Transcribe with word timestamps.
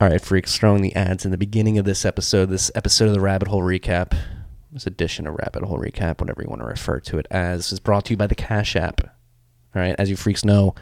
All 0.00 0.08
right, 0.08 0.20
freaks, 0.20 0.58
throwing 0.58 0.82
the 0.82 0.94
ads 0.96 1.24
in 1.24 1.30
the 1.30 1.38
beginning 1.38 1.78
of 1.78 1.84
this 1.84 2.04
episode, 2.04 2.46
this 2.46 2.68
episode 2.74 3.06
of 3.06 3.14
the 3.14 3.20
Rabbit 3.20 3.46
Hole 3.46 3.62
Recap, 3.62 4.12
this 4.72 4.88
edition 4.88 5.24
of 5.24 5.34
Rabbit 5.34 5.62
Hole 5.62 5.78
Recap, 5.78 6.20
whatever 6.20 6.42
you 6.42 6.48
want 6.48 6.62
to 6.62 6.66
refer 6.66 6.98
to 6.98 7.18
it 7.18 7.28
as, 7.30 7.70
is 7.70 7.78
brought 7.78 8.06
to 8.06 8.12
you 8.12 8.16
by 8.16 8.26
the 8.26 8.34
Cash 8.34 8.74
App. 8.74 9.02
All 9.04 9.80
right, 9.80 9.94
as 9.96 10.10
you 10.10 10.16
freaks 10.16 10.44
know, 10.44 10.74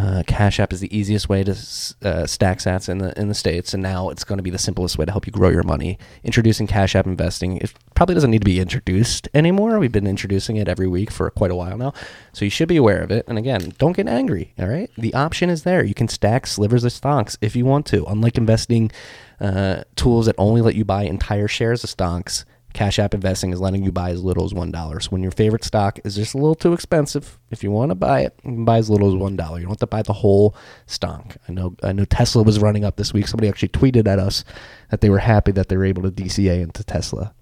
uh, 0.00 0.22
Cash 0.26 0.58
App 0.58 0.72
is 0.72 0.80
the 0.80 0.96
easiest 0.96 1.28
way 1.28 1.44
to 1.44 1.50
uh, 1.50 2.24
stack 2.26 2.58
sats 2.58 2.88
in 2.88 2.98
the 2.98 3.18
in 3.20 3.28
the 3.28 3.34
states, 3.34 3.74
and 3.74 3.82
now 3.82 4.08
it's 4.08 4.24
going 4.24 4.38
to 4.38 4.42
be 4.42 4.50
the 4.50 4.58
simplest 4.58 4.96
way 4.96 5.04
to 5.04 5.10
help 5.10 5.26
you 5.26 5.32
grow 5.32 5.50
your 5.50 5.62
money. 5.62 5.98
Introducing 6.24 6.66
Cash 6.66 6.94
App 6.94 7.06
investing. 7.06 7.58
It 7.58 7.72
probably 7.94 8.14
doesn't 8.14 8.30
need 8.30 8.40
to 8.40 8.46
be 8.46 8.60
introduced 8.60 9.28
anymore. 9.34 9.78
We've 9.78 9.92
been 9.92 10.06
introducing 10.06 10.56
it 10.56 10.68
every 10.68 10.88
week 10.88 11.10
for 11.10 11.30
quite 11.30 11.50
a 11.50 11.54
while 11.54 11.76
now, 11.76 11.92
so 12.32 12.46
you 12.46 12.50
should 12.50 12.68
be 12.68 12.78
aware 12.78 13.02
of 13.02 13.10
it. 13.10 13.26
And 13.28 13.36
again, 13.36 13.74
don't 13.76 13.96
get 13.96 14.08
angry. 14.08 14.54
All 14.58 14.68
right, 14.68 14.90
the 14.96 15.12
option 15.12 15.50
is 15.50 15.64
there. 15.64 15.84
You 15.84 15.94
can 15.94 16.08
stack 16.08 16.46
slivers 16.46 16.84
of 16.84 16.92
stocks 16.92 17.36
if 17.42 17.54
you 17.54 17.66
want 17.66 17.84
to. 17.86 18.06
Unlike 18.06 18.38
investing 18.38 18.90
uh, 19.38 19.84
tools 19.96 20.26
that 20.26 20.34
only 20.38 20.62
let 20.62 20.76
you 20.76 20.84
buy 20.84 21.02
entire 21.02 21.48
shares 21.48 21.84
of 21.84 21.90
stocks, 21.90 22.46
Cash 22.72 22.98
App 22.98 23.14
Investing 23.14 23.52
is 23.52 23.60
letting 23.60 23.84
you 23.84 23.92
buy 23.92 24.10
as 24.10 24.22
little 24.22 24.44
as 24.44 24.52
$1. 24.52 25.02
So 25.02 25.10
when 25.10 25.22
your 25.22 25.32
favorite 25.32 25.64
stock 25.64 25.98
is 26.04 26.16
just 26.16 26.34
a 26.34 26.38
little 26.38 26.54
too 26.54 26.72
expensive, 26.72 27.38
if 27.50 27.62
you 27.62 27.70
want 27.70 27.90
to 27.90 27.94
buy 27.94 28.20
it, 28.20 28.38
you 28.44 28.52
can 28.52 28.64
buy 28.64 28.78
as 28.78 28.88
little 28.88 29.08
as 29.08 29.14
$1. 29.14 29.30
You 29.30 29.36
don't 29.36 29.68
have 29.68 29.76
to 29.78 29.86
buy 29.86 30.02
the 30.02 30.12
whole 30.12 30.54
stock. 30.86 31.36
I 31.48 31.52
know 31.52 31.74
I 31.82 31.92
know 31.92 32.04
Tesla 32.04 32.42
was 32.42 32.60
running 32.60 32.84
up 32.84 32.96
this 32.96 33.12
week. 33.12 33.28
Somebody 33.28 33.48
actually 33.48 33.70
tweeted 33.70 34.06
at 34.06 34.18
us 34.18 34.44
that 34.90 35.00
they 35.00 35.10
were 35.10 35.18
happy 35.18 35.52
that 35.52 35.68
they 35.68 35.76
were 35.76 35.84
able 35.84 36.02
to 36.02 36.10
DCA 36.10 36.62
into 36.62 36.84
Tesla 36.84 37.34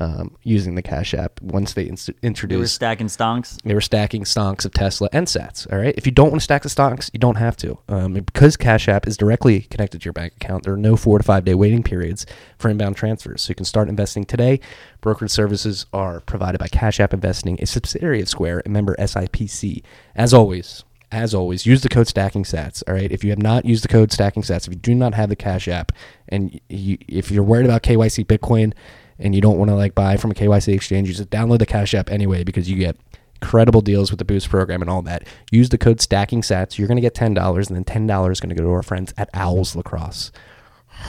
um, 0.00 0.36
using 0.42 0.74
the 0.74 0.82
Cash 0.82 1.14
App 1.14 1.40
once 1.40 1.72
they 1.72 1.88
inst- 1.88 2.10
introduced. 2.22 2.58
They 2.58 2.62
were 2.62 2.66
stacking 2.66 3.06
stonks. 3.06 3.60
They 3.62 3.74
were 3.74 3.80
stacking 3.80 4.24
stonks 4.24 4.64
of 4.64 4.72
Tesla 4.72 5.08
and 5.12 5.26
Sats. 5.26 5.70
All 5.72 5.78
right. 5.78 5.94
If 5.96 6.06
you 6.06 6.12
don't 6.12 6.30
want 6.30 6.40
to 6.40 6.44
stack 6.44 6.62
the 6.62 6.68
stocks, 6.68 7.10
you 7.12 7.18
don't 7.18 7.36
have 7.36 7.56
to. 7.58 7.78
Um, 7.88 8.14
because 8.14 8.56
Cash 8.56 8.88
App 8.88 9.06
is 9.06 9.16
directly 9.16 9.62
connected 9.62 10.00
to 10.00 10.04
your 10.04 10.12
bank 10.12 10.34
account, 10.36 10.64
there 10.64 10.74
are 10.74 10.78
no 10.78 10.96
four 10.96 11.18
to 11.18 11.24
five 11.24 11.44
day 11.44 11.54
waiting 11.54 11.82
periods 11.82 12.26
for 12.58 12.68
inbound 12.68 12.96
transfers. 12.96 13.42
So 13.42 13.50
you 13.50 13.54
can 13.54 13.64
start 13.64 13.88
investing 13.88 14.24
today. 14.24 14.60
Brokerage 15.00 15.30
services 15.30 15.86
are 15.92 16.20
provided 16.20 16.58
by 16.58 16.68
Cash 16.68 17.00
App 17.00 17.14
Investing, 17.14 17.58
a 17.60 17.66
subsidiary 17.66 18.20
of 18.20 18.28
Square, 18.28 18.62
and 18.64 18.72
member 18.72 18.96
SIPC. 18.96 19.82
As 20.14 20.34
always, 20.34 20.84
as 21.12 21.34
always, 21.34 21.64
use 21.66 21.82
the 21.82 21.88
code 21.88 22.08
Stacking 22.08 22.44
Sats. 22.44 22.82
All 22.86 22.94
right. 22.94 23.10
If 23.10 23.24
you 23.24 23.30
have 23.30 23.42
not 23.42 23.64
used 23.64 23.84
the 23.84 23.88
code 23.88 24.12
Stacking 24.12 24.42
Sats, 24.42 24.66
if 24.66 24.72
you 24.72 24.78
do 24.78 24.94
not 24.94 25.14
have 25.14 25.28
the 25.28 25.36
Cash 25.36 25.68
App, 25.68 25.92
and 26.28 26.60
you, 26.68 26.98
if 27.08 27.30
you're 27.30 27.44
worried 27.44 27.64
about 27.64 27.82
KYC 27.82 28.26
Bitcoin 28.26 28.74
and 29.18 29.34
you 29.34 29.40
don't 29.40 29.58
want 29.58 29.70
to 29.70 29.74
like 29.74 29.94
buy 29.94 30.16
from 30.16 30.30
a 30.30 30.34
KYC 30.34 30.74
exchange, 30.74 31.08
you 31.08 31.14
just 31.14 31.30
download 31.30 31.58
the 31.58 31.66
Cash 31.66 31.94
App 31.94 32.10
anyway 32.10 32.44
because 32.44 32.70
you 32.70 32.76
get 32.76 32.96
incredible 33.40 33.80
deals 33.80 34.10
with 34.10 34.18
the 34.18 34.24
Boost 34.24 34.48
program 34.48 34.82
and 34.82 34.90
all 34.90 35.02
that. 35.02 35.26
Use 35.50 35.68
the 35.68 35.78
code 35.78 36.00
Stacking 36.00 36.42
Sats. 36.42 36.78
You're 36.78 36.88
going 36.88 36.96
to 36.96 37.02
get 37.02 37.14
ten 37.14 37.34
dollars, 37.34 37.68
and 37.68 37.76
then 37.76 37.84
ten 37.84 38.06
dollars 38.06 38.38
is 38.38 38.40
going 38.40 38.50
to 38.50 38.54
go 38.54 38.62
to 38.62 38.70
our 38.70 38.82
friends 38.82 39.12
at 39.16 39.28
Owls 39.34 39.76
Lacrosse. 39.76 40.32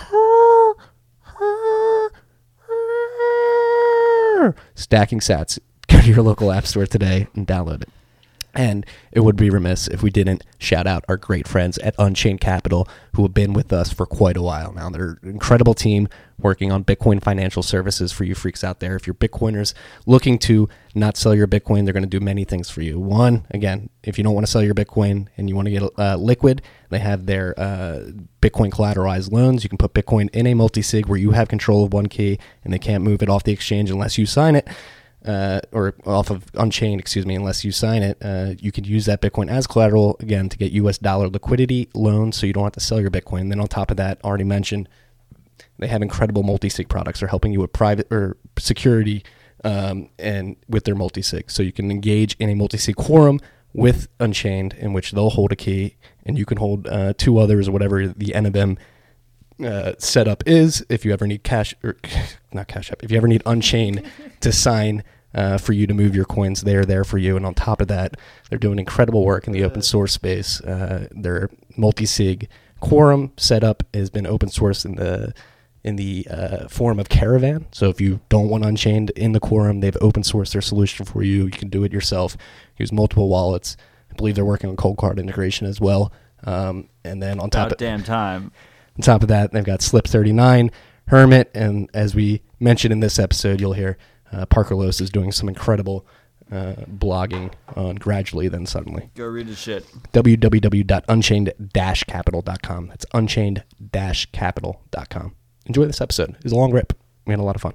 Stacking 4.75 5.19
Sats. 5.19 5.59
Go 5.87 6.01
to 6.01 6.07
your 6.07 6.21
local 6.21 6.51
app 6.51 6.67
store 6.67 6.85
today 6.85 7.27
and 7.33 7.47
download 7.47 7.83
it. 7.83 7.89
And 8.57 8.87
it 9.11 9.19
would 9.19 9.35
be 9.35 9.51
remiss 9.51 9.87
if 9.87 10.01
we 10.01 10.09
didn't 10.09 10.43
shout 10.57 10.87
out 10.87 11.05
our 11.07 11.15
great 11.15 11.47
friends 11.47 11.77
at 11.77 11.93
Unchained 11.99 12.41
Capital 12.41 12.87
who 13.13 13.21
have 13.21 13.33
been 13.33 13.53
with 13.53 13.71
us 13.71 13.93
for 13.93 14.07
quite 14.07 14.35
a 14.35 14.41
while 14.41 14.73
now. 14.73 14.89
They're 14.89 15.19
an 15.21 15.29
incredible 15.29 15.75
team 15.75 16.09
working 16.39 16.71
on 16.71 16.83
Bitcoin 16.83 17.21
financial 17.23 17.61
services 17.61 18.11
for 18.11 18.23
you 18.23 18.33
freaks 18.33 18.63
out 18.63 18.79
there. 18.79 18.95
If 18.95 19.05
you're 19.05 19.13
Bitcoiners 19.13 19.75
looking 20.07 20.39
to 20.39 20.67
not 20.95 21.17
sell 21.17 21.35
your 21.35 21.45
Bitcoin, 21.45 21.83
they're 21.83 21.93
going 21.93 22.01
to 22.01 22.09
do 22.09 22.19
many 22.19 22.45
things 22.45 22.67
for 22.67 22.81
you. 22.81 22.99
One, 22.99 23.45
again, 23.51 23.91
if 24.03 24.17
you 24.17 24.23
don't 24.23 24.33
want 24.33 24.47
to 24.47 24.51
sell 24.51 24.63
your 24.63 24.73
Bitcoin 24.73 25.27
and 25.37 25.47
you 25.47 25.55
want 25.55 25.67
to 25.67 25.71
get 25.71 25.83
uh, 25.99 26.15
liquid, 26.15 26.63
they 26.89 26.99
have 26.99 27.27
their 27.27 27.53
uh, 27.59 28.09
Bitcoin 28.41 28.71
collateralized 28.71 29.31
loans. 29.31 29.63
You 29.63 29.69
can 29.69 29.77
put 29.77 29.93
Bitcoin 29.93 30.31
in 30.33 30.47
a 30.47 30.55
multi 30.55 30.81
sig 30.81 31.05
where 31.05 31.19
you 31.19 31.31
have 31.31 31.47
control 31.47 31.83
of 31.83 31.93
one 31.93 32.07
key 32.07 32.39
and 32.63 32.73
they 32.73 32.79
can't 32.79 33.03
move 33.03 33.21
it 33.21 33.29
off 33.29 33.43
the 33.43 33.51
exchange 33.51 33.91
unless 33.91 34.17
you 34.17 34.25
sign 34.25 34.55
it 34.55 34.67
uh, 35.27 35.59
or 35.71 35.93
off 36.05 36.29
of 36.29 36.45
Unchained, 36.53 36.99
excuse 37.01 37.25
me, 37.25 37.35
unless 37.35 37.65
you 37.65 37.71
sign 37.71 38.01
it, 38.01 38.17
uh, 38.21 38.53
you 38.59 38.71
could 38.71 38.87
use 38.87 39.05
that 39.05 39.21
Bitcoin 39.21 39.49
as 39.49 39.67
collateral 39.67 40.15
again 40.19 40.47
to 40.49 40.57
get 40.57 40.71
U.S. 40.73 40.97
dollar 40.97 41.27
liquidity 41.27 41.89
loans, 41.93 42.37
so 42.37 42.47
you 42.47 42.53
don't 42.53 42.63
have 42.63 42.73
to 42.73 42.79
sell 42.79 43.01
your 43.01 43.11
Bitcoin. 43.11 43.49
Then 43.49 43.59
on 43.59 43.67
top 43.67 43.91
of 43.91 43.97
that, 43.97 44.23
already 44.23 44.45
mentioned, 44.45 44.87
they 45.77 45.87
have 45.87 46.01
incredible 46.01 46.43
multi-sig 46.43 46.87
products. 46.87 47.19
They're 47.19 47.29
helping 47.29 47.51
you 47.51 47.59
with 47.59 47.73
private 47.73 48.07
or 48.11 48.37
security 48.57 49.23
um, 49.63 50.09
and 50.17 50.55
with 50.69 50.85
their 50.85 50.95
multi-sig, 50.95 51.51
so 51.51 51.61
you 51.61 51.73
can 51.73 51.91
engage 51.91 52.35
in 52.39 52.49
a 52.49 52.55
multi-sig 52.55 52.95
quorum 52.95 53.39
with 53.73 54.07
Unchained, 54.19 54.73
in 54.73 54.93
which 54.93 55.11
they'll 55.11 55.29
hold 55.29 55.51
a 55.51 55.55
key 55.55 55.97
and 56.25 56.37
you 56.37 56.45
can 56.45 56.57
hold 56.57 56.87
uh, 56.87 57.13
two 57.17 57.37
others 57.37 57.67
or 57.67 57.71
whatever 57.71 58.07
the 58.07 58.27
NBM 58.27 58.77
uh, 59.63 59.93
setup 59.97 60.43
is. 60.47 60.85
If 60.89 61.05
you 61.05 61.13
ever 61.13 61.27
need 61.27 61.43
cash 61.43 61.75
or 61.83 61.97
not 62.53 62.67
cash 62.67 62.91
up, 62.91 63.03
if 63.03 63.11
you 63.11 63.17
ever 63.17 63.27
need 63.27 63.43
Unchained 63.45 64.03
to 64.41 64.51
sign 64.51 65.03
uh, 65.33 65.57
for 65.57 65.73
you 65.73 65.87
to 65.87 65.93
move 65.93 66.15
your 66.15 66.25
coins. 66.25 66.61
They're 66.61 66.85
there 66.85 67.03
for 67.03 67.17
you. 67.17 67.35
And 67.37 67.45
on 67.45 67.53
top 67.53 67.81
of 67.81 67.87
that, 67.87 68.15
they're 68.49 68.59
doing 68.59 68.79
incredible 68.79 69.25
work 69.25 69.47
in 69.47 69.53
the 69.53 69.63
open 69.63 69.81
source 69.81 70.13
space. 70.13 70.61
Uh, 70.61 71.07
their 71.11 71.49
multi-sig 71.75 72.49
quorum 72.79 73.31
setup 73.37 73.83
has 73.93 74.09
been 74.09 74.25
open 74.27 74.49
source 74.49 74.85
in 74.85 74.95
the 74.95 75.33
in 75.83 75.95
the 75.95 76.27
uh, 76.29 76.67
form 76.67 76.99
of 76.99 77.07
Caravan. 77.07 77.65
So 77.71 77.89
if 77.89 78.01
you 78.01 78.19
don't 78.27 78.49
want 78.49 78.65
Unchained 78.65 79.11
in 79.11 79.31
the 79.31 79.39
quorum, 79.39 79.79
they've 79.79 79.95
open 80.01 80.23
sourced 80.23 80.51
their 80.51 80.61
solution 80.61 81.05
for 81.05 81.23
you. 81.23 81.45
You 81.45 81.51
can 81.51 81.69
do 81.69 81.83
it 81.85 81.93
yourself. 81.93 82.35
Use 82.77 82.91
multiple 82.91 83.29
wallets. 83.29 83.77
I 84.11 84.15
believe 84.15 84.35
they're 84.35 84.43
working 84.43 84.69
on 84.69 84.75
Coldcard 84.75 85.17
integration 85.17 85.65
as 85.65 85.79
well. 85.79 86.11
Um, 86.43 86.89
and 87.05 87.23
then 87.23 87.39
on 87.39 87.49
top 87.49 87.67
About 87.67 87.71
of 87.73 87.77
damn 87.77 88.03
time. 88.03 88.51
on 88.97 89.01
top 89.01 89.21
of 89.21 89.29
that, 89.29 89.53
they've 89.53 89.63
got 89.63 89.81
Slip 89.81 90.07
39, 90.07 90.71
Hermit, 91.07 91.51
and 91.53 91.89
as 91.93 92.13
we 92.13 92.41
mentioned 92.59 92.91
in 92.91 92.99
this 92.99 93.17
episode, 93.17 93.61
you'll 93.61 93.73
hear 93.73 93.97
uh, 94.31 94.45
Parker 94.45 94.75
Lewis 94.75 95.01
is 95.01 95.09
doing 95.09 95.31
some 95.31 95.49
incredible 95.49 96.05
uh, 96.51 96.73
blogging 96.89 97.51
on 97.75 97.95
Gradually 97.95 98.47
Then 98.47 98.65
Suddenly. 98.65 99.09
Go 99.15 99.25
read 99.25 99.47
his 99.47 99.59
shit. 99.59 99.85
www.unchained-capital.com. 100.13 102.87
That's 102.87 103.05
unchained-capital.com. 103.13 105.35
Enjoy 105.65 105.85
this 105.85 106.01
episode. 106.01 106.29
It 106.31 106.43
was 106.43 106.53
a 106.53 106.55
long 106.55 106.71
rip. 106.71 106.93
We 107.25 107.33
had 107.33 107.39
a 107.39 107.43
lot 107.43 107.55
of 107.55 107.61
fun. 107.61 107.73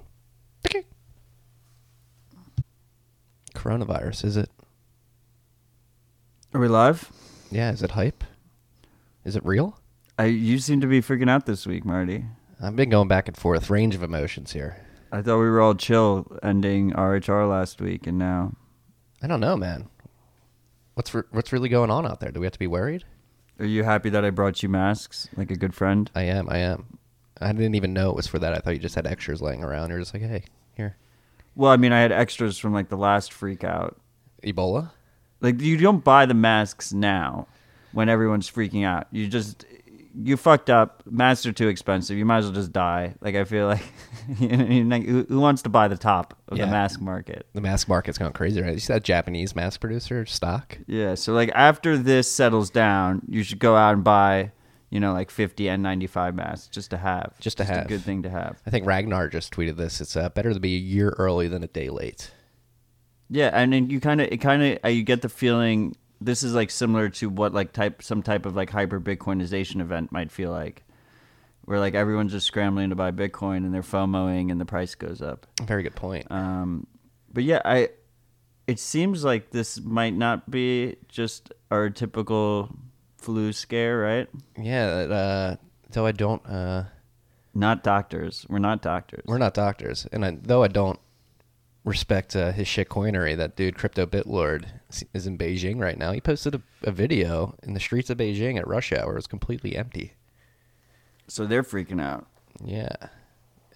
Okay. 0.67 0.83
Coronavirus, 3.53 4.25
is 4.25 4.37
it? 4.37 4.49
Are 6.53 6.59
we 6.59 6.67
live? 6.67 7.11
Yeah, 7.51 7.71
is 7.71 7.83
it 7.83 7.91
hype? 7.91 8.23
Is 9.23 9.35
it 9.35 9.45
real? 9.45 9.79
I 10.17 10.25
you 10.25 10.59
seem 10.59 10.81
to 10.81 10.87
be 10.87 11.01
freaking 11.01 11.29
out 11.29 11.45
this 11.45 11.65
week, 11.65 11.85
Marty. 11.85 12.25
I've 12.61 12.75
been 12.75 12.89
going 12.89 13.07
back 13.07 13.27
and 13.27 13.37
forth, 13.37 13.69
range 13.69 13.95
of 13.95 14.03
emotions 14.03 14.53
here. 14.53 14.82
I 15.13 15.21
thought 15.21 15.37
we 15.37 15.49
were 15.49 15.61
all 15.61 15.75
chill 15.75 16.25
ending 16.41 16.91
RHR 16.91 17.47
last 17.47 17.79
week, 17.79 18.07
and 18.07 18.17
now 18.17 18.53
I 19.21 19.27
don't 19.27 19.39
know, 19.39 19.55
man. 19.55 19.87
What's 20.95 21.13
re- 21.13 21.21
what's 21.29 21.53
really 21.53 21.69
going 21.69 21.91
on 21.91 22.07
out 22.07 22.19
there? 22.19 22.31
Do 22.31 22.39
we 22.39 22.47
have 22.47 22.53
to 22.53 22.59
be 22.59 22.67
worried? 22.67 23.05
are 23.59 23.65
you 23.65 23.83
happy 23.83 24.09
that 24.09 24.25
I 24.25 24.31
brought 24.31 24.63
you 24.63 24.69
masks 24.69 25.29
like 25.37 25.51
a 25.51 25.55
good 25.55 25.75
friend? 25.75 26.09
I 26.15 26.23
am. 26.23 26.49
I 26.49 26.57
am. 26.57 26.97
I 27.39 27.51
didn't 27.51 27.75
even 27.75 27.93
know 27.93 28.09
it 28.09 28.15
was 28.15 28.25
for 28.25 28.39
that. 28.39 28.53
I 28.53 28.57
thought 28.57 28.71
you 28.71 28.79
just 28.79 28.95
had 28.95 29.05
extras 29.05 29.39
laying 29.39 29.63
around. 29.63 29.91
You're 29.91 29.99
just 29.99 30.15
like, 30.15 30.23
hey, 30.23 30.45
here, 30.75 30.97
Well, 31.55 31.71
I 31.71 31.77
mean, 31.77 31.93
I 31.93 31.99
had 31.99 32.11
extras 32.11 32.57
from 32.57 32.73
like 32.73 32.89
the 32.89 32.97
last 32.97 33.31
freak 33.31 33.63
out. 33.63 33.99
Ebola. 34.43 34.89
Like 35.41 35.61
you 35.61 35.77
don't 35.77 36.03
buy 36.03 36.25
the 36.25 36.33
masks 36.33 36.91
now 36.91 37.47
when 37.91 38.09
everyone's 38.09 38.49
freaking 38.49 38.83
out. 38.83 39.07
You 39.11 39.27
just 39.27 39.65
you 40.15 40.37
fucked 40.37 40.69
up. 40.69 41.03
Masks 41.09 41.45
are 41.45 41.51
too 41.51 41.67
expensive. 41.67 42.17
You 42.17 42.25
might 42.25 42.37
as 42.39 42.45
well 42.45 42.53
just 42.53 42.71
die. 42.71 43.15
Like 43.21 43.35
I 43.35 43.43
feel 43.45 43.67
like, 43.67 43.83
you 44.39 44.83
know, 44.83 44.99
who 44.99 45.25
who 45.27 45.39
wants 45.39 45.61
to 45.63 45.69
buy 45.69 45.87
the 45.87 45.97
top 45.97 46.37
of 46.49 46.57
Yeah. 46.57 46.65
the 46.65 46.71
mask 46.71 47.01
market? 47.01 47.47
The 47.53 47.61
mask 47.61 47.87
market's 47.87 48.17
gone 48.17 48.33
crazy, 48.33 48.61
right? 48.61 48.73
You 48.73 48.79
see 48.79 48.93
that 48.93 49.03
Japanese 49.03 49.55
mask 49.55 49.79
producer 49.81 50.25
stock? 50.25 50.77
Yeah. 50.87 51.15
So 51.15 51.33
like 51.33 51.51
after 51.55 51.97
this 51.97 52.31
settles 52.31 52.69
down, 52.69 53.21
you 53.27 53.43
should 53.43 53.59
go 53.59 53.75
out 53.75 53.93
and 53.95 54.03
buy, 54.03 54.51
you 54.89 54.99
know, 54.99 55.13
like 55.13 55.31
fifty 55.31 55.63
N95 55.65 56.35
masks 56.35 56.67
just 56.67 56.91
to 56.91 56.97
have. 56.97 57.39
Just 57.39 57.57
to 57.57 57.63
have. 57.63 57.85
a 57.85 57.87
good 57.87 58.01
thing 58.01 58.23
to 58.23 58.29
have. 58.29 58.61
I 58.67 58.69
think 58.69 58.85
Ragnar 58.85 59.27
just 59.29 59.53
tweeted 59.53 59.77
this. 59.77 59.99
It's 60.01 60.15
uh, 60.15 60.29
better 60.29 60.53
to 60.53 60.59
be 60.59 60.75
a 60.75 60.79
year 60.79 61.15
early 61.17 61.47
than 61.47 61.63
a 61.63 61.67
day 61.67 61.89
late. 61.89 62.31
Yeah, 63.29 63.49
and 63.51 63.73
then 63.73 63.89
you 63.89 63.99
kind 63.99 64.21
of 64.21 64.27
it 64.31 64.37
kind 64.37 64.61
of 64.61 64.79
uh, 64.85 64.89
you 64.89 65.01
get 65.03 65.23
the 65.23 65.29
feeling 65.29 65.95
this 66.21 66.43
is 66.43 66.53
like 66.53 66.69
similar 66.71 67.09
to 67.09 67.29
what 67.29 67.53
like 67.53 67.73
type 67.73 68.01
some 68.03 68.23
type 68.23 68.45
of 68.45 68.55
like 68.55 68.69
hyper 68.69 68.99
Bitcoinization 68.99 69.81
event 69.81 70.11
might 70.11 70.31
feel 70.31 70.51
like, 70.51 70.83
where 71.65 71.79
like 71.79 71.95
everyone's 71.95 72.31
just 72.31 72.47
scrambling 72.47 72.89
to 72.89 72.95
buy 72.95 73.11
Bitcoin 73.11 73.57
and 73.57 73.73
they're 73.73 73.81
FOMOing 73.81 74.51
and 74.51 74.59
the 74.59 74.65
price 74.65 74.95
goes 74.95 75.21
up. 75.21 75.47
Very 75.63 75.83
good 75.83 75.95
point. 75.95 76.25
Um, 76.31 76.87
but 77.31 77.43
yeah, 77.43 77.61
I 77.65 77.89
it 78.67 78.79
seems 78.79 79.23
like 79.25 79.51
this 79.51 79.81
might 79.81 80.13
not 80.15 80.49
be 80.49 80.95
just 81.09 81.51
our 81.69 81.89
typical 81.89 82.69
flu 83.17 83.51
scare, 83.51 83.99
right? 83.99 84.29
yeah. 84.57 84.85
Uh, 84.85 85.55
though 85.91 86.05
I 86.05 86.11
don't. 86.11 86.45
Uh, 86.45 86.85
Not 87.53 87.83
doctors. 87.83 88.45
We're 88.49 88.59
not 88.59 88.81
doctors. 88.81 89.23
we're 89.27 89.37
not 89.37 89.53
doctors, 89.53 90.07
and 90.11 90.25
I, 90.25 90.37
though 90.41 90.63
I 90.63 90.67
don't 90.67 90.99
respect 91.85 92.35
uh, 92.35 92.51
his 92.51 92.67
shit 92.67 92.89
coinery, 92.89 93.35
that 93.37 93.55
dude 93.55 93.75
Crypto 93.77 94.05
Bitlord 94.05 94.65
is 95.13 95.27
in 95.27 95.37
Beijing 95.37 95.79
right 95.79 95.97
now. 95.97 96.11
He 96.11 96.21
posted 96.21 96.55
a, 96.55 96.61
a 96.83 96.91
video 96.91 97.55
in 97.63 97.73
the 97.73 97.79
streets 97.79 98.09
of 98.09 98.17
Beijing 98.17 98.57
at 98.57 98.67
rush 98.67 98.91
hour. 98.93 99.13
It 99.13 99.15
was 99.15 99.27
completely 99.27 99.75
empty. 99.75 100.13
So 101.27 101.45
they're 101.45 101.63
freaking 101.63 102.01
out. 102.01 102.27
Yeah, 102.63 102.95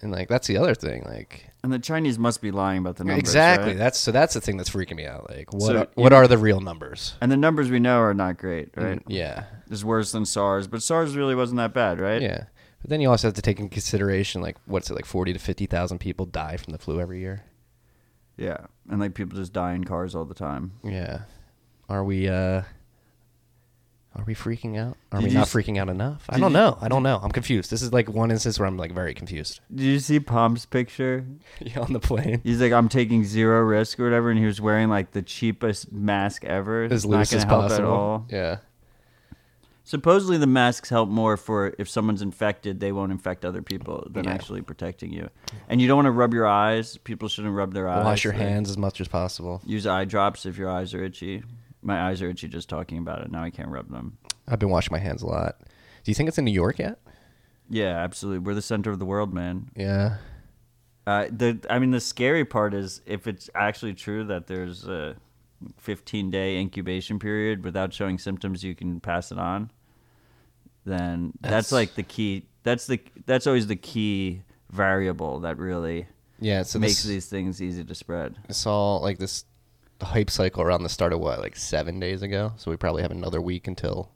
and 0.00 0.12
like 0.12 0.28
that's 0.28 0.46
the 0.46 0.56
other 0.58 0.74
thing. 0.74 1.02
Like 1.04 1.50
And 1.64 1.72
the 1.72 1.78
Chinese 1.78 2.18
must 2.18 2.40
be 2.40 2.50
lying 2.50 2.78
about 2.78 2.96
the 2.96 3.04
numbers. 3.04 3.20
exactly. 3.20 3.70
right? 3.70 3.78
That's 3.78 3.98
so 3.98 4.12
that's 4.12 4.34
the 4.34 4.40
thing 4.40 4.56
that's 4.56 4.70
freaking 4.70 4.96
me 4.96 5.06
out. 5.06 5.28
Like 5.28 5.52
what 5.52 5.62
So 5.62 5.76
are, 5.80 5.88
what 5.94 6.12
you- 6.12 6.16
are 6.18 6.28
the 6.28 6.38
real 6.38 6.60
numbers? 6.60 7.14
And 7.20 7.32
the 7.32 7.36
numbers 7.36 7.70
we 7.70 7.80
know 7.80 7.98
are 7.98 8.14
not 8.14 8.38
great, 8.38 8.70
right? 8.76 8.98
Mm, 9.00 9.02
Yeah, 9.08 9.44
It's 9.70 9.82
worse 9.84 10.12
than 10.12 10.24
SARS, 10.24 10.66
but 10.68 10.82
SARS 10.82 11.16
really 11.16 11.34
wasn't 11.34 11.58
that 11.58 11.74
bad, 11.74 11.98
right? 11.98 12.22
yeah. 12.22 12.44
But 12.80 12.90
then 12.90 13.00
you 13.00 13.10
also 13.10 13.26
have 13.26 13.34
to 13.34 13.42
take 13.42 13.58
in 13.58 13.68
consideration 13.68 14.40
like 14.40 14.56
what's 14.66 14.88
it 14.88 14.94
like 14.94 15.04
forty 15.06 15.32
to 15.32 15.38
fifty 15.40 15.66
thousand 15.66 15.98
people 15.98 16.26
die 16.26 16.56
from 16.56 16.72
the 16.72 16.78
flu 16.78 17.00
every 17.00 17.18
year. 17.20 17.42
Yeah. 18.38 18.58
And 18.88 19.00
like 19.00 19.12
people 19.14 19.36
just 19.36 19.52
die 19.52 19.74
in 19.74 19.84
cars 19.84 20.14
all 20.14 20.24
the 20.24 20.34
time. 20.34 20.72
Yeah. 20.82 21.22
Are 21.88 22.02
we 22.04 22.28
uh 22.28 22.62
are 24.16 24.24
we 24.26 24.34
freaking 24.34 24.76
out? 24.76 24.96
Are 25.12 25.20
Did 25.20 25.26
we 25.26 25.30
you 25.32 25.36
not 25.38 25.42
s- 25.46 25.52
freaking 25.52 25.78
out 25.78 25.88
enough? 25.88 26.24
I 26.28 26.34
did 26.34 26.40
don't 26.40 26.50
you- 26.52 26.56
know. 26.58 26.78
I 26.80 26.88
don't 26.88 27.02
know. 27.04 27.20
I'm 27.22 27.30
confused. 27.30 27.70
This 27.70 27.82
is 27.82 27.92
like 27.92 28.08
one 28.08 28.30
instance 28.30 28.58
where 28.58 28.66
I'm 28.66 28.76
like 28.76 28.92
very 28.92 29.14
confused. 29.14 29.60
Did 29.72 29.84
you 29.84 29.98
see 30.00 30.18
Pomp's 30.18 30.66
picture? 30.66 31.24
Yeah, 31.60 31.80
on 31.80 31.92
the 31.92 32.00
plane. 32.00 32.40
He's 32.42 32.60
like, 32.60 32.72
I'm 32.72 32.88
taking 32.88 33.24
zero 33.24 33.60
risk 33.62 33.98
or 34.00 34.04
whatever, 34.04 34.30
and 34.30 34.38
he 34.38 34.46
was 34.46 34.60
wearing 34.60 34.88
like 34.88 35.10
the 35.12 35.22
cheapest 35.22 35.92
mask 35.92 36.44
ever. 36.44 36.84
As 36.84 37.04
not 37.04 37.18
loose 37.18 37.30
gonna 37.30 37.42
as 37.42 37.44
help 37.44 37.62
possible. 37.62 37.84
At 37.84 37.90
all. 37.90 38.26
Yeah. 38.30 38.56
Supposedly, 39.88 40.36
the 40.36 40.46
masks 40.46 40.90
help 40.90 41.08
more 41.08 41.38
for 41.38 41.72
if 41.78 41.88
someone's 41.88 42.20
infected, 42.20 42.78
they 42.78 42.92
won't 42.92 43.10
infect 43.10 43.42
other 43.42 43.62
people 43.62 44.06
than 44.10 44.24
Yeah. 44.26 44.32
actually 44.32 44.60
protecting 44.60 45.10
you. 45.14 45.30
And 45.66 45.80
you 45.80 45.88
don't 45.88 45.96
want 45.96 46.04
to 46.04 46.10
rub 46.10 46.34
your 46.34 46.46
eyes. 46.46 46.98
People 46.98 47.26
shouldn't 47.26 47.54
rub 47.54 47.72
their 47.72 47.88
eyes. 47.88 48.04
Wash 48.04 48.22
your 48.22 48.34
Like, 48.34 48.42
hands 48.42 48.68
as 48.68 48.76
much 48.76 49.00
as 49.00 49.08
possible. 49.08 49.62
Use 49.64 49.86
eye 49.86 50.04
drops 50.04 50.44
if 50.44 50.58
your 50.58 50.68
eyes 50.68 50.92
are 50.92 51.02
itchy. 51.02 51.42
My 51.80 52.02
eyes 52.02 52.20
are 52.20 52.28
itchy 52.28 52.48
just 52.48 52.68
talking 52.68 52.98
about 52.98 53.22
it. 53.22 53.30
Now 53.32 53.42
I 53.42 53.48
can't 53.48 53.70
rub 53.70 53.88
them. 53.90 54.18
I've 54.46 54.58
been 54.58 54.68
washing 54.68 54.92
my 54.92 54.98
hands 54.98 55.22
a 55.22 55.26
lot. 55.26 55.56
Do 56.04 56.10
you 56.10 56.14
think 56.14 56.28
it's 56.28 56.36
in 56.36 56.44
New 56.44 56.50
York 56.52 56.78
yet? 56.78 56.98
Yeah, 57.70 57.96
absolutely. 57.96 58.40
We're 58.40 58.52
the 58.56 58.60
center 58.60 58.90
of 58.90 58.98
the 58.98 59.06
world, 59.06 59.32
man. 59.32 59.70
Yeah. 59.74 60.16
Uh, 61.06 61.28
the 61.30 61.60
I 61.70 61.78
mean, 61.78 61.92
the 61.92 62.00
scary 62.00 62.44
part 62.44 62.74
is 62.74 63.00
if 63.06 63.26
it's 63.26 63.48
actually 63.54 63.94
true 63.94 64.22
that 64.24 64.48
there's 64.48 64.86
a 64.86 65.16
15 65.78 66.30
day 66.30 66.58
incubation 66.58 67.18
period 67.18 67.64
without 67.64 67.94
showing 67.94 68.18
symptoms, 68.18 68.62
you 68.62 68.74
can 68.74 69.00
pass 69.00 69.32
it 69.32 69.38
on. 69.38 69.70
Then 70.88 71.32
that's, 71.40 71.50
That's- 71.50 71.72
like 71.72 71.94
the 71.94 72.02
key. 72.02 72.46
That's 72.62 72.86
the 72.86 73.00
that's 73.26 73.46
always 73.46 73.66
the 73.66 73.76
key 73.76 74.42
variable 74.70 75.40
that 75.40 75.56
really 75.58 76.06
Yeah, 76.38 76.62
so 76.64 76.78
makes 76.78 77.02
this, 77.02 77.04
these 77.04 77.26
things 77.26 77.62
easy 77.62 77.84
to 77.84 77.94
spread. 77.94 78.36
I 78.48 78.52
saw 78.52 78.96
like 78.96 79.18
this 79.18 79.44
hype 80.02 80.30
cycle 80.30 80.62
around 80.62 80.82
the 80.82 80.88
start 80.88 81.12
of 81.12 81.20
what, 81.20 81.40
like 81.40 81.56
seven 81.56 81.98
days 82.00 82.22
ago. 82.22 82.52
So 82.56 82.70
we 82.70 82.76
probably 82.76 83.02
have 83.02 83.10
another 83.10 83.40
week 83.40 83.66
until 83.66 84.10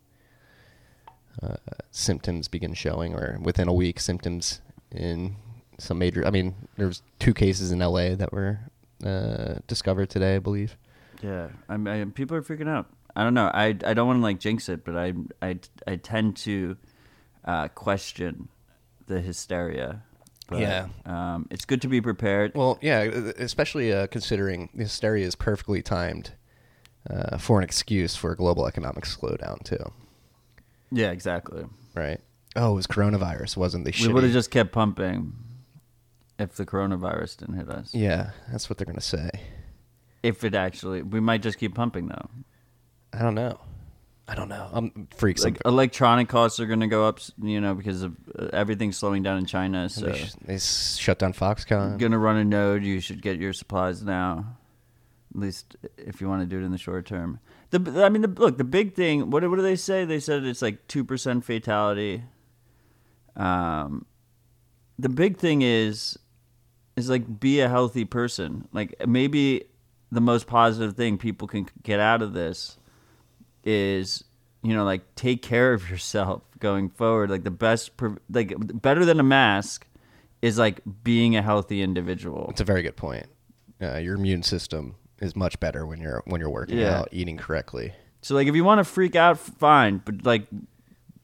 uh, 1.42 1.56
symptoms 1.90 2.48
begin 2.48 2.74
showing, 2.74 3.14
or 3.14 3.38
within 3.40 3.68
a 3.68 3.72
week, 3.72 4.00
symptoms 4.00 4.60
in 4.90 5.36
some 5.78 5.98
major. 5.98 6.26
I 6.26 6.30
mean, 6.30 6.54
there's 6.76 7.02
two 7.18 7.32
cases 7.34 7.72
in 7.72 7.78
LA 7.78 8.14
that 8.14 8.32
were 8.32 8.60
uh, 9.04 9.54
discovered 9.66 10.10
today, 10.10 10.36
I 10.36 10.38
believe. 10.40 10.76
Yeah, 11.22 11.48
I 11.68 11.76
mean, 11.76 12.10
people 12.10 12.36
are 12.36 12.42
freaking 12.42 12.68
out. 12.68 12.86
I 13.14 13.24
don't 13.24 13.34
know. 13.34 13.50
I 13.52 13.66
I 13.84 13.94
don't 13.94 14.06
want 14.06 14.18
to 14.18 14.22
like 14.22 14.38
jinx 14.40 14.68
it, 14.68 14.84
but 14.84 14.96
I 14.96 15.12
I 15.40 15.58
I 15.86 15.96
tend 15.96 16.36
to 16.38 16.76
uh, 17.44 17.68
question 17.68 18.48
the 19.06 19.20
hysteria. 19.20 20.02
But, 20.48 20.60
Yeah. 20.60 20.88
um, 21.06 21.46
it's 21.50 21.64
good 21.64 21.80
to 21.82 21.88
be 21.88 22.00
prepared. 22.00 22.52
Well, 22.54 22.78
yeah, 22.82 23.00
especially 23.38 23.92
uh, 23.92 24.06
considering 24.08 24.68
the 24.74 24.82
hysteria 24.82 25.26
is 25.26 25.34
perfectly 25.34 25.80
timed 25.82 26.32
uh, 27.08 27.38
for 27.38 27.58
an 27.58 27.64
excuse 27.64 28.16
for 28.16 28.32
a 28.32 28.36
global 28.36 28.66
economic 28.66 29.04
slowdown 29.04 29.62
too, 29.64 29.92
Yeah, 30.90 31.10
exactly. 31.10 31.64
right? 31.94 32.20
Oh, 32.54 32.72
it 32.72 32.74
was 32.74 32.86
coronavirus, 32.86 33.56
wasn't 33.56 33.84
the 33.86 33.94
We 34.06 34.12
would 34.12 34.24
have 34.24 34.32
just 34.32 34.50
kept 34.50 34.72
pumping 34.72 35.32
if 36.38 36.54
the 36.54 36.66
coronavirus 36.66 37.38
didn't 37.38 37.56
hit 37.56 37.70
us. 37.70 37.94
Yeah, 37.94 38.30
that's 38.50 38.68
what 38.68 38.76
they're 38.78 38.86
gonna 38.86 39.00
say. 39.00 39.30
If 40.22 40.44
it 40.44 40.54
actually, 40.54 41.02
we 41.02 41.20
might 41.20 41.40
just 41.42 41.58
keep 41.58 41.74
pumping 41.74 42.08
though. 42.08 42.28
I 43.12 43.22
don't 43.22 43.34
know. 43.34 43.58
I 44.28 44.34
don't 44.34 44.48
know. 44.48 44.68
I'm 44.72 45.08
freaks. 45.16 45.44
Like 45.44 45.58
electronic 45.64 46.28
costs 46.28 46.60
are 46.60 46.66
going 46.66 46.80
to 46.80 46.86
go 46.86 47.06
up, 47.06 47.18
you 47.42 47.60
know, 47.60 47.74
because 47.74 48.02
of 48.02 48.16
uh, 48.38 48.48
everything 48.52 48.92
slowing 48.92 49.22
down 49.22 49.36
in 49.38 49.46
China. 49.46 49.88
So 49.88 50.06
they, 50.06 50.18
sh- 50.18 50.32
they 50.44 50.58
shut 50.58 51.18
down 51.18 51.32
Foxconn. 51.32 51.98
going 51.98 52.12
to 52.12 52.18
run 52.18 52.36
a 52.36 52.44
node, 52.44 52.84
you 52.84 53.00
should 53.00 53.20
get 53.20 53.38
your 53.38 53.52
supplies 53.52 54.02
now. 54.02 54.56
At 55.34 55.40
least 55.40 55.76
if 55.98 56.20
you 56.20 56.28
want 56.28 56.42
to 56.42 56.46
do 56.46 56.62
it 56.62 56.64
in 56.64 56.70
the 56.72 56.78
short 56.78 57.04
term. 57.06 57.40
The 57.70 58.04
I 58.04 58.08
mean, 58.10 58.22
the, 58.22 58.28
look, 58.28 58.58
the 58.58 58.64
big 58.64 58.94
thing. 58.94 59.30
What 59.30 59.40
do- 59.40 59.50
what 59.50 59.56
do 59.56 59.62
they 59.62 59.76
say? 59.76 60.04
They 60.04 60.20
said 60.20 60.44
it's 60.44 60.62
like 60.62 60.86
two 60.88 61.04
percent 61.04 61.44
fatality. 61.44 62.22
Um, 63.36 64.06
the 64.98 65.08
big 65.08 65.38
thing 65.38 65.62
is, 65.62 66.18
is 66.96 67.08
like 67.10 67.40
be 67.40 67.60
a 67.60 67.68
healthy 67.68 68.04
person. 68.04 68.68
Like 68.72 68.94
maybe 69.06 69.64
the 70.10 70.20
most 70.20 70.46
positive 70.46 70.94
thing 70.96 71.18
people 71.18 71.48
can 71.48 71.66
get 71.82 71.98
out 71.98 72.20
of 72.22 72.34
this 72.34 72.76
is 73.64 74.24
you 74.62 74.74
know 74.74 74.84
like 74.84 75.02
take 75.14 75.42
care 75.42 75.72
of 75.72 75.88
yourself 75.90 76.42
going 76.58 76.88
forward 76.88 77.30
like 77.30 77.44
the 77.44 77.50
best 77.50 77.96
pre- 77.96 78.16
like 78.30 78.54
better 78.80 79.04
than 79.04 79.18
a 79.18 79.22
mask 79.24 79.86
is 80.40 80.58
like 80.58 80.80
being 81.04 81.36
a 81.36 81.42
healthy 81.42 81.82
individual 81.82 82.46
It's 82.50 82.60
a 82.60 82.64
very 82.64 82.82
good 82.82 82.96
point. 82.96 83.26
Uh, 83.80 83.96
your 83.98 84.14
immune 84.16 84.42
system 84.42 84.94
is 85.20 85.34
much 85.36 85.58
better 85.60 85.86
when 85.86 86.00
you're 86.00 86.22
when 86.26 86.40
you're 86.40 86.50
working 86.50 86.78
Yeah. 86.78 86.98
out, 87.00 87.08
eating 87.12 87.36
correctly. 87.36 87.92
so 88.22 88.34
like 88.34 88.46
if 88.48 88.54
you 88.54 88.64
want 88.64 88.78
to 88.78 88.84
freak 88.84 89.14
out 89.16 89.38
fine 89.38 90.02
but 90.04 90.24
like 90.24 90.46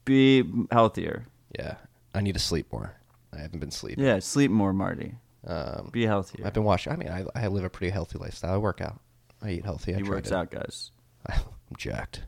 be 0.05 0.45
healthier 0.71 1.27
Yeah, 1.59 1.75
I 2.15 2.21
need 2.21 2.33
to 2.35 2.41
sleep 2.41 2.73
more. 2.73 2.95
I 3.33 3.39
haven't 3.41 3.61
been 3.61 3.71
sleeping. 3.71 4.05
yeah 4.05 4.19
sleep 4.21 4.51
more 4.51 4.73
marty 4.73 5.15
Um, 5.47 5.91
be 5.93 6.07
healthier 6.07 6.47
I've 6.47 6.53
been 6.55 6.65
watching. 6.65 6.93
I 6.93 6.97
mean, 6.97 7.09
I, 7.09 7.25
I 7.35 7.47
live 7.49 7.65
a 7.65 7.71
pretty 7.71 7.91
healthy 7.93 8.19
lifestyle. 8.19 8.55
I 8.55 8.59
work 8.59 8.81
out. 8.81 9.01
I 9.43 9.51
eat 9.51 9.65
healthy. 9.65 9.95
I 9.95 9.99
he 9.99 10.03
try 10.03 10.11
works 10.17 10.29
to- 10.31 10.37
out 10.39 10.51
guys 10.51 10.91
I'm 11.69 11.77
jacked. 11.77 12.23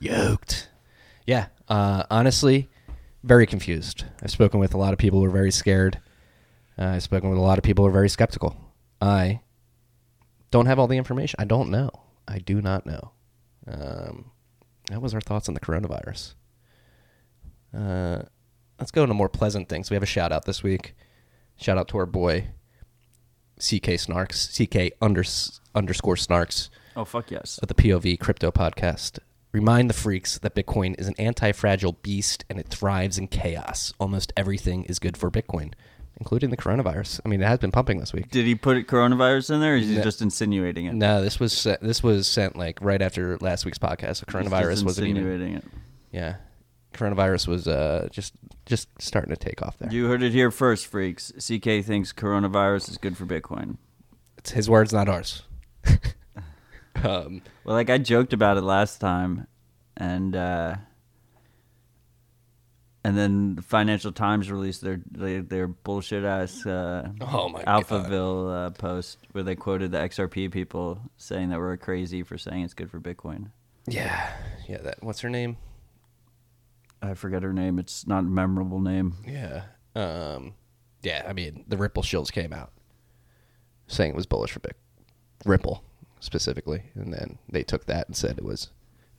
Yoked. 0.00 0.68
Yeah. 1.26 1.46
Uh, 1.68 2.04
honestly, 2.10 2.68
very 3.22 3.46
confused. 3.46 4.04
I've 4.22 4.30
spoken 4.30 4.60
with 4.60 4.74
a 4.74 4.78
lot 4.78 4.92
of 4.92 4.98
people 4.98 5.20
who 5.20 5.26
are 5.26 5.30
very 5.30 5.52
scared. 5.52 6.00
Uh, 6.78 6.86
I've 6.86 7.02
spoken 7.02 7.30
with 7.30 7.38
a 7.38 7.42
lot 7.42 7.58
of 7.58 7.64
people 7.64 7.84
who 7.84 7.88
are 7.88 7.92
very 7.92 8.08
skeptical. 8.08 8.56
I 9.00 9.40
don't 10.50 10.66
have 10.66 10.78
all 10.78 10.88
the 10.88 10.98
information. 10.98 11.36
I 11.38 11.44
don't 11.44 11.70
know. 11.70 11.90
I 12.26 12.38
do 12.38 12.60
not 12.60 12.86
know. 12.86 13.12
Um, 13.66 14.30
that 14.90 15.00
was 15.00 15.14
our 15.14 15.20
thoughts 15.20 15.48
on 15.48 15.54
the 15.54 15.60
coronavirus. 15.60 16.34
Uh, 17.76 18.22
let's 18.78 18.90
go 18.90 19.02
into 19.02 19.14
more 19.14 19.28
pleasant 19.28 19.68
things. 19.68 19.90
We 19.90 19.94
have 19.94 20.02
a 20.02 20.06
shout 20.06 20.32
out 20.32 20.44
this 20.44 20.62
week. 20.62 20.94
Shout 21.56 21.78
out 21.78 21.88
to 21.88 21.98
our 21.98 22.06
boy, 22.06 22.48
CK 23.58 23.96
Snarks, 23.98 24.48
CK 24.50 24.98
unders, 25.00 25.60
underscore 25.74 26.16
Snarks 26.16 26.70
oh 26.96 27.04
fuck 27.04 27.30
yes 27.30 27.58
of 27.58 27.68
the 27.68 27.74
POV 27.74 28.18
Crypto 28.18 28.50
Podcast. 28.50 29.18
Remind 29.52 29.90
the 29.90 29.94
freaks 29.94 30.38
that 30.38 30.54
Bitcoin 30.54 30.98
is 30.98 31.08
an 31.08 31.14
anti 31.18 31.52
fragile 31.52 31.92
beast 32.02 32.44
and 32.48 32.58
it 32.58 32.68
thrives 32.68 33.18
in 33.18 33.28
chaos. 33.28 33.92
Almost 34.00 34.32
everything 34.36 34.84
is 34.84 34.98
good 34.98 35.16
for 35.18 35.30
Bitcoin, 35.30 35.74
including 36.16 36.48
the 36.48 36.56
coronavirus. 36.56 37.20
I 37.24 37.28
mean, 37.28 37.42
it 37.42 37.46
has 37.46 37.58
been 37.58 37.70
pumping 37.70 37.98
this 38.00 38.14
week. 38.14 38.30
did 38.30 38.46
he 38.46 38.54
put 38.54 38.86
coronavirus 38.86 39.54
in 39.54 39.60
there 39.60 39.74
or 39.74 39.76
is 39.76 39.88
he 39.88 39.96
No. 39.96 40.02
just 40.02 40.22
insinuating 40.22 40.86
it 40.86 40.94
No, 40.94 41.20
this 41.22 41.38
was 41.38 41.52
se- 41.52 41.76
this 41.82 42.02
was 42.02 42.26
sent 42.26 42.56
like 42.56 42.78
right 42.80 43.02
after 43.02 43.36
last 43.42 43.66
week's 43.66 43.78
podcast. 43.78 44.24
The 44.24 44.38
He's 44.38 44.48
coronavirus 44.50 44.84
wasn't 44.84 45.08
even. 45.08 45.16
insinuating 45.22 45.54
it 45.56 45.64
Yeah, 46.12 46.36
coronavirus 46.94 47.46
was 47.48 47.68
uh, 47.68 48.08
just 48.10 48.32
just 48.64 48.88
starting 49.02 49.34
to 49.34 49.36
take 49.36 49.60
off 49.60 49.76
there. 49.78 49.92
you 49.92 50.06
heard 50.06 50.22
it 50.22 50.32
here 50.32 50.50
first 50.50 50.86
freaks 50.86 51.30
ck 51.36 51.64
thinks 51.84 52.12
coronavirus 52.14 52.88
is 52.90 52.96
good 52.96 53.18
for 53.18 53.26
bitcoin 53.26 53.76
It's 54.38 54.52
his 54.52 54.70
words, 54.70 54.92
not 54.94 55.10
ours. 55.10 55.42
um, 57.04 57.42
Well, 57.64 57.74
like 57.76 57.90
I 57.90 57.98
joked 57.98 58.32
about 58.32 58.56
it 58.56 58.62
last 58.62 59.00
time, 59.00 59.46
and 59.96 60.34
uh, 60.36 60.76
and 63.04 63.18
then 63.18 63.56
the 63.56 63.62
Financial 63.62 64.12
Times 64.12 64.50
released 64.50 64.80
their 64.82 65.00
their, 65.10 65.42
their 65.42 65.66
bullshit 65.66 66.24
ass 66.24 66.64
uh, 66.64 67.08
Oh 67.20 67.48
my 67.48 67.62
God. 67.64 67.84
Alphaville 67.84 68.66
uh, 68.66 68.70
post 68.70 69.18
where 69.32 69.42
they 69.44 69.54
quoted 69.56 69.90
the 69.90 69.98
XRP 69.98 70.50
people 70.52 71.00
saying 71.16 71.48
that 71.50 71.58
we're 71.58 71.76
crazy 71.76 72.22
for 72.22 72.38
saying 72.38 72.62
it's 72.62 72.74
good 72.74 72.90
for 72.90 73.00
Bitcoin. 73.00 73.50
yeah, 73.88 74.32
yeah. 74.68 74.78
That 74.78 75.02
what's 75.02 75.20
her 75.20 75.30
name? 75.30 75.56
I 77.02 77.14
forget 77.14 77.42
her 77.42 77.52
name. 77.52 77.80
It's 77.80 78.06
not 78.06 78.20
a 78.20 78.28
memorable 78.28 78.78
name. 78.80 79.14
Yeah. 79.26 79.62
Um, 79.96 80.54
yeah, 81.02 81.24
I 81.28 81.32
mean, 81.32 81.64
the 81.66 81.76
Ripple 81.76 82.04
shills 82.04 82.30
came 82.30 82.52
out 82.52 82.70
saying 83.88 84.10
it 84.12 84.16
was 84.16 84.26
bullish 84.26 84.52
for 84.52 84.60
Bit- 84.60 84.76
Ripple 85.44 85.82
specifically, 86.22 86.84
and 86.94 87.12
then 87.12 87.38
they 87.48 87.62
took 87.62 87.86
that 87.86 88.06
and 88.06 88.16
said 88.16 88.38
it 88.38 88.44
was 88.44 88.70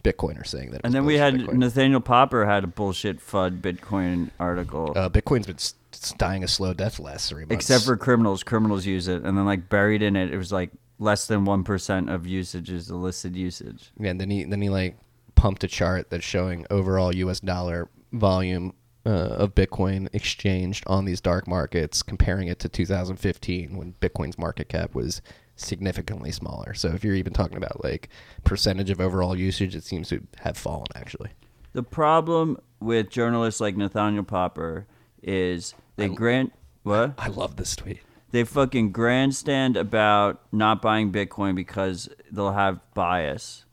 Bitcoiner 0.03 0.45
saying 0.45 0.71
that. 0.71 0.77
It 0.77 0.85
And 0.85 0.93
then 0.93 1.05
we 1.05 1.17
had 1.17 1.35
Bitcoin. 1.35 1.53
Nathaniel 1.55 2.01
Popper 2.01 2.45
had 2.45 2.63
a 2.63 2.67
bullshit 2.67 3.19
FUD 3.19 3.61
Bitcoin 3.61 4.31
article. 4.39 4.93
uh, 4.95 5.09
Bitcoin's 5.09 5.47
been 5.47 6.17
dying 6.17 6.43
a 6.43 6.47
slow 6.47 6.73
death 6.73 6.97
the 6.97 7.03
last 7.03 7.29
three 7.29 7.43
months. 7.43 7.53
Except 7.53 7.83
for 7.83 7.97
criminals, 7.97 8.43
criminals 8.43 8.85
use 8.85 9.07
it, 9.07 9.23
and 9.23 9.37
then 9.37 9.45
like 9.45 9.69
buried 9.69 10.01
in 10.01 10.15
it, 10.15 10.33
it 10.33 10.37
was 10.37 10.51
like 10.51 10.71
less 10.97 11.27
than 11.27 11.45
one 11.45 11.63
percent 11.63 12.09
of 12.09 12.25
usage 12.25 12.69
is 12.69 12.89
illicit 12.89 13.35
usage. 13.35 13.91
yeah, 13.99 14.11
and 14.11 14.19
then 14.19 14.29
he 14.29 14.43
then 14.45 14.61
he 14.61 14.69
like 14.69 14.97
pumped 15.35 15.63
a 15.63 15.67
chart 15.67 16.09
that's 16.09 16.23
showing 16.23 16.65
overall 16.69 17.13
U.S. 17.15 17.41
dollar 17.41 17.89
volume 18.13 18.73
uh, 19.05 19.09
of 19.09 19.55
Bitcoin 19.55 20.07
exchanged 20.13 20.83
on 20.87 21.05
these 21.05 21.19
dark 21.19 21.47
markets, 21.47 22.01
comparing 22.01 22.47
it 22.47 22.59
to 22.59 22.69
2015 22.69 23.75
when 23.75 23.93
Bitcoin's 23.99 24.37
market 24.37 24.69
cap 24.69 24.95
was 24.95 25.21
significantly 25.63 26.31
smaller. 26.31 26.73
So 26.73 26.89
if 26.89 27.03
you're 27.03 27.15
even 27.15 27.33
talking 27.33 27.57
about 27.57 27.83
like 27.83 28.09
percentage 28.43 28.89
of 28.89 28.99
overall 28.99 29.35
usage, 29.37 29.75
it 29.75 29.83
seems 29.83 30.09
to 30.09 30.21
have 30.39 30.57
fallen 30.57 30.87
actually. 30.95 31.31
The 31.73 31.83
problem 31.83 32.57
with 32.79 33.09
journalists 33.09 33.59
like 33.59 33.75
Nathaniel 33.75 34.23
Popper 34.23 34.85
is 35.21 35.73
they 35.95 36.09
grant 36.09 36.53
what 36.83 37.13
I 37.17 37.27
love 37.27 37.55
this 37.55 37.75
tweet. 37.75 38.01
they 38.31 38.43
fucking 38.43 38.91
grandstand 38.91 39.77
about 39.77 40.41
not 40.51 40.81
buying 40.81 41.11
Bitcoin 41.11 41.55
because 41.55 42.09
they'll 42.31 42.51
have 42.51 42.79
bias, 42.93 43.65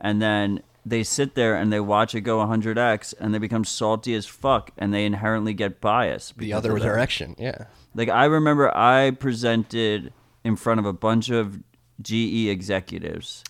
and 0.00 0.20
then 0.20 0.62
they 0.84 1.02
sit 1.02 1.34
there 1.34 1.56
and 1.56 1.72
they 1.72 1.80
watch 1.80 2.14
it 2.14 2.20
go 2.20 2.38
100x 2.38 3.12
and 3.18 3.34
they 3.34 3.38
become 3.38 3.64
salty 3.64 4.14
as 4.14 4.26
fuck 4.26 4.70
and 4.78 4.94
they 4.94 5.04
inherently 5.04 5.52
get 5.52 5.80
bias. 5.80 6.32
The 6.36 6.52
other 6.52 6.78
direction, 6.78 7.34
yeah. 7.38 7.64
Like 7.94 8.08
I 8.08 8.26
remember 8.26 8.74
I 8.76 9.10
presented 9.12 10.12
in 10.46 10.54
front 10.54 10.78
of 10.78 10.86
a 10.86 10.92
bunch 10.92 11.28
of 11.28 11.60
GE 12.00 12.46
executives 12.46 13.42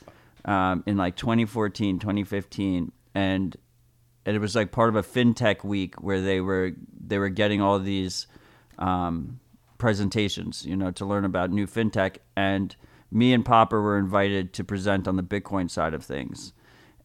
um, 0.46 0.82
in 0.86 0.96
like 0.96 1.14
2014, 1.16 1.98
2015, 1.98 2.90
and 3.14 3.54
it 4.24 4.40
was 4.40 4.56
like 4.56 4.72
part 4.72 4.88
of 4.88 4.96
a 4.96 5.02
fintech 5.02 5.62
week 5.62 6.02
where 6.02 6.22
they 6.22 6.40
were 6.40 6.72
they 6.98 7.18
were 7.18 7.28
getting 7.28 7.60
all 7.60 7.78
these 7.78 8.26
um, 8.78 9.38
presentations, 9.76 10.64
you 10.64 10.74
know, 10.74 10.90
to 10.90 11.04
learn 11.04 11.26
about 11.26 11.50
new 11.50 11.66
fintech. 11.66 12.16
And 12.34 12.74
me 13.10 13.34
and 13.34 13.44
Popper 13.44 13.82
were 13.82 13.98
invited 13.98 14.54
to 14.54 14.64
present 14.64 15.06
on 15.06 15.16
the 15.16 15.22
Bitcoin 15.22 15.70
side 15.70 15.92
of 15.92 16.02
things. 16.02 16.54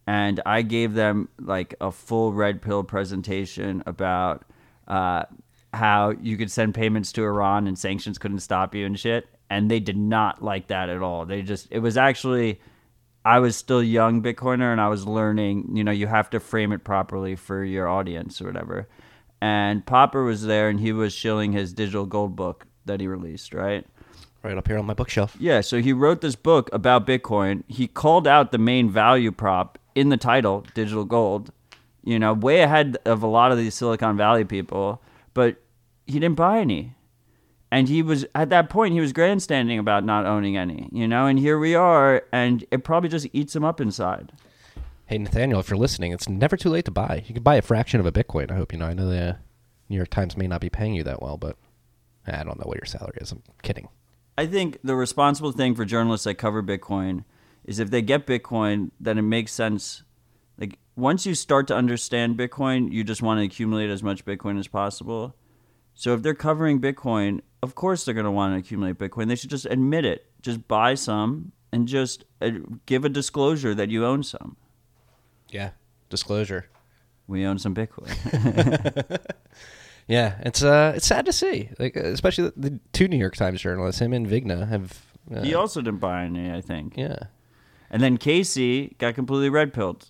And 0.08 0.40
I 0.46 0.62
gave 0.62 0.94
them 0.94 1.28
like 1.38 1.76
a 1.82 1.92
full 1.92 2.32
red 2.32 2.62
pill 2.62 2.86
presentation 2.86 3.84
about 3.86 4.46
uh, 4.88 5.26
how 5.74 6.12
you 6.22 6.38
could 6.38 6.50
send 6.50 6.76
payments 6.76 7.12
to 7.12 7.24
Iran 7.24 7.68
and 7.68 7.78
sanctions 7.78 8.18
couldn't 8.18 8.40
stop 8.40 8.74
you 8.74 8.86
and 8.86 8.98
shit. 8.98 9.28
And 9.52 9.70
they 9.70 9.82
did 9.82 9.98
not 9.98 10.42
like 10.42 10.68
that 10.68 10.88
at 10.88 11.02
all. 11.02 11.26
They 11.26 11.42
just, 11.42 11.68
it 11.72 11.80
was 11.80 11.98
actually, 11.98 12.62
I 13.26 13.40
was 13.40 13.58
still 13.58 13.84
young 13.84 14.24
Bitcoiner 14.24 14.72
and 14.72 14.80
I 14.80 14.88
was 14.88 15.06
learning, 15.06 15.76
you 15.76 15.84
know, 15.84 15.92
you 15.92 16.08
have 16.08 16.30
to 16.30 16.40
frame 16.40 16.72
it 16.72 16.86
properly 16.86 17.36
for 17.36 17.62
your 17.62 17.90
audience 17.90 18.42
or 18.42 18.46
whatever. 18.46 18.88
And 19.42 19.86
Popper 19.86 20.24
was 20.24 20.44
there 20.44 20.70
and 20.70 20.80
he 20.80 20.94
was 20.94 21.12
shilling 21.12 21.52
his 21.52 21.74
digital 21.74 22.06
gold 22.06 22.34
book 22.34 22.66
that 22.86 23.02
he 23.02 23.08
released, 23.08 23.54
right? 23.54 23.86
Right 24.42 24.58
up 24.58 24.70
here 24.70 24.78
on 24.78 24.86
my 24.86 24.94
bookshelf. 24.94 25.36
Yeah, 25.38 25.60
so 25.60 25.82
he 25.82 25.92
wrote 25.92 26.22
this 26.22 26.38
book 26.38 26.70
about 26.72 27.06
Bitcoin. 27.06 27.64
He 27.68 27.88
called 27.88 28.28
out 28.28 28.54
the 28.54 28.58
main 28.58 28.90
value 28.90 29.34
prop 29.34 29.78
in 29.96 30.08
the 30.08 30.16
title, 30.16 30.66
digital 30.74 31.04
gold, 31.04 31.52
you 32.06 32.20
know, 32.20 32.34
way 32.34 32.62
ahead 32.62 32.98
of 33.04 33.22
a 33.22 33.28
lot 33.28 33.52
of 33.52 33.58
these 33.58 33.76
Silicon 33.76 34.16
Valley 34.16 34.46
people, 34.46 35.02
but 35.34 35.58
he 36.08 36.14
didn't 36.14 36.38
buy 36.38 36.60
any. 36.60 36.96
And 37.72 37.88
he 37.88 38.04
was 38.04 38.26
at 38.36 38.50
that 38.50 38.70
point 38.70 38.94
he 38.94 39.00
was 39.00 39.14
grandstanding 39.14 39.80
about 39.80 40.04
not 40.04 40.26
owning 40.26 40.58
any, 40.58 40.90
you 40.92 41.08
know, 41.08 41.26
and 41.26 41.40
here 41.40 41.58
we 41.58 41.74
are 41.74 42.24
and 42.32 42.66
it 42.70 42.84
probably 42.84 43.10
just 43.10 43.28
eats 43.32 43.56
him 43.56 43.64
up 43.64 43.80
inside. 43.80 44.34
Hey 45.06 45.18
Nathaniel, 45.18 45.60
if 45.60 45.70
you're 45.70 45.80
listening, 45.80 46.12
it's 46.12 46.28
never 46.28 46.58
too 46.58 46.70
late 46.70 46.86
to 46.86 46.92
buy. 46.92 47.24
You 47.28 47.34
can 47.34 47.44
buy 47.44 47.56
a 47.56 47.62
fraction 47.62 48.00
of 48.00 48.06
a 48.06 48.12
Bitcoin. 48.12 48.52
I 48.52 48.56
hope 48.56 48.74
you 48.74 48.80
know. 48.80 48.88
I 48.88 48.94
know 48.94 49.08
the 49.08 49.38
New 49.88 49.96
York 49.96 50.10
Times 50.10 50.38
may 50.38 50.48
not 50.48 50.62
be 50.62 50.70
paying 50.70 50.94
you 50.94 51.04
that 51.04 51.22
well, 51.22 51.38
but 51.38 51.58
I 52.28 52.44
don't 52.44 52.60
know 52.60 52.66
what 52.66 52.78
your 52.78 52.86
salary 52.86 53.18
is. 53.22 53.32
I'm 53.32 53.42
kidding. 53.64 53.88
I 54.38 54.48
think 54.48 54.80
the 54.84 54.96
responsible 54.96 55.52
thing 55.52 55.76
for 55.76 55.86
journalists 55.86 56.26
that 56.26 56.36
cover 56.36 56.64
Bitcoin 56.64 57.26
is 57.66 57.80
if 57.80 57.92
they 57.92 58.02
get 58.02 58.26
Bitcoin, 58.26 58.92
then 59.00 59.18
it 59.18 59.24
makes 59.24 59.54
sense. 59.54 60.04
Like 60.58 60.78
once 60.96 61.26
you 61.26 61.36
start 61.36 61.68
to 61.68 61.76
understand 61.76 62.38
Bitcoin, 62.38 62.92
you 62.92 63.04
just 63.04 63.22
want 63.22 63.40
to 63.40 63.46
accumulate 63.46 63.90
as 63.90 64.04
much 64.04 64.26
Bitcoin 64.26 64.60
as 64.60 64.68
possible. 64.68 65.36
So 66.02 66.16
if 66.16 66.24
they're 66.24 66.34
covering 66.34 66.82
Bitcoin, 66.82 67.42
of 67.62 67.76
course 67.76 68.06
they're 68.06 68.16
going 68.16 68.26
to 68.26 68.32
want 68.32 68.56
to 68.56 68.58
accumulate 68.58 68.98
Bitcoin. 68.98 69.28
They 69.28 69.36
should 69.36 69.52
just 69.52 69.68
admit 69.68 70.04
it. 70.04 70.26
Just 70.42 70.68
buy 70.68 70.96
some 70.96 71.52
and 71.72 71.88
just 71.88 72.24
uh, 72.42 72.50
give 72.88 73.06
a 73.06 73.10
disclosure 73.10 73.76
that 73.76 73.90
you 73.90 74.04
own 74.04 74.24
some. 74.24 74.58
Yeah. 75.50 75.70
Disclosure. 76.10 76.66
We 77.28 77.46
own 77.46 77.60
some 77.60 77.76
Bitcoin. 77.76 78.10
Yeah, 80.08 80.40
it's 80.42 80.64
uh, 80.64 80.94
it's 80.96 81.06
sad 81.06 81.26
to 81.28 81.32
see. 81.32 81.70
Like, 81.78 81.96
uh, 81.96 82.02
especially 82.06 82.46
the, 82.58 82.70
the 82.72 82.80
two 82.92 83.08
New 83.08 83.18
York 83.18 83.36
Times 83.36 83.62
journalists, 83.62 84.02
him 84.02 84.12
and 84.12 84.28
Vigna, 84.28 84.68
have. 84.68 85.00
Uh, 85.32 85.42
he 85.44 85.54
also 85.54 85.80
didn't 85.82 86.00
buy 86.00 86.24
any, 86.24 86.52
I 86.52 86.60
think. 86.60 86.98
yeah, 86.98 87.18
And 87.92 88.02
then 88.02 88.18
Casey 88.18 88.96
got 88.98 89.14
completely 89.14 89.50
red 89.50 89.72
pilled. 89.74 90.10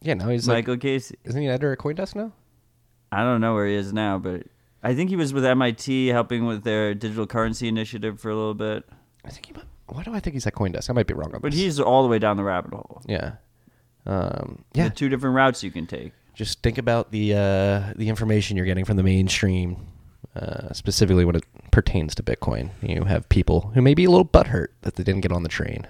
yeah. 0.00 0.14
Now 0.14 0.28
he's 0.28 0.46
like, 0.48 0.58
Michael 0.58 0.78
Casey. 0.78 1.16
isn't 1.24 1.42
he 1.42 1.48
editor 1.48 1.72
at 1.72 1.78
CoinDesk 1.78 2.14
now? 2.14 2.32
I 3.12 3.24
don't 3.24 3.40
know 3.40 3.52
where 3.54 3.66
he 3.66 3.74
is 3.74 3.92
now, 3.92 4.18
but 4.18 4.44
I 4.84 4.94
think 4.94 5.08
he 5.10 5.16
was 5.16 5.32
with 5.32 5.44
MIT 5.44 6.08
helping 6.08 6.44
with 6.44 6.62
their 6.62 6.94
digital 6.94 7.26
currency 7.26 7.68
initiative 7.68 8.20
for 8.20 8.30
a 8.30 8.36
little 8.36 8.54
bit. 8.54 8.84
I 9.24 9.30
think 9.30 9.46
he. 9.46 9.52
Might, 9.54 9.64
why 9.86 10.02
do 10.02 10.14
I 10.14 10.20
think 10.20 10.34
he's 10.34 10.46
at 10.46 10.54
CoinDesk? 10.54 10.90
I 10.90 10.92
might 10.92 11.06
be 11.06 11.14
wrong 11.14 11.34
on 11.34 11.40
But 11.40 11.52
this. 11.52 11.60
But 11.60 11.64
he's 11.64 11.80
all 11.80 12.02
the 12.02 12.08
way 12.08 12.18
down 12.18 12.36
the 12.36 12.44
rabbit 12.44 12.72
hole. 12.74 13.02
yeah, 13.06 13.36
um, 14.06 14.64
Yeah. 14.74 14.88
The 14.88 14.94
two 14.94 15.08
different 15.08 15.34
routes 15.36 15.62
you 15.62 15.70
can 15.70 15.86
take. 15.86 16.12
Just 16.34 16.62
think 16.62 16.78
about 16.78 17.10
the 17.12 17.32
uh, 17.32 17.92
the 17.96 18.08
information 18.08 18.56
you're 18.56 18.66
getting 18.66 18.84
from 18.84 18.96
the 18.96 19.02
mainstream, 19.02 19.86
uh, 20.36 20.72
specifically 20.72 21.24
when 21.24 21.36
it 21.36 21.44
pertains 21.70 22.14
to 22.16 22.22
Bitcoin. 22.22 22.70
You 22.82 23.04
have 23.04 23.28
people 23.28 23.70
who 23.74 23.80
may 23.80 23.94
be 23.94 24.04
a 24.04 24.10
little 24.10 24.26
butthurt 24.26 24.68
that 24.82 24.96
they 24.96 25.04
didn't 25.04 25.22
get 25.22 25.32
on 25.32 25.44
the 25.44 25.48
train 25.48 25.86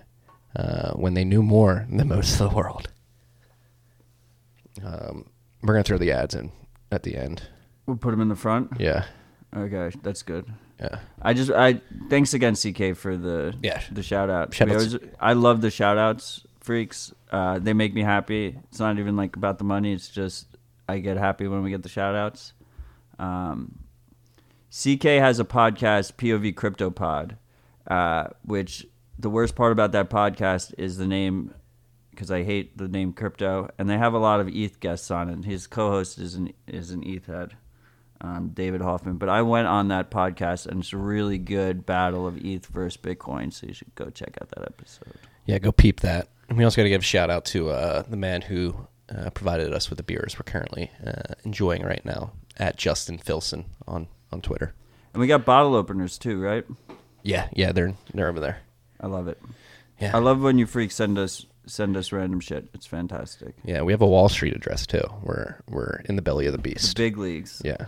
uh, 0.55 0.93
when 0.93 1.15
they 1.15 1.25
knew 1.25 1.43
more 1.43 1.87
than 1.91 2.09
most 2.09 2.41
of 2.41 2.51
the 2.51 2.55
world. 2.57 2.91
Um, 4.85 5.31
we're 5.63 5.75
gonna 5.75 5.85
throw 5.85 5.99
the 5.99 6.13
ads 6.13 6.35
in 6.35 6.53
at 6.93 7.03
the 7.05 7.17
end. 7.17 7.43
We'll 7.87 7.97
put 7.97 8.14
him 8.14 8.21
in 8.21 8.29
the 8.29 8.37
front. 8.37 8.73
Yeah, 8.79 9.05
Okay, 9.55 9.91
that's 10.03 10.23
good. 10.23 10.47
yeah. 10.81 11.00
I 11.23 11.33
just 11.35 11.50
I 11.50 11.81
thanks 12.11 12.35
again 12.35 12.55
CK 12.55 12.95
for 12.97 13.17
the 13.17 13.55
Yeah. 13.62 13.81
the 13.93 14.03
shout 14.03 14.31
out. 14.31 14.53
Shout 14.55 14.71
always- 14.71 14.97
I 15.21 15.33
love 15.35 15.61
the 15.61 15.71
shout 15.71 15.99
outs, 15.99 16.47
freaks. 16.61 17.12
Uh, 17.31 17.59
they 17.59 17.73
make 17.73 17.95
me 17.95 18.03
happy. 18.03 18.59
It's 18.71 18.79
not 18.81 18.99
even 18.99 19.17
like 19.17 19.37
about 19.37 19.59
the 19.59 19.64
money. 19.64 19.93
It's 19.93 20.09
just 20.09 20.57
I 20.88 20.99
get 20.99 21.17
happy 21.17 21.47
when 21.47 21.62
we 21.62 21.71
get 21.71 21.83
the 21.83 21.88
shout 21.88 22.14
outs. 22.14 22.53
Um, 23.19 23.79
CK 24.71 25.05
has 25.21 25.38
a 25.38 25.45
podcast, 25.45 26.14
POV 26.17 26.55
Crypto 26.57 26.91
Pod, 26.91 27.37
uh, 27.87 28.29
which 28.45 28.87
the 29.19 29.31
worst 29.31 29.55
part 29.55 29.73
about 29.73 29.93
that 29.93 30.11
podcast 30.11 30.75
is 30.79 30.97
the 30.97 31.07
name 31.07 31.55
because 32.11 32.31
I 32.31 32.43
hate 32.45 32.76
the 32.79 32.87
name 32.88 33.12
crypto, 33.12 33.69
and 33.79 33.88
they 33.91 33.99
have 33.99 34.14
a 34.14 34.19
lot 34.19 34.41
of 34.41 34.49
ETH 34.49 34.79
guests 34.81 35.11
on 35.11 35.29
it. 35.29 35.45
His 35.45 35.67
co-host 35.67 36.19
is 36.19 36.35
an 36.35 36.53
is 36.67 36.91
an 36.91 37.03
ETH 37.05 37.26
head, 37.26 37.57
um, 38.25 38.50
David 38.54 38.81
Hoffman. 38.81 39.16
But 39.16 39.28
I 39.28 39.43
went 39.43 39.66
on 39.69 39.88
that 39.88 40.11
podcast, 40.11 40.66
and 40.66 40.81
it's 40.81 40.93
a 40.93 40.97
really 40.97 41.38
good 41.38 41.85
battle 41.85 42.26
of 42.26 42.38
ETH 42.45 42.66
versus 42.66 43.00
Bitcoin. 43.00 43.52
So 43.52 43.66
you 43.66 43.75
should 43.75 43.95
go 43.95 44.11
check 44.11 44.38
out 44.40 44.49
that 44.50 44.62
episode. 44.62 45.14
Yeah, 45.47 45.59
go 45.59 45.73
peep 45.73 46.00
that. 46.00 46.28
And 46.49 46.57
we 46.59 46.64
also 46.64 46.76
got 46.76 46.85
to 46.85 46.88
give 46.90 47.02
a 47.02 47.04
shout 47.04 47.31
out 47.31 47.45
to 47.47 47.71
uh, 47.71 48.02
the 48.09 48.16
man 48.16 48.40
who 48.43 48.75
uh, 49.14 49.31
provided 49.31 49.73
us 49.73 49.90
with 49.90 49.99
the 49.99 50.02
beers 50.02 50.37
we're 50.38 50.50
currently 50.50 50.90
uh, 51.07 51.35
enjoying 51.45 51.83
right 51.83 52.04
now 52.04 52.33
at 52.57 52.76
Justin 52.76 53.19
Filson 53.19 53.64
on, 53.87 54.07
on 54.33 54.40
Twitter. 54.40 54.75
And 55.12 55.21
we 55.21 55.26
got 55.26 55.45
bottle 55.45 55.75
openers 55.75 56.19
too, 56.19 56.40
right? 56.40 56.64
Yeah, 57.23 57.49
yeah, 57.52 57.73
they're 57.73 57.95
they're 58.12 58.28
over 58.28 58.40
there. 58.40 58.59
I 59.00 59.07
love 59.07 59.28
it. 59.28 59.40
Yeah, 60.00 60.14
I 60.16 60.19
love 60.19 60.40
when 60.43 60.59
you 60.59 60.66
freaks 60.66 60.95
send 60.97 61.16
us 61.19 61.47
send 61.66 61.97
us 61.97 62.12
random 62.12 62.40
shit. 62.40 62.69
It's 62.75 62.85
fantastic. 62.87 63.54
yeah. 63.64 63.81
We 63.83 63.93
have 63.93 64.02
a 64.02 64.07
Wall 64.07 64.28
Street 64.28 64.54
address 64.54 64.87
too. 64.87 65.02
We're 65.23 65.61
we're 65.69 66.02
in 66.07 66.16
the 66.16 66.23
belly 66.23 66.47
of 66.47 66.52
the 66.52 66.59
The 66.59 66.62
beast. 66.62 66.97
big 66.97 67.16
leagues. 67.16 67.62
Yeah, 67.64 67.87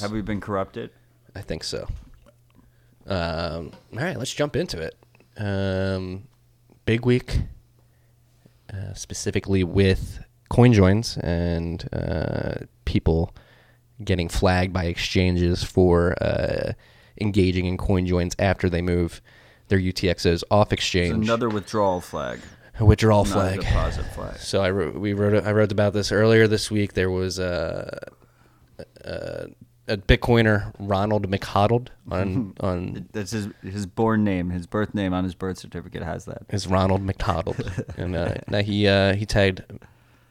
Have 0.00 0.12
we 0.12 0.22
been 0.22 0.40
corrupted? 0.40 0.90
I 1.34 1.40
think 1.40 1.64
so. 1.64 1.88
Um, 3.06 3.72
all 3.92 3.98
right, 3.98 4.16
let's 4.18 4.32
jump 4.32 4.54
into 4.56 4.80
it. 4.80 4.96
Um, 5.36 6.24
big 6.84 7.04
week, 7.04 7.40
uh, 8.72 8.94
specifically 8.94 9.64
with 9.64 10.20
coin 10.50 10.72
joins 10.72 11.16
and 11.18 11.88
uh, 11.92 12.54
people 12.84 13.34
getting 14.04 14.28
flagged 14.28 14.72
by 14.72 14.84
exchanges 14.84 15.62
for 15.64 16.14
uh, 16.22 16.72
engaging 17.20 17.66
in 17.66 17.76
coin 17.76 18.06
joins 18.06 18.34
after 18.38 18.68
they 18.68 18.82
move 18.82 19.20
their 19.68 19.78
UTXOs 19.78 20.42
off 20.50 20.66
It's 20.72 20.80
exchange. 20.80 21.24
another 21.24 21.48
withdrawal 21.48 22.00
flag. 22.00 22.40
a 22.78 22.84
withdrawal 22.84 23.24
not 23.24 23.30
a 23.30 23.34
flag. 23.54 23.60
deposit 23.60 24.04
flag. 24.14 24.36
So 24.38 24.60
I 24.60 24.70
wrote, 24.70 24.94
we 24.96 25.12
wrote 25.14 25.44
I 25.44 25.52
wrote 25.52 25.72
about 25.72 25.92
this 25.92 26.12
earlier 26.12 26.46
this 26.46 26.70
week. 26.70 26.92
There 26.92 27.10
was 27.10 27.38
a 27.38 28.08
a, 29.04 29.46
a 29.88 29.96
Bitcoiner 29.96 30.72
Ronald 30.78 31.28
McHoddled 31.28 31.88
on 32.10 32.54
on 32.60 33.08
That's 33.12 33.32
his 33.32 33.48
his 33.62 33.86
born 33.86 34.24
name. 34.24 34.50
His 34.50 34.66
birth 34.66 34.94
name 34.94 35.12
on 35.12 35.24
his 35.24 35.34
birth 35.34 35.58
certificate 35.58 36.02
has 36.02 36.24
that. 36.26 36.42
is 36.50 36.66
Ronald 36.66 37.06
McHoddled, 37.06 37.96
and 37.96 38.16
uh, 38.16 38.34
now 38.48 38.62
he 38.62 38.86
uh, 38.86 39.14
he 39.14 39.26
tagged 39.26 39.62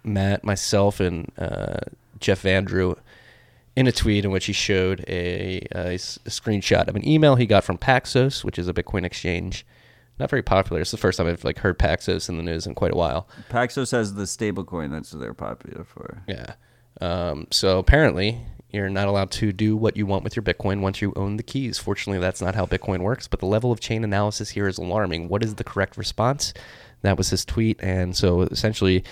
Matt, 0.04 0.44
myself, 0.44 1.00
and 1.00 1.32
uh, 1.38 1.80
Jeff 2.20 2.46
Andrew 2.46 2.96
in 3.76 3.88
a 3.88 3.92
tweet 3.92 4.26
in 4.26 4.32
which 4.32 4.46
he 4.46 4.54
showed 4.54 5.04
a 5.08 5.62
screenshot 5.70 6.88
of 6.88 6.96
an 6.96 7.08
email 7.08 7.36
he 7.36 7.46
got 7.46 7.64
from 7.64 7.78
Paxos, 7.78 8.44
which 8.44 8.60
is 8.60 8.68
a 8.68 8.74
Bitcoin 8.74 9.06
exchange. 9.06 9.66
Not 10.20 10.30
very 10.30 10.44
popular. 10.44 10.82
It's 10.82 10.92
the 10.92 10.98
first 10.98 11.18
time 11.18 11.28
I've 11.28 11.44
like 11.44 11.60
heard 11.60 11.80
Paxos 11.80 12.30
in 12.30 12.38
the 12.38 12.44
news 12.44 12.68
in 12.68 12.76
quite 12.76 12.92
a 12.92 12.98
while. 12.98 13.28
Paxos 13.50 13.92
has 13.92 14.14
the 14.14 14.28
stable 14.28 14.64
coin 14.64 14.92
that's 14.92 15.12
they're 15.12 15.34
popular 15.34 15.84
for. 15.84 16.22
Yeah. 16.28 16.54
Um, 17.00 17.48
so 17.50 17.80
apparently 17.80 18.40
You're 18.72 18.90
not 18.90 19.08
allowed 19.08 19.32
to 19.32 19.52
do 19.52 19.76
what 19.76 19.98
you 19.98 20.06
want 20.06 20.24
with 20.24 20.36
your 20.36 20.44
Bitcoin 20.44 20.80
once 20.82 21.02
you 21.02 21.12
own 21.16 21.38
the 21.38 21.44
keys. 21.44 21.78
Fortunately, 21.78 22.20
that's 22.20 22.42
not 22.42 22.56
how 22.56 22.66
Bitcoin 22.66 23.02
works, 23.02 23.28
but 23.28 23.40
the 23.40 23.46
level 23.46 23.72
of 23.72 23.80
chain 23.80 24.04
analysis 24.04 24.50
here 24.52 24.68
is 24.68 24.78
alarming. 24.78 25.28
What 25.28 25.44
is 25.44 25.56
the 25.56 25.64
correct 25.64 25.98
response? 25.98 26.54
That 27.02 27.18
was 27.18 27.30
his 27.32 27.44
tweet. 27.44 27.80
And 27.82 28.16
so 28.16 28.42
essentially, 28.44 29.04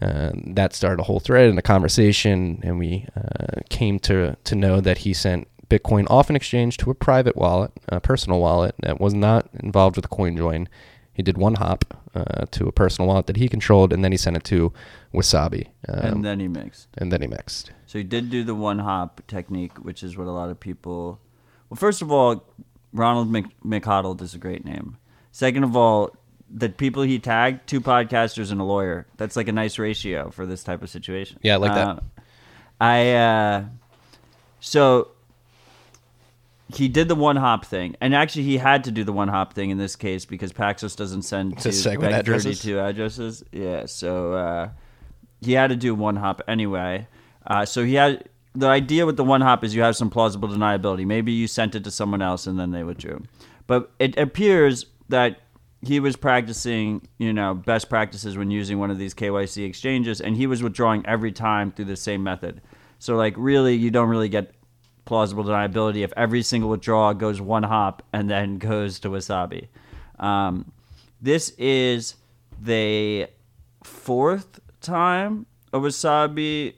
uh, 0.00 0.30
that 0.46 0.72
started 0.74 1.00
a 1.00 1.04
whole 1.04 1.20
thread 1.20 1.48
and 1.48 1.58
a 1.58 1.62
conversation, 1.62 2.60
and 2.62 2.78
we 2.78 3.06
uh, 3.16 3.60
came 3.70 3.98
to, 4.00 4.36
to 4.44 4.54
know 4.54 4.80
that 4.80 4.98
he 4.98 5.12
sent 5.14 5.48
Bitcoin 5.68 6.06
off 6.10 6.28
an 6.28 6.36
exchange 6.36 6.76
to 6.78 6.90
a 6.90 6.94
private 6.94 7.36
wallet, 7.36 7.72
a 7.88 8.00
personal 8.00 8.40
wallet 8.40 8.74
that 8.82 9.00
was 9.00 9.14
not 9.14 9.48
involved 9.54 9.96
with 9.96 10.10
CoinJoin. 10.10 10.66
He 11.14 11.22
did 11.22 11.38
one 11.38 11.54
hop 11.54 11.84
uh, 12.14 12.46
to 12.52 12.66
a 12.66 12.72
personal 12.72 13.08
wallet 13.08 13.26
that 13.26 13.36
he 13.36 13.48
controlled, 13.48 13.92
and 13.92 14.04
then 14.04 14.12
he 14.12 14.18
sent 14.18 14.36
it 14.36 14.44
to 14.44 14.72
Wasabi. 15.14 15.68
Um, 15.88 16.16
and 16.16 16.24
then 16.24 16.40
he 16.40 16.48
mixed. 16.48 16.88
and 16.98 17.12
then 17.12 17.20
he 17.22 17.26
mixed. 17.26 17.70
So 17.92 17.98
he 17.98 18.04
did 18.04 18.30
do 18.30 18.42
the 18.42 18.54
one 18.54 18.78
hop 18.78 19.20
technique, 19.26 19.76
which 19.76 20.02
is 20.02 20.16
what 20.16 20.26
a 20.26 20.30
lot 20.30 20.48
of 20.48 20.58
people. 20.58 21.20
Well, 21.68 21.76
first 21.76 22.00
of 22.00 22.10
all, 22.10 22.42
Ronald 22.94 23.30
Mc, 23.30 23.44
McHoddle 23.62 24.18
is 24.22 24.34
a 24.34 24.38
great 24.38 24.64
name. 24.64 24.96
Second 25.30 25.62
of 25.62 25.76
all, 25.76 26.16
the 26.48 26.70
people 26.70 27.02
he 27.02 27.18
tagged, 27.18 27.66
two 27.66 27.82
podcasters 27.82 28.50
and 28.50 28.62
a 28.62 28.64
lawyer. 28.64 29.06
That's 29.18 29.36
like 29.36 29.46
a 29.46 29.52
nice 29.52 29.78
ratio 29.78 30.30
for 30.30 30.46
this 30.46 30.64
type 30.64 30.82
of 30.82 30.88
situation. 30.88 31.38
Yeah, 31.42 31.52
I 31.52 31.56
like 31.58 31.74
that. 31.74 31.86
Uh, 31.86 32.00
I 32.80 33.10
uh, 33.10 33.64
so 34.60 35.08
he 36.72 36.88
did 36.88 37.08
the 37.08 37.14
one 37.14 37.36
hop 37.36 37.66
thing, 37.66 37.94
and 38.00 38.14
actually 38.14 38.44
he 38.44 38.56
had 38.56 38.84
to 38.84 38.90
do 38.90 39.04
the 39.04 39.12
one 39.12 39.28
hop 39.28 39.52
thing 39.52 39.68
in 39.68 39.76
this 39.76 39.96
case 39.96 40.24
because 40.24 40.50
Paxos 40.50 40.96
doesn't 40.96 41.24
send 41.24 41.58
To 41.58 41.68
SegWit 41.68 42.10
addresses? 42.10 42.62
32 42.62 42.78
addresses. 42.80 43.44
Yeah, 43.52 43.84
so 43.84 44.32
uh, 44.32 44.68
he 45.42 45.52
had 45.52 45.66
to 45.66 45.76
do 45.76 45.94
one 45.94 46.16
hop 46.16 46.40
anyway. 46.48 47.06
Uh, 47.46 47.64
so 47.64 47.84
he 47.84 47.94
had 47.94 48.28
the 48.54 48.68
idea 48.68 49.06
with 49.06 49.16
the 49.16 49.24
one 49.24 49.40
hop 49.40 49.64
is 49.64 49.74
you 49.74 49.82
have 49.82 49.96
some 49.96 50.10
plausible 50.10 50.48
deniability. 50.48 51.06
Maybe 51.06 51.32
you 51.32 51.46
sent 51.46 51.74
it 51.74 51.84
to 51.84 51.90
someone 51.90 52.22
else 52.22 52.46
and 52.46 52.58
then 52.58 52.70
they 52.70 52.84
withdrew, 52.84 53.22
but 53.66 53.90
it 53.98 54.16
appears 54.18 54.86
that 55.08 55.40
he 55.82 55.98
was 55.98 56.16
practicing, 56.16 57.06
you 57.18 57.32
know, 57.32 57.54
best 57.54 57.88
practices 57.88 58.36
when 58.38 58.50
using 58.50 58.78
one 58.78 58.90
of 58.90 58.98
these 58.98 59.14
KYC 59.14 59.66
exchanges, 59.66 60.20
and 60.20 60.36
he 60.36 60.46
was 60.46 60.62
withdrawing 60.62 61.04
every 61.06 61.32
time 61.32 61.72
through 61.72 61.86
the 61.86 61.96
same 61.96 62.22
method. 62.22 62.60
So, 63.00 63.16
like, 63.16 63.34
really, 63.36 63.74
you 63.74 63.90
don't 63.90 64.08
really 64.08 64.28
get 64.28 64.54
plausible 65.04 65.42
deniability 65.42 66.04
if 66.04 66.12
every 66.16 66.42
single 66.42 66.70
withdrawal 66.70 67.14
goes 67.14 67.40
one 67.40 67.64
hop 67.64 68.04
and 68.12 68.30
then 68.30 68.58
goes 68.70 69.00
to 69.00 69.08
Wasabi. 69.08 69.66
Um, 70.20 70.70
this 71.20 71.50
is 71.58 72.14
the 72.60 73.26
fourth 73.82 74.60
time 74.80 75.46
a 75.72 75.80
Wasabi 75.80 76.74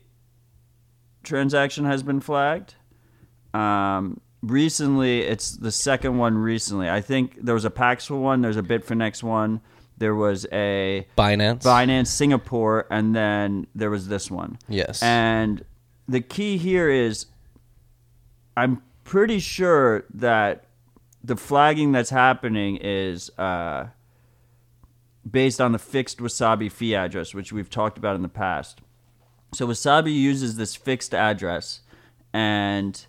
transaction 1.25 1.85
has 1.85 2.03
been 2.03 2.21
flagged. 2.21 2.75
Um, 3.53 4.21
recently, 4.43 5.23
it's 5.23 5.53
the 5.53 5.73
second 5.73 6.19
one 6.19 6.37
recently. 6.37 6.89
I 6.89 7.01
think 7.01 7.39
there 7.43 7.55
was 7.55 7.65
a 7.65 7.71
Paxful 7.71 8.21
one, 8.21 8.41
there's 8.41 8.57
a 8.57 8.63
Bitfinex 8.63 9.23
one, 9.23 9.61
there 9.99 10.15
was 10.15 10.47
a 10.53 11.07
Binance. 11.17 11.63
Binance 11.63 12.09
Singapore, 12.09 12.87
and 12.91 13.15
then 13.15 13.67
there 13.75 13.91
was 13.91 14.09
this 14.09 14.31
one. 14.31 14.59
Yes. 14.69 15.03
And 15.03 15.65
the 16.09 16.21
key 16.21 16.57
here 16.57 16.91
is 16.91 17.27
I'm 18.57 18.83
pretty 19.05 19.39
sure 19.39 20.05
that 20.15 20.65
the 21.23 21.37
flagging 21.37 21.93
that's 21.93 22.11
happening 22.11 22.77
is 22.77 23.31
uh, 23.39 23.87
based 25.29 25.61
on 25.61 25.73
the 25.73 25.79
fixed 25.79 26.19
Wasabi 26.19 26.71
fee 26.71 26.95
address, 26.95 27.35
which 27.35 27.53
we've 27.53 27.71
talked 27.71 27.97
about 27.99 28.17
in 28.17 28.23
the 28.23 28.29
past. 28.29 28.81
So 29.55 29.69
Wasabi 29.69 30.13
uses 30.13 30.57
this 30.57 30.75
fixed 30.75 31.15
address, 31.15 31.81
and 32.33 33.07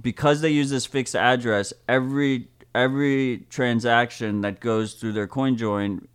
because 0.00 0.40
they 0.40 0.48
use 0.48 0.70
this 0.70 0.86
fixed 0.86 1.14
address, 1.14 1.74
every 1.88 2.48
every 2.74 3.46
transaction 3.50 4.40
that 4.40 4.60
goes 4.60 4.94
through 4.94 5.12
their 5.12 5.28
CoinJoin, 5.28 6.06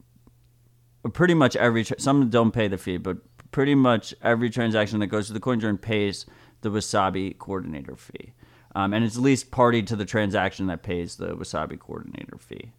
pretty 1.13 1.35
much 1.35 1.55
every 1.55 1.83
some 1.83 2.29
don't 2.29 2.51
pay 2.51 2.67
the 2.67 2.79
fee, 2.79 2.97
but 2.97 3.17
pretty 3.51 3.75
much 3.75 4.15
every 4.23 4.49
transaction 4.49 4.99
that 4.99 5.07
goes 5.07 5.27
to 5.27 5.33
the 5.33 5.39
CoinJoin 5.39 5.79
pays 5.79 6.25
the 6.61 6.69
Wasabi 6.69 7.37
coordinator 7.37 7.95
fee, 7.95 8.33
um, 8.75 8.91
and 8.91 9.05
it's 9.05 9.17
at 9.17 9.21
least 9.21 9.51
party 9.51 9.83
to 9.83 9.95
the 9.95 10.05
transaction 10.05 10.65
that 10.67 10.81
pays 10.81 11.17
the 11.17 11.35
Wasabi 11.35 11.77
coordinator 11.77 12.37
fee. 12.39 12.71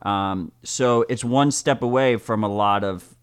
Um, 0.00 0.52
so 0.62 1.04
it's 1.10 1.24
one 1.24 1.50
step 1.50 1.82
away 1.82 2.16
from 2.16 2.42
a 2.42 2.48
lot 2.48 2.84
of 2.84 3.15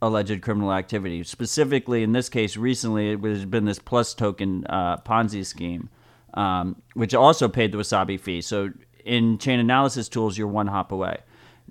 alleged 0.00 0.42
criminal 0.42 0.72
activity. 0.72 1.24
Specifically, 1.24 2.02
in 2.02 2.12
this 2.12 2.28
case, 2.28 2.56
recently 2.56 3.12
it 3.12 3.20
has 3.22 3.44
been 3.44 3.64
this 3.64 3.78
PlusToken 3.78 4.64
uh, 4.68 4.98
Ponzi 4.98 5.44
scheme, 5.44 5.88
um, 6.34 6.80
which 6.94 7.14
also 7.14 7.48
paid 7.48 7.72
the 7.72 7.78
Wasabi 7.78 8.18
fee. 8.18 8.40
So 8.40 8.70
in 9.04 9.38
chain 9.38 9.58
analysis 9.58 10.08
tools, 10.08 10.38
you're 10.38 10.46
one 10.46 10.68
hop 10.68 10.92
away. 10.92 11.18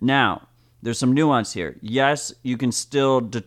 Now, 0.02 0.48
there's 0.82 1.00
some 1.00 1.14
nuance 1.14 1.54
here. 1.54 1.78
Yes, 1.82 2.34
you 2.44 2.58
can 2.58 2.72
still 2.72 3.22
de- 3.22 3.44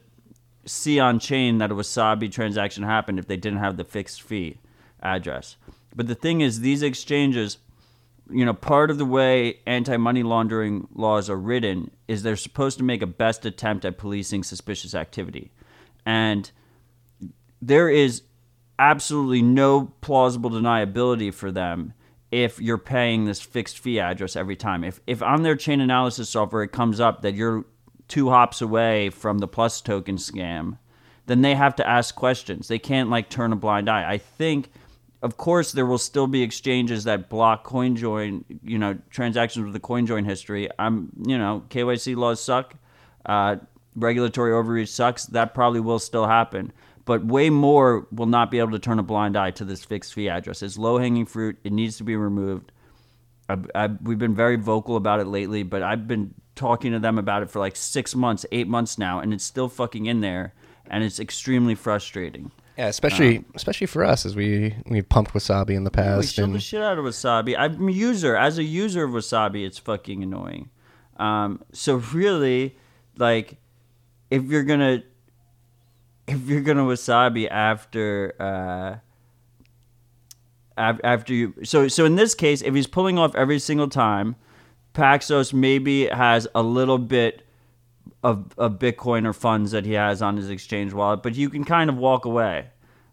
see 0.65 0.99
on 0.99 1.19
chain 1.19 1.59
that 1.59 1.71
a 1.71 1.75
Wasabi 1.75 2.31
transaction 2.31 2.83
happened 2.83 3.19
if 3.19 3.27
they 3.27 3.37
didn't 3.37 3.59
have 3.59 3.77
the 3.77 3.85
fixed 3.85 4.23
fee 4.23 4.59
address. 5.03 5.57
But 5.95 6.07
the 6.07 6.15
thing 6.15 6.41
is, 6.41 6.61
these 6.61 6.83
exchanges 6.83 7.59
you 8.33 8.45
know, 8.45 8.55
part 8.55 8.91
of 8.91 8.99
the 8.99 9.05
way 9.05 9.61
anti 9.67 9.97
money 9.97 10.23
laundering 10.23 10.89
laws 10.95 11.29
are 11.29 11.37
written 11.37 11.91
is 12.09 12.23
they're 12.23 12.37
supposed 12.37 12.79
to 12.79 12.85
make 12.85 13.03
a 13.03 13.07
best 13.07 13.45
attempt 13.45 13.85
at 13.85 13.99
policing 13.99 14.45
suspicious 14.45 14.95
activity. 14.95 15.53
And 16.07 16.51
there 17.61 17.89
is 17.89 18.23
absolutely 18.79 19.43
no 19.43 19.93
plausible 20.01 20.51
deniability 20.51 21.33
for 21.33 21.53
them 21.53 21.93
if 22.31 22.61
you're 22.61 22.79
paying 22.79 23.25
this 23.25 23.41
fixed 23.41 23.79
fee 23.79 24.01
address 24.01 24.37
every 24.37 24.57
time. 24.57 24.85
If, 24.85 25.01
if 25.07 25.23
on 25.23 25.43
their 25.43 25.57
chain 25.57 25.81
analysis 25.81 26.31
software 26.31 26.63
it 26.63 26.73
comes 26.73 27.01
up 27.01 27.23
that 27.23 27.35
you're 27.35 27.65
two 28.09 28.31
hops 28.31 28.61
away 28.63 29.11
from 29.11 29.39
the 29.39 29.49
PlusToken 29.49 30.15
scam, 30.15 30.79
then 31.27 31.43
they 31.43 31.55
have 31.55 31.77
to 31.77 31.89
ask 31.89 32.15
questions. 32.15 32.69
They 32.69 32.79
can't 32.79 33.11
like 33.11 33.29
turn 33.29 33.53
a 33.53 33.57
blind 33.57 33.89
eye. 33.89 34.11
I 34.11 34.19
think 34.19 34.71
of 35.23 35.37
course, 35.37 35.73
there 35.73 35.85
will 35.85 35.99
still 35.99 36.27
be 36.27 36.43
exchanges 36.43 37.05
that 37.05 37.29
block 37.29 37.65
CoinJoin, 37.67 38.45
you 38.63 38.79
know, 38.79 38.99
transactions 39.11 39.65
with 39.65 39.75
the 39.75 39.81
CoinJoin 39.81 40.25
history. 40.25 40.69
I'm, 40.79 41.11
you 41.27 41.37
know, 41.37 41.65
KYC 41.69 42.17
laws 42.17 42.41
suck. 42.41 42.75
Uh, 43.27 43.57
regulatory 43.95 44.53
overreach 44.53 44.89
sucks. 44.89 45.27
That 45.27 45.53
probably 45.55 45.81
will 45.81 45.99
still 45.99 46.27
happen. 46.27 46.73
But 47.05 47.25
way 47.25 47.51
more 47.51 48.07
will 48.11 48.27
not 48.27 48.51
be 48.51 48.61
able 48.61 48.71
to 48.73 48.79
turn 48.79 48.99
a 48.99 49.03
blind 49.03 49.37
eye 49.37 49.51
to 49.53 49.65
this 49.65 49.85
fixed 49.85 50.15
fee 50.15 50.29
address. 50.29 50.63
It's 50.63 50.79
low 50.79 50.97
hanging 50.99 51.27
fruit. 51.27 51.59
It 51.65 51.73
needs 51.73 51.99
to 51.99 52.05
be 52.05 52.17
removed. 52.17 52.73
I, 53.49 53.59
I, 53.75 53.87
we've 54.03 54.19
been 54.19 54.35
very 54.35 54.57
vocal 54.57 54.97
about 54.97 55.21
it 55.21 55.27
lately, 55.27 55.65
but 55.65 55.83
I've 55.83 56.07
been 56.07 56.35
talking 56.55 56.93
to 56.93 56.99
them 56.99 57.19
about 57.19 57.43
it 57.43 57.51
for 57.51 57.59
like 57.59 57.77
six 57.77 58.15
months, 58.15 58.47
eight 58.53 58.69
months 58.69 58.97
now, 58.97 59.19
and 59.19 59.35
it's 59.35 59.45
still 59.45 59.69
fucking 59.69 60.07
in 60.07 60.21
there, 60.21 60.55
and 60.87 61.03
it's 61.05 61.19
extremely 61.19 61.75
frustrating. 61.75 62.53
Yeah, 62.81 62.87
especially 62.87 63.45
especially 63.55 63.89
for 63.89 64.03
us 64.03 64.25
as 64.25 64.35
we 64.35 64.75
we 64.87 65.03
pumped 65.03 65.35
wasabi 65.35 65.73
in 65.73 65.85
the 65.85 65.91
past. 65.91 66.19
We 66.19 66.27
chill 66.29 66.47
the 66.51 66.61
shit 66.61 66.81
out 66.81 66.97
of 66.97 67.05
wasabi. 67.05 67.55
I'm 67.59 67.87
a 67.87 67.93
user. 67.93 68.35
As 68.35 68.57
a 68.57 68.63
user 68.65 69.05
of 69.05 69.11
wasabi, 69.11 69.67
it's 69.67 69.77
fucking 69.77 70.23
annoying. 70.23 70.71
Um, 71.19 71.63
so 71.73 71.97
really, 71.97 72.79
like, 73.19 73.59
if 74.31 74.45
you're 74.45 74.63
gonna 74.63 75.03
if 76.27 76.49
you're 76.49 76.63
gonna 76.63 76.85
wasabi 76.85 77.51
after 77.51 78.35
uh, 78.41 78.97
af- 80.79 81.01
after 81.05 81.35
you, 81.35 81.53
so 81.63 81.87
so 81.87 82.07
in 82.07 82.17
this 82.17 82.35
case, 82.35 82.63
if 82.63 82.75
he's 82.75 82.87
pulling 82.87 83.19
off 83.19 83.35
every 83.35 83.59
single 83.59 83.89
time, 83.89 84.37
Paxos 84.95 85.53
maybe 85.53 86.07
has 86.07 86.49
a 86.55 86.63
little 86.63 86.97
bit 86.97 87.43
of, 88.23 88.55
of 88.59 88.79
Bitcoin 88.79 89.27
or 89.27 89.33
funds 89.33 89.71
that 89.71 89.85
he 89.85 89.93
has 89.93 90.21
on 90.23 90.37
his 90.37 90.51
exchange 90.51 90.93
wallet, 90.93 91.23
but 91.23 91.35
you 91.35 91.49
can 91.49 91.65
kind 91.65 91.89
of 91.89 91.97
walk 91.97 92.25
away. 92.25 92.69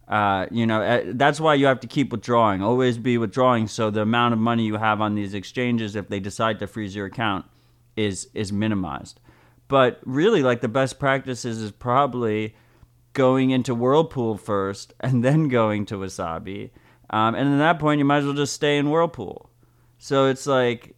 Uh, 0.07 0.45
you 0.51 0.65
know, 0.65 0.81
uh, 0.81 1.03
that's 1.07 1.39
why 1.39 1.53
you 1.53 1.65
have 1.65 1.81
to 1.81 1.87
keep 1.87 2.11
withdrawing. 2.11 2.61
Always 2.61 2.97
be 2.97 3.17
withdrawing, 3.17 3.67
so 3.67 3.89
the 3.89 4.01
amount 4.01 4.33
of 4.33 4.39
money 4.39 4.63
you 4.63 4.77
have 4.77 5.01
on 5.01 5.15
these 5.15 5.33
exchanges, 5.33 5.95
if 5.95 6.07
they 6.07 6.19
decide 6.19 6.59
to 6.59 6.67
freeze 6.67 6.95
your 6.95 7.05
account, 7.07 7.45
is 7.97 8.29
is 8.33 8.53
minimized. 8.53 9.19
But 9.67 9.99
really, 10.05 10.43
like 10.43 10.61
the 10.61 10.69
best 10.69 10.97
practices 10.97 11.61
is 11.61 11.71
probably 11.71 12.55
going 13.11 13.49
into 13.49 13.75
Whirlpool 13.75 14.37
first 14.37 14.93
and 15.01 15.25
then 15.25 15.49
going 15.49 15.85
to 15.87 15.95
Wasabi, 15.95 16.69
um, 17.09 17.35
and 17.35 17.53
at 17.53 17.57
that 17.57 17.79
point, 17.79 17.99
you 17.99 18.05
might 18.05 18.19
as 18.19 18.25
well 18.25 18.33
just 18.33 18.53
stay 18.53 18.77
in 18.77 18.89
Whirlpool. 18.89 19.49
So 19.97 20.27
it's 20.27 20.47
like 20.47 20.95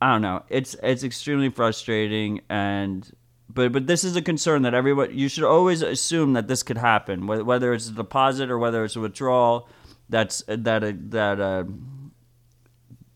I 0.00 0.12
don't 0.12 0.22
know. 0.22 0.44
It's 0.48 0.76
it's 0.84 1.02
extremely 1.02 1.48
frustrating 1.48 2.42
and 2.48 3.10
but 3.52 3.72
but 3.72 3.86
this 3.86 4.04
is 4.04 4.16
a 4.16 4.22
concern 4.22 4.62
that 4.62 4.74
everyone 4.74 5.16
you 5.16 5.28
should 5.28 5.44
always 5.44 5.82
assume 5.82 6.32
that 6.32 6.48
this 6.48 6.62
could 6.62 6.78
happen 6.78 7.26
whether, 7.26 7.72
it's 7.72 7.88
a 7.88 7.92
deposit 7.92 8.50
or 8.50 8.58
whether 8.58 8.84
it's 8.84 8.96
a 8.96 9.00
withdrawal 9.00 9.68
that's 10.08 10.42
that 10.48 10.82
a, 10.82 10.92
that 10.92 11.40
a, 11.40 11.66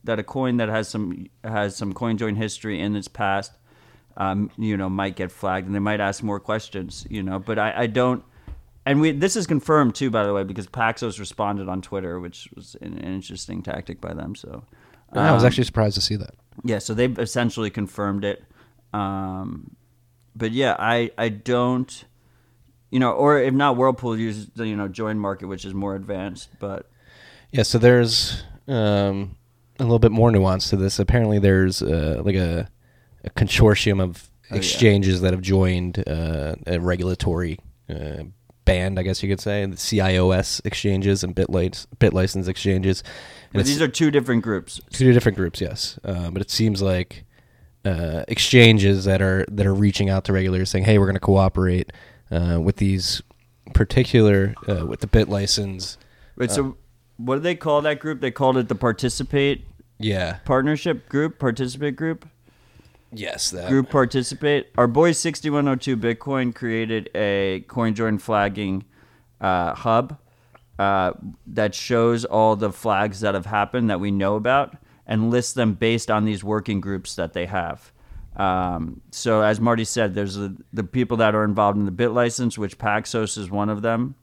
that 0.05 0.19
a 0.19 0.23
coin 0.23 0.57
that 0.57 0.69
has 0.69 0.89
some 0.89 1.27
has 1.45 1.77
some 1.77 1.93
coin 1.93 2.17
join 2.17 2.37
history 2.37 2.81
in 2.81 2.97
its 2.97 3.09
past 3.09 3.53
um, 4.17 4.51
you 4.57 4.77
know 4.77 4.89
might 4.89 5.17
get 5.17 5.31
flagged 5.31 5.67
and 5.67 5.75
they 5.75 5.81
might 5.81 6.01
ask 6.01 6.23
more 6.23 6.41
questions 6.41 7.07
you 7.11 7.23
know 7.23 7.39
but 7.39 7.59
I, 7.59 7.83
I 7.83 7.87
don't 7.87 8.25
and 8.87 9.01
we 9.01 9.11
this 9.11 9.37
is 9.37 9.47
confirmed 9.47 9.97
too, 9.97 10.11
by 10.11 10.25
the 10.25 10.33
way, 10.33 10.45
because 10.45 10.69
Paxos 10.69 11.19
responded 11.19 11.69
on 11.69 11.83
Twitter, 11.83 12.21
which 12.21 12.49
was 12.55 12.77
an, 12.81 12.97
an 12.99 13.15
interesting 13.15 13.63
tactic 13.63 14.01
by 14.01 14.15
them. 14.15 14.37
So 14.37 14.65
I 15.13 15.33
was 15.33 15.43
um, 15.43 15.47
actually 15.49 15.65
surprised 15.65 15.97
to 15.97 16.01
see 16.01 16.15
that. 16.17 16.35
yeah, 16.65 16.79
so 16.79 16.95
they've 16.95 17.19
essentially 17.19 17.69
confirmed 17.69 18.25
it. 18.25 18.45
Um, 18.95 19.76
but 20.37 20.53
yeah, 20.53 20.77
I 20.79 21.11
I 21.17 21.29
don't, 21.31 22.05
you 22.91 22.99
know, 23.01 23.13
or 23.13 23.41
if 23.41 23.55
not, 23.55 23.77
Whirlpool 23.77 24.19
uses 24.19 24.49
the 24.55 24.67
you 24.67 24.77
know 24.77 24.89
JoinMarket, 24.89 25.49
which 25.49 25.65
is 25.65 25.75
more 25.75 25.95
advanced. 25.95 26.51
But 26.61 26.91
Yeah, 27.53 27.63
so 27.63 27.79
there's 27.79 28.43
um, 28.69 29.37
a 29.79 29.83
little 29.85 29.99
bit 29.99 30.13
more 30.13 30.31
nuance 30.31 30.71
to 30.71 30.77
this. 30.77 30.99
Apparently, 30.99 31.39
there's 31.39 31.83
uh, 31.83 32.23
like 32.25 32.37
a, 32.37 32.69
a 33.25 33.31
consortium 33.31 34.01
of 34.03 34.31
Oh, 34.49 34.55
yeah. 34.55 34.59
exchanges 34.59 35.23
that 35.23 35.33
have 35.33 35.43
joined 35.43 36.05
uh, 36.07 36.55
a 36.69 36.79
regulatory 36.79 37.59
uh, 37.91 38.23
band, 38.65 38.97
I 38.97 39.03
guess 39.03 39.21
you 39.21 39.29
could 39.29 39.41
say, 39.41 39.67
the 39.67 39.75
CIOS 39.75 40.61
exchanges 40.65 41.25
and 41.25 41.35
bit, 41.35 41.49
BitLicense 41.49 42.47
exchanges. 42.47 43.03
And 43.53 43.55
but 43.55 43.67
these 43.67 43.83
are 43.83 43.89
two 43.89 44.13
different 44.13 44.45
groups. 44.45 44.81
two 44.91 45.13
different 45.13 45.37
groups, 45.37 45.61
yes. 45.61 45.99
Uh, 46.05 46.31
but 46.31 46.43
it 46.43 46.51
seems 46.53 46.81
like 46.81 47.25
uh, 47.87 48.25
exchanges 48.29 49.05
that 49.05 49.23
are 49.23 49.45
that 49.49 49.67
are 49.67 49.75
reaching 49.75 50.11
out 50.11 50.25
to 50.25 50.33
regulators 50.33 50.71
saying, 50.71 50.85
"Hey, 50.85 50.99
we're 50.99 51.07
going 51.07 51.15
to 51.15 51.21
cooperate 51.21 51.93
uh, 52.31 52.59
with 52.61 52.77
these 52.77 53.23
particular 53.75 54.55
uh, 54.69 54.85
with 54.87 55.01
the 55.01 55.07
BitLicense." 55.07 55.97
Wait, 56.37 56.51
so 56.51 56.77
what 57.17 57.37
do 57.37 57.41
they 57.41 57.55
call 57.55 57.81
that 57.83 58.01
group? 58.01 58.21
They 58.21 58.31
called 58.31 58.57
it 58.57 58.69
the 58.69 58.75
Participate 58.75 59.65
Yeah. 59.99 60.39
Partnership 60.45 61.09
Group, 61.09 61.39
Participate 61.39 61.97
Group. 61.97 62.29
Yes. 63.13 63.51
That. 63.51 63.69
group 63.69 63.89
participate. 63.89 64.67
Our 64.77 64.89
boy 64.89 65.13
6102 65.13 65.97
Bitcoin 65.97 66.55
created 66.55 67.09
a 67.15 67.65
CoinJoin 67.69 68.21
flagging 68.21 68.85
uh, 69.41 69.75
hub 69.75 70.19
uh, 70.79 71.13
that 71.47 71.75
shows 71.75 72.25
all 72.25 72.57
the 72.57 72.73
flags 72.73 73.21
that 73.21 73.35
have 73.35 73.47
happened 73.47 73.89
that 73.89 74.01
we 74.01 74.11
know 74.11 74.35
about 74.35 74.77
and 75.07 75.31
list 75.31 75.55
them 75.55 75.75
based 75.75 76.11
on 76.11 76.25
these 76.25 76.43
working 76.43 76.81
groups 76.81 77.15
that 77.17 77.33
they 77.33 77.47
have. 77.47 77.93
Um, 78.37 79.01
so 79.11 79.41
as 79.43 79.61
Marty 79.61 79.85
said, 79.85 80.15
there's 80.15 80.35
the, 80.35 80.57
the 80.73 80.85
people 80.85 81.17
that 81.19 81.35
are 81.35 81.45
involved 81.45 81.79
in 81.79 81.87
the 81.87 81.93
BitLicense, 81.93 82.59
which 82.59 82.77
Paxos 82.79 83.39
is 83.39 83.51
one 83.51 83.71
of 83.71 83.83
them. 83.83 84.15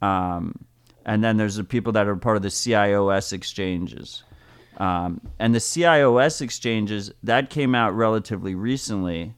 Um, 0.00 0.64
and 1.04 1.22
then 1.22 1.36
there's 1.36 1.56
the 1.56 1.64
people 1.64 1.92
that 1.92 2.06
are 2.06 2.16
part 2.16 2.36
of 2.36 2.42
the 2.42 2.48
CIOS 2.48 3.32
exchanges. 3.32 4.22
Um, 4.78 5.20
and 5.38 5.54
the 5.54 5.58
CIOS 5.58 6.40
exchanges 6.40 7.12
that 7.22 7.50
came 7.50 7.74
out 7.74 7.94
relatively 7.94 8.54
recently. 8.54 9.34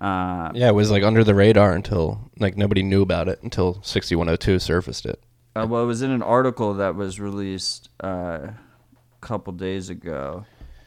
Uh, 0.00 0.50
Yeah, 0.54 0.68
it 0.68 0.74
was 0.74 0.90
like 0.90 1.02
under 1.02 1.24
the 1.24 1.34
radar 1.34 1.72
until 1.72 2.30
like 2.38 2.56
nobody 2.56 2.82
knew 2.82 3.02
about 3.02 3.28
it 3.28 3.42
until 3.42 3.80
6102 3.82 4.58
surfaced 4.60 5.06
it. 5.06 5.20
uh, 5.56 5.66
well, 5.68 5.82
it 5.82 5.86
was 5.86 6.02
in 6.02 6.10
an 6.10 6.22
article 6.22 6.74
that 6.74 6.94
was 6.94 7.18
released 7.18 7.88
uh, 8.02 8.06
a 8.06 8.54
couple 9.24 9.52
days 9.54 9.88
ago, 9.88 10.44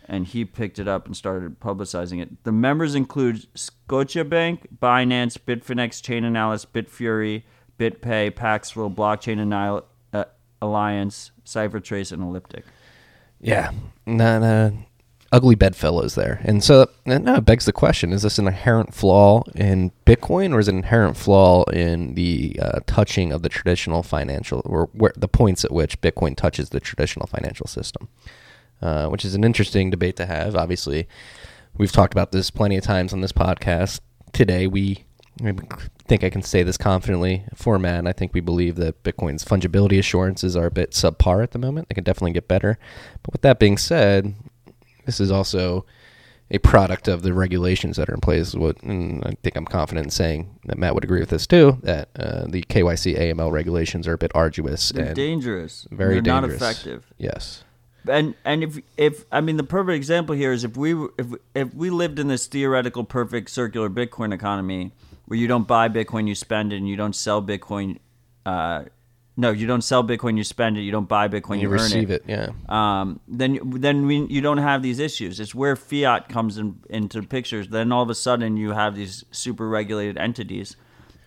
and 0.07 0.25
he 0.25 0.45
picked 0.45 0.79
it 0.79 0.87
up 0.87 1.05
and 1.07 1.17
started 1.17 1.59
publicizing 1.59 2.21
it. 2.21 2.43
The 2.43 2.51
members 2.51 2.95
include 2.95 3.47
Scotiabank, 3.55 4.67
Binance, 4.79 5.37
Bitfinex, 5.37 6.01
Chainalysis, 6.01 6.65
Bitfury, 6.67 7.43
BitPay, 7.77 8.35
Paxful, 8.35 8.93
Blockchain 8.93 9.83
uh, 10.13 10.25
Alliance, 10.61 11.31
CipherTrace, 11.45 12.11
and 12.11 12.21
Elliptic. 12.23 12.63
Yeah, 13.41 13.71
not 14.05 14.43
uh, 14.43 14.71
ugly 15.31 15.55
bedfellows 15.55 16.15
there. 16.15 16.39
And 16.43 16.63
so 16.63 16.89
it 17.05 17.45
begs 17.45 17.65
the 17.65 17.73
question: 17.73 18.13
Is 18.13 18.21
this 18.21 18.39
an 18.39 18.47
inherent 18.47 18.93
flaw 18.93 19.43
in 19.55 19.91
Bitcoin, 20.05 20.53
or 20.53 20.59
is 20.59 20.67
it 20.67 20.71
an 20.71 20.77
inherent 20.77 21.17
flaw 21.17 21.63
in 21.65 22.15
the 22.15 22.59
uh, 22.61 22.79
touching 22.87 23.31
of 23.31 23.41
the 23.41 23.49
traditional 23.49 24.03
financial, 24.03 24.61
or 24.65 24.89
where 24.93 25.13
the 25.15 25.27
points 25.27 25.65
at 25.65 25.71
which 25.71 26.01
Bitcoin 26.01 26.35
touches 26.35 26.69
the 26.69 26.79
traditional 26.79 27.27
financial 27.27 27.67
system? 27.67 28.07
Uh, 28.81 29.07
which 29.07 29.25
is 29.25 29.33
an 29.33 29.43
interesting 29.43 29.89
debate 29.89 30.15
to 30.15 30.25
have. 30.25 30.55
Obviously, 30.55 31.07
we've 31.77 31.91
talked 31.91 32.13
about 32.13 32.31
this 32.31 32.51
plenty 32.51 32.77
of 32.77 32.83
times 32.83 33.11
on 33.11 33.21
this 33.21 33.31
podcast. 33.31 33.99
Today, 34.33 34.67
we 34.67 35.05
I 35.43 35.53
think 36.07 36.23
I 36.23 36.29
can 36.29 36.41
say 36.41 36.63
this 36.63 36.77
confidently. 36.77 37.43
For 37.53 37.77
man, 37.77 38.07
I 38.07 38.13
think 38.13 38.33
we 38.33 38.39
believe 38.39 38.75
that 38.75 39.03
Bitcoin's 39.03 39.43
fungibility 39.43 39.99
assurances 39.99 40.55
are 40.55 40.65
a 40.65 40.71
bit 40.71 40.91
subpar 40.91 41.43
at 41.43 41.51
the 41.51 41.59
moment. 41.59 41.89
They 41.89 41.95
can 41.95 42.03
definitely 42.03 42.33
get 42.33 42.47
better. 42.47 42.77
But 43.23 43.33
with 43.33 43.41
that 43.41 43.59
being 43.59 43.77
said, 43.77 44.33
this 45.07 45.19
is 45.19 45.31
also 45.31 45.83
a 46.51 46.59
product 46.59 47.07
of 47.09 47.23
the 47.23 47.33
regulations 47.33 47.97
that 47.97 48.07
are 48.09 48.13
in 48.13 48.21
place. 48.21 48.53
What 48.53 48.81
and 48.83 49.23
I 49.25 49.31
think 49.43 49.55
I'm 49.57 49.65
confident 49.65 50.05
in 50.05 50.11
saying 50.11 50.59
that 50.65 50.77
Matt 50.77 50.93
would 50.93 51.03
agree 51.03 51.19
with 51.19 51.29
this 51.29 51.47
too. 51.47 51.77
That 51.81 52.09
uh, 52.17 52.45
the 52.47 52.61
KYC 52.63 53.17
AML 53.19 53.51
regulations 53.51 54.07
are 54.07 54.13
a 54.13 54.17
bit 54.17 54.31
arduous 54.35 54.89
They're 54.89 55.07
and 55.07 55.15
dangerous. 55.15 55.87
very 55.91 56.13
They're 56.15 56.21
dangerous. 56.21 56.61
not 56.61 56.69
effective. 56.69 57.11
Yes. 57.17 57.63
and 58.07 58.35
and 58.45 58.63
if 58.63 58.79
if 58.95 59.25
I 59.31 59.41
mean 59.41 59.57
the 59.57 59.63
perfect 59.63 59.95
example 59.97 60.35
here 60.35 60.53
is 60.53 60.63
if 60.63 60.77
we 60.77 60.93
if 61.17 61.27
if 61.53 61.73
we 61.73 61.89
lived 61.89 62.19
in 62.19 62.27
this 62.29 62.47
theoretical 62.47 63.03
perfect 63.03 63.49
circular 63.49 63.89
Bitcoin 63.89 64.33
economy 64.33 64.93
where 65.25 65.37
you 65.37 65.47
don't 65.47 65.67
buy 65.67 65.89
Bitcoin 65.89 66.27
you 66.29 66.35
spend 66.35 66.71
it 66.71 66.77
and 66.77 66.87
you 66.87 66.95
don't 66.95 67.15
sell 67.15 67.41
Bitcoin 67.41 67.97
uh 68.45 68.85
no 69.37 69.51
you 69.51 69.65
don't 69.67 69.83
sell 69.83 70.03
Bitcoin 70.03 70.35
you 70.35 70.43
spend 70.43 70.77
it 70.77 70.81
you 70.81 70.91
don't 70.91 71.07
buy 71.07 71.27
Bitcoin 71.27 71.57
you, 71.57 71.63
You 71.63 71.67
earn 71.69 71.73
receive 71.73 72.11
it. 72.11 72.23
Yeah. 72.27 72.49
um, 72.67 73.19
then 73.27 73.59
then 73.79 74.05
we, 74.07 74.25
you 74.25 74.41
don't 74.41 74.57
have 74.57 74.81
these 74.81 74.99
issues. 74.99 75.39
It's 75.39 75.55
where 75.55 75.75
fiat 75.75 76.27
comes 76.27 76.57
in, 76.57 76.79
into 76.89 77.21
pictures. 77.23 77.69
Then 77.69 77.91
all 77.91 78.03
of 78.03 78.09
a 78.09 78.15
sudden 78.15 78.57
you 78.57 78.71
have 78.71 78.95
these 78.95 79.23
super 79.31 79.69
regulated 79.69 80.17
entities 80.17 80.75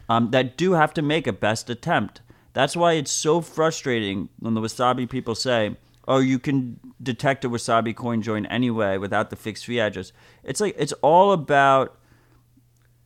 um, 0.09 0.31
that 0.33 0.57
do 0.57 0.73
have 0.73 0.92
to 0.94 1.03
make 1.03 1.27
a 1.27 1.33
best 1.33 1.70
attempt. 1.70 2.20
That's 2.53 2.77
why 2.77 2.94
it's 2.94 3.12
so 3.12 3.40
frustrating 3.40 4.29
when 4.40 4.55
the 4.55 4.61
Wasabi 4.61 5.09
people 5.09 5.37
say, 5.37 5.77
"Oh, 6.09 6.18
you 6.18 6.38
can 6.40 6.81
detect 7.01 7.44
a 7.44 7.49
Wasabi 7.49 7.94
coin 7.94 8.20
join 8.20 8.44
anyway 8.46 8.99
without 8.99 9.31
the 9.31 9.37
fixed 9.37 9.66
fee 9.66 9.79
address." 9.79 10.12
It's 10.42 10.61
like 10.61 10.75
it's 10.77 10.92
all 11.01 11.31
about 11.33 11.96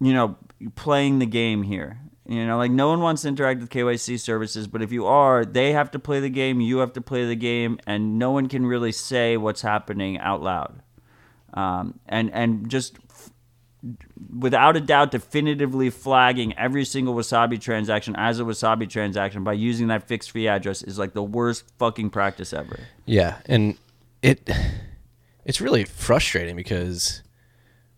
you 0.00 0.12
know, 0.12 0.36
playing 0.74 1.18
the 1.18 1.26
game 1.26 1.62
here. 1.62 2.00
You 2.26 2.46
know, 2.46 2.56
like 2.56 2.70
no 2.70 2.88
one 2.88 3.00
wants 3.00 3.22
to 3.22 3.28
interact 3.28 3.60
with 3.60 3.68
KYC 3.68 4.18
services, 4.18 4.66
but 4.66 4.80
if 4.80 4.90
you 4.90 5.06
are, 5.06 5.44
they 5.44 5.72
have 5.72 5.90
to 5.90 5.98
play 5.98 6.20
the 6.20 6.30
game, 6.30 6.60
you 6.60 6.78
have 6.78 6.94
to 6.94 7.02
play 7.02 7.26
the 7.26 7.36
game, 7.36 7.78
and 7.86 8.18
no 8.18 8.30
one 8.30 8.48
can 8.48 8.64
really 8.64 8.92
say 8.92 9.36
what's 9.36 9.60
happening 9.60 10.18
out 10.18 10.42
loud. 10.42 10.80
Um, 11.52 12.00
and 12.06 12.32
and 12.32 12.68
just 12.70 12.98
f- 13.10 13.30
without 14.36 14.76
a 14.76 14.80
doubt, 14.80 15.10
definitively 15.10 15.90
flagging 15.90 16.56
every 16.58 16.86
single 16.86 17.14
Wasabi 17.14 17.60
transaction 17.60 18.16
as 18.16 18.40
a 18.40 18.44
Wasabi 18.44 18.88
transaction 18.88 19.44
by 19.44 19.52
using 19.52 19.88
that 19.88 20.08
fixed 20.08 20.30
fee 20.30 20.48
address 20.48 20.82
is 20.82 20.98
like 20.98 21.12
the 21.12 21.22
worst 21.22 21.64
fucking 21.78 22.10
practice 22.10 22.52
ever. 22.52 22.80
Yeah, 23.04 23.36
and 23.46 23.76
it 24.22 24.50
it's 25.44 25.60
really 25.60 25.84
frustrating 25.84 26.56
because, 26.56 27.22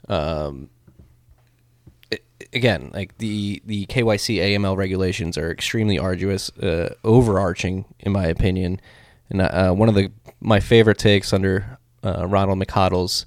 um, 0.09 0.69
again, 2.53 2.91
like 2.95 3.19
the 3.19 3.63
the 3.65 3.87
KYC 3.87 4.39
AML 4.39 4.77
regulations 4.77 5.37
are 5.39 5.51
extremely 5.51 5.99
arduous, 5.99 6.51
uh, 6.59 6.95
overarching 7.05 7.85
in 8.01 8.13
my 8.13 8.27
opinion, 8.27 8.81
and 9.31 9.43
uh, 9.43 9.73
one 9.73 9.89
of 9.89 9.95
the 9.95 10.11
my 10.41 10.61
favorite 10.61 10.99
takes 10.99 11.33
under 11.33 11.79
uh, 12.05 12.27
Ronald 12.27 12.59
McHoddled's 12.59 13.27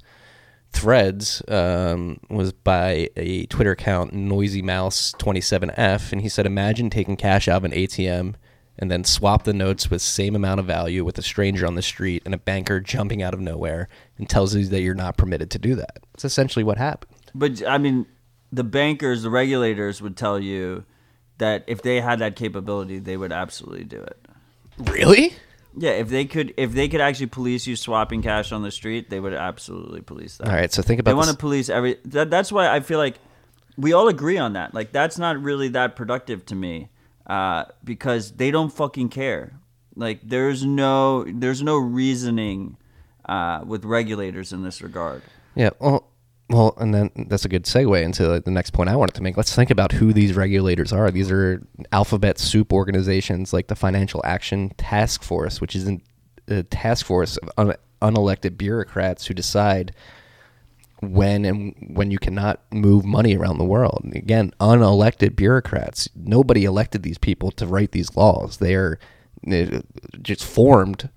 threads 0.72 1.42
um, 1.48 2.20
was 2.30 2.52
by 2.54 3.10
a 3.16 3.46
Twitter 3.48 3.72
account, 3.72 4.14
Noisy 4.14 4.62
Mouse 4.62 5.14
27F, 5.14 6.12
and 6.12 6.22
he 6.22 6.30
said, 6.30 6.46
"Imagine 6.46 6.90
taking 6.90 7.18
cash 7.18 7.48
out 7.48 7.58
of 7.58 7.66
an 7.66 7.72
ATM 7.72 8.36
and 8.78 8.90
then 8.90 9.04
swap 9.04 9.44
the 9.44 9.54
notes 9.54 9.92
with 9.92 10.02
same 10.02 10.36
amount 10.36 10.60
of 10.60 10.66
value 10.66 11.04
with 11.04 11.18
a 11.18 11.22
stranger 11.22 11.68
on 11.68 11.76
the 11.76 11.82
street 11.82 12.22
and 12.24 12.34
a 12.34 12.38
banker 12.38 12.80
jumping 12.80 13.22
out 13.22 13.34
of 13.34 13.40
nowhere 13.42 13.90
and 14.18 14.30
tells 14.30 14.56
you 14.56 14.66
that 14.66 14.82
you're 14.82 14.94
not 14.94 15.18
permitted 15.18 15.50
to 15.52 15.60
do 15.60 15.76
that." 15.76 16.00
It's 16.14 16.26
essentially 16.26 16.64
what 16.64 16.78
happened. 16.78 17.16
But 17.36 17.66
I 17.68 17.78
mean, 17.78 18.06
the 18.52 18.64
bankers, 18.64 19.24
the 19.24 19.30
regulators 19.30 20.02
would 20.02 20.18
tell 20.18 20.40
you 20.40 20.86
that 21.38 21.64
if 21.68 21.82
they 21.82 22.02
had 22.02 22.20
that 22.20 22.36
capability, 22.36 23.00
they 23.00 23.18
would 23.18 23.32
absolutely 23.32 23.84
do 23.84 24.02
it. 24.02 24.26
Really? 24.78 25.34
Yeah, 25.78 25.92
if 25.92 26.10
they 26.10 26.26
could, 26.26 26.54
if 26.58 26.74
they 26.74 26.88
could 26.88 27.02
actually 27.02 27.28
police 27.28 27.68
you 27.68 27.76
swapping 27.76 28.22
cash 28.22 28.52
on 28.52 28.64
the 28.64 28.72
street, 28.72 29.10
they 29.10 29.20
would 29.20 29.34
absolutely 29.34 30.02
police 30.02 30.38
that. 30.38 30.48
All 30.48 30.54
right. 30.54 30.72
So 30.72 30.82
think 30.82 31.00
about. 31.00 31.10
They 31.10 31.14
about 31.14 31.28
want 31.28 31.30
to 31.30 31.38
police 31.38 31.70
every. 31.70 31.98
That, 32.06 32.30
that's 32.30 32.52
why 32.52 32.68
I 32.68 32.80
feel 32.80 32.98
like 32.98 33.20
we 33.78 33.94
all 33.94 34.08
agree 34.08 34.38
on 34.38 34.54
that. 34.54 34.74
Like 34.74 34.92
that's 34.92 35.18
not 35.18 35.42
really 35.42 35.70
that 35.70 35.96
productive 35.96 36.46
to 36.48 36.56
me, 36.56 36.90
uh, 37.28 37.66
because 37.84 38.32
they 38.34 38.52
don't 38.52 38.74
fucking 38.74 39.10
care. 39.10 39.60
Like 39.96 40.22
there's 40.24 40.66
no 40.66 41.24
there's 41.26 41.62
no 41.62 41.78
reasoning 41.78 42.78
uh, 43.26 43.64
with 43.66 43.86
regulators 43.86 44.52
in 44.52 44.64
this 44.64 44.82
regard. 44.82 45.22
Yeah. 45.56 45.70
Well, 45.80 46.10
well, 46.50 46.74
and 46.80 46.94
then 46.94 47.12
that's 47.28 47.46
a 47.46 47.50
good 47.50 47.66
segue 47.66 48.02
into 48.02 48.40
the 48.40 48.52
next 48.52 48.72
point 48.72 48.90
I 48.90 48.96
wanted 48.96 49.14
to 49.16 49.24
make. 49.24 49.38
Let's 49.38 49.56
think 49.56 49.70
about 49.70 49.92
who 49.92 50.12
these 50.14 50.36
regulators 50.36 50.92
are. 50.92 51.12
These 51.12 51.30
are 51.32 51.62
alphabet 51.92 52.40
soup 52.40 52.74
organizations 52.74 53.54
like 53.54 53.68
the 53.68 53.76
Financial 53.76 54.22
Action 54.26 54.70
Task 54.78 55.22
Force, 55.22 55.62
which 55.62 55.76
is 55.76 55.90
a 56.48 56.64
task 56.64 57.06
force 57.06 57.38
of 57.38 57.50
un- 57.58 57.76
unelected 58.02 58.58
bureaucrats 58.58 59.28
who 59.28 59.36
decide 59.36 59.94
when 61.02 61.46
and 61.46 61.76
when 61.96 62.10
you 62.10 62.18
cannot 62.18 62.62
move 62.74 63.06
money 63.06 63.38
around 63.38 63.60
the 63.60 63.64
world. 63.66 64.04
Again, 64.14 64.52
unelected 64.60 65.36
bureaucrats. 65.36 66.10
Nobody 66.16 66.66
elected 66.66 67.04
these 67.04 67.20
people 67.20 67.52
to 67.52 67.68
write 67.68 67.92
these 67.92 68.16
laws. 68.18 68.58
They 68.58 68.74
are 68.74 69.00
just 70.22 70.44
formed 70.44 71.10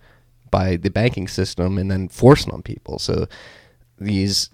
by 0.51 0.77
the 0.77 0.91
banking 0.91 1.27
system 1.27 1.79
and 1.79 1.91
then 1.91 2.09
forced 2.09 2.51
on 2.51 2.63
people. 2.63 2.99
So 2.99 3.27
these 3.99 4.51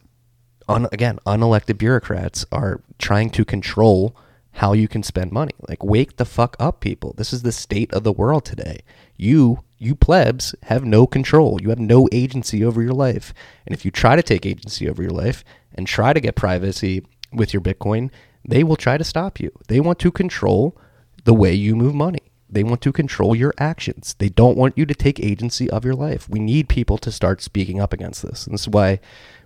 un, 0.69 0.87
again 0.93 1.19
unelected 1.27 1.79
bureaucrats 1.79 2.45
are 2.53 2.83
trying 2.99 3.31
to 3.31 3.45
control 3.45 4.17
how 4.53 4.73
you 4.73 4.89
can 4.89 5.03
spend 5.03 5.31
money. 5.31 5.53
Like 5.69 5.85
wake 5.85 6.17
the 6.17 6.25
fuck 6.25 6.57
up 6.59 6.81
people. 6.81 7.15
This 7.17 7.33
is 7.33 7.43
the 7.43 7.53
state 7.53 7.93
of 7.93 8.05
the 8.05 8.13
world 8.13 8.45
today. 8.45 8.81
You 9.17 9.63
you 9.79 9.95
plebs 9.95 10.55
have 10.65 10.85
no 10.85 11.07
control. 11.07 11.61
You 11.63 11.71
have 11.71 11.79
no 11.79 12.09
agency 12.11 12.65
over 12.65 12.83
your 12.83 12.93
life. 12.93 13.33
And 13.67 13.75
if 13.75 13.85
you 13.85 13.91
try 13.91 14.17
to 14.17 14.23
take 14.23 14.45
agency 14.45 14.89
over 14.89 15.03
your 15.03 15.13
life 15.13 15.45
and 15.75 15.87
try 15.87 16.13
to 16.13 16.21
get 16.21 16.35
privacy 16.35 17.05
with 17.33 17.53
your 17.53 17.63
Bitcoin, 17.63 18.11
they 18.45 18.65
will 18.65 18.77
try 18.77 18.99
to 18.99 19.05
stop 19.05 19.39
you. 19.39 19.53
They 19.69 19.79
want 19.79 20.01
to 20.01 20.11
control 20.11 20.77
the 21.25 21.35
way 21.35 21.55
you 21.55 21.77
move 21.77 21.95
money. 21.95 22.23
They 22.51 22.65
want 22.65 22.81
to 22.83 22.93
control 22.93 23.37
your 23.37 23.53
actions. 23.59 24.17
They 24.19 24.31
don't 24.31 24.57
want 24.57 24.79
you 24.79 24.87
to 24.87 24.95
take 24.95 25.21
agency 25.21 25.69
of 25.71 25.85
your 25.85 25.95
life. 25.95 26.29
We 26.29 26.39
need 26.39 26.69
people 26.69 26.99
to 26.99 27.13
start 27.13 27.43
speaking 27.43 27.81
up 27.81 27.93
against 27.93 28.23
this. 28.23 28.47
And 28.47 28.55
this 28.55 28.63
is 28.63 28.69
why 28.69 29.01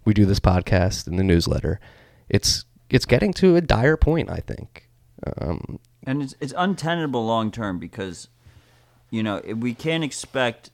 we 0.04 0.14
do 0.14 0.26
this 0.26 0.40
podcast 0.40 1.06
and 1.06 1.18
the 1.18 1.24
newsletter. 1.24 1.80
It's 2.28 2.64
it's 2.90 3.06
getting 3.06 3.32
to 3.34 3.56
a 3.56 3.60
dire 3.60 3.96
point, 3.96 4.30
I 4.30 4.38
think. 4.38 4.88
Um, 5.38 5.78
and 6.06 6.22
it's 6.22 6.34
it's 6.40 6.54
untenable 6.56 7.24
long 7.24 7.50
term 7.50 7.78
because 7.78 8.28
you 9.10 9.22
know 9.22 9.40
we 9.56 9.74
can't 9.74 10.04
expect 10.04 10.70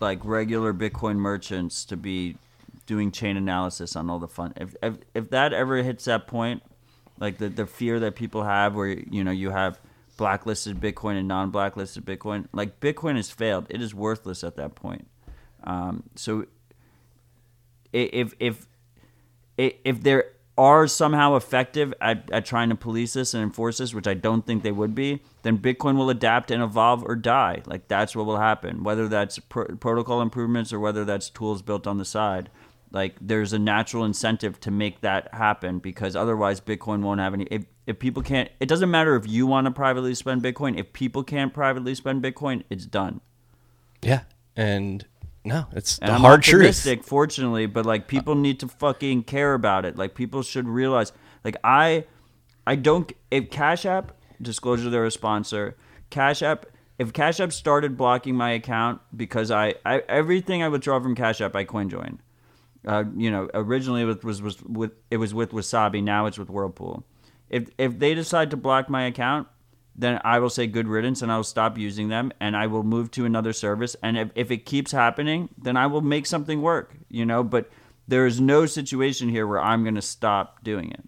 like 0.00 0.20
regular 0.24 0.72
Bitcoin 0.72 1.16
merchants 1.16 1.84
to 1.86 1.96
be 1.96 2.36
doing 2.86 3.10
chain 3.10 3.36
analysis 3.36 3.96
on 3.96 4.10
all 4.10 4.18
the 4.18 4.28
fun. 4.28 4.52
If 4.56 4.74
if, 4.82 4.98
if 5.14 5.30
that 5.30 5.52
ever 5.52 5.82
hits 5.82 6.04
that 6.04 6.26
point, 6.26 6.62
like 7.18 7.38
the 7.38 7.48
the 7.48 7.66
fear 7.66 8.00
that 8.00 8.14
people 8.14 8.44
have, 8.44 8.74
where 8.74 8.88
you 8.88 9.24
know 9.24 9.30
you 9.30 9.50
have 9.50 9.80
blacklisted 10.16 10.80
Bitcoin 10.80 11.18
and 11.18 11.26
non-blacklisted 11.26 12.04
Bitcoin, 12.04 12.46
like 12.52 12.78
Bitcoin 12.78 13.16
has 13.16 13.30
failed. 13.30 13.66
It 13.68 13.82
is 13.82 13.94
worthless 13.94 14.44
at 14.44 14.54
that 14.56 14.76
point. 14.76 15.08
Um, 15.64 16.04
so 16.14 16.46
if 17.94 18.34
if 18.38 18.66
if 19.56 20.02
there 20.02 20.24
are 20.56 20.86
somehow 20.86 21.34
effective 21.34 21.92
at, 22.00 22.30
at 22.30 22.44
trying 22.44 22.68
to 22.68 22.74
police 22.76 23.14
this 23.14 23.34
and 23.34 23.42
enforce 23.42 23.78
this, 23.78 23.92
which 23.92 24.06
I 24.06 24.14
don't 24.14 24.46
think 24.46 24.62
they 24.62 24.72
would 24.72 24.94
be, 24.94 25.20
then 25.42 25.58
Bitcoin 25.58 25.96
will 25.96 26.10
adapt 26.10 26.50
and 26.50 26.62
evolve 26.62 27.02
or 27.04 27.16
die. 27.16 27.62
Like 27.66 27.88
that's 27.88 28.14
what 28.14 28.26
will 28.26 28.38
happen. 28.38 28.84
Whether 28.84 29.08
that's 29.08 29.38
protocol 29.38 30.20
improvements 30.22 30.72
or 30.72 30.78
whether 30.78 31.04
that's 31.04 31.28
tools 31.28 31.62
built 31.62 31.86
on 31.86 31.98
the 31.98 32.04
side, 32.04 32.50
like 32.92 33.16
there's 33.20 33.52
a 33.52 33.58
natural 33.58 34.04
incentive 34.04 34.60
to 34.60 34.70
make 34.70 35.00
that 35.00 35.34
happen 35.34 35.80
because 35.80 36.14
otherwise 36.14 36.60
Bitcoin 36.60 37.02
won't 37.02 37.20
have 37.20 37.34
any. 37.34 37.44
If, 37.50 37.64
if 37.86 37.98
people 37.98 38.22
can't, 38.22 38.48
it 38.60 38.68
doesn't 38.68 38.90
matter 38.90 39.16
if 39.16 39.28
you 39.28 39.46
want 39.48 39.66
to 39.66 39.72
privately 39.72 40.14
spend 40.14 40.42
Bitcoin. 40.42 40.78
If 40.78 40.92
people 40.92 41.24
can't 41.24 41.52
privately 41.52 41.96
spend 41.96 42.22
Bitcoin, 42.22 42.62
it's 42.70 42.86
done. 42.86 43.20
Yeah, 44.00 44.22
and 44.54 45.04
no, 45.44 45.66
it's 45.72 45.98
and 45.98 46.08
the 46.08 46.14
I'm 46.14 46.20
hard 46.22 46.42
truth. 46.42 46.86
Fortunately, 47.04 47.66
but 47.66 47.84
like 47.84 48.08
people 48.08 48.34
need 48.34 48.60
to 48.60 48.68
fucking 48.68 49.24
care 49.24 49.54
about 49.54 49.84
it. 49.84 49.96
Like 49.96 50.14
people 50.14 50.42
should 50.42 50.66
realize. 50.66 51.12
Like 51.44 51.56
I, 51.62 52.04
I 52.66 52.76
don't. 52.76 53.12
If 53.30 53.50
Cash 53.50 53.84
App 53.84 54.12
disclosure, 54.40 54.88
they're 54.88 55.04
a 55.04 55.10
sponsor. 55.10 55.76
Cash 56.10 56.42
App. 56.42 56.66
If 56.98 57.12
Cash 57.12 57.40
App 57.40 57.52
started 57.52 57.96
blocking 57.96 58.36
my 58.36 58.52
account 58.52 59.00
because 59.14 59.50
I, 59.50 59.74
I 59.84 59.98
everything 60.08 60.62
I 60.62 60.68
withdraw 60.68 61.00
from 61.00 61.14
Cash 61.14 61.40
App, 61.40 61.54
I 61.54 61.64
CoinJoin. 61.64 62.18
Uh, 62.86 63.04
you 63.16 63.30
know, 63.30 63.50
originally 63.52 64.02
it 64.02 64.24
was 64.24 64.40
was 64.40 64.62
with 64.62 64.92
it 65.10 65.18
was 65.18 65.34
with 65.34 65.50
Wasabi. 65.50 66.02
Now 66.02 66.26
it's 66.26 66.38
with 66.38 66.48
Whirlpool. 66.48 67.04
If 67.50 67.68
if 67.76 67.98
they 67.98 68.14
decide 68.14 68.50
to 68.52 68.56
block 68.56 68.88
my 68.88 69.04
account, 69.04 69.48
then 69.96 70.20
I 70.24 70.38
will 70.40 70.50
say 70.50 70.66
good 70.66 70.88
riddance 70.88 71.22
and 71.22 71.30
I 71.30 71.36
will 71.36 71.44
stop 71.44 71.78
using 71.78 72.08
them 72.08 72.32
and 72.40 72.56
I 72.56 72.66
will 72.66 72.82
move 72.82 73.10
to 73.12 73.24
another 73.24 73.52
service. 73.52 73.94
And 74.02 74.18
if, 74.18 74.30
if 74.34 74.50
it 74.50 74.66
keeps 74.66 74.92
happening, 74.92 75.48
then 75.56 75.76
I 75.76 75.86
will 75.86 76.00
make 76.00 76.26
something 76.26 76.62
work, 76.62 76.96
you 77.08 77.24
know, 77.24 77.44
but 77.44 77.70
there 78.08 78.26
is 78.26 78.40
no 78.40 78.66
situation 78.66 79.28
here 79.28 79.46
where 79.46 79.60
I'm 79.60 79.82
going 79.82 79.94
to 79.94 80.02
stop 80.02 80.62
doing 80.64 80.90
it. 80.90 81.04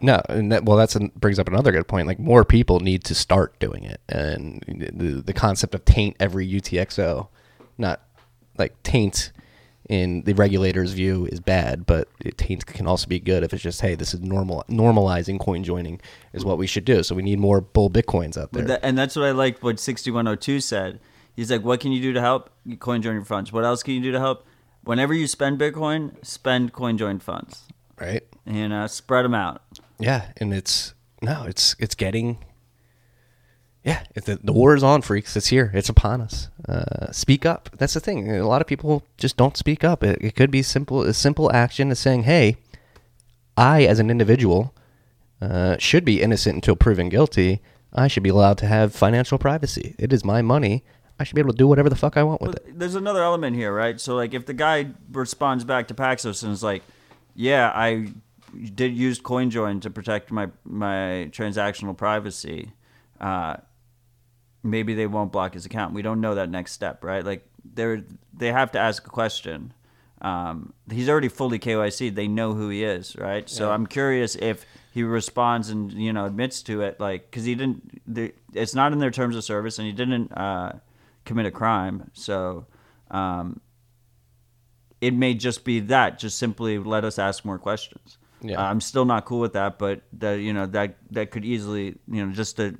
No, 0.00 0.20
and 0.28 0.52
that, 0.52 0.64
well, 0.64 0.76
that 0.76 0.94
brings 1.18 1.38
up 1.38 1.48
another 1.48 1.72
good 1.72 1.88
point. 1.88 2.06
Like 2.06 2.18
more 2.18 2.44
people 2.44 2.80
need 2.80 3.04
to 3.04 3.14
start 3.14 3.58
doing 3.58 3.84
it, 3.84 4.02
and 4.06 4.62
the 4.66 5.22
the 5.22 5.32
concept 5.32 5.74
of 5.74 5.84
taint 5.86 6.16
every 6.20 6.46
UTXO, 6.46 7.28
not 7.78 8.02
like 8.58 8.82
taint 8.82 9.32
in 9.88 10.22
the 10.22 10.32
regulator's 10.32 10.92
view 10.92 11.26
is 11.26 11.40
bad, 11.40 11.84
but 11.84 12.08
it 12.20 12.38
can 12.38 12.86
also 12.86 13.06
be 13.06 13.20
good 13.20 13.42
if 13.42 13.52
it's 13.52 13.62
just 13.62 13.80
hey, 13.80 13.94
this 13.94 14.14
is 14.14 14.20
normal 14.20 14.64
normalizing 14.68 15.38
coin 15.38 15.62
joining 15.62 16.00
is 16.32 16.44
what 16.44 16.58
we 16.58 16.66
should 16.66 16.84
do. 16.84 17.02
So 17.02 17.14
we 17.14 17.22
need 17.22 17.38
more 17.38 17.60
bull 17.60 17.90
bitcoins 17.90 18.38
out 18.38 18.52
there. 18.52 18.78
And 18.82 18.96
that's 18.96 19.16
what 19.16 19.24
I 19.24 19.32
liked 19.32 19.62
what 19.62 19.78
6102 19.78 20.60
said. 20.60 21.00
He's 21.36 21.50
like, 21.50 21.64
what 21.64 21.80
can 21.80 21.92
you 21.92 22.00
do 22.00 22.12
to 22.12 22.20
help 22.20 22.50
coin 22.78 23.02
joining 23.02 23.24
funds? 23.24 23.52
What 23.52 23.64
else 23.64 23.82
can 23.82 23.94
you 23.94 24.00
do 24.00 24.12
to 24.12 24.20
help? 24.20 24.46
Whenever 24.84 25.12
you 25.12 25.26
spend 25.26 25.58
Bitcoin, 25.58 26.24
spend 26.24 26.72
coin 26.72 26.96
join 26.96 27.18
funds. 27.18 27.64
Right. 28.00 28.22
And 28.46 28.72
uh, 28.72 28.86
spread 28.88 29.24
them 29.24 29.34
out. 29.34 29.62
Yeah, 29.98 30.26
and 30.36 30.52
it's 30.52 30.94
no, 31.22 31.44
it's 31.44 31.74
it's 31.78 31.94
getting 31.94 32.38
yeah, 33.84 34.02
the, 34.14 34.40
the 34.42 34.52
war 34.52 34.74
is 34.74 34.82
on, 34.82 35.02
freaks. 35.02 35.36
It's 35.36 35.48
here. 35.48 35.70
It's 35.74 35.90
upon 35.90 36.22
us. 36.22 36.48
Uh, 36.66 37.12
speak 37.12 37.44
up. 37.44 37.68
That's 37.76 37.92
the 37.92 38.00
thing. 38.00 38.34
A 38.34 38.46
lot 38.46 38.62
of 38.62 38.66
people 38.66 39.02
just 39.18 39.36
don't 39.36 39.58
speak 39.58 39.84
up. 39.84 40.02
It, 40.02 40.18
it 40.22 40.34
could 40.34 40.50
be 40.50 40.62
simple. 40.62 41.02
A 41.02 41.12
simple 41.12 41.52
action 41.52 41.90
is 41.90 41.98
saying, 41.98 42.22
"Hey, 42.22 42.56
I, 43.58 43.84
as 43.84 43.98
an 43.98 44.10
individual, 44.10 44.74
uh, 45.42 45.76
should 45.78 46.04
be 46.04 46.22
innocent 46.22 46.54
until 46.54 46.76
proven 46.76 47.10
guilty. 47.10 47.60
I 47.92 48.08
should 48.08 48.22
be 48.22 48.30
allowed 48.30 48.56
to 48.58 48.66
have 48.66 48.94
financial 48.94 49.36
privacy. 49.36 49.94
It 49.98 50.14
is 50.14 50.24
my 50.24 50.40
money. 50.40 50.82
I 51.20 51.24
should 51.24 51.34
be 51.34 51.40
able 51.40 51.52
to 51.52 51.58
do 51.58 51.68
whatever 51.68 51.90
the 51.90 51.96
fuck 51.96 52.16
I 52.16 52.22
want 52.22 52.40
with 52.40 52.54
well, 52.54 52.68
it." 52.68 52.78
There's 52.78 52.94
another 52.94 53.22
element 53.22 53.54
here, 53.54 53.74
right? 53.74 54.00
So, 54.00 54.16
like, 54.16 54.32
if 54.32 54.46
the 54.46 54.54
guy 54.54 54.92
responds 55.12 55.62
back 55.62 55.88
to 55.88 55.94
Paxos 55.94 56.42
and 56.42 56.52
is 56.52 56.62
like, 56.62 56.82
"Yeah, 57.34 57.70
I 57.74 58.14
did 58.74 58.96
use 58.96 59.20
CoinJoin 59.20 59.82
to 59.82 59.90
protect 59.90 60.32
my 60.32 60.48
my 60.64 61.28
transactional 61.32 61.94
privacy." 61.94 62.72
Uh, 63.20 63.56
maybe 64.64 64.94
they 64.94 65.06
won't 65.06 65.30
block 65.30 65.54
his 65.54 65.66
account. 65.66 65.94
We 65.94 66.02
don't 66.02 66.20
know 66.20 66.34
that 66.34 66.50
next 66.50 66.72
step, 66.72 67.04
right? 67.04 67.24
Like 67.24 67.46
they 67.74 68.02
they 68.32 68.50
have 68.50 68.72
to 68.72 68.78
ask 68.78 69.06
a 69.06 69.10
question. 69.10 69.72
Um, 70.22 70.72
he's 70.90 71.08
already 71.08 71.28
fully 71.28 71.58
KYC. 71.58 72.14
They 72.14 72.26
know 72.26 72.54
who 72.54 72.70
he 72.70 72.82
is, 72.82 73.14
right? 73.16 73.48
So 73.48 73.68
yeah. 73.68 73.74
I'm 73.74 73.86
curious 73.86 74.36
if 74.36 74.64
he 74.90 75.02
responds 75.02 75.68
and 75.68 75.92
you 75.92 76.12
know 76.12 76.24
admits 76.24 76.62
to 76.62 76.80
it, 76.80 76.98
like 76.98 77.30
because 77.30 77.44
he 77.44 77.54
didn't. 77.54 78.02
it's 78.54 78.74
not 78.74 78.92
in 78.92 78.98
their 78.98 79.10
terms 79.10 79.36
of 79.36 79.44
service, 79.44 79.78
and 79.78 79.86
he 79.86 79.92
didn't 79.92 80.32
uh, 80.32 80.72
commit 81.24 81.46
a 81.46 81.50
crime. 81.50 82.10
So 82.14 82.66
um, 83.10 83.60
it 85.00 85.12
may 85.12 85.34
just 85.34 85.64
be 85.64 85.80
that. 85.80 86.18
Just 86.18 86.38
simply 86.38 86.78
let 86.78 87.04
us 87.04 87.18
ask 87.18 87.44
more 87.44 87.58
questions. 87.58 88.16
Yeah. 88.40 88.60
Uh, 88.60 88.70
I'm 88.70 88.80
still 88.80 89.04
not 89.04 89.24
cool 89.26 89.40
with 89.40 89.52
that, 89.52 89.78
but 89.78 90.02
that 90.14 90.34
you 90.40 90.54
know 90.54 90.66
that 90.66 90.96
that 91.10 91.30
could 91.30 91.44
easily 91.44 91.98
you 92.08 92.24
know 92.24 92.32
just 92.32 92.56
to 92.56 92.76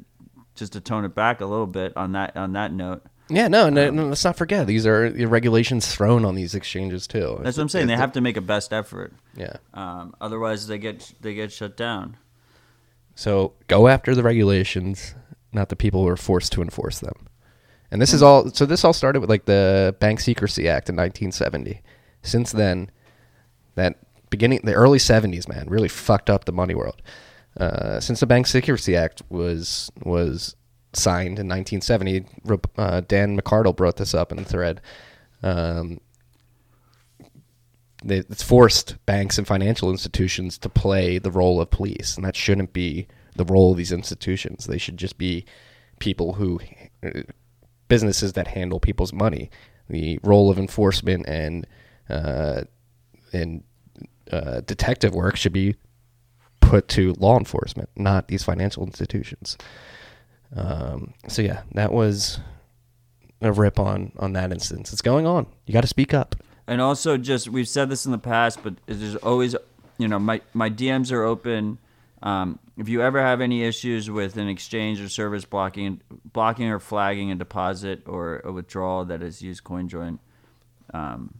just 0.54 0.72
to 0.74 0.80
tone 0.80 1.04
it 1.04 1.14
back 1.14 1.40
a 1.40 1.46
little 1.46 1.66
bit 1.66 1.96
on 1.96 2.12
that 2.12 2.36
on 2.36 2.52
that 2.52 2.72
note. 2.72 3.04
Yeah, 3.28 3.48
no, 3.48 3.70
no, 3.70 3.88
um, 3.88 3.96
no 3.96 4.06
let's 4.06 4.24
not 4.24 4.36
forget 4.36 4.66
these 4.66 4.86
are 4.86 5.10
regulations 5.26 5.92
thrown 5.92 6.24
on 6.24 6.34
these 6.34 6.54
exchanges 6.54 7.06
too. 7.06 7.38
That's 7.42 7.56
what 7.56 7.62
I'm 7.62 7.68
saying. 7.68 7.86
They 7.86 7.96
have 7.96 8.12
to 8.12 8.20
make 8.20 8.36
a 8.36 8.42
best 8.42 8.72
effort. 8.72 9.14
Yeah. 9.34 9.56
Um, 9.72 10.14
otherwise, 10.20 10.66
they 10.66 10.78
get 10.78 11.12
they 11.20 11.34
get 11.34 11.52
shut 11.52 11.76
down. 11.76 12.16
So 13.14 13.52
go 13.68 13.88
after 13.88 14.14
the 14.14 14.22
regulations, 14.22 15.14
not 15.52 15.68
the 15.68 15.76
people 15.76 16.02
who 16.02 16.08
are 16.08 16.16
forced 16.16 16.52
to 16.52 16.62
enforce 16.62 16.98
them. 16.98 17.28
And 17.90 18.02
this 18.02 18.12
is 18.12 18.20
hmm. 18.20 18.26
all. 18.26 18.50
So 18.50 18.66
this 18.66 18.84
all 18.84 18.92
started 18.92 19.20
with 19.20 19.30
like 19.30 19.46
the 19.46 19.96
Bank 20.00 20.20
Secrecy 20.20 20.68
Act 20.68 20.88
in 20.88 20.96
1970. 20.96 21.80
Since 22.22 22.52
then, 22.52 22.90
that 23.74 23.98
beginning 24.30 24.60
the 24.64 24.74
early 24.74 24.98
70s, 24.98 25.48
man, 25.48 25.68
really 25.68 25.88
fucked 25.88 26.28
up 26.28 26.44
the 26.44 26.52
money 26.52 26.74
world. 26.74 27.00
Uh, 27.58 28.00
since 28.00 28.20
the 28.20 28.26
Bank 28.26 28.46
Secrecy 28.46 28.96
Act 28.96 29.22
was 29.28 29.90
was 30.02 30.56
signed 30.92 31.38
in 31.38 31.48
1970, 31.48 32.24
uh, 32.76 33.00
Dan 33.02 33.38
McArdle 33.38 33.74
brought 33.74 33.96
this 33.96 34.14
up 34.14 34.32
in 34.32 34.38
the 34.38 34.44
thread. 34.44 34.80
Um, 35.42 36.00
it's 38.06 38.42
forced 38.42 38.96
banks 39.06 39.38
and 39.38 39.46
financial 39.46 39.90
institutions 39.90 40.58
to 40.58 40.68
play 40.68 41.18
the 41.18 41.30
role 41.30 41.60
of 41.60 41.70
police, 41.70 42.16
and 42.16 42.24
that 42.24 42.36
shouldn't 42.36 42.72
be 42.72 43.06
the 43.36 43.44
role 43.44 43.72
of 43.72 43.78
these 43.78 43.92
institutions. 43.92 44.66
They 44.66 44.78
should 44.78 44.96
just 44.96 45.16
be 45.16 45.44
people 45.98 46.34
who 46.34 46.60
uh, 47.02 47.22
businesses 47.88 48.34
that 48.34 48.48
handle 48.48 48.80
people's 48.80 49.12
money. 49.12 49.50
The 49.88 50.18
role 50.22 50.50
of 50.50 50.58
enforcement 50.58 51.26
and 51.28 51.66
uh, 52.08 52.62
and 53.32 53.64
uh, 54.30 54.60
detective 54.60 55.14
work 55.14 55.36
should 55.36 55.52
be 55.52 55.76
put 56.68 56.88
to 56.88 57.14
law 57.14 57.38
enforcement, 57.38 57.88
not 57.96 58.28
these 58.28 58.42
financial 58.42 58.84
institutions. 58.84 59.56
Um, 60.56 61.14
so 61.28 61.42
yeah, 61.42 61.62
that 61.72 61.92
was 61.92 62.40
a 63.40 63.52
rip 63.52 63.78
on 63.78 64.12
on 64.18 64.32
that 64.34 64.52
instance. 64.52 64.92
It's 64.92 65.02
going 65.02 65.26
on. 65.26 65.46
You 65.66 65.72
got 65.72 65.82
to 65.82 65.86
speak 65.86 66.14
up. 66.14 66.36
And 66.66 66.80
also, 66.80 67.18
just 67.18 67.48
we've 67.48 67.68
said 67.68 67.90
this 67.90 68.06
in 68.06 68.12
the 68.12 68.18
past, 68.18 68.62
but 68.62 68.74
there's 68.86 69.16
always 69.16 69.54
you 69.98 70.08
know, 70.08 70.18
my 70.18 70.40
my 70.52 70.70
DMs 70.70 71.12
are 71.12 71.22
open. 71.22 71.78
Um, 72.22 72.58
if 72.76 72.88
you 72.88 73.02
ever 73.02 73.20
have 73.20 73.40
any 73.40 73.62
issues 73.64 74.10
with 74.10 74.36
an 74.36 74.48
exchange 74.48 75.00
or 75.00 75.08
service 75.08 75.44
blocking, 75.44 76.00
blocking 76.32 76.68
or 76.68 76.80
flagging 76.80 77.30
a 77.30 77.34
deposit 77.34 78.02
or 78.06 78.40
a 78.44 78.50
withdrawal 78.50 79.04
that 79.04 79.20
has 79.20 79.42
used 79.42 79.62
CoinJoin, 79.62 80.18
um, 80.92 81.34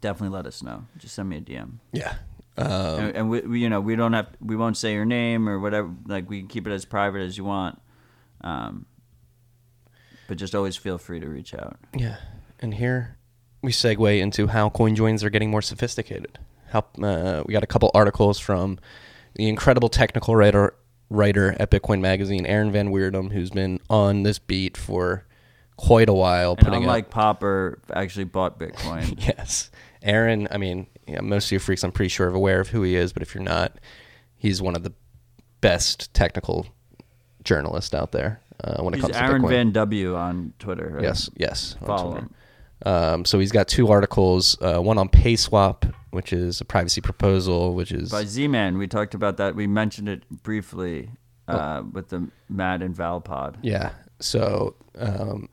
definitely 0.00 0.34
let 0.34 0.46
us 0.46 0.62
know. 0.62 0.84
Just 0.98 1.14
send 1.14 1.28
me 1.28 1.38
a 1.38 1.40
DM. 1.40 1.74
Yeah. 1.92 2.16
Um, 2.56 2.66
and, 2.70 3.16
and 3.16 3.30
we, 3.30 3.40
we, 3.40 3.60
you 3.60 3.68
know, 3.68 3.80
we 3.80 3.96
don't 3.96 4.12
have, 4.12 4.28
we 4.40 4.56
won't 4.56 4.76
say 4.76 4.92
your 4.92 5.04
name 5.04 5.48
or 5.48 5.58
whatever. 5.58 5.90
Like 6.06 6.28
we 6.28 6.40
can 6.40 6.48
keep 6.48 6.66
it 6.66 6.72
as 6.72 6.84
private 6.84 7.22
as 7.22 7.38
you 7.38 7.44
want. 7.44 7.80
Um, 8.42 8.86
but 10.28 10.36
just 10.38 10.54
always 10.54 10.76
feel 10.76 10.98
free 10.98 11.20
to 11.20 11.28
reach 11.28 11.54
out. 11.54 11.76
Yeah. 11.94 12.16
And 12.60 12.74
here 12.74 13.18
we 13.62 13.72
segue 13.72 14.20
into 14.20 14.48
how 14.48 14.70
coin 14.70 14.94
joins 14.94 15.24
are 15.24 15.30
getting 15.30 15.50
more 15.50 15.62
sophisticated. 15.62 16.38
How 16.70 16.84
uh, 17.02 17.42
we 17.46 17.52
got 17.52 17.62
a 17.62 17.66
couple 17.66 17.90
articles 17.94 18.38
from 18.38 18.78
the 19.34 19.48
incredible 19.48 19.88
technical 19.88 20.36
writer 20.36 20.74
writer 21.10 21.54
at 21.58 21.70
Bitcoin 21.70 22.00
Magazine, 22.00 22.46
Aaron 22.46 22.72
Van 22.72 22.90
Wirdum, 22.90 23.32
who's 23.32 23.50
been 23.50 23.78
on 23.90 24.22
this 24.22 24.38
beat 24.38 24.76
for 24.76 25.26
quite 25.76 26.08
a 26.08 26.14
while. 26.14 26.52
And 26.52 26.60
putting 26.60 26.82
unlike 26.82 27.04
up, 27.06 27.10
Popper, 27.10 27.80
actually 27.92 28.24
bought 28.24 28.58
Bitcoin. 28.58 29.14
yes, 29.26 29.70
Aaron. 30.02 30.48
I 30.50 30.58
mean, 30.58 30.86
yeah, 31.06 31.20
most 31.20 31.46
of 31.46 31.52
you 31.52 31.58
freaks, 31.58 31.82
I'm 31.84 31.92
pretty 31.92 32.08
sure, 32.08 32.30
are 32.30 32.34
aware 32.34 32.60
of 32.60 32.68
who 32.68 32.82
he 32.82 32.96
is. 32.96 33.12
But 33.12 33.22
if 33.22 33.34
you're 33.34 33.44
not, 33.44 33.78
he's 34.36 34.62
one 34.62 34.76
of 34.76 34.82
the 34.82 34.92
best 35.60 36.12
technical 36.14 36.66
journalists 37.44 37.94
out 37.94 38.12
there 38.12 38.40
uh, 38.62 38.82
when 38.82 38.94
it 38.94 38.98
He's 38.98 39.04
comes 39.04 39.16
Aaron 39.16 39.42
to 39.42 39.48
Bitcoin. 39.48 39.50
Van 39.50 39.72
W 39.72 40.16
on 40.16 40.52
Twitter. 40.58 40.90
Right? 40.94 41.02
Yes, 41.04 41.30
yes. 41.36 41.76
Follow 41.84 42.14
him. 42.14 42.34
Um, 42.84 43.24
so 43.24 43.38
he's 43.38 43.52
got 43.52 43.68
two 43.68 43.88
articles, 43.92 44.56
uh, 44.60 44.80
one 44.80 44.98
on 44.98 45.08
PaySwap, 45.08 45.92
which 46.10 46.32
is 46.32 46.60
a 46.60 46.64
privacy 46.64 47.00
proposal, 47.00 47.74
which 47.74 47.92
is 47.92 48.10
By 48.10 48.24
Z-Man, 48.24 48.76
we 48.76 48.88
talked 48.88 49.14
about 49.14 49.36
that. 49.36 49.54
We 49.54 49.68
mentioned 49.68 50.08
it 50.08 50.28
briefly 50.42 51.10
uh, 51.46 51.82
with 51.92 52.08
the 52.08 52.28
Matt 52.48 52.82
and 52.82 52.94
Val 52.94 53.20
pod, 53.20 53.58
yeah. 53.62 53.92
So 54.18 54.74
um, 54.98 55.48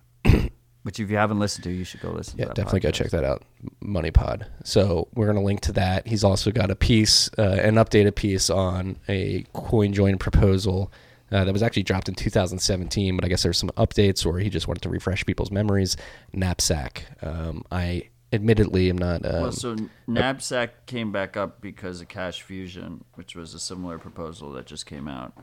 which 0.83 0.99
if 0.99 1.09
you 1.09 1.17
haven't 1.17 1.39
listened 1.39 1.63
to, 1.65 1.71
you 1.71 1.83
should 1.83 2.01
go 2.01 2.11
listen 2.11 2.39
yeah, 2.39 2.45
to 2.45 2.49
that 2.49 2.57
Yeah, 2.57 2.63
definitely 2.63 2.79
go 2.81 2.91
check 2.91 3.11
that 3.11 3.23
out, 3.23 3.43
Money 3.81 4.11
Pod. 4.11 4.47
So 4.63 5.07
we're 5.13 5.27
gonna 5.27 5.43
link 5.43 5.61
to 5.61 5.71
that. 5.73 6.07
He's 6.07 6.23
also 6.23 6.51
got 6.51 6.71
a 6.71 6.75
piece, 6.75 7.29
uh, 7.37 7.59
an 7.61 7.75
updated 7.75 8.15
piece 8.15 8.49
on 8.49 8.97
a 9.07 9.45
coin 9.53 9.93
join 9.93 10.17
proposal. 10.17 10.91
Uh, 11.31 11.43
that 11.43 11.53
was 11.53 11.61
actually 11.61 11.83
dropped 11.83 12.09
in 12.09 12.15
2017, 12.15 13.15
but 13.15 13.23
I 13.23 13.27
guess 13.27 13.43
there's 13.43 13.57
some 13.57 13.69
updates, 13.77 14.25
or 14.25 14.39
he 14.39 14.49
just 14.49 14.67
wanted 14.67 14.81
to 14.81 14.89
refresh 14.89 15.23
people's 15.27 15.51
memories. 15.51 15.95
Knapsack. 16.33 17.05
Um, 17.21 17.63
I 17.71 18.09
admittedly 18.33 18.89
am 18.89 18.97
not. 18.97 19.25
Um, 19.25 19.41
Well, 19.43 19.51
so 19.51 19.75
Knapsack 20.07 20.87
came 20.87 21.11
back 21.11 21.37
up 21.37 21.61
because 21.61 22.01
of 22.01 22.07
Cash 22.07 22.41
Fusion, 22.41 23.03
which 23.13 23.35
was 23.35 23.53
a 23.53 23.59
similar 23.59 23.99
proposal 23.99 24.51
that 24.53 24.65
just 24.65 24.87
came 24.87 25.07
out. 25.07 25.33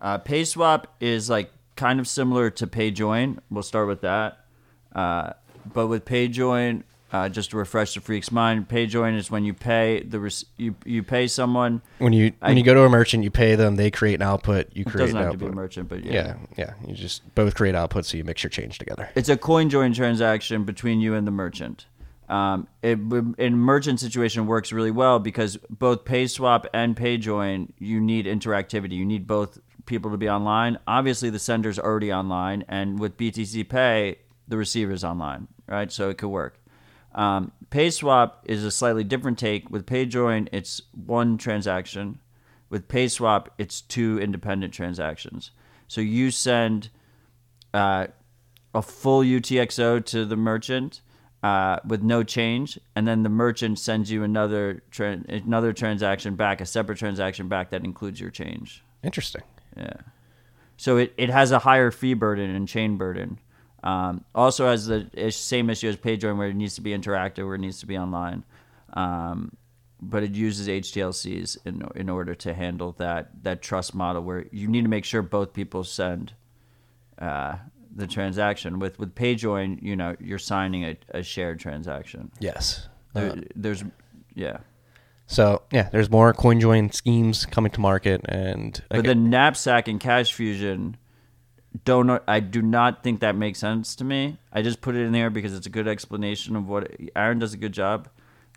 Uh, 0.00 0.18
PaySwap 0.18 0.86
is 1.00 1.30
like 1.30 1.52
kind 1.76 2.00
of 2.00 2.08
similar 2.08 2.50
to 2.50 2.66
PayJoin. 2.66 3.38
We'll 3.50 3.62
start 3.62 3.88
with 3.88 4.00
that. 4.02 4.45
Uh, 4.96 5.32
but 5.72 5.86
with 5.88 6.04
PayJoin, 6.04 6.82
uh, 7.12 7.28
just 7.28 7.50
to 7.50 7.56
refresh 7.56 7.94
the 7.94 8.00
freak's 8.00 8.32
mind, 8.32 8.68
PayJoin 8.68 9.16
is 9.16 9.30
when 9.30 9.44
you 9.44 9.52
pay 9.54 10.02
the 10.02 10.18
rec- 10.18 10.32
you 10.56 10.74
you 10.84 11.02
pay 11.02 11.28
someone. 11.28 11.82
when 11.98 12.12
you 12.12 12.32
I- 12.42 12.48
when 12.48 12.56
you 12.56 12.64
go 12.64 12.74
to 12.74 12.82
a 12.82 12.88
merchant, 12.88 13.22
you 13.22 13.30
pay 13.30 13.54
them. 13.54 13.76
They 13.76 13.90
create 13.90 14.14
an 14.14 14.22
output. 14.22 14.68
You 14.74 14.82
It 14.86 14.90
create 14.90 15.04
doesn't 15.06 15.16
an 15.18 15.22
have 15.24 15.32
to 15.32 15.38
be 15.38 15.46
a 15.46 15.52
merchant, 15.52 15.88
but 15.88 16.04
yeah. 16.04 16.12
Yeah, 16.12 16.34
yeah. 16.56 16.72
You 16.88 16.94
just 16.94 17.22
both 17.34 17.54
create 17.54 17.74
outputs, 17.74 18.06
so 18.06 18.16
you 18.16 18.24
mix 18.24 18.42
your 18.42 18.50
change 18.50 18.78
together. 18.78 19.08
It's 19.14 19.28
a 19.28 19.36
coin 19.36 19.68
join 19.70 19.92
transaction 19.92 20.64
between 20.64 21.00
you 21.00 21.14
and 21.14 21.26
the 21.26 21.30
merchant. 21.30 21.86
Um, 22.28 22.66
it 22.82 22.98
in 23.38 23.56
merchant 23.56 24.00
situation 24.00 24.46
works 24.48 24.72
really 24.72 24.90
well 24.90 25.20
because 25.20 25.58
both 25.70 26.04
PaySwap 26.04 26.64
and 26.74 26.96
PayJoin 26.96 27.68
you 27.78 28.00
need 28.00 28.26
interactivity. 28.26 28.92
You 28.94 29.04
need 29.04 29.26
both 29.28 29.58
people 29.86 30.10
to 30.10 30.16
be 30.16 30.28
online. 30.28 30.78
Obviously, 30.88 31.30
the 31.30 31.38
sender's 31.38 31.78
already 31.78 32.12
online, 32.12 32.64
and 32.68 32.98
with 32.98 33.16
BTC 33.16 33.62
Pay, 33.68 34.16
the 34.48 34.56
receiver's 34.56 35.04
online, 35.04 35.48
right? 35.66 35.90
So 35.90 36.08
it 36.10 36.18
could 36.18 36.28
work. 36.28 36.60
Um, 37.14 37.52
PaySwap 37.70 38.32
is 38.44 38.62
a 38.64 38.70
slightly 38.70 39.04
different 39.04 39.38
take. 39.38 39.70
With 39.70 39.86
PayJoin, 39.86 40.48
it's 40.52 40.82
one 40.92 41.38
transaction. 41.38 42.18
With 42.68 42.88
PaySwap, 42.88 43.46
it's 43.58 43.80
two 43.80 44.18
independent 44.20 44.74
transactions. 44.74 45.50
So 45.88 46.00
you 46.00 46.30
send 46.30 46.90
uh, 47.72 48.08
a 48.74 48.82
full 48.82 49.22
UTXO 49.22 50.04
to 50.06 50.24
the 50.24 50.36
merchant 50.36 51.00
uh, 51.42 51.78
with 51.86 52.02
no 52.02 52.22
change, 52.22 52.78
and 52.94 53.06
then 53.06 53.22
the 53.22 53.28
merchant 53.28 53.78
sends 53.78 54.10
you 54.10 54.22
another 54.22 54.82
tra- 54.90 55.22
another 55.28 55.72
transaction 55.72 56.34
back, 56.34 56.60
a 56.60 56.66
separate 56.66 56.98
transaction 56.98 57.48
back 57.48 57.70
that 57.70 57.84
includes 57.84 58.20
your 58.20 58.30
change. 58.30 58.82
Interesting. 59.02 59.42
Yeah. 59.76 59.94
So 60.76 60.96
it, 60.96 61.14
it 61.16 61.30
has 61.30 61.52
a 61.52 61.60
higher 61.60 61.90
fee 61.90 62.14
burden 62.14 62.50
and 62.50 62.66
chain 62.66 62.96
burden. 62.96 63.38
Um, 63.84 64.24
also 64.34 64.66
has 64.66 64.86
the 64.86 65.08
same 65.30 65.70
issue 65.70 65.88
as 65.88 65.96
PayJoin 65.96 66.36
where 66.38 66.48
it 66.48 66.54
needs 66.56 66.74
to 66.76 66.80
be 66.80 66.90
interactive, 66.90 67.44
where 67.46 67.54
it 67.54 67.60
needs 67.60 67.80
to 67.80 67.86
be 67.86 67.96
online. 67.96 68.44
Um, 68.94 69.52
but 70.00 70.22
it 70.22 70.34
uses 70.34 70.68
HTLCs 70.68 71.58
in 71.64 71.82
in 71.94 72.08
order 72.08 72.34
to 72.34 72.52
handle 72.54 72.92
that 72.98 73.42
that 73.44 73.62
trust 73.62 73.94
model 73.94 74.22
where 74.22 74.46
you 74.52 74.68
need 74.68 74.82
to 74.82 74.88
make 74.88 75.04
sure 75.04 75.22
both 75.22 75.52
people 75.52 75.84
send 75.84 76.34
uh, 77.18 77.56
the 77.94 78.06
transaction. 78.06 78.78
With 78.78 78.98
with 78.98 79.14
PayJoin, 79.14 79.82
you 79.82 79.96
know, 79.96 80.14
you're 80.20 80.38
signing 80.38 80.84
a, 80.84 80.96
a 81.10 81.22
shared 81.22 81.60
transaction. 81.60 82.30
Yes. 82.40 82.88
There, 83.14 83.30
Uh, 83.32 83.36
there's 83.54 83.84
yeah. 84.34 84.58
so 85.26 85.62
yeah, 85.72 85.88
there's 85.90 86.10
more 86.10 86.34
CoinJoin 86.34 86.92
schemes 86.92 87.46
coming 87.46 87.72
to 87.72 87.80
market, 87.80 88.20
and 88.28 88.82
But 88.90 88.98
again- 89.00 89.22
then 89.22 89.30
knapsack 89.30 89.88
and 89.88 89.98
cash 89.98 90.32
fusion 90.34 90.96
don't 91.84 92.22
I 92.26 92.40
do 92.40 92.62
not 92.62 93.02
think 93.02 93.20
that 93.20 93.36
makes 93.36 93.58
sense 93.58 93.96
to 93.96 94.04
me. 94.04 94.38
I 94.52 94.62
just 94.62 94.80
put 94.80 94.94
it 94.94 95.02
in 95.02 95.12
there 95.12 95.30
because 95.30 95.54
it's 95.54 95.66
a 95.66 95.70
good 95.70 95.88
explanation 95.88 96.56
of 96.56 96.68
what 96.68 96.90
Aaron 97.14 97.38
does 97.38 97.54
a 97.54 97.56
good 97.56 97.72
job. 97.72 98.08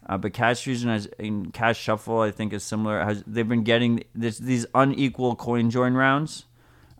Uh, 0.08 0.18
but 0.18 0.34
cash 0.34 0.64
fusion 0.64 0.90
has 0.90 1.06
in 1.18 1.52
cash 1.52 1.80
shuffle 1.80 2.22
I 2.22 2.32
think 2.32 2.54
is 2.54 2.64
similar. 2.64 3.04
Has, 3.04 3.24
they've 3.28 3.48
been 3.48 3.64
getting 3.64 4.04
this, 4.16 4.38
these 4.38 4.66
unequal 4.74 5.36
coin 5.36 5.70
join 5.70 5.94
rounds 5.94 6.46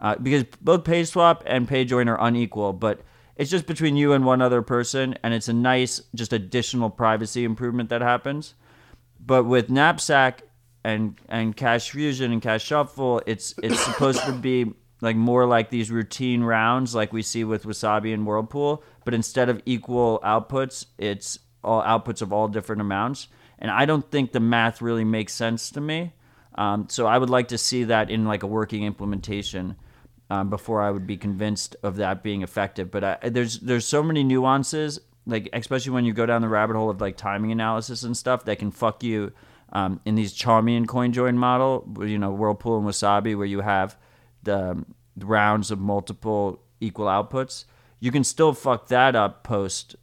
uh, 0.02 0.16
because 0.16 0.44
both 0.62 0.84
pay 0.84 1.04
swap 1.04 1.44
and 1.46 1.68
pay 1.68 1.86
join 1.86 2.08
are 2.08 2.18
unequal, 2.20 2.74
but 2.74 3.02
it's 3.36 3.50
just 3.50 3.68
between 3.68 3.96
you 3.96 4.12
and 4.14 4.26
one 4.26 4.42
other 4.42 4.62
person, 4.62 5.16
and 5.24 5.34
it's 5.34 5.48
a 5.48 5.54
nice 5.54 6.02
just 6.14 6.34
additional 6.34 6.90
privacy 6.90 7.46
improvement 7.46 7.90
that 7.90 8.02
happens. 8.02 8.54
But 9.26 9.46
with 9.46 9.70
Knapsack 9.70 10.44
and 10.84 11.18
and 11.30 11.56
Cash 11.56 11.92
Fusion 11.92 12.34
and 12.34 12.42
Cash 12.42 12.66
Shuffle, 12.66 13.22
it's 13.26 13.54
it's 13.64 13.80
supposed 13.80 14.24
to 14.26 14.34
be 14.34 14.74
like 15.02 15.16
more 15.16 15.46
like 15.46 15.70
these 15.70 15.92
routine 15.92 16.44
rounds 16.44 16.94
like 16.94 17.14
we 17.14 17.22
see 17.22 17.44
with 17.44 17.64
Wasabi 17.64 18.14
and 18.14 18.26
Whirlpool, 18.26 18.84
but 19.06 19.14
instead 19.14 19.50
of 19.50 19.62
equal 19.66 20.20
outputs, 20.24 20.86
it's 20.98 21.40
all 21.64 21.82
outputs 21.82 22.22
of 22.22 22.34
all 22.34 22.48
different 22.48 22.82
amounts. 22.82 23.28
And 23.60 23.72
I 23.72 23.86
don't 23.86 24.10
think 24.10 24.32
the 24.32 24.40
math 24.40 24.82
really 24.82 25.04
makes 25.04 25.34
sense 25.34 25.70
to 25.72 25.82
me. 25.82 26.14
Um, 26.56 26.88
so 26.90 27.06
I 27.06 27.18
would 27.18 27.30
like 27.30 27.50
to 27.50 27.58
see 27.58 27.86
that 27.86 28.10
in 28.10 28.26
like 28.26 28.44
a 28.44 28.48
working 28.48 28.84
implementation 28.84 29.76
um, 30.30 30.50
before 30.50 30.82
I 30.82 30.92
would 30.92 31.08
be 31.08 31.18
convinced 31.18 31.76
of 31.84 31.98
that 31.98 32.24
being 32.24 32.42
effective. 32.42 32.92
But 32.92 33.04
I, 33.04 33.30
there's 33.30 33.60
there's 33.60 33.86
so 33.86 34.04
many 34.04 34.24
nuances, 34.24 35.00
like 35.26 35.50
especially 35.54 35.92
when 35.92 36.06
you 36.06 36.14
go 36.14 36.26
down 36.26 36.42
the 36.42 36.50
rabbit 36.50 36.76
hole 36.76 36.90
of 36.90 37.02
like 37.02 37.18
timing 37.18 37.52
analysis 37.52 38.04
and 38.04 38.16
stuff 38.16 38.46
that 38.46 38.60
can 38.60 38.72
fuck 38.72 39.04
you 39.04 39.32
um, 39.72 40.00
in 40.06 40.16
these 40.16 40.34
Chaumian 40.34 40.88
coin 40.88 41.14
join 41.14 41.38
model, 41.38 41.88
you 42.00 42.18
know 42.18 42.32
Whirlpool 42.32 42.78
and 42.78 42.88
Wasabi, 42.88 43.38
where 43.38 43.46
you 43.46 43.62
have 43.62 43.98
um, 44.50 44.96
the 45.16 45.26
rounds 45.26 45.72
of 45.72 45.80
multiple 45.80 46.62
equal 46.80 47.06
outputs. 47.06 47.66
You 48.00 48.12
can 48.12 48.24
still 48.24 48.54
fuck 48.54 48.88
that 48.88 49.16
up 49.16 49.44
post 49.44 49.96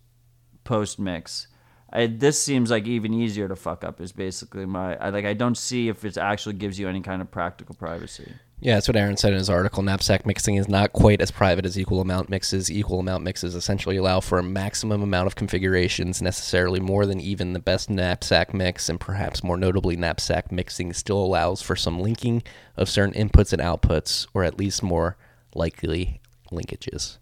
post 0.64 0.98
mix. 0.98 1.48
I, 1.92 2.06
this 2.06 2.42
seems 2.42 2.70
like 2.70 2.86
even 2.86 3.14
easier 3.14 3.48
to 3.48 3.56
fuck 3.56 3.84
up. 3.84 4.00
Is 4.00 4.12
basically 4.12 4.66
my 4.66 4.96
I, 4.96 5.10
like 5.10 5.24
I 5.24 5.34
don't 5.34 5.56
see 5.56 5.88
if 5.88 6.04
it 6.04 6.16
actually 6.16 6.54
gives 6.54 6.78
you 6.78 6.88
any 6.88 7.00
kind 7.00 7.22
of 7.22 7.30
practical 7.30 7.74
privacy. 7.74 8.32
Yeah, 8.58 8.74
that's 8.74 8.88
what 8.88 8.96
Aaron 8.96 9.18
said 9.18 9.32
in 9.32 9.38
his 9.38 9.50
article. 9.50 9.82
Knapsack 9.82 10.24
mixing 10.24 10.54
is 10.54 10.66
not 10.66 10.94
quite 10.94 11.20
as 11.20 11.30
private 11.30 11.66
as 11.66 11.78
equal 11.78 12.00
amount 12.00 12.30
mixes. 12.30 12.70
Equal 12.70 13.00
amount 13.00 13.22
mixes 13.22 13.54
essentially 13.54 13.98
allow 13.98 14.20
for 14.20 14.38
a 14.38 14.42
maximum 14.42 15.02
amount 15.02 15.26
of 15.26 15.36
configurations, 15.36 16.22
necessarily 16.22 16.80
more 16.80 17.04
than 17.04 17.20
even 17.20 17.52
the 17.52 17.58
best 17.58 17.90
knapsack 17.90 18.54
mix, 18.54 18.88
and 18.88 18.98
perhaps 18.98 19.44
more 19.44 19.58
notably, 19.58 19.94
knapsack 19.94 20.50
mixing 20.50 20.94
still 20.94 21.18
allows 21.18 21.60
for 21.60 21.76
some 21.76 22.00
linking 22.00 22.42
of 22.78 22.88
certain 22.88 23.14
inputs 23.14 23.52
and 23.52 23.60
outputs, 23.60 24.26
or 24.32 24.42
at 24.42 24.58
least 24.58 24.82
more 24.82 25.18
likely 25.54 26.22
linkages. 26.50 27.18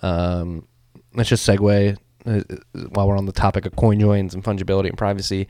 Um, 0.00 0.68
let's 1.12 1.28
just 1.28 1.46
segue 1.46 1.96
uh, 2.24 2.40
while 2.90 3.08
we're 3.08 3.18
on 3.18 3.26
the 3.26 3.32
topic 3.32 3.66
of 3.66 3.74
coin 3.74 3.98
joins 3.98 4.32
and 4.32 4.44
fungibility 4.44 4.88
and 4.88 4.96
privacy 4.96 5.48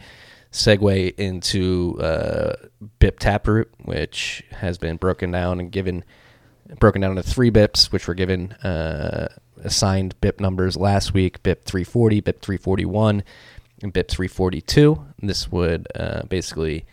segue 0.53 1.19
into 1.19 1.99
uh, 2.01 2.55
BIP 3.01 3.19
Taproot, 3.19 3.71
which 3.85 4.45
has 4.53 4.79
been 4.79 4.97
broken 4.97 5.31
down 5.31 5.59
and 5.59 5.73
given 5.73 6.05
broken 6.79 7.01
down 7.01 7.17
into 7.17 7.29
three 7.29 7.51
BIPs, 7.51 7.91
which 7.91 8.07
were 8.07 8.15
given 8.15 8.53
uh, 8.53 9.29
assigned 9.63 10.19
BIP 10.21 10.41
numbers 10.41 10.77
last 10.77 11.15
week: 11.15 11.43
BIP 11.43 11.65
340, 11.65 12.21
BIP 12.21 12.41
341, 12.41 13.25
and 13.83 13.93
BIP 13.93 14.09
342. 14.09 15.05
This 15.21 15.51
would 15.51 15.89
uh, 15.95 16.23
basically 16.25 16.85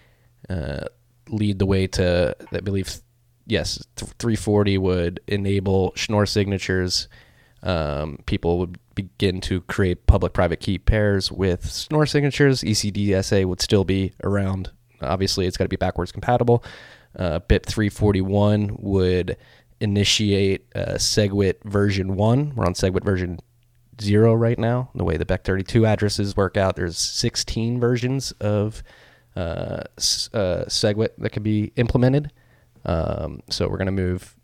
uh, 0.49 0.85
lead 1.27 1.59
the 1.59 1.65
way 1.65 1.87
to, 1.87 2.35
I 2.51 2.59
believe, 2.61 3.01
yes, 3.45 3.85
th- 3.95 4.11
340 4.19 4.77
would 4.77 5.19
enable 5.27 5.93
Schnorr 5.95 6.25
signatures. 6.25 7.07
Um, 7.61 8.19
people 8.25 8.59
would 8.59 8.79
begin 8.95 9.41
to 9.41 9.61
create 9.61 10.05
public-private 10.07 10.59
key 10.59 10.77
pairs 10.77 11.31
with 11.31 11.71
Schnorr 11.71 12.05
signatures. 12.05 12.61
ECDSA 12.61 13.45
would 13.45 13.61
still 13.61 13.83
be 13.83 14.13
around. 14.23 14.71
Obviously, 15.01 15.45
it's 15.45 15.57
got 15.57 15.65
to 15.65 15.69
be 15.69 15.75
backwards 15.75 16.11
compatible. 16.11 16.63
Uh, 17.17 17.39
BIP 17.39 17.65
341 17.65 18.77
would 18.79 19.37
initiate 19.79 20.65
uh, 20.75 20.93
SegWit 20.95 21.63
version 21.63 22.15
1. 22.15 22.53
We're 22.55 22.65
on 22.65 22.73
SegWit 22.73 23.03
version 23.03 23.39
0 24.01 24.33
right 24.35 24.59
now. 24.59 24.89
The 24.95 25.03
way 25.03 25.17
the 25.17 25.25
Bech32 25.25 25.87
addresses 25.87 26.35
work 26.35 26.57
out, 26.57 26.75
there's 26.75 26.97
16 26.97 27.79
versions 27.79 28.31
of 28.33 28.83
uh, 29.35 29.83
uh, 30.33 30.65
SegWit 30.67 31.09
that 31.17 31.31
can 31.31 31.43
be 31.43 31.71
implemented. 31.75 32.31
Um, 32.85 33.41
so 33.49 33.67
we're 33.67 33.77
going 33.77 33.87
to 33.87 33.91
move, 33.91 34.35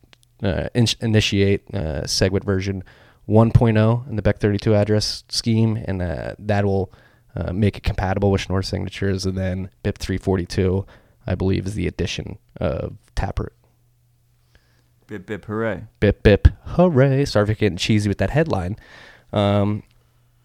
uh, 0.44 0.70
in- 0.74 0.88
initiate 1.02 1.64
uh, 1.74 2.04
SegWit 2.04 2.44
version 2.44 2.84
1.0 3.28 4.10
in 4.10 4.16
the 4.16 4.22
Bech32 4.22 4.74
address 4.74 5.24
scheme, 5.30 5.78
and 5.86 6.02
uh, 6.02 6.36
that 6.40 6.66
will 6.66 6.92
uh, 7.36 7.52
make 7.52 7.78
it 7.78 7.84
compatible 7.84 8.32
with 8.32 8.42
Schnorr 8.42 8.62
signatures. 8.62 9.26
And 9.26 9.38
then 9.38 9.70
BIP 9.84 9.98
342, 9.98 10.86
I 11.26 11.36
believe, 11.36 11.66
is 11.66 11.74
the 11.74 11.88
addition 11.88 12.38
of 12.58 12.98
Taproot. 13.16 13.54
Bip 15.08 15.28
bip 15.28 15.46
hooray. 15.46 15.84
Bip 16.00 16.24
bip, 16.24 16.48
hooray! 16.64 17.26
Sorry 17.26 17.46
for 17.46 17.54
getting 17.54 17.78
cheesy 17.78 18.10
with 18.10 18.18
that 18.18 18.32
headline. 18.32 18.76
Um, 19.32 19.84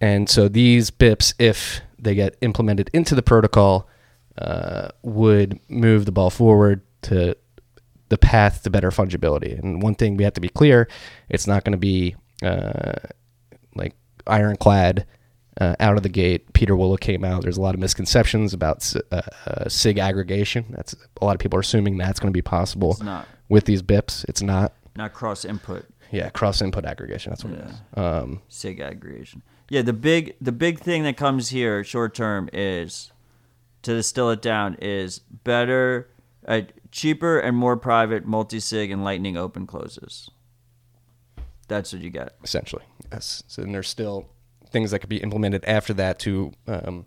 and 0.00 0.28
so 0.28 0.48
these 0.48 0.90
bips, 0.90 1.32
if 1.38 1.80
they 1.98 2.14
get 2.14 2.36
implemented 2.42 2.90
into 2.92 3.14
the 3.14 3.22
protocol, 3.22 3.88
uh, 4.36 4.88
would 5.02 5.58
move 5.68 6.04
the 6.04 6.12
ball 6.12 6.28
forward 6.28 6.82
to 7.02 7.36
the 8.10 8.18
path 8.18 8.62
to 8.64 8.70
better 8.70 8.90
fungibility. 8.90 9.58
And 9.58 9.82
one 9.82 9.94
thing 9.94 10.16
we 10.16 10.24
have 10.24 10.34
to 10.34 10.40
be 10.40 10.48
clear: 10.50 10.88
it's 11.30 11.46
not 11.46 11.64
going 11.64 11.72
to 11.72 11.78
be 11.78 12.16
uh, 12.42 12.92
like 13.74 13.94
ironclad 14.26 15.06
uh, 15.60 15.74
out 15.80 15.96
of 15.96 16.02
the 16.02 16.08
gate. 16.08 16.52
Pieter 16.52 16.74
Wuille 16.74 16.98
came 16.98 17.24
out. 17.24 17.42
There's 17.42 17.56
a 17.56 17.60
lot 17.60 17.74
of 17.74 17.80
misconceptions 17.80 18.52
about 18.54 18.94
uh, 19.12 19.22
uh, 19.46 19.68
SIG 19.68 19.98
aggregation. 19.98 20.66
That's 20.70 20.94
a 21.20 21.24
lot 21.24 21.34
of 21.34 21.40
people 21.40 21.56
are 21.58 21.60
assuming 21.60 21.96
that's 21.98 22.20
going 22.20 22.32
to 22.32 22.36
be 22.36 22.42
possible 22.42 22.92
It's 22.92 23.02
not. 23.02 23.26
with 23.48 23.64
these 23.64 23.82
bips. 23.82 24.24
It's 24.28 24.42
not. 24.42 24.72
Not 24.96 25.12
cross 25.12 25.44
input. 25.44 25.86
Yeah, 26.10 26.28
cross 26.30 26.60
input 26.60 26.84
aggregation. 26.84 27.30
That's 27.30 27.44
what 27.44 27.52
it 27.54 27.64
is. 27.64 27.74
Um, 27.94 28.42
SIG 28.48 28.80
aggregation. 28.80 29.42
Yeah, 29.68 29.82
the 29.82 29.92
big 29.92 30.34
the 30.40 30.50
big 30.50 30.80
thing 30.80 31.04
that 31.04 31.16
comes 31.16 31.50
here 31.50 31.84
short 31.84 32.14
term 32.14 32.50
is 32.52 33.12
to 33.82 33.94
distill 33.94 34.30
it 34.30 34.42
down 34.42 34.76
is 34.82 35.20
better, 35.20 36.08
uh, 36.48 36.62
cheaper 36.90 37.38
and 37.38 37.56
more 37.56 37.76
private 37.76 38.26
multi 38.26 38.58
sig 38.58 38.90
and 38.90 39.04
Lightning 39.04 39.36
open 39.36 39.66
closes. 39.68 40.28
That's 41.70 41.92
what 41.94 42.02
you 42.02 42.10
get. 42.10 42.34
essentially, 42.44 42.84
yes. 43.10 43.42
So 43.46 43.62
then 43.62 43.72
there's 43.72 43.88
still 43.88 44.28
things 44.70 44.90
that 44.90 44.98
could 44.98 45.08
be 45.08 45.22
implemented 45.22 45.64
after 45.64 45.94
that 45.94 46.18
to, 46.20 46.52
um, 46.66 47.06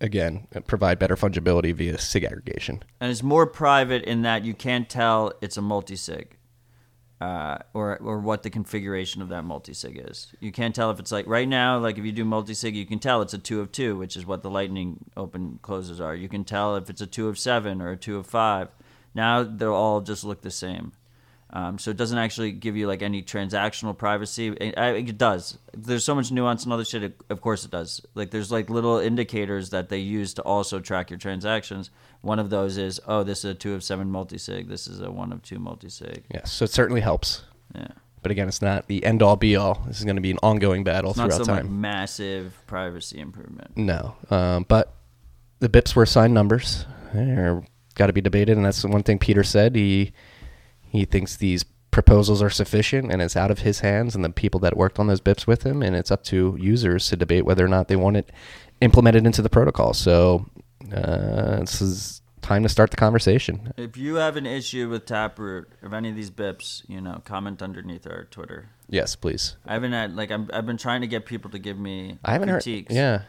again, 0.00 0.46
uh, 0.54 0.60
provide 0.60 0.98
better 0.98 1.16
fungibility 1.16 1.74
via 1.74 1.98
SIG 1.98 2.24
aggregation. 2.24 2.82
and 3.00 3.10
it's 3.10 3.22
more 3.22 3.46
private 3.46 4.02
in 4.04 4.22
that 4.22 4.44
you 4.44 4.54
can't 4.54 4.88
tell 4.88 5.32
it's 5.42 5.56
a 5.56 5.62
multi-sig 5.62 6.38
uh, 7.22 7.58
or 7.72 7.98
or 7.98 8.18
what 8.18 8.42
the 8.42 8.50
configuration 8.50 9.22
of 9.22 9.28
that 9.28 9.44
multi-sig 9.44 10.02
is. 10.10 10.34
You 10.40 10.50
can't 10.50 10.74
tell 10.74 10.90
if 10.90 10.98
it's 10.98 11.12
like 11.12 11.26
right 11.28 11.48
now, 11.48 11.78
like 11.78 11.96
if 11.98 12.04
you 12.04 12.10
do 12.10 12.24
multi-sig, 12.24 12.74
you 12.74 12.84
can 12.84 12.98
tell 12.98 13.22
it's 13.22 13.34
a 13.34 13.38
two 13.38 13.60
of 13.60 13.70
two, 13.70 13.96
which 13.96 14.16
is 14.16 14.26
what 14.26 14.42
the 14.42 14.50
Lightning 14.50 15.04
open 15.16 15.60
closes 15.62 16.00
are. 16.00 16.16
You 16.16 16.28
can 16.28 16.42
tell 16.44 16.74
if 16.74 16.90
it's 16.90 17.00
a 17.00 17.06
two 17.06 17.28
of 17.28 17.38
seven 17.38 17.80
or 17.80 17.92
a 17.92 17.96
two 17.96 18.16
of 18.16 18.26
five. 18.26 18.68
Now 19.14 19.44
they'll 19.44 19.72
all 19.72 20.00
just 20.00 20.24
look 20.24 20.40
the 20.42 20.50
same. 20.50 20.92
Um, 21.54 21.78
so 21.78 21.90
it 21.90 21.98
doesn't 21.98 22.16
actually 22.16 22.52
give 22.52 22.76
you 22.76 22.86
like 22.86 23.02
any 23.02 23.22
transactional 23.22 23.96
privacy. 23.96 24.48
It, 24.48 24.74
it 24.78 25.18
does. 25.18 25.58
There's 25.76 26.02
so 26.04 26.14
much 26.14 26.30
nuance 26.32 26.64
and 26.64 26.72
other 26.72 26.84
shit. 26.84 27.02
It, 27.02 27.20
of 27.28 27.42
course 27.42 27.64
it 27.64 27.70
does. 27.70 28.00
Like 28.14 28.30
there's 28.30 28.50
like 28.50 28.70
little 28.70 28.98
indicators 28.98 29.68
that 29.70 29.90
they 29.90 29.98
use 29.98 30.32
to 30.34 30.42
also 30.42 30.80
track 30.80 31.10
your 31.10 31.18
transactions. 31.18 31.90
One 32.22 32.38
of 32.38 32.48
those 32.48 32.78
is 32.78 33.00
oh 33.06 33.22
this 33.22 33.40
is 33.40 33.50
a 33.50 33.54
two 33.54 33.74
of 33.74 33.84
seven 33.84 34.10
multi-sig. 34.10 34.68
This 34.68 34.86
is 34.86 35.00
a 35.00 35.10
one 35.10 35.30
of 35.30 35.42
two 35.42 35.58
multi-sig. 35.58 36.24
Yes, 36.32 36.50
so 36.52 36.64
it 36.64 36.70
certainly 36.70 37.02
helps. 37.02 37.42
Yeah. 37.74 37.88
But 38.22 38.30
again, 38.30 38.48
it's 38.48 38.62
not 38.62 38.86
the 38.86 39.04
end 39.04 39.20
all 39.20 39.36
be 39.36 39.56
all. 39.56 39.82
This 39.86 39.98
is 39.98 40.04
going 40.04 40.16
to 40.16 40.22
be 40.22 40.30
an 40.30 40.38
ongoing 40.42 40.84
battle 40.84 41.10
It's 41.10 41.18
not 41.18 41.30
throughout 41.32 41.44
some 41.44 41.54
like 41.56 41.64
time. 41.64 41.80
massive 41.80 42.56
privacy 42.66 43.18
improvement. 43.18 43.76
No, 43.76 44.14
um, 44.30 44.64
but 44.68 44.94
the 45.58 45.68
BIPs 45.68 45.94
were 45.94 46.04
assigned 46.04 46.32
numbers. 46.32 46.86
They're 47.12 47.62
got 47.96 48.06
to 48.06 48.12
be 48.12 48.20
debated, 48.22 48.56
and 48.56 48.64
that's 48.64 48.80
the 48.80 48.88
one 48.88 49.02
thing 49.02 49.18
Pieter 49.18 49.44
said. 49.44 49.74
He 49.74 50.12
he 50.92 51.04
thinks 51.04 51.36
these 51.36 51.64
proposals 51.90 52.40
are 52.42 52.50
sufficient, 52.50 53.10
and 53.12 53.20
it's 53.20 53.36
out 53.36 53.50
of 53.50 53.60
his 53.60 53.80
hands 53.80 54.14
and 54.14 54.24
the 54.24 54.30
people 54.30 54.60
that 54.60 54.76
worked 54.76 54.98
on 54.98 55.06
those 55.06 55.20
BIPs 55.20 55.46
with 55.46 55.62
him, 55.64 55.82
and 55.82 55.94
it's 55.96 56.10
up 56.10 56.22
to 56.24 56.56
users 56.60 57.08
to 57.08 57.16
debate 57.16 57.44
whether 57.44 57.64
or 57.64 57.68
not 57.68 57.88
they 57.88 57.96
want 57.96 58.16
it 58.16 58.30
implemented 58.80 59.26
into 59.26 59.42
the 59.42 59.50
protocol. 59.50 59.92
So 59.92 60.46
uh, 60.92 61.60
this 61.60 61.80
is 61.82 62.22
time 62.40 62.62
to 62.62 62.68
start 62.68 62.90
the 62.90 62.96
conversation. 62.96 63.72
If 63.76 63.96
you 63.96 64.16
have 64.16 64.36
an 64.36 64.46
issue 64.46 64.88
with 64.88 65.06
Taproot 65.06 65.68
of 65.82 65.92
any 65.92 66.10
of 66.10 66.16
these 66.16 66.30
bips, 66.30 66.82
you 66.88 67.00
know, 67.00 67.20
comment 67.24 67.62
underneath 67.62 68.06
our 68.06 68.24
Twitter. 68.24 68.70
Yes, 68.88 69.14
please. 69.14 69.56
I 69.66 69.74
haven't 69.74 69.92
had 69.92 70.16
like 70.16 70.30
I'm, 70.30 70.50
I've 70.52 70.66
been 70.66 70.76
trying 70.76 71.02
to 71.02 71.06
get 71.06 71.24
people 71.24 71.50
to 71.50 71.58
give 71.58 71.78
me 71.78 72.18
I 72.24 72.32
haven't 72.32 72.48
critiques. 72.50 72.92
heard. 72.92 72.96
Yeah, 72.96 73.22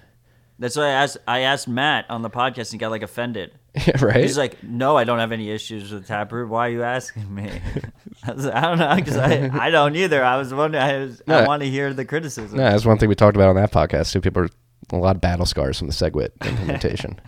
That's 0.60 0.76
why 0.76 0.84
I 0.86 0.90
asked. 0.92 1.18
I 1.28 1.40
asked 1.40 1.68
Matt 1.68 2.06
on 2.10 2.22
the 2.22 2.30
podcast, 2.30 2.72
and 2.72 2.74
he 2.74 2.78
got 2.78 2.92
like 2.92 3.02
offended. 3.02 3.54
right. 4.00 4.18
He's 4.18 4.38
like, 4.38 4.64
"No, 4.64 4.96
I 4.96 5.04
don't 5.04 5.20
have 5.20 5.32
any 5.32 5.50
issues 5.50 5.92
with 5.92 6.08
Taproot. 6.08 6.48
Why 6.50 6.68
are 6.68 6.72
you 6.72 6.84
asking 6.84 7.34
me?" 7.34 7.50
I, 8.24 8.32
like, 8.32 8.54
I 8.56 8.62
don't 8.62 8.78
know 8.78 8.96
because 8.96 9.18
I, 9.18 9.50
I 9.52 9.70
don't 9.72 9.96
either. 9.96 10.24
I 10.24 10.38
was 10.38 10.54
wondering. 10.54 10.84
I, 10.84 10.98
was, 11.00 11.22
I 11.28 11.48
want 11.48 11.64
to 11.64 11.70
hear 11.70 11.94
the 11.94 12.06
criticism. 12.06 12.58
No, 12.58 12.64
that's 12.66 12.86
one 12.86 12.98
thing 13.00 13.10
we 13.10 13.16
talked 13.16 13.36
about 13.36 13.50
on 13.50 13.56
that 13.56 13.72
podcast 13.72 14.12
too. 14.14 14.22
People 14.22 14.44
are 14.44 14.50
a 14.92 14.98
lot 14.98 15.16
of 15.16 15.22
battle 15.22 15.46
scars 15.46 15.80
from 15.80 15.88
the 15.88 15.94
SegWit 15.94 16.30
implementation. 16.46 17.20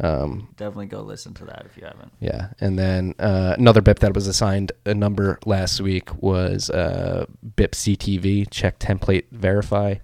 um, 0.00 0.48
Definitely 0.56 0.86
go 0.86 1.02
listen 1.02 1.32
to 1.34 1.44
that 1.44 1.62
if 1.66 1.76
you 1.76 1.84
haven't. 1.84 2.10
yeah, 2.18 2.48
and 2.60 2.76
then 2.76 3.14
uh, 3.20 3.54
another 3.56 3.80
BIP 3.80 4.00
that 4.00 4.14
was 4.14 4.26
assigned 4.26 4.72
a 4.84 4.94
number 4.94 5.38
last 5.46 5.80
week 5.80 6.12
was 6.20 6.70
uh, 6.70 7.26
BIP 7.56 7.70
CTV 7.70 8.46
check 8.50 8.80
template 8.80 9.24
verify, 9.30 9.94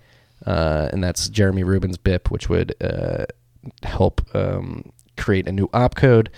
uh, 0.46 0.88
and 0.92 1.02
that's 1.02 1.28
Jeremy 1.28 1.64
Rubin's 1.64 1.98
BIP, 1.98 2.30
which 2.30 2.48
would 2.48 2.74
uh, 2.82 3.26
help 3.82 4.22
um, 4.34 4.92
create 5.16 5.46
a 5.46 5.52
new 5.52 5.68
opcode 5.68 6.28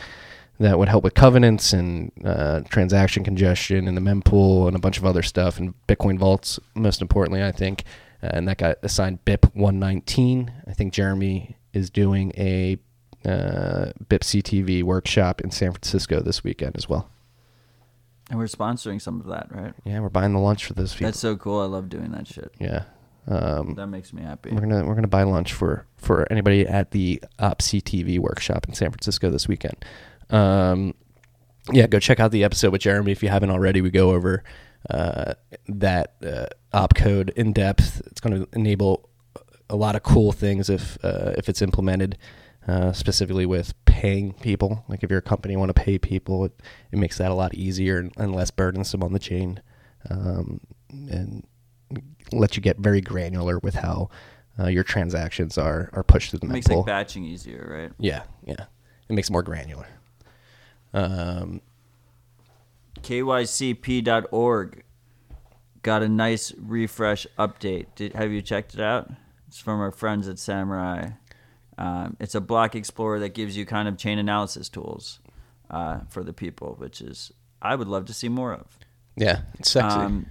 that 0.58 0.78
would 0.78 0.88
help 0.88 1.02
with 1.02 1.14
covenants 1.14 1.72
and 1.72 2.12
uh, 2.24 2.60
transaction 2.68 3.24
congestion 3.24 3.88
and 3.88 3.96
the 3.96 4.00
mempool 4.00 4.66
and 4.66 4.76
a 4.76 4.78
bunch 4.78 4.98
of 4.98 5.04
other 5.04 5.22
stuff 5.22 5.58
and 5.58 5.74
Bitcoin 5.88 6.18
vaults, 6.18 6.58
most 6.74 7.00
importantly, 7.00 7.42
I 7.42 7.52
think. 7.52 7.84
Uh, 8.22 8.30
and 8.34 8.48
that 8.48 8.58
got 8.58 8.76
assigned 8.82 9.24
BIP 9.24 9.54
119. 9.54 10.52
I 10.66 10.72
think 10.72 10.92
Jeremy 10.92 11.56
is 11.72 11.90
doing 11.90 12.32
a 12.36 12.78
uh, 13.24 13.92
BIP 14.08 14.20
CTV 14.20 14.82
workshop 14.84 15.40
in 15.40 15.50
San 15.50 15.72
Francisco 15.72 16.20
this 16.20 16.44
weekend 16.44 16.76
as 16.76 16.88
well. 16.88 17.08
And 18.30 18.38
we're 18.38 18.46
sponsoring 18.46 19.00
some 19.00 19.20
of 19.20 19.26
that, 19.26 19.48
right? 19.50 19.74
Yeah, 19.84 20.00
we're 20.00 20.08
buying 20.08 20.32
the 20.32 20.38
lunch 20.38 20.64
for 20.64 20.74
those 20.74 20.92
people. 20.92 21.08
That's 21.08 21.18
so 21.18 21.36
cool. 21.36 21.60
I 21.60 21.66
love 21.66 21.88
doing 21.88 22.12
that 22.12 22.26
shit. 22.26 22.52
yeah. 22.58 22.84
Um, 23.26 23.74
That 23.74 23.86
makes 23.86 24.12
me 24.12 24.22
happy. 24.22 24.50
we're 24.50 24.60
gonna 24.60 24.84
we're 24.84 24.94
gonna 24.96 25.06
buy 25.08 25.22
lunch 25.22 25.52
for 25.52 25.86
for 25.96 26.26
anybody 26.30 26.66
at 26.66 26.90
the 26.90 27.22
OpC 27.38 27.80
TV 27.82 28.18
workshop 28.18 28.66
in 28.68 28.74
San 28.74 28.90
Francisco 28.90 29.30
this 29.30 29.46
weekend. 29.46 29.84
Um, 30.30 30.94
yeah, 31.72 31.86
go 31.86 32.00
check 32.00 32.18
out 32.18 32.32
the 32.32 32.42
episode 32.42 32.72
with 32.72 32.80
Jeremy 32.80 33.12
if 33.12 33.22
you 33.22 33.28
haven't 33.28 33.50
already. 33.50 33.80
We 33.80 33.90
go 33.90 34.10
over 34.10 34.42
uh, 34.90 35.34
that 35.68 36.14
uh, 36.24 36.46
opcode 36.74 37.30
in 37.34 37.52
depth. 37.52 38.02
It's 38.06 38.20
going 38.20 38.40
to 38.44 38.48
enable 38.58 39.08
a 39.70 39.76
lot 39.76 39.94
of 39.94 40.02
cool 40.02 40.32
things 40.32 40.68
if 40.68 40.98
uh, 41.04 41.34
if 41.38 41.48
it's 41.48 41.62
implemented, 41.62 42.18
uh, 42.66 42.92
specifically 42.92 43.46
with 43.46 43.74
paying 43.84 44.32
people. 44.32 44.84
Like 44.88 45.04
if 45.04 45.10
you're 45.10 45.20
a 45.20 45.22
company 45.22 45.56
want 45.56 45.68
to 45.74 45.80
pay 45.80 45.98
people, 45.98 46.46
it, 46.46 46.60
it 46.90 46.98
makes 46.98 47.18
that 47.18 47.30
a 47.30 47.34
lot 47.34 47.54
easier 47.54 47.98
and, 47.98 48.12
and 48.16 48.34
less 48.34 48.50
burdensome 48.50 49.04
on 49.04 49.12
the 49.12 49.20
chain, 49.20 49.60
um, 50.10 50.60
and 50.90 51.46
let 52.40 52.56
you 52.56 52.62
get 52.62 52.78
very 52.78 53.00
granular 53.00 53.58
with 53.58 53.74
how 53.74 54.10
uh, 54.58 54.66
your 54.68 54.84
transactions 54.84 55.58
are 55.58 55.90
are 55.92 56.02
pushed 56.02 56.30
through 56.30 56.40
the 56.40 56.46
It 56.46 56.50
makes 56.50 56.68
like 56.68 56.86
batching 56.86 57.24
easier, 57.24 57.66
right? 57.70 57.92
Yeah, 57.98 58.22
yeah. 58.44 58.66
It 59.08 59.14
makes 59.14 59.28
it 59.28 59.32
more 59.32 59.42
granular. 59.42 59.86
Um, 60.94 61.60
KYCP.org 63.00 64.84
got 65.82 66.02
a 66.02 66.08
nice 66.08 66.52
refresh 66.58 67.26
update. 67.38 67.86
Did, 67.96 68.12
have 68.14 68.30
you 68.30 68.42
checked 68.42 68.74
it 68.74 68.80
out? 68.80 69.10
It's 69.48 69.58
from 69.58 69.80
our 69.80 69.90
friends 69.90 70.28
at 70.28 70.36
Samourai. 70.36 71.16
Um, 71.78 72.16
it's 72.20 72.34
a 72.34 72.40
block 72.40 72.74
explorer 72.74 73.18
that 73.20 73.34
gives 73.34 73.56
you 73.56 73.66
kind 73.66 73.88
of 73.88 73.96
chain 73.96 74.18
analysis 74.18 74.68
tools 74.68 75.20
uh, 75.70 76.00
for 76.08 76.22
the 76.22 76.32
people, 76.32 76.76
which 76.78 77.00
is 77.00 77.32
I 77.60 77.74
would 77.74 77.88
love 77.88 78.06
to 78.06 78.14
see 78.14 78.28
more 78.28 78.52
of. 78.52 78.78
yeah, 79.16 79.42
it's 79.58 79.70
sexy. 79.70 79.98
Um, 79.98 80.26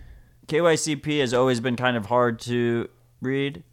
KYCP 0.52 1.22
has 1.22 1.34
always 1.34 1.62
been 1.62 1.78
kind 1.78 1.96
of 1.96 2.08
hard 2.08 2.40
to 2.42 2.90
read. 3.22 3.64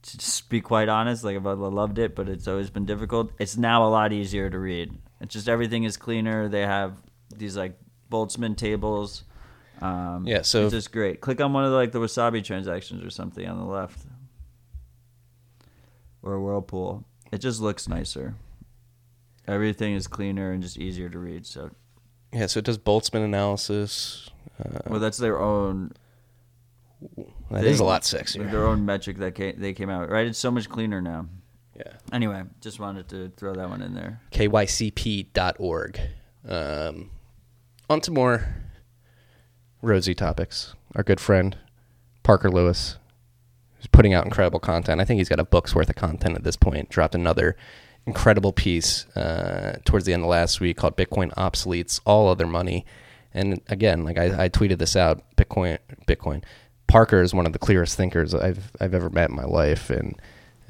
to 0.00 0.16
just 0.16 0.48
be 0.48 0.62
quite 0.62 0.88
honest, 0.88 1.22
like 1.22 1.36
I've 1.36 1.44
loved 1.44 1.98
it, 1.98 2.14
but 2.16 2.30
it's 2.30 2.48
always 2.48 2.70
been 2.70 2.86
difficult. 2.86 3.30
It's 3.38 3.58
now 3.58 3.86
a 3.86 3.90
lot 3.90 4.10
easier 4.12 4.48
to 4.48 4.58
read. 4.58 4.96
It's 5.20 5.34
just 5.34 5.48
everything 5.50 5.84
is 5.84 5.98
cleaner. 5.98 6.48
They 6.48 6.62
have 6.62 6.94
these 7.36 7.58
like 7.58 7.78
Boltzmann 8.10 8.56
tables. 8.56 9.24
Um, 9.82 10.26
Yeah, 10.26 10.42
so- 10.42 10.64
it's 10.64 10.72
just 10.72 10.92
great. 10.92 11.20
Click 11.20 11.42
on 11.42 11.52
one 11.52 11.64
of 11.64 11.72
the, 11.72 11.76
like 11.76 11.92
the 11.92 11.98
Wasabi 12.00 12.42
transactions 12.42 13.04
or 13.04 13.10
something 13.10 13.46
on 13.46 13.58
the 13.58 13.66
left, 13.66 14.06
or 16.22 16.40
Whirlpool. 16.40 17.04
It 17.30 17.38
just 17.38 17.60
looks 17.60 17.86
nicer. 17.86 18.34
Everything 19.46 19.92
is 19.94 20.06
cleaner 20.06 20.52
and 20.52 20.62
just 20.62 20.78
easier 20.78 21.10
to 21.10 21.18
read. 21.18 21.44
So, 21.44 21.70
Yeah, 22.32 22.46
so 22.46 22.58
it 22.60 22.64
does 22.64 22.78
Boltzmann 22.78 23.24
analysis. 23.24 24.30
Uh, 24.58 24.78
well, 24.86 25.00
that's 25.00 25.18
their 25.18 25.38
own. 25.38 25.92
that 27.50 27.64
is 27.64 27.80
a 27.80 27.84
lot 27.84 28.02
sexier. 28.02 28.50
Their 28.50 28.66
own 28.66 28.84
metric 28.84 29.18
that 29.18 29.34
came, 29.34 29.54
they 29.58 29.72
came 29.72 29.90
out 29.90 30.10
right. 30.10 30.26
It's 30.26 30.38
so 30.38 30.50
much 30.50 30.68
cleaner 30.68 31.00
now. 31.00 31.26
Yeah. 31.76 31.92
Anyway, 32.12 32.42
just 32.60 32.80
wanted 32.80 33.08
to 33.10 33.30
throw 33.36 33.54
that 33.54 33.68
one 33.68 33.82
in 33.82 33.94
there. 33.94 34.20
kycp.org. 34.32 36.00
Um, 36.48 37.10
on 37.88 38.00
to 38.00 38.10
more 38.10 38.48
rosy 39.80 40.14
topics. 40.14 40.74
Our 40.96 41.02
good 41.04 41.20
friend 41.20 41.56
Parker 42.24 42.50
Lewis 42.50 42.96
is 43.80 43.86
putting 43.86 44.12
out 44.12 44.24
incredible 44.24 44.58
content. 44.58 45.00
I 45.00 45.04
think 45.04 45.18
he's 45.18 45.28
got 45.28 45.38
a 45.38 45.44
book's 45.44 45.74
worth 45.74 45.88
of 45.88 45.96
content 45.96 46.34
at 46.36 46.42
this 46.44 46.56
point. 46.56 46.88
Dropped 46.88 47.14
another 47.14 47.56
incredible 48.06 48.52
piece 48.52 49.06
uh, 49.16 49.78
towards 49.84 50.04
the 50.04 50.12
end 50.12 50.24
of 50.24 50.28
last 50.28 50.60
week 50.60 50.78
called 50.78 50.96
"Bitcoin 50.96 51.32
Obsoletes 51.34 52.00
All 52.04 52.28
Other 52.28 52.46
Money." 52.46 52.84
And 53.34 53.60
again, 53.68 54.04
like 54.04 54.18
I, 54.18 54.44
I 54.44 54.48
tweeted 54.48 54.78
this 54.78 54.96
out, 54.96 55.22
Bitcoin, 55.36 55.78
Bitcoin. 56.06 56.42
Parker 56.86 57.20
is 57.20 57.34
one 57.34 57.46
of 57.46 57.52
the 57.52 57.58
clearest 57.58 57.96
thinkers 57.96 58.34
I've 58.34 58.72
I've 58.80 58.94
ever 58.94 59.10
met 59.10 59.30
in 59.30 59.36
my 59.36 59.44
life, 59.44 59.90
and 59.90 60.20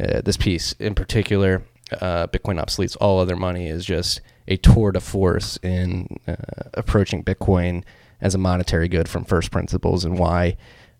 uh, 0.01 0.21
this 0.25 0.37
piece 0.37 0.73
in 0.73 0.95
particular, 0.95 1.63
uh, 2.01 2.27
Bitcoin 2.27 2.61
obsoletes 2.63 2.97
all 3.01 3.21
other 3.21 3.37
money, 3.37 3.69
is 3.69 3.85
just 3.85 4.21
a 4.49 4.57
tour 4.57 4.91
de 4.91 5.01
force 5.01 5.59
in 5.63 6.09
uh, 6.27 6.35
approaching 6.75 7.23
Bitcoin 7.23 7.85
as 8.21 8.35
a 8.35 8.39
monetary 8.39 8.89
good 8.89 9.09
from 9.09 9.25
first 9.25 9.51
principles 9.51 10.05
and 10.05 10.19
why 10.19 10.57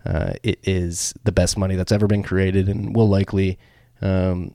uh, 0.07 0.35
it 0.43 0.61
is 0.63 1.13
the 1.25 1.33
best 1.33 1.59
money 1.59 1.75
that's 1.75 1.93
ever 1.93 2.07
been 2.07 2.23
created 2.23 2.69
and 2.69 2.95
will 2.95 3.09
likely 3.09 3.59
um, 4.01 4.55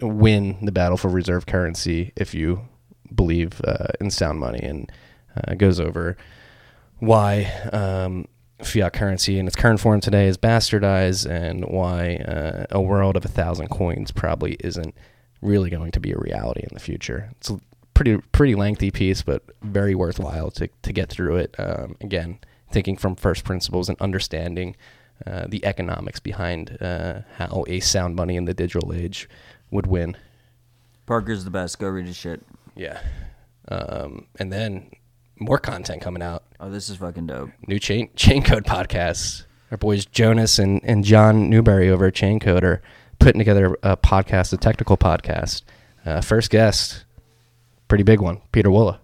win 0.00 0.56
the 0.64 0.72
battle 0.72 0.96
for 0.96 1.08
reserve 1.08 1.46
currency 1.46 2.12
if 2.16 2.34
you 2.34 2.62
believe 3.14 3.60
uh, 3.64 3.88
in 4.00 4.10
sound 4.10 4.40
money. 4.40 4.60
And 4.60 4.90
uh, 5.36 5.54
goes 5.54 5.80
over 5.80 6.16
why 6.98 7.44
um, 7.72 8.26
fiat 8.62 8.92
currency 8.92 9.38
in 9.38 9.46
its 9.48 9.56
current 9.56 9.80
form 9.80 10.00
today 10.00 10.28
is 10.28 10.38
bastardized 10.38 11.28
and 11.28 11.64
why 11.64 12.16
uh, 12.16 12.66
a 12.70 12.80
world 12.80 13.16
of 13.16 13.24
a 13.24 13.28
thousand 13.28 13.68
coins 13.68 14.12
probably 14.12 14.56
isn't 14.60 14.94
really 15.40 15.68
going 15.68 15.90
to 15.90 15.98
be 15.98 16.12
a 16.12 16.16
reality 16.16 16.60
in 16.62 16.68
the 16.72 16.80
future. 16.80 17.30
It's 17.38 17.50
a 17.50 17.60
pretty 17.92 18.18
pretty 18.30 18.54
lengthy 18.54 18.92
piece, 18.92 19.22
but 19.22 19.42
very 19.62 19.96
worthwhile 19.96 20.52
to, 20.52 20.68
to 20.82 20.92
get 20.92 21.10
through 21.10 21.36
it. 21.36 21.54
Um, 21.58 21.96
again, 22.00 22.38
thinking 22.70 22.96
from 22.96 23.16
first 23.16 23.42
principles 23.42 23.88
and 23.88 24.00
understanding 24.00 24.76
uh, 25.26 25.46
the 25.48 25.64
economics 25.64 26.20
behind 26.20 26.78
uh, 26.80 27.22
how 27.36 27.64
a 27.66 27.80
sound 27.80 28.14
money 28.14 28.36
in 28.36 28.44
the 28.44 28.54
digital 28.54 28.92
age 28.92 29.28
would 29.72 29.88
win. 29.88 30.16
Parker's 31.06 31.44
the 31.44 31.50
best. 31.50 31.80
Go 31.80 31.88
read 31.88 32.06
his 32.06 32.16
shit. 32.16 32.42
Yeah. 32.76 33.00
Um, 33.68 34.26
and 34.38 34.52
then 34.52 34.90
more 35.42 35.58
content 35.58 36.00
coming 36.02 36.22
out. 36.22 36.44
Oh, 36.60 36.70
this 36.70 36.88
is 36.88 36.96
fucking 36.96 37.26
dope. 37.26 37.50
New 37.66 37.78
chain 37.78 38.10
chain 38.16 38.42
code 38.42 38.64
podcasts. 38.64 39.44
Our 39.70 39.76
boys 39.78 40.04
Jonas 40.04 40.58
and, 40.58 40.80
and 40.84 41.02
John 41.04 41.48
Newbery 41.48 41.88
over 41.88 42.06
at 42.06 42.14
Chain 42.14 42.38
Code 42.40 42.62
are 42.62 42.82
putting 43.18 43.38
together 43.38 43.74
a 43.82 43.96
podcast, 43.96 44.52
a 44.52 44.58
technical 44.58 44.96
podcast. 44.98 45.62
Uh, 46.04 46.20
first 46.20 46.50
guest, 46.50 47.04
pretty 47.88 48.04
big 48.04 48.20
one, 48.20 48.40
Pieter 48.52 48.68
Wuille. 48.68 48.98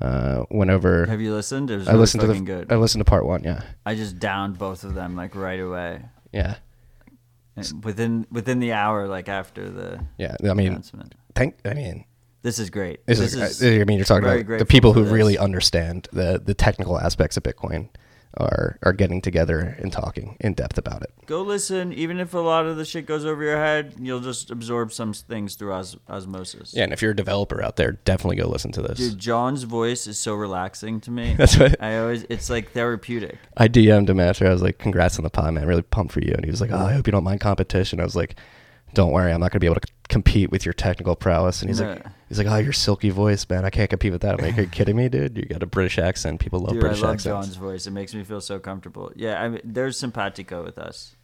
Uh, 0.00 0.44
went 0.50 0.70
over. 0.70 1.04
Have 1.06 1.20
you 1.20 1.34
listened? 1.34 1.70
It 1.70 1.76
was 1.76 1.88
I 1.88 1.90
really 1.90 2.00
listened 2.00 2.20
to 2.22 2.26
the. 2.28 2.40
good. 2.40 2.72
I 2.72 2.76
listened 2.76 3.00
to 3.00 3.04
part 3.04 3.26
one. 3.26 3.42
Yeah, 3.44 3.62
I 3.84 3.94
just 3.96 4.18
downed 4.18 4.56
both 4.56 4.84
of 4.84 4.94
them 4.94 5.14
like 5.16 5.34
right 5.34 5.58
away. 5.60 6.04
yeah, 6.32 6.54
And 7.56 7.84
Within 7.84 8.26
within 8.30 8.60
the 8.60 8.72
hour, 8.72 9.08
like 9.08 9.28
after 9.28 9.68
the 9.68 10.04
yeah. 10.16 10.36
I 10.48 10.54
mean, 10.54 10.68
announcement. 10.68 11.16
thank. 11.34 11.56
I 11.64 11.74
mean, 11.74 12.04
This 12.42 12.58
is 12.58 12.70
great. 12.70 13.04
this, 13.06 13.18
This 13.18 13.34
is. 13.34 13.62
is 13.62 13.80
I 13.80 13.84
mean, 13.84 13.98
you're 13.98 14.04
talking 14.04 14.28
about 14.28 14.58
the 14.58 14.64
people 14.66 14.92
who 14.92 15.04
this. 15.04 15.12
really 15.12 15.36
understand 15.38 16.08
the 16.12 16.40
the 16.44 16.54
technical 16.54 16.98
aspects 16.98 17.36
of 17.36 17.42
Bitcoin 17.42 17.88
are 18.36 18.78
are 18.82 18.92
getting 18.92 19.20
together 19.20 19.76
and 19.80 19.90
talking 19.92 20.36
in 20.40 20.54
depth 20.54 20.78
about 20.78 21.02
it. 21.02 21.10
Go 21.26 21.42
listen. 21.42 21.92
Even 21.92 22.20
if 22.20 22.34
a 22.34 22.38
lot 22.38 22.66
of 22.66 22.76
the 22.76 22.84
shit 22.84 23.06
goes 23.06 23.24
over 23.24 23.42
your 23.42 23.56
head, 23.56 23.94
you'll 23.98 24.20
just 24.20 24.50
absorb 24.50 24.92
some 24.92 25.12
things 25.12 25.54
through 25.56 25.72
os- 25.72 25.96
osmosis. 26.08 26.74
Yeah, 26.74 26.84
and 26.84 26.92
if 26.92 27.02
you're 27.02 27.10
a 27.12 27.16
developer 27.16 27.62
out 27.62 27.76
there, 27.76 27.92
definitely 27.92 28.36
go 28.36 28.46
listen 28.46 28.70
to 28.72 28.82
this. 28.82 28.98
Dude, 28.98 29.18
John's 29.18 29.64
voice 29.64 30.06
is 30.06 30.18
so 30.18 30.34
relaxing 30.34 31.00
to 31.02 31.10
me. 31.10 31.34
That's 31.38 31.58
what 31.58 31.82
I 31.82 31.98
always. 31.98 32.24
It's 32.28 32.50
like 32.50 32.70
therapeutic. 32.72 33.38
I 33.56 33.66
DM'd 33.66 34.10
him 34.10 34.20
after. 34.20 34.46
I 34.46 34.52
was 34.52 34.62
like, 34.62 34.78
"Congrats 34.78 35.18
on 35.18 35.24
the 35.24 35.30
pod, 35.30 35.54
man! 35.54 35.66
Really 35.66 35.82
pumped 35.82 36.12
for 36.12 36.20
you." 36.20 36.32
And 36.34 36.44
he 36.44 36.50
was 36.50 36.60
like, 36.60 36.70
"Oh, 36.70 36.76
I 36.86 36.92
hope 36.92 37.06
you 37.06 37.12
don't 37.12 37.24
mind 37.24 37.40
competition." 37.40 37.98
I 37.98 38.04
was 38.04 38.14
like, 38.14 38.36
"Don't 38.94 39.12
worry, 39.12 39.32
I'm 39.32 39.40
not 39.40 39.50
gonna 39.52 39.60
be 39.60 39.66
able 39.66 39.80
to 39.80 39.86
c- 39.86 39.94
compete 40.08 40.50
with 40.50 40.64
your 40.64 40.72
technical 40.72 41.16
prowess." 41.16 41.60
And 41.62 41.70
he's 41.70 41.80
like, 41.80 42.04
"He's 42.28 42.38
like, 42.38 42.46
oh, 42.46 42.56
your 42.56 42.72
silky 42.72 43.10
voice, 43.10 43.48
man! 43.48 43.64
I 43.64 43.70
can't 43.70 43.90
compete 43.90 44.12
with 44.12 44.22
that." 44.22 44.38
I'm 44.38 44.44
like, 44.44 44.58
"Are 44.58 44.62
you 44.62 44.68
kidding 44.68 44.96
me, 44.96 45.08
dude? 45.10 45.36
You 45.36 45.44
got 45.44 45.62
a 45.62 45.66
British 45.66 45.98
accent. 45.98 46.40
People 46.40 46.60
love 46.60 46.72
Dude, 46.72 46.80
British 46.80 46.98
I 47.02 47.06
love 47.06 47.14
accents." 47.14 47.46
John's 47.46 47.56
voice. 47.56 47.86
It 47.86 47.92
makes 47.92 48.14
me 48.14 48.24
feel 48.24 48.40
so 48.40 48.58
comfortable. 48.58 49.12
Yeah, 49.16 49.40
I 49.42 49.48
mean, 49.48 49.60
there's 49.64 49.98
simpatico 49.98 50.64
with 50.64 50.78
us. 50.78 51.14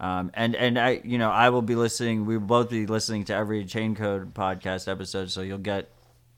Um, 0.00 0.32
and 0.34 0.56
and 0.56 0.78
I, 0.78 1.00
you 1.04 1.16
know, 1.18 1.30
I 1.30 1.50
will 1.50 1.62
be 1.62 1.76
listening. 1.76 2.26
We 2.26 2.36
will 2.36 2.46
both 2.46 2.70
be 2.70 2.86
listening 2.86 3.24
to 3.26 3.34
every 3.34 3.64
Chain 3.64 3.94
Code 3.94 4.34
podcast 4.34 4.90
episode, 4.90 5.30
so 5.30 5.42
you'll 5.42 5.58
get, 5.58 5.90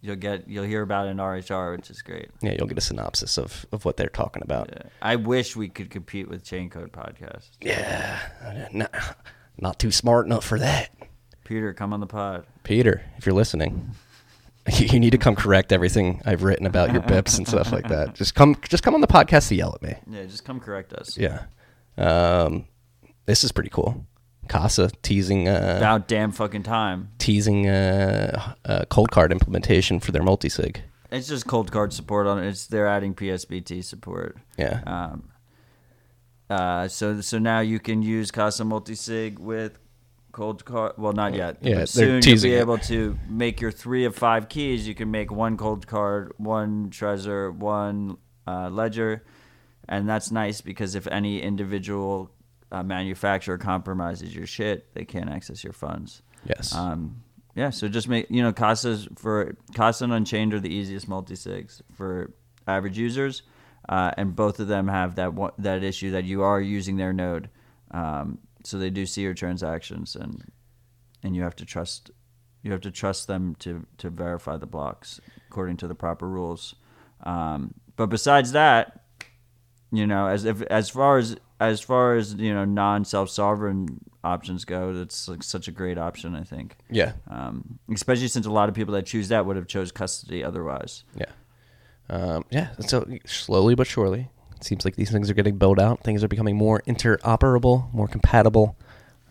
you'll 0.03 0.17
get, 0.17 0.47
you'll 0.49 0.65
hear 0.67 0.83
about 0.83 1.07
an 1.07 1.17
RHR, 1.17 1.75
which 1.77 1.89
is 1.89 2.03
great. 2.03 2.29
Yeah, 2.43 2.57
you'll 2.59 2.67
get 2.67 2.77
a 2.77 2.83
synopsis 2.83 3.39
of, 3.39 3.65
of 3.73 3.87
what 3.87 3.97
they're 3.97 4.09
talking 4.09 4.43
about. 4.43 4.69
Yeah. 4.71 4.83
I 5.01 5.17
wish 5.17 5.57
we 5.57 5.71
could 5.71 5.89
compete 5.89 6.29
with 6.29 6.45
Chain 6.45 6.69
Code 6.69 6.93
podcast. 6.93 7.49
Yeah, 7.63 8.19
not, 8.71 8.91
not 9.59 9.79
too 9.79 9.91
smart 9.91 10.27
enough 10.27 10.45
for 10.45 10.59
that. 10.59 10.91
Pieter, 11.45 11.75
come 11.75 11.93
on 11.93 12.01
the 12.01 12.07
pod. 12.07 12.47
Pieter, 12.63 13.03
if 13.19 13.27
you're 13.27 13.35
listening, 13.35 13.91
you 14.73 14.99
need 14.99 15.11
to 15.11 15.19
come 15.19 15.37
correct 15.37 15.73
everything 15.73 16.23
I've 16.25 16.43
written 16.43 16.67
about 16.67 16.93
your 16.93 17.03
bips 17.03 17.37
and 17.39 17.47
stuff 17.47 17.71
like 17.73 17.89
that. 17.89 18.15
Just 18.15 18.35
come, 18.35 18.57
just 18.69 18.83
come 18.83 18.95
on 18.95 19.01
the 19.01 19.07
podcast 19.07 19.49
to 19.49 19.55
yell 19.55 19.75
at 19.75 19.83
me. 19.83 19.95
Yeah, 20.09 20.25
just 20.25 20.45
come 20.45 20.59
correct 20.61 20.93
us. 20.93 21.19
Yeah. 21.19 21.45
Um, 21.99 22.67
this 23.27 23.45
is 23.45 23.53
pretty 23.53 23.71
cool. 23.71 24.07
Casa 24.49 24.91
teasing 25.03 25.49
uh, 25.49 25.75
About 25.79 26.07
damn 26.09 26.31
fucking 26.33 26.65
time. 26.65 27.11
teasing 27.19 27.67
uh, 27.69 28.55
uh, 28.65 28.85
Coldcard 28.91 29.31
implementation 29.31 30.01
for 30.01 30.13
their 30.13 30.23
multisig. 30.23 30.79
It's 31.11 31.29
just 31.29 31.47
Coldcard 31.47 31.93
support 31.93 32.27
on 32.27 32.43
it. 32.43 32.49
It's 32.49 32.67
they're 32.67 32.89
adding 32.89 33.15
PSBT 33.15 33.85
support. 33.85 34.37
Yeah. 34.59 34.81
Um, 34.87 35.31
uh, 36.51 36.89
so 36.89 37.21
so 37.21 37.39
now 37.39 37.61
you 37.61 37.79
can 37.79 38.03
use 38.03 38.31
Casa 38.31 38.65
Multisig 38.65 39.39
with 39.39 39.79
Coldcard. 40.33 40.99
Well, 40.99 41.13
not 41.13 41.35
yet. 41.35 41.59
Yeah, 41.63 41.81
but 41.81 41.89
soon 41.89 42.23
you'll 42.23 42.43
be 42.43 42.55
it. 42.55 42.61
able 42.61 42.79
to 42.79 43.19
make 43.29 43.61
your 43.61 43.71
three 43.71 44.05
of 44.05 44.15
five 44.15 44.49
keys. 44.49 44.87
You 44.87 44.95
can 44.95 45.11
make 45.11 45.31
one 45.31 45.57
Coldcard, 45.57 46.33
one 46.37 46.91
Trezor, 46.91 47.55
one 47.55 48.19
uh, 48.47 48.69
Ledger, 48.69 49.25
and 49.89 50.09
that's 50.09 50.31
nice 50.31 50.61
because 50.61 50.95
if 50.95 51.07
any 51.07 51.41
individual 51.41 52.31
uh, 52.73 52.83
manufacturer 52.83 53.57
compromises 53.57 54.35
your 54.35 54.47
shit, 54.47 54.93
they 54.95 55.05
can't 55.05 55.31
access 55.31 55.63
your 55.63 55.73
funds. 55.73 56.23
yes. 56.45 56.75
Um, 56.75 57.23
yeah, 57.55 57.71
so 57.71 57.87
just 57.87 58.09
make 58.09 58.27
you 58.31 58.43
know 58.43 58.53
Casa's 58.53 59.07
for 59.17 59.57
Casa 59.75 60.05
and 60.05 60.13
Unchained 60.13 60.53
are 60.55 60.61
the 60.61 60.75
easiest 60.75 61.07
multi 61.09 61.35
sigs 61.35 61.83
for 61.93 62.33
average 62.67 62.99
users, 62.99 63.43
uh, 63.89 64.13
and 64.17 64.35
both 64.35 64.61
of 64.61 64.69
them 64.69 64.89
have 64.89 65.17
that 65.17 65.35
one, 65.35 65.53
that 65.59 65.83
issue 65.83 66.11
that 66.13 66.25
you 66.25 66.43
are 66.43 66.61
using 66.61 66.97
their 66.97 67.13
node, 67.13 67.51
um, 67.91 68.39
so 68.65 68.79
they 68.79 68.91
do 68.91 69.07
see 69.07 69.23
your 69.23 69.35
transactions 69.35 70.17
and 70.17 70.51
and 71.23 71.37
you 71.37 71.43
have 71.43 71.57
to 71.57 71.65
trust 71.65 72.11
you 72.63 72.73
have 72.73 72.81
to 72.81 72.91
trust 72.91 73.27
them 73.27 73.55
to 73.61 73.87
to 73.99 74.11
verify 74.11 74.57
the 74.57 74.67
blocks 74.67 75.21
according 75.49 75.77
to 75.77 75.87
the 75.87 75.95
proper 75.95 76.29
rules. 76.29 76.75
Um, 77.23 77.75
but 77.97 78.07
besides 78.07 78.53
that, 78.53 79.05
you 79.93 80.07
know, 80.07 80.27
as 80.27 80.45
if 80.45 80.63
as 80.63 80.89
far 80.91 81.19
as 81.19 81.37
as 81.61 81.81
far 81.81 82.17
as 82.17 82.35
you 82.35 82.53
know, 82.53 82.65
non 82.65 83.05
self 83.05 83.31
sovereign 83.31 84.01
options 84.25 84.65
go, 84.65 84.93
that's 84.93 85.29
like 85.29 85.43
such 85.43 85.69
a 85.69 85.71
great 85.71 85.99
option. 85.99 86.35
I 86.35 86.43
think, 86.43 86.77
yeah. 86.91 87.13
um, 87.29 87.79
especially 87.93 88.29
since 88.29 88.47
a 88.47 88.51
lot 88.51 88.69
of 88.69 88.75
people 88.75 88.95
that 88.95 89.07
choose 89.07 89.29
that 89.29 89.47
would 89.47 89.57
have 89.57 89.67
chose 89.67 89.93
custody 89.93 90.43
otherwise. 90.43 91.05
Yeah. 91.15 91.27
Um, 92.11 92.45
yeah. 92.51 92.69
So 92.81 93.07
slowly 93.27 93.75
but 93.75 93.87
surely, 93.87 94.29
it 94.57 94.65
seems 94.65 94.85
like 94.85 94.97
these 94.97 95.11
things 95.11 95.31
are 95.31 95.35
getting 95.35 95.57
built 95.59 95.79
out. 95.79 96.03
Things 96.03 96.23
are 96.25 96.29
becoming 96.29 96.57
more 96.57 96.83
interoperable, 96.87 97.93
more 97.95 98.09
compatible. 98.09 98.77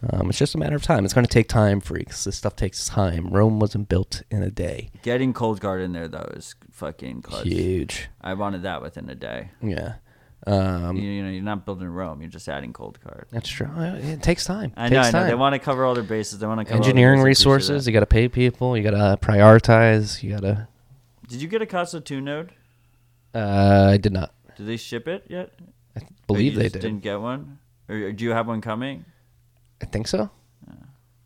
Um, 0.10 0.30
it's 0.30 0.38
just 0.38 0.54
a 0.54 0.58
matter 0.58 0.76
of 0.76 0.84
time. 0.84 1.06
It's 1.06 1.14
going 1.14 1.26
to 1.26 1.32
take 1.32 1.48
time, 1.48 1.80
freaks. 1.80 2.26
This 2.26 2.36
stuff 2.36 2.58
takes 2.58 2.88
time. 2.88 3.28
Rome 3.30 3.60
wasn't 3.62 3.88
built 3.88 4.24
in 4.30 4.44
a 4.44 4.52
day. 4.52 4.90
Getting 5.02 5.34
Coldcard 5.34 5.84
in 5.84 5.94
there 5.94 6.10
though 6.10 6.30
is 6.36 6.56
fucking 6.72 7.22
clutch. 7.22 7.48
Huge. 7.48 8.10
I 8.20 8.34
wanted 8.34 8.64
that 8.64 8.82
within 8.82 9.10
a 9.10 9.16
day. 9.16 9.52
Yeah. 9.62 9.94
Um, 10.46 10.98
you, 10.98 11.04
you 11.10 11.24
know, 11.24 11.30
you're 11.30 11.42
not 11.42 11.66
building 11.66 11.88
Rome. 11.88 12.20
You're 12.20 12.30
just 12.30 12.50
adding 12.50 12.74
Coldcard. 12.74 13.26
That's 13.32 13.48
true. 13.48 13.68
Uh, 13.68 13.96
It 14.02 14.22
takes 14.22 14.44
time. 14.44 14.74
I 14.76 14.90
Takes 14.90 14.92
know, 14.94 15.00
I 15.00 15.06
know. 15.06 15.12
time. 15.12 15.28
They 15.28 15.36
want 15.36 15.54
to 15.54 15.60
cover 15.60 15.86
all 15.86 15.94
their 15.94 16.04
bases. 16.04 16.40
They 16.40 16.48
want 16.48 16.68
to 16.68 16.74
engineering. 16.74 17.22
Resources. 17.22 17.88
You 17.88 17.94
got 17.94 18.02
to 18.02 18.06
pay 18.06 18.28
people. 18.28 18.76
You 18.76 18.84
got 18.84 18.92
to 18.92 19.26
prioritize. 19.26 20.22
You 20.22 20.32
got 20.32 20.42
to. 20.42 20.68
Did 21.30 21.42
you 21.42 21.48
get 21.48 21.62
a 21.62 21.66
Casa 21.66 22.02
2 22.02 22.20
node? 22.20 22.52
Uh, 23.34 23.90
I 23.92 23.98
did 23.98 24.14
not. 24.14 24.34
Did 24.56 24.68
they 24.68 24.78
ship 24.78 25.08
it 25.08 25.26
yet? 25.30 25.52
I 25.98 26.02
Or 26.02 26.08
believe 26.28 26.56
they 26.56 26.70
did. 26.70 26.82
Didn't 26.82 27.02
get 27.02 27.20
one, 27.20 27.60
or 27.90 28.12
do 28.12 28.24
you 28.24 28.32
have 28.32 28.48
one 28.48 28.62
coming? 28.62 29.06
I 29.82 29.86
think 29.86 30.08
so. 30.08 30.30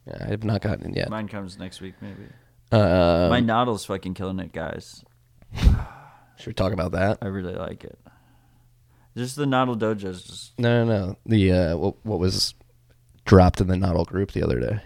Yeah, 0.07 0.17
I 0.21 0.27
have 0.29 0.43
not 0.45 0.61
gotten 0.61 0.91
it 0.91 0.95
yet. 0.97 1.09
Mine 1.09 1.27
comes 1.27 1.59
next 1.59 1.81
week, 1.81 1.95
maybe. 2.01 2.23
Uh, 2.71 3.27
My 3.29 3.41
Nodl's 3.41 3.83
fucking 3.85 4.13
killing 4.13 4.39
it, 4.39 4.53
guys. 4.53 5.03
should 5.57 6.47
we 6.47 6.53
talk 6.53 6.71
about 6.71 6.93
that? 6.93 7.17
I 7.21 7.27
really 7.27 7.53
like 7.55 7.83
it. 7.83 7.99
Just 9.17 9.35
the 9.35 9.45
Nodl 9.45 9.77
Dojo's 9.77 10.23
just 10.23 10.59
No, 10.59 10.85
no, 10.85 11.07
no. 11.07 11.17
The 11.25 11.51
uh, 11.51 11.77
what, 11.77 12.05
what 12.05 12.19
was 12.19 12.53
dropped 13.25 13.59
in 13.59 13.67
the 13.67 13.75
Nodl 13.75 14.05
group 14.05 14.31
the 14.31 14.43
other 14.43 14.59
day? 14.59 14.79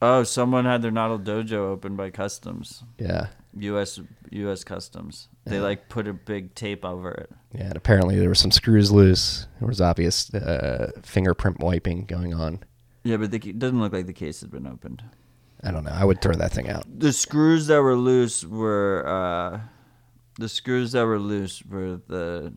Oh, 0.00 0.22
someone 0.22 0.64
had 0.64 0.82
their 0.82 0.92
Nodl 0.92 1.22
Dojo 1.22 1.54
open 1.70 1.96
by 1.96 2.10
Customs, 2.10 2.84
Yeah, 2.98 3.28
U.S. 3.56 3.98
U.S. 4.30 4.64
Customs. 4.64 5.28
They 5.44 5.60
like 5.60 5.88
put 5.88 6.06
a 6.06 6.12
big 6.12 6.54
tape 6.54 6.84
over 6.84 7.10
it. 7.12 7.30
yeah. 7.54 7.64
And 7.68 7.76
apparently 7.76 8.18
there 8.18 8.28
were 8.28 8.34
some 8.34 8.50
screws 8.50 8.92
loose. 8.92 9.46
There 9.58 9.68
was 9.68 9.80
obvious 9.80 10.32
uh, 10.34 10.90
fingerprint 11.02 11.60
wiping 11.60 12.04
going 12.04 12.34
on. 12.34 12.60
Yeah, 13.04 13.16
but 13.16 13.30
the, 13.30 13.38
it 13.38 13.58
doesn't 13.58 13.80
look 13.80 13.92
like 13.94 14.06
the 14.06 14.12
case 14.12 14.40
had 14.42 14.50
been 14.50 14.66
opened. 14.66 15.02
I 15.64 15.70
don't 15.70 15.84
know. 15.84 15.90
I 15.92 16.04
would 16.04 16.20
throw 16.20 16.34
that 16.34 16.52
thing 16.52 16.68
out. 16.68 16.84
The 16.98 17.12
screws 17.12 17.66
that 17.68 17.80
were 17.80 17.96
loose 17.96 18.44
were 18.44 19.04
uh, 19.08 19.60
the 20.38 20.48
screws 20.48 20.92
that 20.92 21.04
were 21.04 21.18
loose 21.18 21.62
were 21.64 22.00
the 22.06 22.52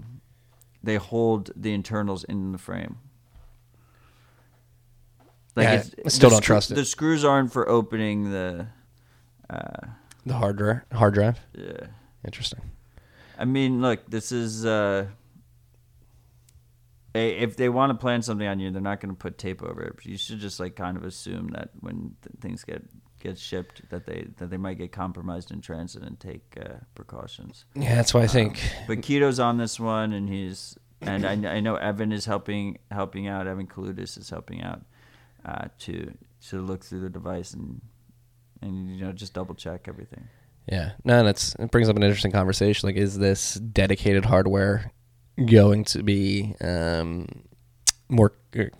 they 0.83 0.95
hold 0.97 1.51
the 1.55 1.73
internals 1.73 2.23
in 2.25 2.51
the 2.51 2.57
frame. 2.57 2.97
Yeah, 5.57 5.73
it's- 5.75 5.91
I 6.05 6.09
still 6.09 6.29
don't 6.29 6.41
trust 6.41 6.71
it. 6.71 6.75
The 6.75 6.85
screws 6.85 7.23
aren't 7.25 7.51
for 7.51 7.67
opening 7.69 8.31
the. 8.31 8.67
Uh, 9.49 9.87
The 10.25 10.33
hard 10.33 10.57
drive. 10.57 10.81
Hard 10.93 11.13
drive. 11.13 11.39
yeah. 11.53 11.87
Interesting. 12.23 12.61
I 13.37 13.45
mean, 13.45 13.81
look, 13.81 14.07
this 14.07 14.31
is 14.31 14.65
uh, 14.65 15.07
a, 17.15 17.29
if 17.31 17.57
they 17.57 17.69
want 17.69 17.89
to 17.89 17.95
plan 17.95 18.21
something 18.21 18.47
on 18.47 18.59
you, 18.59 18.71
they're 18.71 18.81
not 18.81 18.99
going 18.99 19.13
to 19.13 19.17
put 19.17 19.37
tape 19.37 19.63
over 19.63 19.81
it. 19.81 19.95
You 20.03 20.17
should 20.17 20.39
just 20.39 20.59
like 20.59 20.75
kind 20.75 20.95
of 20.95 21.03
assume 21.03 21.49
that 21.49 21.69
when 21.79 22.15
th- 22.21 22.35
things 22.39 22.63
get 22.63 22.83
get 23.19 23.37
shipped, 23.37 23.89
that 23.89 24.05
they 24.05 24.27
that 24.37 24.49
they 24.49 24.57
might 24.57 24.77
get 24.77 24.91
compromised 24.91 25.51
in 25.51 25.61
transit 25.61 26.03
and 26.03 26.19
take 26.19 26.55
uh, 26.63 26.75
precautions. 26.93 27.65
Yeah, 27.73 27.95
that's 27.95 28.13
why 28.13 28.21
I 28.21 28.27
think. 28.27 28.61
But 28.87 28.99
Keto's 28.99 29.39
on 29.39 29.57
this 29.57 29.79
one, 29.79 30.13
and 30.13 30.29
he's 30.29 30.77
and 31.01 31.25
I, 31.25 31.55
I 31.55 31.59
know 31.59 31.75
Evan 31.75 32.11
is 32.11 32.25
helping 32.25 32.77
helping 32.91 33.27
out. 33.27 33.47
Evan 33.47 33.67
Kaloudis 33.67 34.17
is 34.17 34.29
helping 34.29 34.61
out 34.61 34.81
uh, 35.43 35.65
to 35.79 36.13
to 36.49 36.61
look 36.61 36.83
through 36.85 37.01
the 37.01 37.09
device 37.09 37.53
and 37.53 37.81
and 38.61 38.89
you 38.89 39.05
know 39.05 39.11
just 39.11 39.33
double 39.33 39.55
check 39.55 39.87
everything. 39.87 40.27
Yeah, 40.67 40.91
no, 41.03 41.23
that's 41.23 41.55
it 41.55 41.71
brings 41.71 41.89
up 41.89 41.95
an 41.95 42.03
interesting 42.03 42.31
conversation. 42.31 42.87
Like, 42.87 42.95
is 42.95 43.17
this 43.17 43.55
dedicated 43.55 44.25
hardware 44.25 44.91
going 45.45 45.83
to 45.85 46.03
be 46.03 46.55
um, 46.61 47.27
more 48.09 48.33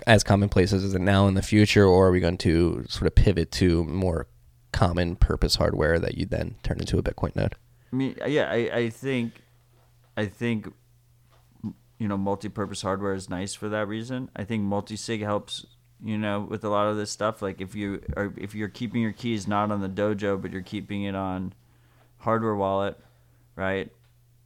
as 0.06 0.24
commonplace 0.24 0.74
as 0.74 0.84
is 0.84 0.94
it 0.94 1.02
now 1.02 1.28
in 1.28 1.34
the 1.34 1.42
future, 1.42 1.86
or 1.86 2.08
are 2.08 2.12
we 2.12 2.20
going 2.20 2.38
to 2.40 2.86
sort 2.88 3.08
of 3.08 3.16
pivot 3.16 3.52
to 3.54 3.84
more 3.86 4.28
common 4.72 5.16
purpose 5.16 5.56
hardware 5.56 6.00
that 6.00 6.18
you 6.18 6.26
then 6.26 6.56
turn 6.64 6.80
into 6.80 6.98
a 6.98 7.04
Bitcoin 7.04 7.36
node? 7.36 7.56
I 7.92 7.96
mean, 7.96 8.16
yeah, 8.28 8.50
I, 8.50 8.56
I 8.74 8.90
think, 8.90 9.34
I 10.16 10.26
think, 10.26 10.72
you 12.00 12.08
know, 12.08 12.18
multi-purpose 12.18 12.82
hardware 12.82 13.14
is 13.14 13.30
nice 13.30 13.54
for 13.54 13.70
that 13.70 13.88
reason. 13.88 14.30
I 14.36 14.44
think 14.44 14.64
multi-sig 14.64 15.22
helps, 15.22 15.66
you 16.04 16.18
know, 16.18 16.42
with 16.42 16.64
a 16.64 16.70
lot 16.70 16.88
of 16.88 16.98
this 16.98 17.12
stuff. 17.12 17.42
Like 17.42 17.62
if 17.62 17.76
you 17.76 18.02
are, 18.16 18.34
if 18.38 18.56
you're 18.56 18.70
keeping 18.70 19.02
your 19.02 19.12
keys 19.12 19.48
not 19.48 19.72
on 19.72 19.82
the 19.82 19.90
dojo, 19.90 20.42
but 20.42 20.52
you're 20.52 20.62
keeping 20.62 21.04
it 21.04 21.16
on 21.16 21.54
hardware 22.20 22.56
wallet, 22.56 23.00
right? 23.56 23.92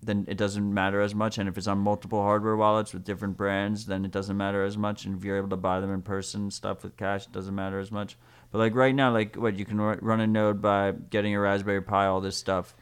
Then 0.01 0.26
it 0.28 0.38
doesn't 0.38 0.74
matter 0.74 1.01
as 1.01 1.16
much. 1.16 1.38
And 1.38 1.49
if 1.49 1.58
it's 1.58 1.68
on 1.68 1.80
multiple 1.80 2.22
hardware 2.22 2.56
wallets 2.56 2.93
with 2.93 3.03
different 3.03 3.38
brands, 3.38 3.86
then 3.86 4.06
it 4.06 4.12
doesn't 4.12 4.38
matter 4.38 4.64
as 4.64 4.78
much. 4.78 5.06
And 5.06 5.18
if 5.18 5.24
you're 5.24 5.38
able 5.38 5.49
to 5.49 5.56
buy 5.56 5.80
them 5.80 5.91
in 5.91 6.01
person, 6.01 6.51
stuff 6.51 6.84
with 6.84 6.97
cash, 6.97 7.26
it 7.26 7.32
doesn't 7.32 7.56
matter 7.56 7.80
as 7.80 7.91
much. 7.91 8.18
But 8.51 8.60
like 8.60 8.76
right 8.76 8.93
now, 8.93 9.12
like 9.12 9.36
what 9.36 9.58
you 9.58 9.66
can 9.66 9.80
run 9.80 10.20
a 10.20 10.28
node 10.28 10.62
by 10.62 10.91
getting 10.91 11.34
a 11.34 11.39
Raspberry 11.39 11.82
Pi, 11.82 12.06
all 12.06 12.22
this 12.22 12.38
stuff 12.38 12.76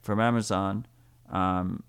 from 0.00 0.20
Amazon. 0.20 0.86
Um, 1.30 1.82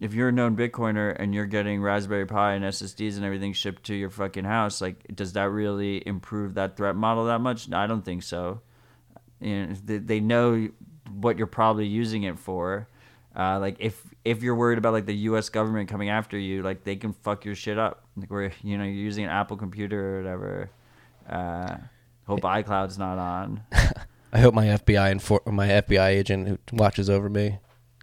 if 0.00 0.12
you're 0.12 0.28
a 0.28 0.32
known 0.32 0.56
Bitcoiner 0.56 1.14
and 1.18 1.34
you're 1.34 1.46
getting 1.46 1.80
Raspberry 1.80 2.26
Pi 2.26 2.54
and 2.54 2.64
SSDs 2.64 3.16
and 3.16 3.24
everything 3.24 3.52
shipped 3.52 3.84
to 3.84 3.94
your 3.94 4.10
fucking 4.10 4.44
house, 4.44 4.80
like, 4.80 5.04
does 5.14 5.34
that 5.34 5.50
really 5.50 6.02
improve 6.06 6.54
that 6.54 6.76
threat 6.76 6.96
model 6.96 7.26
that 7.26 7.40
much? 7.40 7.72
I 7.72 7.86
don't 7.86 8.04
think 8.04 8.22
so. 8.22 8.60
You 9.40 9.66
know, 9.66 9.74
they, 9.98 10.20
know 10.20 10.68
what 11.10 11.38
you're 11.38 11.46
probably 11.46 11.86
using 11.86 12.24
it 12.24 12.38
for. 12.38 12.88
Uh, 13.36 13.58
like 13.58 13.76
if 13.80 14.00
if 14.24 14.44
you're 14.44 14.54
worried 14.54 14.78
about 14.78 14.92
like 14.92 15.06
the 15.06 15.16
U.S. 15.16 15.48
government 15.48 15.88
coming 15.88 16.08
after 16.08 16.38
you, 16.38 16.62
like 16.62 16.84
they 16.84 16.94
can 16.94 17.12
fuck 17.12 17.44
your 17.44 17.56
shit 17.56 17.78
up. 17.78 18.04
Like 18.16 18.30
where 18.30 18.52
you 18.62 18.78
know 18.78 18.84
you're 18.84 18.92
using 18.92 19.24
an 19.24 19.30
Apple 19.30 19.56
computer 19.56 20.16
or 20.16 20.22
whatever. 20.22 20.70
Uh, 21.28 21.76
hope 22.28 22.42
iCloud's 22.42 22.96
not 22.96 23.18
on. 23.18 23.62
I 24.32 24.38
hope 24.40 24.54
my 24.54 24.66
FBI 24.66 25.14
infor- 25.14 25.52
my 25.52 25.66
FBI 25.66 26.08
agent 26.08 26.48
who 26.48 26.58
watches 26.72 27.10
over 27.10 27.28
me 27.28 27.58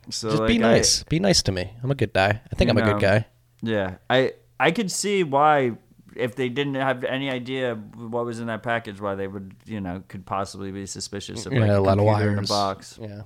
So 0.10 0.30
just 0.32 0.46
be 0.48 0.58
like, 0.60 0.66
I- 0.66 0.72
nice. 0.78 1.04
be 1.04 1.20
nice 1.20 1.42
to 1.44 1.52
me. 1.52 1.72
I'm 1.84 1.92
a 1.92 1.96
good 1.96 2.14
guy. 2.14 2.42
I 2.52 2.56
think 2.56 2.70
I'm 2.70 2.78
a 2.78 2.82
good 2.82 3.00
guy. 3.02 3.26
Yeah, 3.62 3.96
I 4.10 4.34
I 4.60 4.72
could 4.72 4.92
see 4.92 5.24
why 5.24 5.74
if 6.16 6.36
they 6.36 6.50
didn't 6.50 6.76
have 6.76 7.04
any 7.04 7.30
idea 7.30 7.76
what 7.76 8.26
was 8.26 8.40
in 8.40 8.48
that 8.48 8.64
package, 8.64 9.00
why 9.00 9.16
they 9.16 9.28
would 9.28 9.56
you 9.66 9.80
know 9.80 10.04
could 10.08 10.26
possibly 10.26 10.72
be 10.72 10.86
suspicious 10.86 11.46
of 11.46 11.54
Yeah, 11.54 11.60
like 11.62 11.70
a 11.72 11.80
lot 11.80 12.00
of 12.00 12.06
computer 12.06 12.32
in 12.34 12.40
a 12.44 12.48
box. 12.48 13.00
Yeah. 13.02 13.22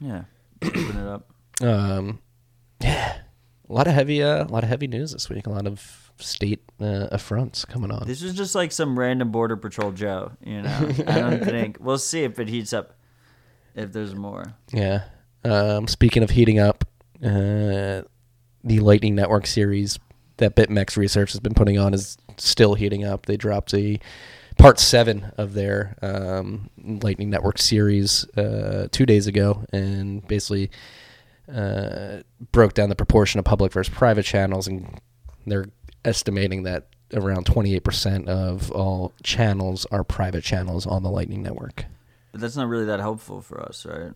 Yeah, 0.00 0.22
open 0.62 0.96
it 0.96 1.06
up. 1.06 1.30
Um, 1.62 2.20
yeah, 2.80 3.18
a 3.68 3.72
lot 3.72 3.86
of 3.86 3.92
heavy, 3.92 4.22
uh, 4.22 4.44
a 4.44 4.48
lot 4.48 4.62
of 4.62 4.70
heavy 4.70 4.86
news 4.86 5.12
this 5.12 5.28
week. 5.28 5.46
A 5.46 5.50
lot 5.50 5.66
of 5.66 6.10
state 6.16 6.62
uh, 6.80 7.08
affronts 7.12 7.66
coming 7.66 7.90
on. 7.90 8.06
This 8.06 8.22
was 8.22 8.32
just 8.32 8.54
like 8.54 8.72
some 8.72 8.98
random 8.98 9.30
border 9.30 9.58
patrol 9.58 9.92
Joe. 9.92 10.32
You 10.42 10.62
know, 10.62 10.88
I 11.06 11.20
don't 11.20 11.44
think 11.44 11.76
we'll 11.78 11.98
see 11.98 12.24
if 12.24 12.38
it 12.38 12.48
heats 12.48 12.72
up. 12.72 12.94
If 13.74 13.92
there's 13.92 14.14
more, 14.14 14.54
Yeah. 14.72 15.02
Um, 15.44 15.86
speaking 15.86 16.22
of 16.22 16.30
heating 16.30 16.58
up, 16.58 16.84
uh, 17.22 18.02
the 18.64 18.80
Lightning 18.80 19.14
Network 19.14 19.46
series 19.46 19.98
that 20.36 20.56
BitMEX 20.56 20.96
Research 20.96 21.32
has 21.32 21.40
been 21.40 21.54
putting 21.54 21.78
on 21.78 21.94
is 21.94 22.16
still 22.36 22.74
heating 22.74 23.04
up. 23.04 23.26
They 23.26 23.36
dropped 23.36 23.72
a 23.74 23.98
part 24.58 24.78
seven 24.78 25.32
of 25.38 25.54
their 25.54 25.96
um, 26.02 26.70
Lightning 26.82 27.30
Network 27.30 27.58
series 27.58 28.26
uh, 28.36 28.88
two 28.90 29.06
days 29.06 29.26
ago, 29.26 29.64
and 29.72 30.26
basically 30.26 30.70
uh, 31.52 32.18
broke 32.52 32.74
down 32.74 32.88
the 32.88 32.96
proportion 32.96 33.38
of 33.38 33.44
public 33.44 33.72
versus 33.72 33.92
private 33.94 34.24
channels, 34.24 34.66
and 34.66 35.00
they're 35.46 35.66
estimating 36.04 36.64
that 36.64 36.88
around 37.12 37.44
28% 37.44 38.28
of 38.28 38.70
all 38.70 39.12
channels 39.22 39.86
are 39.90 40.04
private 40.04 40.44
channels 40.44 40.86
on 40.86 41.02
the 41.02 41.10
Lightning 41.10 41.42
Network. 41.42 41.84
but 42.32 42.40
that's 42.40 42.56
not 42.56 42.68
really 42.68 42.84
that 42.84 43.00
helpful 43.00 43.40
for 43.40 43.60
us, 43.60 43.84
right? 43.84 44.12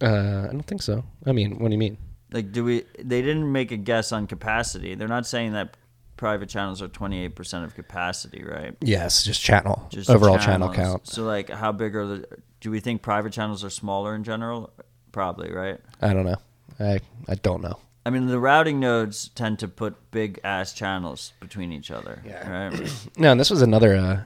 Uh, 0.00 0.46
I 0.48 0.52
don't 0.52 0.66
think 0.66 0.82
so. 0.82 1.04
I 1.24 1.32
mean, 1.32 1.58
what 1.58 1.68
do 1.68 1.72
you 1.72 1.78
mean? 1.78 1.96
Like, 2.32 2.52
do 2.52 2.64
we? 2.64 2.84
They 2.98 3.22
didn't 3.22 3.50
make 3.50 3.70
a 3.72 3.76
guess 3.76 4.12
on 4.12 4.26
capacity. 4.26 4.94
They're 4.94 5.08
not 5.08 5.26
saying 5.26 5.52
that 5.52 5.76
private 6.16 6.48
channels 6.48 6.82
are 6.82 6.88
28% 6.88 7.64
of 7.64 7.74
capacity, 7.74 8.42
right? 8.44 8.74
Yes, 8.80 9.22
just 9.24 9.40
channel. 9.42 9.86
Just 9.90 10.10
overall 10.10 10.38
channel 10.38 10.72
count. 10.72 11.06
So, 11.06 11.24
like, 11.24 11.48
how 11.50 11.72
big 11.72 11.94
are 11.94 12.06
the? 12.06 12.26
Do 12.60 12.70
we 12.70 12.80
think 12.80 13.02
private 13.02 13.32
channels 13.32 13.64
are 13.64 13.70
smaller 13.70 14.14
in 14.14 14.24
general? 14.24 14.72
Probably, 15.12 15.52
right? 15.52 15.78
I 16.02 16.12
don't 16.12 16.26
know. 16.26 16.36
I 16.80 17.00
I 17.28 17.34
don't 17.36 17.62
know. 17.62 17.78
I 18.04 18.10
mean, 18.10 18.26
the 18.26 18.38
routing 18.38 18.78
nodes 18.80 19.28
tend 19.34 19.58
to 19.60 19.68
put 19.68 20.10
big 20.10 20.38
ass 20.44 20.72
channels 20.72 21.32
between 21.40 21.72
each 21.72 21.90
other, 21.90 22.22
Yeah. 22.24 22.68
right? 22.68 22.92
No, 23.18 23.30
and 23.32 23.40
this 23.40 23.50
was 23.50 23.62
another 23.62 23.96
uh 23.96 24.24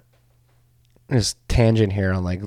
this 1.11 1.37
tangent 1.49 1.93
here 1.93 2.13
on 2.13 2.25
like 2.25 2.43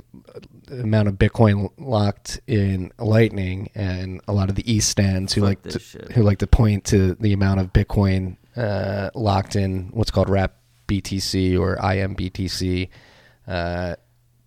the 0.65 0.81
amount 0.81 1.07
of 1.07 1.15
Bitcoin 1.15 1.69
locked 1.77 2.39
in 2.47 2.91
Lightning 2.97 3.69
and 3.75 4.21
a 4.27 4.33
lot 4.33 4.49
of 4.49 4.55
the 4.55 4.71
East 4.71 4.89
stands 4.89 5.33
who 5.33 5.41
Fuck 5.41 5.47
like 5.47 5.61
to, 5.63 5.79
shit. 5.79 6.11
who 6.13 6.23
like 6.23 6.39
to 6.39 6.47
point 6.47 6.85
to 6.85 7.15
the 7.15 7.33
amount 7.33 7.59
of 7.59 7.73
Bitcoin 7.73 8.37
uh, 8.55 9.09
locked 9.13 9.55
in 9.55 9.89
what's 9.93 10.11
called 10.11 10.29
Wrap 10.29 10.55
BTC 10.87 11.59
or 11.59 11.77
IMBTC. 11.77 12.89
Uh, 13.47 13.95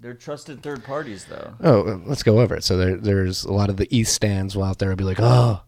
They're 0.00 0.14
trusted 0.14 0.62
third 0.62 0.84
parties, 0.84 1.26
though. 1.26 1.54
Oh, 1.62 2.00
let's 2.06 2.22
go 2.22 2.40
over 2.40 2.54
it. 2.56 2.64
So 2.64 2.76
there, 2.76 2.96
there's 2.96 3.44
a 3.44 3.52
lot 3.52 3.68
of 3.70 3.76
the 3.76 3.86
ETH 3.94 4.08
stands 4.08 4.56
will 4.56 4.64
out 4.64 4.78
there 4.78 4.88
will 4.88 4.96
be 4.96 5.04
like, 5.04 5.20
oh, 5.20 5.60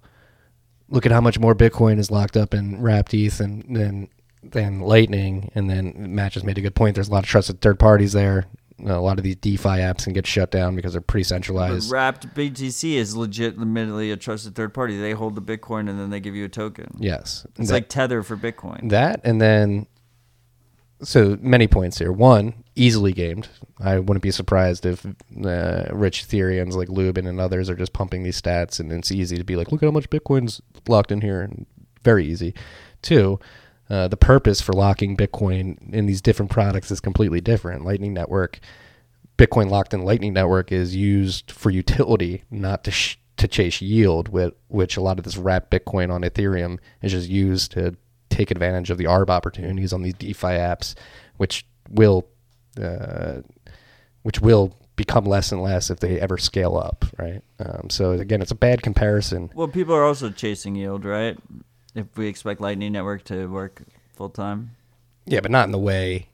look 0.88 1.05
at 1.07 1.12
how 1.12 1.20
much 1.20 1.38
more 1.38 1.55
Bitcoin 1.55 1.99
is 1.99 2.11
locked 2.11 2.36
up 2.36 2.55
in 2.55 2.80
wrapped 2.80 3.12
ETH 3.14 3.40
and 3.40 3.76
than 3.76 4.09
than 4.43 4.80
Lightning. 4.80 5.51
And 5.55 5.68
then 5.68 5.95
Match 6.14 6.34
has 6.34 6.45
made 6.45 6.59
a 6.59 6.61
good 6.61 6.74
point. 6.74 6.95
There's 6.95 7.09
a 7.09 7.12
lot 7.12 7.24
of 7.24 7.28
trusted 7.30 7.61
third 7.61 7.78
parties 7.78 8.12
there. 8.12 8.47
a 8.86 9.01
lot 9.01 9.18
of 9.18 9.24
these 9.24 9.34
DeFi 9.36 9.68
apps 9.80 10.05
can 10.05 10.12
get 10.12 10.26
shut 10.26 10.51
down 10.53 10.76
because 10.76 10.93
they're 10.93 11.01
pretty 11.01 11.24
centralized. 11.24 11.91
But 11.91 11.95
Wrapped 11.95 12.34
BTC 12.34 12.95
is 12.95 13.16
legitimately 13.16 14.12
a 14.12 14.16
trusted 14.16 14.55
third 14.55 14.72
party. 14.72 14.97
They 14.97 15.12
hold 15.12 15.34
the 15.34 15.43
Bitcoin 15.43 15.89
and 15.91 15.99
then 15.99 16.11
they 16.11 16.20
give 16.20 16.36
you 16.36 16.45
a 16.45 16.49
token. 16.49 16.97
yes, 16.99 17.45
It's 17.57 17.68
That- 17.68 17.74
like 17.74 17.89
Tether 17.89 18.22
for 18.22 18.36
Bitcoin. 18.36 18.91
that, 18.91 19.20
and 19.24 19.41
then 19.41 19.86
so 21.03 21.36
many 21.41 21.66
points 21.68 21.99
here. 21.99 22.11
One, 22.12 22.64
easily 22.74 23.12
gamed. 23.12 23.49
I 23.80 23.99
wouldn't 24.01 24.22
be 24.22 24.30
surprised 24.32 24.84
if 24.84 25.07
uh, 25.07 25.84
rich 25.93 26.26
Ethereans 26.26 26.72
like 26.74 26.89
Lubin 26.89 27.26
and 27.26 27.41
others 27.41 27.70
are 27.70 27.76
just 27.76 27.93
pumping 27.93 28.22
these 28.24 28.41
stats, 28.41 28.80
and 28.80 28.93
it's 28.93 29.12
easy 29.12 29.36
to 29.36 29.45
be 29.45 29.55
like, 29.57 29.70
look 29.70 29.82
at 29.82 29.86
how 29.86 29.93
much 29.93 30.11
Bitcoin's 30.11 30.61
locked 30.89 31.12
in 31.12 31.20
here, 31.20 31.41
and 31.41 31.66
very 32.03 32.26
easy. 32.26 32.53
Two, 33.03 33.39
uh, 33.91 34.09
the 34.09 34.16
purpose 34.16 34.61
for 34.61 34.72
locking 34.72 35.16
Bitcoin 35.16 35.93
in 35.93 36.07
these 36.07 36.20
different 36.20 36.51
products 36.51 36.91
is 36.91 37.01
completely 37.01 37.41
different. 37.41 37.84
Lightning 37.84 38.12
Network, 38.12 38.61
Bitcoin 39.39 39.70
locked 39.70 39.95
in 39.95 40.05
Lightning 40.05 40.34
Network 40.34 40.70
is 40.72 40.95
used 40.95 41.51
for 41.51 41.70
utility, 41.70 42.45
not 42.51 42.84
to 42.84 42.91
sh- 42.91 43.18
to 43.39 43.49
chase 43.49 43.80
yield. 43.80 44.28
With 44.28 44.55
which 44.68 44.97
a 44.97 45.01
lot 45.01 45.18
of 45.18 45.24
this 45.24 45.36
wrapped 45.36 45.70
Bitcoin 45.70 46.11
on 46.11 46.22
Ethereum 46.22 46.78
is 47.03 47.12
just 47.12 47.28
used 47.28 47.72
to 47.72 47.97
take 48.28 48.51
advantage 48.51 48.91
of 48.91 48.99
the 48.99 49.05
ARB 49.05 49.30
opportunities 49.30 49.93
on 49.93 50.03
these 50.03 50.14
DeFi 50.14 50.49
apps, 50.49 50.95
which 51.36 51.66
will 51.89 52.26
uh, 52.80 53.41
which 54.22 54.41
will 54.41 54.74
become 54.97 55.24
less 55.24 55.53
and 55.53 55.62
less 55.62 55.91
if 55.91 56.01
they 56.01 56.20
ever 56.20 56.36
scale 56.36 56.76
up, 56.76 57.07
right? 57.16 57.41
Um, 57.61 57.89
so 57.89 58.11
again, 58.11 58.43
it's 58.43 58.51
a 58.51 58.57
bad 58.57 58.82
comparison. 58.82 59.51
Well, 59.55 59.68
people 59.68 59.95
are 59.95 60.05
also 60.05 60.28
chasing 60.30 60.74
yield, 60.74 61.05
right? 61.05 61.39
If 61.95 62.07
we 62.16 62.26
expect 62.28 62.61
Lightning 62.61 62.93
Network 62.93 63.24
to 63.24 63.47
work 63.47 63.82
full 64.14 64.28
time, 64.30 64.72
Yeah, 65.26 65.41
but 65.41 65.51
not 65.51 65.64
in 65.66 65.72
the 65.72 65.78
way 65.78 66.28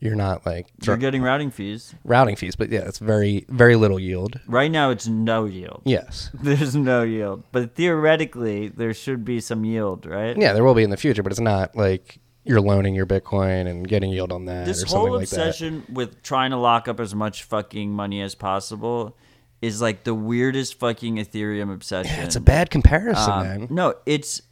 you're 0.00 0.16
not 0.16 0.44
like 0.44 0.66
you're 0.84 0.96
getting 0.96 1.22
routing 1.22 1.50
fees. 1.52 1.94
routing 2.04 2.34
fees, 2.34 2.56
but 2.56 2.70
yeah, 2.70 2.80
it's 2.80 2.98
very 2.98 3.44
very 3.48 3.76
little 3.76 4.00
yield. 4.00 4.40
Right 4.48 4.70
now, 4.70 4.90
it's 4.90 5.06
no 5.06 5.44
yield. 5.44 5.82
Yes. 5.84 6.30
There's 6.34 6.74
no 6.74 7.02
yield, 7.04 7.44
but 7.52 7.76
theoretically, 7.76 8.68
there 8.68 8.92
should 8.94 9.24
be 9.24 9.40
some 9.40 9.64
yield, 9.64 10.04
right? 10.06 10.36
Yeah, 10.36 10.52
there 10.54 10.64
will 10.64 10.74
be 10.74 10.82
in 10.82 10.90
the 10.90 10.96
future, 10.96 11.22
but 11.22 11.30
it's 11.32 11.40
not 11.40 11.76
like 11.76 12.18
you're 12.44 12.60
loaning 12.60 12.96
your 12.96 13.06
Bitcoin 13.06 13.68
and 13.68 13.86
getting 13.86 14.10
yield 14.10 14.32
on 14.32 14.46
that 14.46 14.66
This 14.66 14.82
or 14.82 14.86
something 14.88 15.08
whole 15.10 15.18
like 15.20 15.28
that. 15.28 15.46
obsession 15.46 15.84
with 15.88 16.20
trying 16.24 16.50
to 16.50 16.56
lock 16.56 16.88
up 16.88 16.98
as 16.98 17.14
much 17.14 17.44
fucking 17.44 17.92
money 17.92 18.20
as 18.20 18.34
possible 18.34 19.16
is 19.60 19.80
like 19.80 20.02
the 20.02 20.12
weirdest 20.14 20.80
fucking 20.80 21.18
Ethereum 21.18 21.72
obsession. 21.72 22.12
Yeah, 22.16 22.24
it's 22.24 22.34
a 22.34 22.40
bad 22.40 22.70
comparison, 22.70 23.32
Um, 23.32 23.42
man. 23.46 23.66
No, 23.70 23.94
it's 24.06 24.42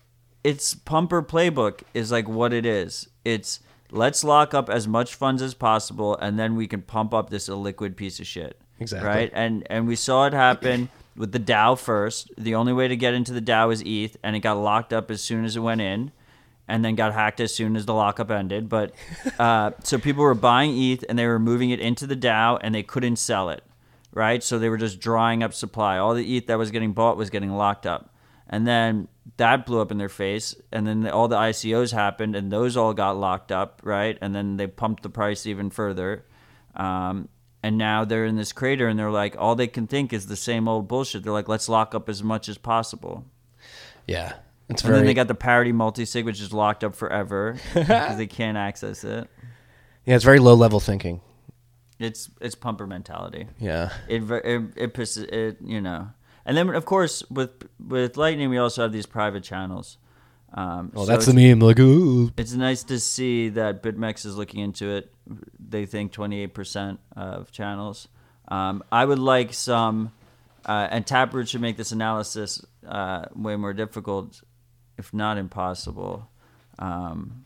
it's 0.42 0.74
pumper 0.74 1.22
playbook 1.22 1.82
is 1.94 2.10
like 2.10 2.28
what 2.28 2.52
it 2.52 2.64
is. 2.64 3.08
It's 3.24 3.60
let's 3.90 4.24
lock 4.24 4.54
up 4.54 4.70
as 4.70 4.86
much 4.86 5.14
funds 5.14 5.42
as 5.42 5.54
possible 5.54 6.16
and 6.16 6.38
then 6.38 6.56
we 6.56 6.66
can 6.66 6.82
pump 6.82 7.12
up 7.12 7.30
this 7.30 7.48
illiquid 7.48 7.96
piece 7.96 8.20
of 8.20 8.26
shit. 8.26 8.60
Exactly. 8.78 9.08
Right? 9.08 9.30
And 9.34 9.66
and 9.68 9.86
we 9.86 9.96
saw 9.96 10.26
it 10.26 10.32
happen 10.32 10.88
with 11.16 11.32
the 11.32 11.38
DAO 11.38 11.78
first. 11.78 12.30
The 12.38 12.54
only 12.54 12.72
way 12.72 12.88
to 12.88 12.96
get 12.96 13.14
into 13.14 13.32
the 13.32 13.42
DAO 13.42 13.72
is 13.72 13.82
ETH 13.84 14.16
and 14.22 14.34
it 14.34 14.40
got 14.40 14.54
locked 14.54 14.92
up 14.92 15.10
as 15.10 15.20
soon 15.20 15.44
as 15.44 15.56
it 15.56 15.60
went 15.60 15.80
in 15.80 16.12
and 16.66 16.84
then 16.84 16.94
got 16.94 17.12
hacked 17.12 17.40
as 17.40 17.52
soon 17.54 17.76
as 17.76 17.84
the 17.84 17.92
lockup 17.92 18.30
ended. 18.30 18.68
But 18.68 18.94
uh, 19.38 19.72
so 19.82 19.98
people 19.98 20.22
were 20.22 20.34
buying 20.34 20.76
ETH 20.80 21.04
and 21.08 21.18
they 21.18 21.26
were 21.26 21.38
moving 21.38 21.70
it 21.70 21.80
into 21.80 22.06
the 22.06 22.16
DAO 22.16 22.58
and 22.62 22.74
they 22.74 22.82
couldn't 22.82 23.16
sell 23.16 23.50
it, 23.50 23.62
right? 24.14 24.42
So 24.42 24.58
they 24.58 24.68
were 24.68 24.78
just 24.78 25.00
drawing 25.00 25.42
up 25.42 25.52
supply. 25.52 25.98
All 25.98 26.14
the 26.14 26.36
ETH 26.36 26.46
that 26.46 26.58
was 26.58 26.70
getting 26.70 26.92
bought 26.92 27.16
was 27.16 27.28
getting 27.28 27.50
locked 27.50 27.86
up, 27.86 28.14
and 28.48 28.66
then 28.66 29.08
that 29.36 29.66
blew 29.66 29.80
up 29.80 29.90
in 29.90 29.98
their 29.98 30.08
face. 30.08 30.54
And 30.72 30.86
then 30.86 31.08
all 31.08 31.28
the 31.28 31.36
ICOs 31.36 31.92
happened 31.92 32.36
and 32.36 32.50
those 32.50 32.76
all 32.76 32.94
got 32.94 33.16
locked 33.16 33.52
up, 33.52 33.80
right? 33.84 34.18
And 34.20 34.34
then 34.34 34.56
they 34.56 34.66
pumped 34.66 35.02
the 35.02 35.10
price 35.10 35.46
even 35.46 35.70
further. 35.70 36.24
Um, 36.74 37.28
and 37.62 37.76
now 37.76 38.04
they're 38.04 38.24
in 38.24 38.36
this 38.36 38.52
crater 38.52 38.88
and 38.88 38.98
they're 38.98 39.10
like, 39.10 39.36
all 39.38 39.54
they 39.54 39.66
can 39.66 39.86
think 39.86 40.12
is 40.12 40.26
the 40.26 40.36
same 40.36 40.68
old 40.68 40.88
bullshit. 40.88 41.22
They're 41.22 41.32
like, 41.32 41.48
let's 41.48 41.68
lock 41.68 41.94
up 41.94 42.08
as 42.08 42.22
much 42.22 42.48
as 42.48 42.58
possible. 42.58 43.24
Yeah. 44.06 44.34
It's 44.68 44.82
And 44.82 44.88
very 44.88 44.98
then 44.98 45.06
they 45.06 45.14
got 45.14 45.28
the 45.28 45.34
parity 45.34 45.72
multi-sig, 45.72 46.24
which 46.24 46.40
is 46.40 46.52
locked 46.52 46.84
up 46.84 46.94
forever 46.94 47.58
because 47.74 48.16
they 48.16 48.26
can't 48.26 48.56
access 48.56 49.04
it. 49.04 49.28
Yeah, 50.06 50.14
it's 50.14 50.24
very 50.24 50.38
low 50.38 50.54
level 50.54 50.80
thinking. 50.80 51.20
It's 51.98 52.30
it's 52.40 52.54
pumper 52.54 52.86
mentality. 52.86 53.46
Yeah. 53.58 53.90
It 54.08 54.22
it 54.30 54.62
it, 54.76 54.94
pisses, 54.94 55.24
it 55.30 55.58
you 55.62 55.82
know. 55.82 56.08
And 56.50 56.56
then 56.56 56.74
of 56.74 56.84
course 56.84 57.22
with 57.30 57.50
with 57.78 58.16
Lightning 58.16 58.50
we 58.50 58.58
also 58.58 58.82
have 58.82 58.90
these 58.90 59.06
private 59.06 59.44
channels. 59.44 59.98
Um, 60.52 60.90
Well, 60.92 61.06
so 61.06 61.12
that's 61.12 61.26
the 61.26 61.32
meme. 61.32 61.60
Like, 61.60 61.78
ooh. 61.78 62.32
It's 62.36 62.54
nice 62.54 62.82
to 62.84 62.98
see 62.98 63.50
that 63.50 63.84
BitMEX 63.84 64.26
is 64.26 64.36
looking 64.36 64.58
into 64.58 64.90
it. 64.90 65.14
They 65.60 65.86
think 65.86 66.12
28% 66.12 66.98
of 67.14 67.52
channels. 67.52 68.08
Um, 68.48 68.82
I 68.90 69.04
would 69.04 69.20
like 69.20 69.54
some, 69.54 70.10
uh, 70.66 70.88
and 70.90 71.06
Taproot 71.06 71.48
should 71.48 71.60
make 71.60 71.76
this 71.76 71.92
analysis 71.92 72.66
uh, 72.84 73.26
way 73.36 73.54
more 73.54 73.72
difficult, 73.72 74.42
if 74.98 75.14
not 75.14 75.38
impossible. 75.38 76.28
Um, 76.80 77.44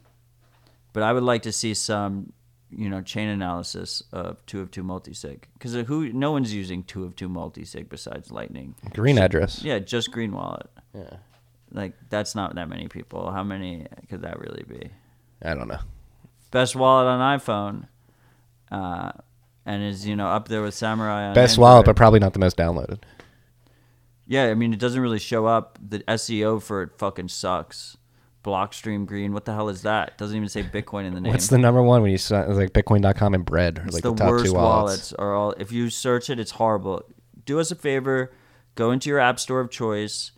but 0.94 1.02
I 1.02 1.12
would 1.12 1.24
like 1.24 1.42
to 1.42 1.52
see 1.52 1.74
some, 1.74 2.32
you 2.76 2.88
know, 2.88 3.00
chain 3.02 3.28
analysis 3.28 4.02
of 4.12 4.44
two 4.46 4.60
of 4.60 4.70
two 4.70 4.82
multisig 4.82 5.42
because 5.54 5.74
who 5.86 6.12
no 6.12 6.32
one's 6.32 6.52
using 6.54 6.82
two 6.84 7.04
of 7.04 7.14
two 7.16 7.28
multisig 7.28 7.88
besides 7.88 8.30
Lightning. 8.30 8.74
Green 8.92 9.18
address. 9.18 9.62
Yeah, 9.62 9.78
just 9.78 10.10
Green 10.10 10.32
Wallet. 10.32 10.68
Yeah. 10.94 11.16
Like 11.72 11.94
that's 12.08 12.34
not 12.34 12.54
that 12.54 12.68
many 12.68 12.88
people. 12.88 13.30
How 13.30 13.42
many 13.42 13.86
could 14.08 14.22
that 14.22 14.38
really 14.38 14.62
be? 14.68 14.90
I 15.42 15.54
don't 15.54 15.68
know. 15.68 15.80
best 16.50 16.76
wallet 16.76 17.06
on 17.08 17.38
iPhone, 17.38 17.88
uh, 18.70 19.10
and 19.66 19.82
is 19.82 20.06
you 20.06 20.14
know 20.16 20.28
up 20.28 20.48
there 20.48 20.62
with 20.62 20.74
Samourai. 20.74 21.28
On 21.28 21.34
Best 21.34 21.54
Android. 21.54 21.62
wallet, 21.62 21.86
but 21.86 21.96
probably 21.96 22.20
not 22.20 22.32
the 22.32 22.38
most 22.38 22.56
downloaded. 22.56 23.00
yeah, 24.26 24.44
I 24.44 24.54
mean 24.54 24.72
it 24.72 24.78
doesn't 24.78 25.00
really 25.00 25.18
show 25.18 25.46
up. 25.46 25.78
The 25.86 25.98
SEO 26.00 26.62
for 26.62 26.82
it 26.82 26.90
fucking 26.96 27.28
sucks. 27.28 27.96
Blockstream 28.44 29.06
Green, 29.06 29.32
what 29.32 29.44
the 29.46 29.54
hell 29.54 29.68
is 29.68 29.82
that? 29.82 30.16
Doesn't 30.18 30.36
even 30.36 30.48
say 30.48 30.62
Bitcoin 30.62 31.06
in 31.06 31.14
the 31.14 31.20
name. 31.22 31.32
What's 31.32 31.48
the 31.48 31.58
number 31.58 31.82
one 31.82 32.02
when 32.02 32.10
you 32.10 32.18
saw 32.18 32.42
like 32.42 32.72
Bitcoin.com 32.72 33.34
and 33.34 33.44
Bread 33.44 33.82
It's 33.84 33.94
like 33.94 34.02
the, 34.02 34.12
the, 34.12 34.16
top 34.16 34.30
worst 34.30 34.44
two 34.44 34.52
wallets? 34.52 34.84
wallets 34.84 35.12
are 35.14 35.34
all. 35.34 35.52
If 35.52 35.72
you 35.72 35.90
search 35.90 36.30
it, 36.30 36.38
it's 36.38 36.52
horrible. 36.52 37.02
Do 37.44 37.58
us 37.58 37.70
a 37.70 37.74
favor, 37.74 38.32
go 38.74 38.90
into 38.90 39.08
your 39.08 39.18
app 39.18 39.40
store 39.40 39.60
of 39.60 39.70
choice, 39.70 40.32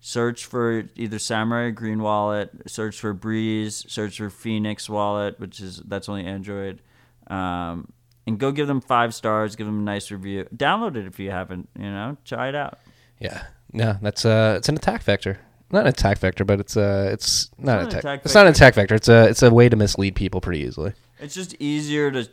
search 0.00 0.46
for 0.46 0.84
either 0.94 1.18
Samourai 1.18 1.74
Green 1.74 2.00
Wallet, 2.00 2.50
search 2.66 2.98
for 2.98 3.12
Breeze, 3.12 3.84
search 3.88 4.18
for 4.18 4.30
Phoenix 4.30 4.88
Wallet, 4.88 5.38
which 5.38 5.60
is 5.60 5.82
that's 5.84 6.08
only 6.08 6.24
Android, 6.24 6.80
um, 7.26 7.92
and 8.26 8.38
go 8.38 8.52
give 8.52 8.68
them 8.68 8.80
five 8.80 9.14
stars, 9.14 9.56
give 9.56 9.66
them 9.66 9.80
a 9.80 9.82
nice 9.82 10.10
review. 10.10 10.46
Download 10.54 10.96
it 10.96 11.06
if 11.06 11.18
you 11.18 11.30
haven't. 11.30 11.68
You 11.78 11.90
know, 11.90 12.16
try 12.24 12.48
it 12.48 12.54
out. 12.54 12.78
Yeah. 13.20 13.44
No, 13.72 13.98
that's 14.00 14.24
uh 14.24 14.54
it's 14.56 14.68
an 14.68 14.76
attack 14.76 15.02
vector. 15.02 15.38
Not 15.70 15.82
an 15.82 15.88
attack 15.88 16.18
vector, 16.18 16.44
but 16.44 16.60
it's 16.60 16.76
uh 16.76 17.10
it's 17.12 17.50
not, 17.58 17.74
not 17.74 17.80
an 17.82 17.88
attack. 17.88 17.98
attack 18.00 18.20
it's 18.24 18.34
not 18.34 18.46
an 18.46 18.52
vector. 18.52 18.64
attack 18.64 18.74
vector. 18.74 18.94
It's 18.94 19.08
a 19.08 19.28
it's 19.28 19.42
a 19.42 19.50
way 19.52 19.68
to 19.68 19.76
mislead 19.76 20.14
people 20.14 20.40
pretty 20.40 20.60
easily. 20.60 20.92
It's 21.20 21.34
just 21.34 21.54
easier 21.58 22.10
to 22.10 22.28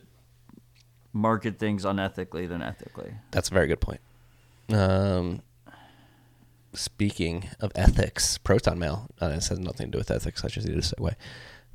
market 1.12 1.60
things 1.60 1.84
unethically 1.86 2.48
than 2.48 2.62
ethically. 2.62 3.14
That's 3.32 3.50
a 3.50 3.54
very 3.54 3.68
good 3.68 3.82
point. 3.82 4.00
Um, 4.72 5.42
speaking 6.74 7.50
of 7.60 7.72
ethics, 7.76 8.38
Proton 8.38 8.80
Mail. 8.80 9.08
Uh, 9.20 9.30
this 9.30 9.48
has 9.50 9.60
nothing 9.60 9.88
to 9.88 9.92
do 9.92 9.98
with 9.98 10.12
ethics. 10.12 10.44
I 10.44 10.50
just 10.50 10.68
need 10.68 10.78
a 10.78 10.82
segue. 10.82 11.16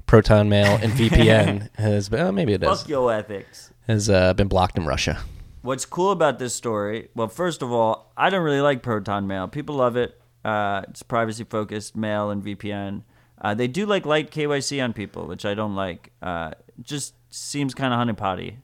Proton 0.06 0.48
Mail 0.48 0.78
and 0.82 0.92
VPN 0.92 1.68
has 1.78 2.08
been. 2.08 2.20
Oh, 2.20 2.32
maybe 2.32 2.52
it 2.52 2.58
does. 2.58 2.82
Fuck 2.82 2.88
your 2.88 3.12
ethics. 3.12 3.70
Has 3.86 4.08
uh, 4.08 4.34
been 4.34 4.48
blocked 4.48 4.76
in 4.76 4.86
Russia. 4.86 5.18
What's 5.62 5.84
cool 5.84 6.10
about 6.10 6.38
this 6.38 6.54
story? 6.54 7.08
Well, 7.14 7.28
first 7.28 7.60
of 7.62 7.70
all, 7.70 8.12
I 8.16 8.30
don't 8.30 8.42
really 8.42 8.60
like 8.62 8.82
Proton 8.82 9.26
Mail. 9.26 9.46
People 9.46 9.76
love 9.76 9.96
it. 9.96 10.20
Uh, 10.44 10.82
it's 10.88 11.02
privacy 11.02 11.44
focused 11.44 11.96
mail 11.96 12.30
and 12.30 12.42
VPN. 12.42 13.02
Uh, 13.40 13.54
they 13.54 13.66
do 13.68 13.86
like 13.86 14.04
light 14.04 14.30
KYC 14.30 14.82
on 14.82 14.92
people, 14.92 15.26
which 15.26 15.44
I 15.44 15.54
don't 15.54 15.74
like. 15.74 16.12
Uh, 16.22 16.52
just 16.82 17.14
seems 17.30 17.74
kind 17.74 17.92
of 17.92 18.00
honeypotty. 18.00 18.56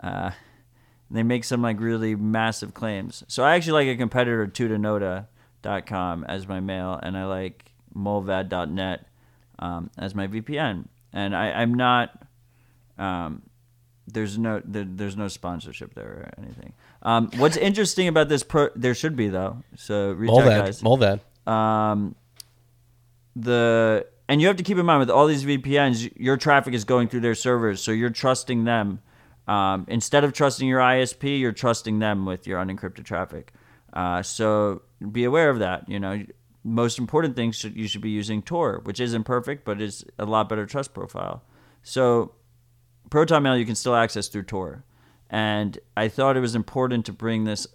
Uh, 0.00 0.30
they 1.10 1.22
make 1.22 1.44
some 1.44 1.62
like 1.62 1.80
really 1.80 2.14
massive 2.14 2.74
claims. 2.74 3.22
So 3.28 3.44
I 3.44 3.54
actually 3.54 3.84
like 3.84 3.94
a 3.94 3.98
competitor, 3.98 4.46
tutanota.com, 4.46 6.24
as 6.24 6.48
my 6.48 6.60
mail, 6.60 6.98
and 7.02 7.16
I 7.16 7.24
like 7.24 7.72
mullvad.net 7.94 9.06
um, 9.58 9.90
as 9.96 10.14
my 10.14 10.26
VPN. 10.26 10.86
And 11.12 11.36
I, 11.36 11.52
I'm 11.52 11.74
not. 11.74 12.26
Um, 12.98 13.42
there's 14.06 14.36
no 14.38 14.60
there, 14.64 14.84
there's 14.86 15.16
no 15.16 15.28
sponsorship 15.28 15.94
there 15.94 16.04
or 16.04 16.30
anything. 16.38 16.74
Um, 17.04 17.30
what's 17.36 17.56
interesting 17.56 18.08
about 18.08 18.28
this 18.28 18.42
pro 18.42 18.70
there 18.74 18.94
should 18.94 19.16
be 19.16 19.28
though. 19.28 19.62
So 19.76 20.12
reach 20.12 20.30
out, 20.30 20.44
guys. 20.44 20.80
Mullvad. 20.82 21.20
Mullvad. 21.46 21.52
Um, 21.52 22.14
the 23.36 24.06
and 24.28 24.40
you 24.40 24.46
have 24.46 24.56
to 24.56 24.62
keep 24.62 24.78
in 24.78 24.86
mind 24.86 25.00
with 25.00 25.10
all 25.10 25.26
these 25.26 25.44
VPNs, 25.44 26.12
your 26.16 26.36
traffic 26.36 26.72
is 26.72 26.84
going 26.84 27.08
through 27.08 27.20
their 27.20 27.34
servers, 27.34 27.82
so 27.82 27.92
you're 27.92 28.10
trusting 28.10 28.64
them. 28.64 29.00
Um, 29.46 29.84
instead 29.88 30.24
of 30.24 30.32
trusting 30.32 30.66
your 30.66 30.80
ISP, 30.80 31.38
you're 31.38 31.52
trusting 31.52 31.98
them 31.98 32.24
with 32.24 32.46
your 32.46 32.58
unencrypted 32.64 33.04
traffic. 33.04 33.52
Uh, 33.92 34.22
so 34.22 34.80
be 35.12 35.24
aware 35.24 35.50
of 35.50 35.58
that. 35.58 35.86
You 35.88 36.00
know, 36.00 36.24
most 36.64 36.98
important 36.98 37.36
things 37.36 37.54
should, 37.56 37.76
you 37.76 37.86
should 37.86 38.00
be 38.00 38.08
using 38.08 38.40
Tor, 38.40 38.80
which 38.84 38.98
isn't 38.98 39.24
perfect, 39.24 39.66
but 39.66 39.82
is 39.82 40.04
a 40.18 40.24
lot 40.24 40.48
better 40.48 40.64
trust 40.64 40.94
profile. 40.94 41.42
So 41.82 42.32
Proton 43.10 43.42
Mail 43.42 43.58
you 43.58 43.66
can 43.66 43.74
still 43.74 43.94
access 43.94 44.28
through 44.28 44.44
Tor. 44.44 44.84
And 45.30 45.78
I 45.96 46.08
thought 46.08 46.36
it 46.36 46.40
was 46.40 46.54
important 46.54 47.06
to 47.06 47.12
bring 47.12 47.44
this 47.44 47.66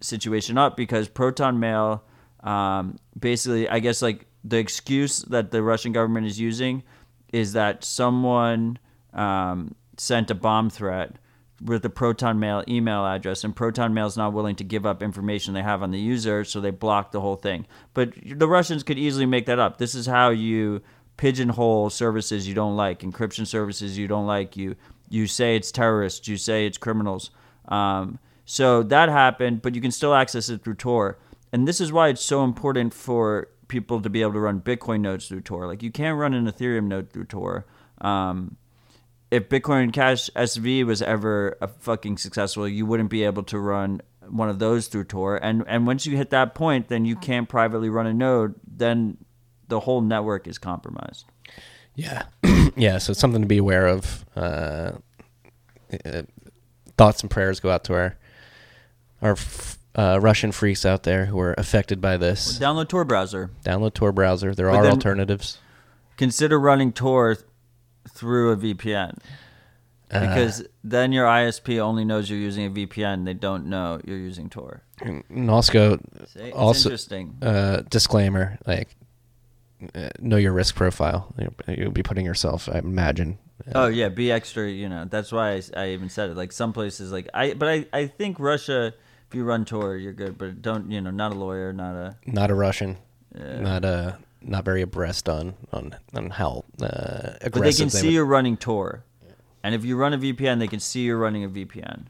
situation 0.00 0.58
up 0.58 0.76
because 0.76 1.08
Proton 1.08 1.58
Mail, 1.58 2.04
um, 2.40 2.98
basically, 3.18 3.68
I 3.68 3.78
guess 3.78 4.02
like 4.02 4.26
the 4.42 4.58
excuse 4.58 5.22
that 5.22 5.50
the 5.50 5.62
Russian 5.62 5.92
government 5.92 6.26
is 6.26 6.38
using 6.38 6.82
is 7.32 7.54
that 7.54 7.84
someone 7.84 8.78
um, 9.12 9.74
sent 9.96 10.30
a 10.30 10.34
bomb 10.34 10.70
threat 10.70 11.16
with 11.62 11.82
the 11.82 11.90
Proton 11.90 12.38
Mail 12.38 12.62
email 12.68 13.06
address, 13.06 13.44
and 13.44 13.56
Proton 13.56 13.94
Mail 13.94 14.06
is 14.06 14.16
not 14.16 14.32
willing 14.32 14.56
to 14.56 14.64
give 14.64 14.84
up 14.84 15.02
information 15.02 15.54
they 15.54 15.62
have 15.62 15.82
on 15.82 15.92
the 15.92 15.98
user, 15.98 16.44
so 16.44 16.60
they 16.60 16.70
block 16.70 17.12
the 17.12 17.20
whole 17.20 17.36
thing. 17.36 17.66
But 17.94 18.12
the 18.24 18.48
Russians 18.48 18.82
could 18.82 18.98
easily 18.98 19.26
make 19.26 19.46
that 19.46 19.58
up. 19.58 19.78
This 19.78 19.94
is 19.94 20.06
how 20.06 20.30
you 20.30 20.82
pigeonhole 21.16 21.90
services 21.90 22.46
you 22.46 22.54
don't 22.54 22.76
like, 22.76 23.00
encryption 23.00 23.46
services 23.46 23.96
you 23.96 24.08
don't 24.08 24.26
like. 24.26 24.56
You 24.56 24.76
you 25.14 25.26
say 25.26 25.56
it's 25.56 25.70
terrorists, 25.70 26.26
you 26.26 26.36
say 26.36 26.66
it's 26.66 26.76
criminals. 26.76 27.30
Um, 27.68 28.18
so 28.44 28.82
that 28.82 29.08
happened, 29.08 29.62
but 29.62 29.74
you 29.74 29.80
can 29.80 29.90
still 29.90 30.14
access 30.14 30.48
it 30.48 30.62
through 30.62 30.74
Tor. 30.74 31.18
And 31.52 31.66
this 31.68 31.80
is 31.80 31.92
why 31.92 32.08
it's 32.08 32.20
so 32.22 32.44
important 32.44 32.92
for 32.92 33.48
people 33.68 34.02
to 34.02 34.10
be 34.10 34.22
able 34.22 34.32
to 34.32 34.40
run 34.40 34.60
Bitcoin 34.60 35.00
nodes 35.00 35.28
through 35.28 35.42
Tor. 35.42 35.66
Like 35.66 35.82
you 35.82 35.90
can't 35.90 36.18
run 36.18 36.34
an 36.34 36.46
Ethereum 36.46 36.84
node 36.84 37.10
through 37.10 37.26
Tor. 37.26 37.64
Um, 38.00 38.56
if 39.30 39.48
Bitcoin 39.48 39.92
Cash 39.92 40.30
SV 40.36 40.84
was 40.84 41.00
ever 41.00 41.56
a 41.60 41.68
fucking 41.68 42.18
successful, 42.18 42.68
you 42.68 42.84
wouldn't 42.84 43.10
be 43.10 43.24
able 43.24 43.44
to 43.44 43.58
run 43.58 44.02
one 44.28 44.48
of 44.48 44.58
those 44.58 44.88
through 44.88 45.04
Tor. 45.04 45.36
And 45.36 45.64
and 45.66 45.86
once 45.86 46.06
you 46.06 46.16
hit 46.16 46.30
that 46.30 46.54
point, 46.54 46.88
then 46.88 47.04
you 47.04 47.16
can't 47.16 47.48
privately 47.48 47.88
run 47.88 48.06
a 48.06 48.14
node. 48.14 48.54
Then 48.66 49.18
the 49.68 49.80
whole 49.80 50.00
network 50.00 50.46
is 50.46 50.58
compromised. 50.58 51.26
Yeah, 51.94 52.24
yeah. 52.76 52.98
So 52.98 53.10
it's 53.12 53.20
something 53.20 53.42
to 53.42 53.48
be 53.48 53.58
aware 53.58 53.86
of. 53.86 54.24
Uh, 54.36 54.92
uh, 56.04 56.22
thoughts 56.96 57.20
and 57.22 57.30
prayers 57.30 57.60
go 57.60 57.70
out 57.70 57.84
to 57.84 57.94
our 57.94 58.16
our 59.22 59.32
f- 59.32 59.78
uh, 59.94 60.18
Russian 60.20 60.50
freaks 60.52 60.84
out 60.84 61.04
there 61.04 61.26
who 61.26 61.38
are 61.38 61.54
affected 61.56 62.00
by 62.00 62.16
this. 62.16 62.58
Download 62.58 62.88
Tor 62.88 63.04
browser. 63.04 63.50
Download 63.64 63.94
Tor 63.94 64.12
browser. 64.12 64.54
There 64.54 64.68
But 64.70 64.76
are 64.76 64.86
alternatives. 64.86 65.58
Consider 66.16 66.58
running 66.58 66.92
Tor 66.92 67.36
th- 67.36 67.46
through 68.10 68.50
a 68.52 68.56
VPN. 68.56 69.16
Uh, 70.10 70.20
Because 70.20 70.64
then 70.84 71.12
your 71.12 71.26
ISP 71.26 71.78
only 71.80 72.04
knows 72.04 72.28
you're 72.28 72.38
using 72.38 72.66
a 72.66 72.70
VPN. 72.70 73.24
They 73.24 73.34
don't 73.34 73.66
know 73.66 74.00
you're 74.04 74.18
using 74.18 74.48
Tor. 74.50 74.82
and 75.00 75.48
also, 75.50 75.98
See? 76.26 76.50
Also 76.52 76.88
interesting. 76.88 77.36
uh, 77.42 77.82
disclaimer: 77.88 78.58
like, 78.66 78.88
uh, 78.88 79.03
know 80.20 80.36
your 80.36 80.52
risk 80.52 80.74
profile. 80.74 81.32
You- 81.38 81.54
You'll 81.76 81.90
be 81.92 82.02
putting 82.02 82.24
yourself, 82.26 82.68
I 82.72 82.78
imagine. 82.78 83.38
uh, 83.68 83.72
Oh 83.74 83.86
yeah, 83.88 84.08
be 84.08 84.30
extra. 84.32 84.68
You 84.70 84.88
know 84.88 85.04
that's 85.04 85.30
why 85.32 85.52
I, 85.54 85.62
I 85.76 85.88
even 85.90 86.08
said 86.08 86.30
it. 86.30 86.36
Like 86.36 86.52
some 86.52 86.72
places, 86.72 87.12
like 87.12 87.28
I, 87.34 87.54
but 87.54 87.68
I, 87.68 87.86
I 87.92 88.06
think 88.06 88.38
Russia. 88.40 88.94
If 89.28 89.34
you 89.34 89.44
run 89.44 89.64
Tor, 89.64 89.96
you're 89.96 90.12
good. 90.12 90.38
But 90.38 90.62
don't 90.62 90.90
you 90.90 91.00
know? 91.00 91.10
Not 91.10 91.32
a 91.32 91.34
lawyer, 91.34 91.72
not 91.72 91.94
a. 91.96 92.16
not 92.26 92.50
a 92.50 92.54
Russian, 92.54 92.98
Yeah. 93.34 93.60
not 93.60 93.84
a. 93.84 94.18
not 94.42 94.64
very 94.64 94.82
abreast 94.82 95.28
on 95.28 95.54
on 95.72 95.96
on 96.14 96.30
how 96.30 96.64
uh, 96.80 97.34
aggressive 97.40 97.52
But 97.52 97.62
they 97.62 97.72
can 97.72 97.90
see 97.90 98.06
would- 98.08 98.12
you're 98.14 98.24
running 98.26 98.56
Tor, 98.56 99.02
and 99.62 99.74
if 99.74 99.84
you 99.84 99.96
run 99.96 100.12
a 100.12 100.18
VPN, 100.18 100.58
they 100.60 100.68
can 100.68 100.80
see 100.80 101.00
you're 101.00 101.18
running 101.18 101.42
a 101.44 101.48
VPN. 101.48 102.06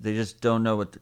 They 0.00 0.14
just 0.14 0.40
don't 0.40 0.62
know 0.62 0.76
what. 0.76 0.92
The, 0.92 0.98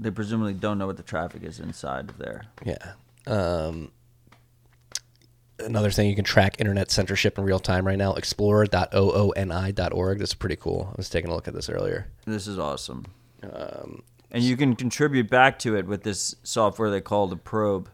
they 0.00 0.10
presumably 0.12 0.54
don't 0.54 0.78
know 0.78 0.86
what 0.86 0.96
the 0.96 1.02
traffic 1.02 1.42
is 1.42 1.58
inside 1.58 2.10
of 2.10 2.18
there. 2.18 2.42
Yeah. 2.64 2.92
Um, 3.26 3.90
another 5.60 5.90
thing 5.90 6.08
you 6.08 6.16
can 6.16 6.24
track 6.24 6.56
internet 6.58 6.90
censorship 6.90 7.38
in 7.38 7.44
real 7.44 7.60
time 7.60 7.86
right 7.86 7.98
now. 7.98 8.14
Explorer.ooni.org. 8.14 10.18
That's 10.18 10.34
pretty 10.34 10.56
cool. 10.56 10.88
I 10.90 10.94
was 10.96 11.10
taking 11.10 11.30
a 11.30 11.34
look 11.34 11.48
at 11.48 11.54
this 11.54 11.68
earlier. 11.68 12.08
This 12.26 12.46
is 12.46 12.58
awesome. 12.58 13.06
Um, 13.42 14.02
And 14.30 14.42
you 14.42 14.56
can 14.56 14.76
contribute 14.76 15.30
back 15.30 15.58
to 15.60 15.76
it 15.76 15.86
with 15.86 16.02
this 16.02 16.34
software 16.42 16.90
they 16.90 17.00
call 17.00 17.28
the 17.28 17.36
Probe, 17.36 17.88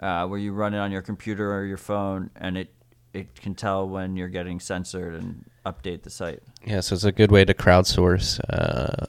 uh, 0.00 0.26
where 0.26 0.38
you 0.38 0.52
run 0.52 0.74
it 0.74 0.78
on 0.78 0.92
your 0.92 1.02
computer 1.02 1.52
or 1.52 1.64
your 1.64 1.76
phone, 1.78 2.30
and 2.36 2.56
it 2.56 2.70
it 3.12 3.40
can 3.40 3.54
tell 3.54 3.88
when 3.88 4.16
you're 4.16 4.28
getting 4.28 4.58
censored 4.58 5.14
and 5.14 5.44
update 5.64 6.02
the 6.02 6.10
site. 6.10 6.42
yeah, 6.66 6.80
so 6.80 6.96
it's 6.96 7.04
a 7.04 7.12
good 7.12 7.30
way 7.30 7.44
to 7.44 7.54
crowdsource 7.54 8.40
uh, 8.50 9.06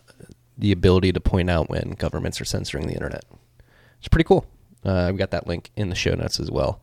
the 0.60 0.72
ability 0.72 1.12
to 1.12 1.20
point 1.20 1.50
out 1.50 1.72
when 1.72 1.96
governments 1.98 2.40
are 2.40 2.46
censoring 2.46 2.86
the 2.86 2.94
internet. 2.94 3.24
It's 3.98 4.08
pretty 4.08 4.26
cool. 4.26 4.46
Uh, 4.84 5.10
we 5.12 5.18
got 5.18 5.32
that 5.32 5.48
link 5.48 5.72
in 5.76 5.90
the 5.90 5.96
show 5.96 6.14
notes 6.14 6.40
as 6.40 6.52
well. 6.52 6.80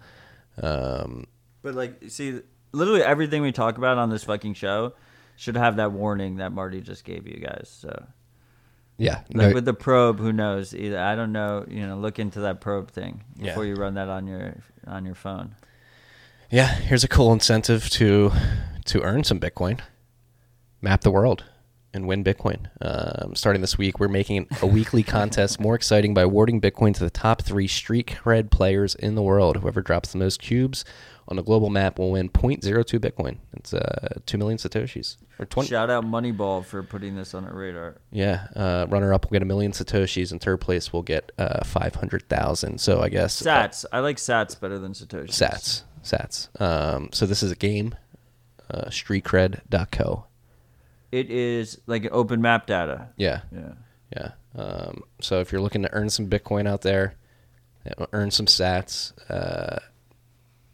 Um, 0.60 1.26
But 1.62 1.74
like, 1.74 2.02
see, 2.08 2.40
literally 2.72 3.02
everything 3.02 3.42
we 3.42 3.52
talk 3.52 3.78
about 3.78 3.98
on 3.98 4.10
this 4.10 4.24
fucking 4.24 4.54
show 4.54 4.94
should 5.36 5.56
have 5.56 5.76
that 5.76 5.92
warning 5.92 6.36
that 6.36 6.52
Marty 6.52 6.80
just 6.80 7.04
gave 7.04 7.26
you 7.26 7.38
guys. 7.38 7.68
So, 7.80 8.06
yeah, 8.98 9.22
like 9.32 9.48
no- 9.48 9.52
with 9.54 9.64
the 9.64 9.74
probe, 9.74 10.18
who 10.18 10.32
knows? 10.32 10.74
Either 10.74 10.98
I 10.98 11.14
don't 11.14 11.32
know. 11.32 11.64
You 11.68 11.86
know, 11.86 11.96
look 11.96 12.18
into 12.18 12.40
that 12.40 12.60
probe 12.60 12.90
thing 12.90 13.24
Yeah. 13.36 13.46
before 13.50 13.64
you 13.64 13.74
run 13.74 13.94
that 13.94 14.08
on 14.08 14.26
your 14.26 14.56
on 14.86 15.04
your 15.06 15.14
phone. 15.14 15.54
Yeah, 16.50 16.68
here's 16.68 17.02
a 17.04 17.08
cool 17.08 17.32
incentive 17.32 17.88
to 17.90 18.30
to 18.86 19.00
earn 19.02 19.24
some 19.24 19.40
Bitcoin. 19.40 19.80
Map 20.82 21.00
the 21.02 21.10
world 21.10 21.44
and 21.94 22.06
win 22.06 22.24
Bitcoin. 22.24 22.66
Um, 22.80 23.34
starting 23.34 23.60
this 23.60 23.76
week, 23.78 24.00
we're 24.00 24.08
making 24.08 24.48
a 24.60 24.66
weekly 24.66 25.02
contest 25.02 25.60
more 25.60 25.74
exciting 25.74 26.14
by 26.14 26.22
awarding 26.22 26.60
Bitcoin 26.60 26.94
to 26.94 27.00
the 27.00 27.10
top 27.10 27.42
three 27.42 27.68
street 27.68 28.18
cred 28.22 28.50
players 28.50 28.94
in 28.94 29.14
the 29.14 29.22
world. 29.22 29.58
Whoever 29.58 29.82
drops 29.82 30.12
the 30.12 30.18
most 30.18 30.40
cubes 30.40 30.84
on 31.28 31.36
the 31.36 31.42
global 31.42 31.70
map 31.70 31.98
will 31.98 32.12
win 32.12 32.28
0.02 32.28 32.98
Bitcoin. 32.98 33.38
It's 33.54 33.72
uh, 33.72 34.18
two 34.26 34.38
million 34.38 34.58
satoshis 34.58 35.16
or 35.38 35.46
twenty. 35.46 35.68
Shout 35.68 35.90
out 35.90 36.04
Moneyball 36.04 36.64
for 36.64 36.82
putting 36.82 37.14
this 37.16 37.34
on 37.34 37.44
our 37.44 37.54
radar. 37.54 37.96
Yeah, 38.10 38.48
uh, 38.56 38.86
runner 38.88 39.14
up 39.14 39.24
will 39.24 39.32
get 39.32 39.42
a 39.42 39.46
million 39.46 39.72
satoshis, 39.72 40.32
and 40.32 40.40
third 40.40 40.60
place 40.60 40.92
will 40.92 41.02
get 41.02 41.30
uh, 41.38 41.64
five 41.64 41.94
hundred 41.94 42.28
thousand. 42.28 42.80
So 42.80 43.00
I 43.00 43.08
guess 43.08 43.44
uh, 43.44 43.68
Sats. 43.68 43.84
I 43.92 44.00
like 44.00 44.16
Sats 44.16 44.58
better 44.58 44.78
than 44.78 44.92
Satoshi. 44.92 45.28
Sats. 45.28 45.82
Sats. 46.02 46.60
Um, 46.60 47.10
so 47.12 47.26
this 47.26 47.42
is 47.42 47.52
a 47.52 47.56
game, 47.56 47.94
uh, 48.70 48.86
streetcred.co. 48.86 50.26
It 51.12 51.30
is 51.30 51.78
like 51.86 52.08
open 52.10 52.40
map 52.40 52.66
data. 52.66 53.08
Yeah, 53.16 53.42
Yeah. 53.54 53.72
yeah. 54.16 54.30
Um, 54.54 55.02
so 55.20 55.40
if 55.40 55.52
you're 55.52 55.60
looking 55.60 55.82
to 55.82 55.92
earn 55.92 56.10
some 56.10 56.28
Bitcoin 56.28 56.66
out 56.66 56.80
there, 56.82 57.14
earn 58.12 58.30
some 58.30 58.46
Sats, 58.46 59.12
uh, 59.30 59.78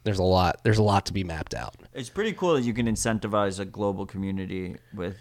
there's 0.04 0.18
a 0.18 0.24
lot. 0.24 0.60
There's 0.62 0.78
a 0.78 0.82
lot 0.82 1.06
to 1.06 1.12
be 1.12 1.24
mapped 1.24 1.54
out. 1.54 1.74
It's 1.92 2.08
pretty 2.08 2.32
cool 2.32 2.54
that 2.54 2.62
you 2.62 2.72
can 2.72 2.86
incentivize 2.86 3.58
a 3.60 3.64
global 3.64 4.06
community 4.06 4.76
with 4.94 5.16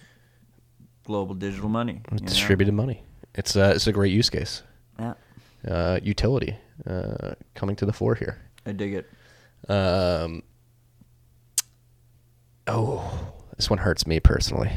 global 1.04 1.36
digital 1.36 1.68
money. 1.70 2.02
you 2.12 2.20
know? 2.20 2.26
Distributed 2.28 2.74
money. 2.74 3.04
It's 3.36 3.56
uh, 3.56 3.74
it's 3.76 3.88
a 3.88 3.92
great 3.92 4.14
use 4.14 4.30
case. 4.30 4.64
Yeah. 5.00 5.14
Uh, 5.68 6.00
utility 6.02 6.56
uh, 6.86 7.34
coming 7.56 7.76
to 7.78 7.86
the 7.86 7.94
fore 7.94 8.16
here. 8.16 8.40
I 8.66 8.72
dig 8.72 8.94
it. 8.94 9.10
Um, 9.70 10.44
oh, 12.68 13.32
this 13.56 13.70
one 13.70 13.80
hurts 13.80 14.06
me 14.08 14.20
personally. 14.20 14.72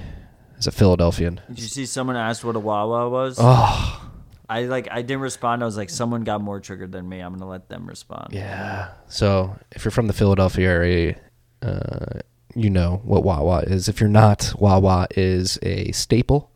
As 0.60 0.66
a 0.66 0.70
Philadelphian. 0.72 1.40
Did 1.48 1.58
you 1.58 1.66
see 1.68 1.86
someone 1.86 2.16
asked 2.16 2.44
what 2.44 2.54
a 2.54 2.60
Wawa 2.60 3.08
was? 3.08 3.38
Oh, 3.40 4.10
I 4.48 4.64
like 4.64 4.88
I 4.90 5.00
didn't 5.00 5.22
respond. 5.22 5.62
I 5.62 5.64
was 5.66 5.76
like, 5.78 5.88
someone 5.90 6.22
got 6.22 6.42
more 6.42 6.60
triggered 6.60 6.92
than 6.92 7.08
me. 7.08 7.20
I'm 7.20 7.32
gonna 7.32 7.50
let 7.50 7.68
them 7.70 7.86
respond. 7.86 8.34
Yeah. 8.34 8.90
So 9.08 9.56
if 9.72 9.84
you're 9.84 9.90
from 9.90 10.06
the 10.06 10.12
Philadelphia 10.12 10.68
area, 10.68 11.16
uh, 11.62 12.20
you 12.54 12.68
know 12.68 13.00
what 13.04 13.24
Wawa 13.24 13.60
is. 13.60 13.88
If 13.88 14.00
you're 14.00 14.10
not, 14.10 14.52
Wawa 14.58 15.06
is 15.16 15.58
a 15.62 15.92
staple 15.92 16.50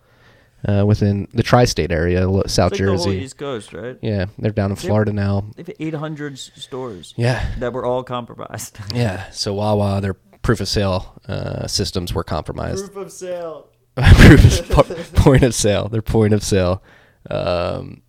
uh, 0.68 0.84
within 0.86 1.26
the 1.32 1.42
tri-state 1.42 1.90
area, 1.92 2.26
South 2.46 2.72
like 2.72 2.78
Jersey. 2.78 3.10
East 3.22 3.38
Coast, 3.38 3.72
right? 3.72 3.96
Yeah, 4.02 4.26
they're 4.38 4.50
down 4.50 4.70
in 4.70 4.76
Florida 4.76 5.12
now. 5.14 5.44
They 5.56 5.62
have 5.62 5.70
800 5.78 6.34
s- 6.34 6.50
stores 6.56 7.14
Yeah, 7.16 7.46
that 7.58 7.72
were 7.72 7.84
all 7.86 8.02
compromised. 8.02 8.78
yeah. 8.94 9.30
So 9.30 9.54
Wawa, 9.54 10.00
their 10.02 10.14
proof 10.42 10.60
of 10.60 10.68
sale 10.68 11.20
uh, 11.26 11.66
systems 11.68 12.12
were 12.12 12.24
compromised. 12.24 12.92
Proof 12.92 13.06
of 13.06 13.12
sale. 13.12 13.68
proof 14.16 14.60
of, 14.60 14.68
po- 15.14 15.22
point 15.22 15.42
of 15.42 15.54
sale. 15.54 15.88
Their 15.88 16.02
point 16.02 16.32
of 16.34 16.42
sale 16.42 16.82
um, 17.30 18.02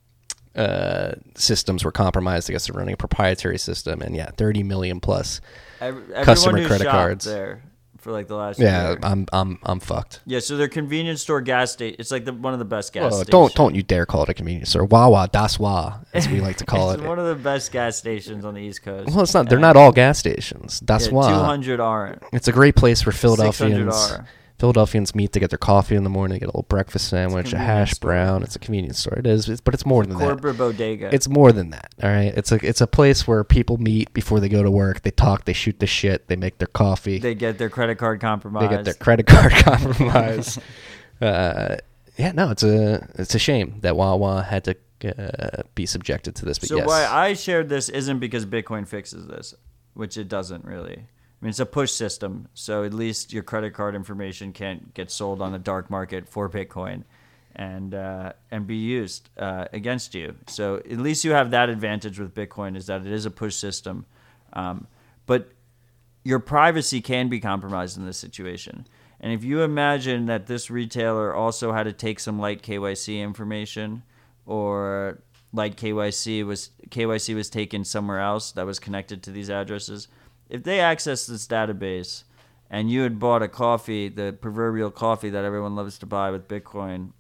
uh, 0.55 1.13
systems 1.35 1.83
were 1.83 1.91
compromised. 1.91 2.49
I 2.49 2.53
guess 2.53 2.67
they're 2.67 2.77
running 2.77 2.93
a 2.93 2.97
proprietary 2.97 3.57
system, 3.57 4.01
and 4.01 4.15
yeah, 4.15 4.31
30 4.37 4.63
million 4.63 4.99
plus. 4.99 5.41
Every, 5.81 6.01
Customer 6.23 6.65
credit 6.65 6.87
cards. 6.87 7.25
there 7.25 7.61
for 7.99 8.11
like 8.11 8.27
the 8.27 8.35
last 8.35 8.59
Yeah, 8.59 8.89
year. 8.91 8.99
I'm 9.03 9.25
I'm 9.33 9.59
I'm 9.63 9.79
fucked. 9.79 10.21
yeah. 10.25 10.39
So 10.39 10.57
their 10.57 10.67
convenience 10.69 11.21
store 11.21 11.41
gas 11.41 11.71
station. 11.73 11.97
It's 11.99 12.11
like 12.11 12.23
the, 12.23 12.33
one 12.33 12.53
of 12.53 12.59
the 12.59 12.65
best 12.65 12.93
gas. 12.93 13.01
Well, 13.01 13.11
stations. 13.11 13.29
don't 13.29 13.53
don't 13.55 13.75
you 13.75 13.83
dare 13.83 14.05
call 14.05 14.23
it 14.23 14.29
a 14.29 14.33
convenience 14.33 14.69
store. 14.69 14.85
Wawa, 14.85 15.27
das 15.31 15.59
Wa, 15.59 15.99
as 16.13 16.29
we 16.29 16.39
like 16.39 16.57
to 16.57 16.65
call 16.65 16.91
it's 16.93 17.01
it. 17.03 17.07
one 17.07 17.19
of 17.19 17.25
the 17.25 17.35
best 17.43 17.71
gas 17.71 17.97
stations 17.97 18.45
on 18.45 18.53
the 18.53 18.61
East 18.61 18.83
Coast. 18.83 19.09
Well, 19.09 19.21
it's 19.21 19.33
not. 19.33 19.49
They're 19.49 19.59
not 19.59 19.75
all 19.75 19.91
gas 19.91 20.17
stations. 20.19 20.79
Das 20.79 21.07
yeah, 21.07 21.13
Wa. 21.13 21.29
200 21.29 21.79
aren't. 21.79 22.23
It's 22.31 22.47
a 22.47 22.51
great 22.53 22.75
place 22.75 22.99
600 22.99 23.17
Philadelphians 23.19 24.11
are. 24.11 24.27
Philadelphians 24.57 25.13
meet 25.13 25.33
to 25.33 25.39
get 25.39 25.49
their 25.49 25.57
coffee 25.57 25.95
in 25.95 26.03
the 26.05 26.09
morning, 26.09 26.39
get 26.39 26.45
a 26.45 26.47
little 26.47 26.63
breakfast 26.63 27.09
sandwich, 27.09 27.47
a 27.47 27.57
convenience 27.57 27.67
hash 27.67 27.91
store. 27.91 28.09
brown. 28.09 28.43
It's 28.43 28.55
a 28.55 28.59
convenience 28.59 28.99
store. 28.99 29.17
It 29.17 29.27
is, 29.27 29.49
it's, 29.49 29.59
but 29.59 29.73
it's 29.73 29.85
more 29.85 30.05
than 30.05 30.17
that. 30.17 30.23
Corporate 30.23 30.57
bodega. 30.57 31.13
It's 31.13 31.27
more 31.27 31.51
than 31.51 31.71
that. 31.71 31.93
All 32.01 32.09
right. 32.09 32.33
It's 32.35 32.51
a 32.51 32.65
it's 32.65 32.79
a 32.79 32.87
place 32.87 33.27
where 33.27 33.43
people 33.43 33.77
meet 33.77 34.13
before 34.13 34.39
they 34.39 34.47
go 34.47 34.63
to 34.63 34.71
work. 34.71 35.01
They 35.01 35.11
talk. 35.11 35.43
They 35.45 35.53
shoot 35.53 35.79
the 35.79 35.87
shit. 35.87 36.27
They 36.27 36.37
make 36.37 36.57
their 36.57 36.67
coffee. 36.67 37.19
they 37.19 37.35
get 37.35 37.57
their 37.57 37.69
credit 37.69 37.97
card 37.97 38.21
compromised. 38.21 38.71
They 38.71 38.75
get 38.75 38.85
their 38.85 38.93
credit 38.93 39.27
card 39.27 39.51
compromised. 39.53 40.59
uh, 41.21 41.75
yeah, 42.17 42.31
no, 42.31 42.51
it's 42.51 42.63
a 42.63 43.09
it's 43.15 43.35
a 43.35 43.39
shame 43.39 43.79
that 43.81 43.97
Wawa 43.97 44.41
had 44.43 44.63
to 44.63 44.75
uh, 45.17 45.63
be 45.75 45.85
subjected 45.85 46.35
to 46.37 46.45
this. 46.45 46.59
But 46.59 46.69
So 46.69 46.77
yes, 46.77 46.87
why 46.87 47.05
I 47.05 47.33
shared 47.33 47.67
this 47.67 47.89
isn't 47.89 48.19
because 48.19 48.45
Bitcoin 48.45 48.87
fixes 48.87 49.27
this, 49.27 49.53
which 49.93 50.17
it 50.17 50.29
doesn't 50.29 50.63
really. 50.63 51.07
I 51.41 51.45
mean, 51.45 51.49
it's 51.49 51.59
a 51.59 51.65
push 51.65 51.91
system, 51.91 52.47
so 52.53 52.83
at 52.83 52.93
least 52.93 53.33
your 53.33 53.43
credit 53.43 53.73
card 53.73 53.93
information 53.93 54.53
can't 54.53 54.93
get 54.93 55.11
sold 55.11 55.41
on 55.41 55.51
the 55.51 55.59
dark 55.59 55.89
market 55.89 56.27
for 56.27 56.49
Bitcoin, 56.49 57.03
and 57.55 57.93
uh, 57.93 58.33
and 58.51 58.65
be 58.65 58.77
used 58.77 59.29
uh, 59.37 59.65
against 59.73 60.15
you. 60.15 60.35
So 60.47 60.77
at 60.77 60.97
least 60.97 61.23
you 61.25 61.31
have 61.31 61.51
that 61.51 61.69
advantage 61.69 62.19
with 62.19 62.33
Bitcoin 62.33 62.75
is 62.75 62.87
that 62.87 63.01
it 63.01 63.11
is 63.11 63.25
a 63.25 63.31
push 63.31 63.55
system, 63.55 64.05
um, 64.53 64.87
but 65.25 65.51
your 66.23 66.39
privacy 66.39 67.01
can 67.01 67.29
be 67.29 67.39
compromised 67.39 67.97
in 67.97 68.05
this 68.05 68.17
situation. 68.17 68.87
And 69.19 69.31
if 69.31 69.43
you 69.43 69.61
imagine 69.61 70.25
that 70.25 70.47
this 70.47 70.69
retailer 70.69 71.33
also 71.33 71.71
had 71.71 71.83
to 71.83 71.93
take 71.93 72.19
some 72.19 72.39
light 72.39 72.61
KYC 72.61 73.21
information 73.21 74.03
or 74.45 75.19
light 75.53 75.77
KYC 75.77 76.45
was 76.45 76.71
KYC 76.89 77.33
was 77.35 77.49
taken 77.49 77.83
somewhere 77.85 78.19
else 78.19 78.51
that 78.51 78.65
was 78.65 78.79
connected 78.79 79.23
to 79.23 79.31
these 79.31 79.49
addresses, 79.49 80.07
if 80.49 80.63
they 80.63 80.79
access 80.79 81.25
this 81.25 81.47
database 81.47 82.23
and 82.69 82.89
you 82.89 83.01
had 83.01 83.19
bought 83.19 83.41
a 83.41 83.47
coffee, 83.47 84.09
the 84.09 84.35
proverbial 84.39 84.91
coffee 84.91 85.29
that 85.29 85.43
everyone 85.45 85.75
loves 85.75 85.97
to 85.99 86.05
buy 86.05 86.31
with 86.31 86.47
Bitcoin, 86.47 87.11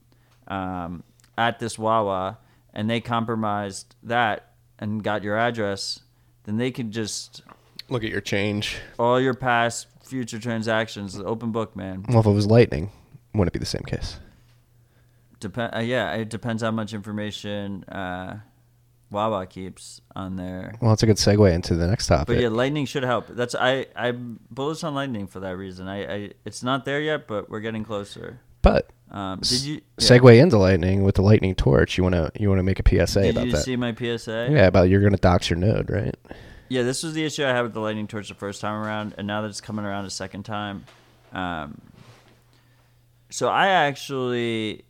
um, 0.47 1.03
at 1.37 1.59
this 1.59 1.77
Wawa, 1.77 2.37
and 2.73 2.89
they 2.89 3.01
compromised 3.01 3.95
that 4.03 4.51
and 4.79 5.03
got 5.03 5.23
your 5.23 5.37
address, 5.37 6.01
then 6.43 6.57
they 6.57 6.71
could 6.71 6.91
just 6.91 7.41
look 7.89 8.03
at 8.03 8.09
your 8.09 8.21
change. 8.21 8.77
all 8.99 9.19
your 9.19 9.33
past 9.33 9.87
future 10.03 10.39
transactions 10.39 11.19
open 11.19 11.51
book 11.51 11.75
man 11.75 12.05
Well, 12.09 12.19
if 12.19 12.25
it 12.25 12.31
was 12.31 12.45
Lightning, 12.47 12.91
wouldn't 13.33 13.49
it 13.49 13.53
be 13.53 13.59
the 13.59 13.65
same 13.65 13.83
case? 13.83 14.19
depend 15.39 15.75
uh, 15.75 15.79
yeah 15.79 16.13
it 16.13 16.29
depends 16.29 16.61
how 16.63 16.71
much 16.71 16.93
information 16.93 17.83
uh 17.85 18.37
wawa 19.15 19.45
keeps 19.45 20.01
on 20.15 20.35
there 20.35 20.75
Well, 20.81 20.93
it's 20.93 21.03
a 21.03 21.05
good 21.07 21.15
segue 21.17 21.51
into 21.53 21.75
the 21.75 21.87
next 21.87 22.07
topic. 22.07 22.27
but 22.27 22.37
yeah 22.43 22.49
lightning 22.49 22.85
should 22.85 23.03
help 23.03 23.27
that's 23.29 23.55
i 23.55 23.85
i'm 23.95 24.39
bullish 24.51 24.83
on 24.83 24.93
lightning 24.93 25.25
for 25.27 25.39
that 25.39 25.55
reason 25.57 25.87
i, 25.87 25.99
I 26.15 26.31
it's 26.43 26.61
not 26.63 26.85
there 26.85 26.99
yet 27.01 27.27
but 27.27 27.49
we're 27.49 27.61
getting 27.67 27.83
closer 27.83 28.39
But 28.61 28.89
um 29.11 29.39
did 29.39 29.61
you 29.61 29.75
yeah. 29.75 29.81
segue 30.09 30.37
into 30.43 30.57
Lightning 30.57 31.03
with 31.03 31.15
the 31.15 31.21
Lightning 31.21 31.53
torch. 31.55 31.97
You 31.97 32.03
wanna 32.03 32.31
you 32.39 32.49
wanna 32.49 32.63
make 32.63 32.79
a 32.79 32.85
PSA 32.89 33.21
did 33.21 33.35
about 33.35 33.45
you 33.45 33.51
that? 33.53 33.63
see 33.63 33.75
my 33.77 33.93
psa 33.95 34.49
yeah, 34.51 34.65
about 34.67 34.89
you're 34.89 35.01
gonna 35.01 35.17
dox 35.29 35.49
your 35.49 35.59
node, 35.59 35.89
right? 35.89 36.15
Yeah, 36.69 36.81
this 36.81 37.03
was 37.03 37.13
the 37.13 37.23
issue 37.23 37.45
I 37.45 37.49
had 37.55 37.61
with 37.61 37.73
the 37.75 37.79
lightning 37.87 38.07
torch 38.07 38.27
the 38.29 38.33
first 38.45 38.59
time 38.61 38.73
around, 38.83 39.13
and 39.19 39.27
now 39.27 39.41
that 39.43 39.49
it's 39.49 39.61
coming 39.61 39.85
around 39.85 40.05
a 40.05 40.09
second 40.09 40.43
time, 40.43 40.85
um, 41.31 41.79
so 43.29 43.47
I 43.49 43.67
actually 43.85 44.83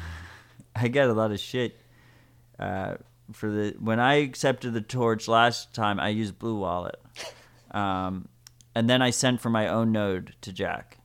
I 0.82 0.86
get 0.88 1.08
a 1.10 1.12
lot 1.12 1.32
of 1.32 1.40
shit 1.40 1.76
uh, 2.60 2.94
for 3.32 3.50
the 3.50 3.76
when 3.78 4.00
I 4.00 4.14
accepted 4.14 4.72
the 4.72 4.80
torch 4.80 5.28
last 5.28 5.74
time. 5.74 6.00
I 6.00 6.08
used 6.08 6.38
BlueWallet, 6.38 6.94
um, 7.70 8.28
and 8.74 8.88
then 8.88 9.02
I 9.02 9.10
sent 9.10 9.40
for 9.40 9.50
my 9.50 9.68
own 9.68 9.92
node 9.92 10.34
to 10.42 10.52
Jack, 10.52 10.98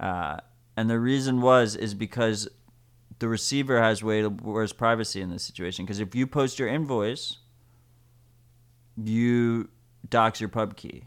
uh, 0.00 0.38
and 0.76 0.88
the 0.90 0.98
reason 0.98 1.40
was 1.40 1.76
is 1.76 1.94
because 1.94 2.48
the 3.18 3.28
receiver 3.28 3.80
has 3.80 4.02
way 4.02 4.26
worse 4.26 4.72
privacy 4.72 5.20
in 5.20 5.30
this 5.30 5.44
situation. 5.44 5.84
Because 5.84 6.00
if 6.00 6.14
you 6.14 6.26
post 6.26 6.58
your 6.58 6.68
invoice 6.68 7.38
you 8.96 9.68
dox 10.08 10.40
your 10.40 10.48
pub 10.48 10.76
key. 10.76 11.04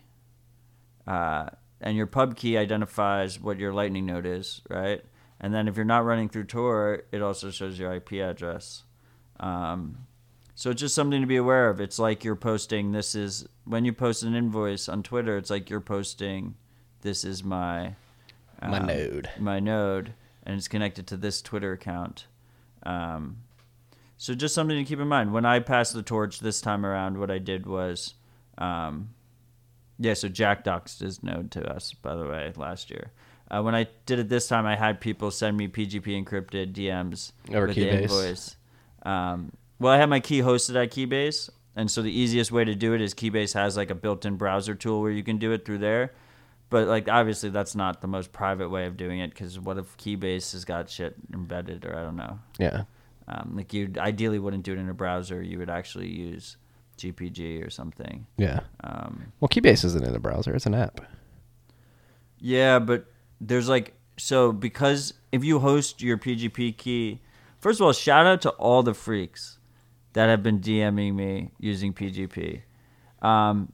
Uh, 1.06 1.48
and 1.82 1.96
your 1.96 2.08
pub 2.08 2.36
key 2.36 2.58
identifies 2.58 3.40
what 3.40 3.60
your 3.60 3.74
Lightning 3.74 4.06
node 4.06 4.26
is, 4.26 4.62
right? 4.70 5.04
And 5.40 5.54
then 5.54 5.68
if 5.68 5.76
you're 5.76 5.86
not 5.86 6.06
running 6.06 6.30
through 6.30 6.46
Tor, 6.46 7.04
it 7.12 7.22
also 7.22 7.52
shows 7.52 7.78
your 7.78 7.94
IP 7.94 8.14
address. 8.14 8.84
Um, 9.40 10.05
so 10.56 10.72
it's 10.72 10.80
just 10.80 10.96
something 10.96 11.22
to 11.22 11.28
be 11.28 11.36
aware 11.36 11.70
of. 11.70 11.80
It's 11.82 12.00
like 12.00 12.24
you're 12.24 12.36
posting, 12.36 12.92
this 12.92 13.14
is, 13.14 13.46
when 13.66 13.86
you 13.86 13.94
post 13.94 14.24
an 14.24 14.34
invoice 14.34 14.88
on 14.88 15.04
Twitter, 15.04 15.38
it's 15.38 15.50
like 15.50 15.70
you're 15.70 15.82
posting, 15.82 16.56
this 17.02 17.24
is 17.24 17.44
my, 17.44 17.96
My 18.62 18.80
um, 18.80 18.88
node. 18.88 19.30
My 19.38 19.60
node, 19.60 20.14
and 20.44 20.58
it's 20.58 20.68
connected 20.68 21.08
to 21.08 21.18
this 21.18 21.42
Twitter 21.42 21.74
account. 21.74 22.28
Um, 22.84 23.38
so 24.18 24.34
just 24.34 24.56
something 24.56 24.78
to 24.78 24.84
keep 24.86 25.00
in 25.00 25.08
mind. 25.08 25.34
When 25.34 25.46
I 25.46 25.60
passed 25.60 25.94
the 25.94 26.02
torch 26.02 26.40
this 26.40 26.62
time 26.62 26.86
around, 26.86 27.18
what 27.20 27.30
I 27.30 27.38
did 27.38 27.66
was, 27.66 28.14
um, 28.58 29.10
yeah. 30.00 30.14
So 30.14 30.30
Jack 30.30 30.64
doxed 30.64 31.02
his 31.02 31.22
node 31.22 31.52
to 31.52 31.70
us, 31.70 31.94
by 31.94 32.16
the 32.16 32.26
way, 32.26 32.54
last 32.56 32.90
year. 32.90 33.12
Uh, 33.52 33.62
when 33.62 33.76
I 33.76 33.88
did 34.06 34.20
it 34.20 34.30
this 34.30 34.48
time, 34.48 34.66
I 34.66 34.76
had 34.76 35.02
people 35.02 35.32
send 35.32 35.58
me 35.58 35.68
PGP 35.68 36.24
encrypted 36.24 36.74
DMs 36.74 37.34
Over 37.54 37.68
with 37.68 37.76
Keybase. 37.76 37.82
the 37.82 38.02
invoice. 38.02 38.56
Um, 39.04 39.52
well, 39.80 39.92
I 39.94 39.98
have 39.98 40.10
my 40.10 40.20
key 40.20 40.40
hosted 40.42 40.76
at 40.82 40.92
Keybase, 40.92 41.50
and 41.76 41.90
so 41.92 42.02
the 42.02 42.12
easiest 42.12 42.52
way 42.52 42.64
to 42.66 42.76
do 42.76 42.94
it 42.94 43.02
is 43.02 43.14
Keybase 43.14 43.54
has 43.54 43.76
like 43.78 43.90
a 43.92 43.96
built-in 43.96 44.36
browser 44.38 44.76
tool 44.76 45.02
where 45.02 45.12
you 45.12 45.24
can 45.24 45.38
do 45.38 45.52
it 45.52 45.66
through 45.66 45.80
there. 45.80 46.14
But 46.70 46.88
like 46.88 47.08
obviously 47.08 47.50
that's 47.50 47.76
not 47.76 48.02
the 48.02 48.08
most 48.08 48.32
private 48.34 48.70
way 48.70 48.86
of 48.88 48.98
doing 48.98 49.20
it 49.20 49.30
because 49.30 49.60
what 49.60 49.78
if 49.78 49.96
Keybase 49.98 50.54
has 50.54 50.66
got 50.66 50.90
shit 50.90 51.16
embedded 51.32 51.86
or 51.86 51.96
I 51.96 52.02
don't 52.02 52.16
know. 52.16 52.40
Yeah. 52.58 52.84
Um, 53.28 53.54
like 53.56 53.72
you 53.74 53.92
ideally 53.98 54.40
wouldn't 54.40 54.64
do 54.64 54.74
it 54.74 54.80
in 54.80 54.90
a 54.90 54.94
browser. 54.94 55.42
You 55.44 55.60
would 55.60 55.70
actually 55.70 56.08
use 56.10 56.58
GPG 56.98 57.66
or 57.66 57.70
something. 57.70 58.26
Yeah. 58.38 58.62
Um, 58.84 59.32
Well, 59.40 59.50
Keybase 59.50 59.86
isn't 59.86 60.04
in 60.04 60.16
a 60.16 60.20
browser; 60.20 60.56
it's 60.56 60.66
an 60.66 60.74
app. 60.74 61.02
yeah, 62.40 62.80
but 62.80 63.06
there's 63.42 63.70
like 63.70 63.94
so 64.18 64.52
because 64.52 65.14
if 65.32 65.44
you 65.44 65.60
host 65.60 66.02
your 66.02 66.18
PGP 66.18 66.78
key, 66.78 67.22
first 67.60 67.80
of 67.80 67.86
all, 67.86 67.94
shout 67.94 68.26
out 68.26 68.42
to 68.44 68.50
all 68.52 68.82
the 68.84 68.94
freaks 68.94 69.60
that 70.16 70.30
have 70.30 70.42
been 70.42 70.60
DMing 70.60 71.14
me 71.14 71.52
using 71.60 71.94
PGP. 71.94 72.62
Um, 73.22 73.72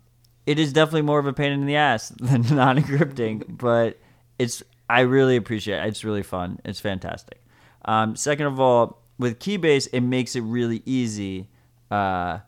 it 0.48 0.58
is 0.58 0.74
definitely 0.74 1.04
more 1.04 1.20
of 1.20 1.28
a 1.28 1.34
pain 1.34 1.52
in 1.52 1.66
the 1.68 1.76
ass 1.76 2.10
than 2.20 2.42
non-encrypting, 2.42 3.58
but 3.58 4.00
it's 4.38 4.64
I 4.90 5.02
really 5.02 5.38
appreciate 5.38 5.84
it. 5.84 5.88
It's 5.88 6.04
really 6.04 6.24
fun. 6.24 6.60
It's 6.66 6.80
fantastic. 6.80 7.42
Um, 7.86 8.16
second 8.16 8.48
of 8.48 8.60
all, 8.60 9.04
with 9.20 9.40
Keybase, 9.40 9.88
it 9.94 10.02
makes 10.02 10.36
it 10.36 10.42
really 10.42 10.82
easy 10.86 11.48
uh, 11.92 12.40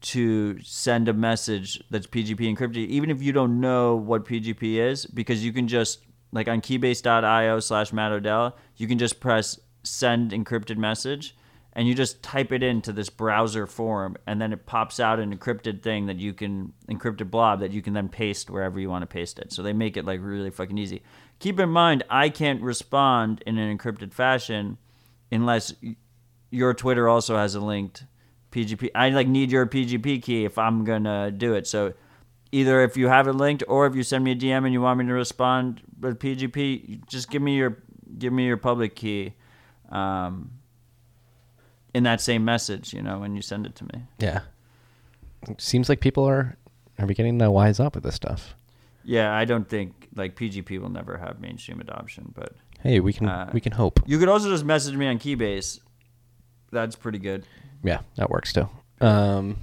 to 0.00 0.58
send 0.62 1.08
a 1.08 1.12
message 1.12 1.80
that's 1.90 2.06
PGP 2.06 2.56
encrypted, 2.56 2.88
even 2.88 3.10
if 3.10 3.22
you 3.22 3.32
don't 3.32 3.60
know 3.60 3.94
what 3.94 4.24
PGP 4.24 4.76
is, 4.78 5.04
because 5.04 5.44
you 5.44 5.52
can 5.52 5.68
just 5.68 6.00
like 6.32 6.48
on 6.48 6.62
keybase.io 6.62 7.60
slash 7.60 7.92
Matt 7.92 8.12
Odell, 8.12 8.56
you 8.78 8.88
can 8.88 8.98
just 8.98 9.20
press 9.20 9.60
send 9.82 10.30
encrypted 10.30 10.78
message 10.78 11.36
and 11.74 11.88
you 11.88 11.94
just 11.94 12.22
type 12.22 12.52
it 12.52 12.62
into 12.62 12.92
this 12.92 13.08
browser 13.08 13.66
form 13.66 14.16
and 14.26 14.40
then 14.40 14.52
it 14.52 14.66
pops 14.66 15.00
out 15.00 15.18
an 15.18 15.36
encrypted 15.36 15.82
thing 15.82 16.06
that 16.06 16.18
you 16.18 16.34
can 16.34 16.72
encrypted 16.90 17.30
blob 17.30 17.60
that 17.60 17.72
you 17.72 17.80
can 17.80 17.94
then 17.94 18.08
paste 18.08 18.50
wherever 18.50 18.78
you 18.78 18.90
want 18.90 19.02
to 19.02 19.06
paste 19.06 19.38
it. 19.38 19.52
So 19.52 19.62
they 19.62 19.72
make 19.72 19.96
it 19.96 20.04
like 20.04 20.20
really 20.22 20.50
fucking 20.50 20.76
easy. 20.76 21.02
Keep 21.38 21.60
in 21.60 21.70
mind 21.70 22.04
I 22.10 22.28
can't 22.28 22.60
respond 22.62 23.42
in 23.46 23.58
an 23.58 23.76
encrypted 23.76 24.12
fashion 24.12 24.78
unless 25.30 25.74
your 26.50 26.74
Twitter 26.74 27.08
also 27.08 27.36
has 27.36 27.54
a 27.54 27.60
linked 27.60 28.04
PGP. 28.50 28.90
I 28.94 29.08
like 29.08 29.26
need 29.28 29.50
your 29.50 29.66
PGP 29.66 30.22
key 30.22 30.44
if 30.44 30.58
I'm 30.58 30.84
gonna 30.84 31.30
do 31.30 31.54
it. 31.54 31.66
So 31.66 31.94
either 32.52 32.82
if 32.82 32.98
you 32.98 33.08
have 33.08 33.26
it 33.26 33.32
linked 33.32 33.64
or 33.66 33.86
if 33.86 33.94
you 33.94 34.02
send 34.02 34.24
me 34.24 34.32
a 34.32 34.36
DM 34.36 34.64
and 34.64 34.72
you 34.74 34.82
want 34.82 34.98
me 34.98 35.06
to 35.06 35.12
respond 35.14 35.80
with 35.98 36.18
PGP, 36.18 37.06
just 37.06 37.30
give 37.30 37.40
me 37.40 37.56
your 37.56 37.78
give 38.18 38.32
me 38.32 38.44
your 38.44 38.58
public 38.58 38.94
key. 38.94 39.34
Um, 39.88 40.50
in 41.94 42.02
that 42.04 42.20
same 42.20 42.44
message, 42.44 42.92
you 42.94 43.02
know, 43.02 43.18
when 43.20 43.34
you 43.36 43.42
send 43.42 43.66
it 43.66 43.74
to 43.76 43.84
me. 43.84 44.02
Yeah. 44.18 44.40
Seems 45.58 45.88
like 45.88 46.00
people 46.00 46.24
are 46.24 46.56
are 46.98 47.06
beginning 47.06 47.38
to 47.40 47.50
wise 47.50 47.80
up 47.80 47.94
with 47.94 48.04
this 48.04 48.14
stuff. 48.14 48.54
Yeah, 49.04 49.34
I 49.34 49.44
don't 49.44 49.68
think 49.68 50.08
like 50.14 50.36
PGP 50.36 50.78
will 50.80 50.88
never 50.90 51.16
have 51.18 51.40
mainstream 51.40 51.80
adoption, 51.80 52.32
but 52.34 52.54
Hey, 52.80 53.00
we 53.00 53.12
can 53.12 53.28
Uh, 53.28 53.50
we 53.52 53.60
can 53.60 53.72
hope. 53.72 54.00
you 54.06 54.18
could 54.18 54.28
also 54.28 54.48
just 54.50 54.64
message 54.64 54.94
me 54.96 55.06
on 55.06 55.18
Keybase. 55.18 55.80
That's 56.70 56.96
pretty 56.96 57.18
good. 57.18 57.44
Yeah, 57.84 58.00
that 58.16 58.30
works 58.30 58.52
too. 58.52 58.68
Um, 59.00 59.56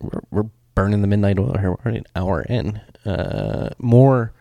we're, 0.00 0.20
we're 0.30 0.50
burning 0.74 1.02
the 1.02 1.06
midnight 1.08 1.38
oil 1.38 1.56
here. 1.58 1.76
We're 1.84 1.90
an 1.92 2.04
hour 2.16 2.42
in. 2.42 2.80
Uh, 3.04 3.70
more. 3.78 4.32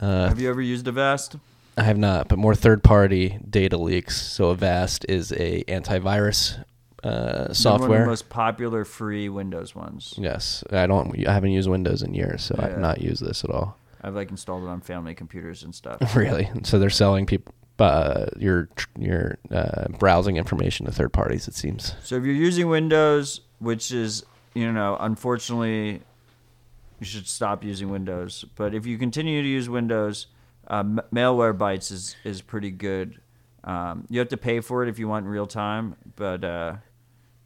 Uh, 0.00 0.28
Have 0.28 0.40
you 0.40 0.48
ever 0.48 0.62
used 0.62 0.88
Avast? 0.88 1.36
I 1.76 1.82
have 1.84 1.98
not, 1.98 2.28
but 2.28 2.38
more 2.38 2.54
third-party 2.54 3.38
data 3.48 3.78
leaks. 3.78 4.20
So 4.20 4.50
Avast 4.50 5.06
is 5.08 5.32
a 5.32 5.64
antivirus 5.64 6.58
uh, 7.02 7.10
They're 7.10 7.40
One 7.42 7.50
of 7.50 7.56
software. 7.56 8.00
the 8.00 8.06
most 8.06 8.28
popular 8.28 8.84
free 8.84 9.28
Windows 9.28 9.74
ones. 9.74 10.14
yes, 10.18 10.62
I 10.70 10.86
don't. 10.86 11.26
I 11.26 11.32
haven't 11.32 11.52
used 11.52 11.68
Windows 11.68 12.02
in 12.02 12.14
years, 12.14 12.42
so 12.42 12.56
I've 12.58 12.78
not 12.78 13.00
used 13.00 13.24
this 13.24 13.44
at 13.44 13.50
all. 13.50 13.76
I've 14.02 14.14
like 14.14 14.30
installed 14.30 14.64
it 14.64 14.68
on 14.68 14.80
family 14.80 15.14
computers 15.14 15.62
and 15.62 15.74
stuff. 15.74 16.14
really? 16.16 16.50
So 16.64 16.78
they're 16.78 16.90
selling 16.90 17.26
people 17.26 17.54
uh, 17.78 18.26
your 18.36 18.68
your 18.98 19.38
uh, 19.50 19.88
browsing 19.98 20.36
information 20.36 20.86
to 20.86 20.92
third 20.92 21.12
parties. 21.12 21.48
It 21.48 21.54
seems. 21.54 21.94
So 22.04 22.16
if 22.16 22.24
you're 22.24 22.34
using 22.34 22.68
Windows, 22.68 23.40
which 23.58 23.92
is, 23.92 24.24
you 24.54 24.70
know, 24.70 24.96
unfortunately, 25.00 26.02
you 26.98 27.06
should 27.06 27.26
stop 27.26 27.64
using 27.64 27.90
Windows. 27.90 28.44
But 28.56 28.74
if 28.74 28.84
you 28.86 28.98
continue 28.98 29.42
to 29.42 29.48
use 29.48 29.68
Windows, 29.68 30.26
Uh, 30.70 30.84
Malwarebytes 31.12 31.90
is 31.92 32.16
is 32.24 32.40
pretty 32.40 32.70
good. 32.70 33.20
Um, 33.64 34.06
you 34.08 34.20
have 34.20 34.28
to 34.28 34.36
pay 34.38 34.60
for 34.60 34.82
it 34.82 34.88
if 34.88 34.98
you 34.98 35.06
want 35.08 35.26
in 35.26 35.30
real 35.32 35.46
time, 35.46 35.96
but 36.16 36.44
uh, 36.44 36.76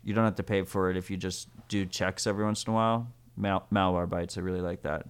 you 0.04 0.14
don't 0.14 0.24
have 0.24 0.36
to 0.36 0.42
pay 0.44 0.62
for 0.62 0.90
it 0.90 0.96
if 0.96 1.10
you 1.10 1.16
just 1.16 1.48
do 1.68 1.86
checks 1.86 2.26
every 2.26 2.44
once 2.44 2.62
in 2.64 2.70
a 2.72 2.74
while. 2.74 3.08
Mal- 3.36 3.66
Malwarebytes, 3.72 4.38
I 4.38 4.42
really 4.42 4.60
like 4.60 4.82
that. 4.82 5.06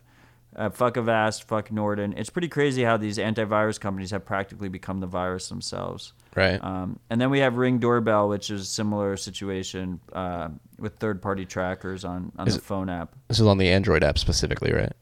Uh, 0.56 0.70
fuck 0.70 0.96
Avast, 0.96 1.48
fuck 1.48 1.72
Norton. 1.72 2.14
It's 2.16 2.30
pretty 2.30 2.46
crazy 2.48 2.84
how 2.84 2.96
these 2.96 3.18
antivirus 3.18 3.78
companies 3.80 4.12
have 4.12 4.24
practically 4.24 4.68
become 4.68 5.00
the 5.00 5.06
virus 5.08 5.48
themselves. 5.48 6.12
Right. 6.36 6.62
Um, 6.62 7.00
and 7.10 7.20
then 7.20 7.28
we 7.30 7.40
have 7.40 7.56
Ring 7.56 7.78
Doorbell, 7.80 8.28
which 8.28 8.50
is 8.50 8.60
a 8.62 8.64
similar 8.64 9.16
situation 9.16 9.98
uh, 10.12 10.50
with 10.78 10.94
third-party 10.98 11.46
trackers 11.46 12.04
on, 12.04 12.30
on 12.38 12.46
Is 12.46 12.54
the 12.54 12.60
it- 12.60 12.64
phone 12.64 12.88
app. 12.88 13.14
this 13.28 13.40
is 13.40 13.46
on 13.46 13.58
the 13.58 13.68
Android 13.68 14.04
app 14.04 14.16
specifically, 14.16 14.72
right? 14.72 14.92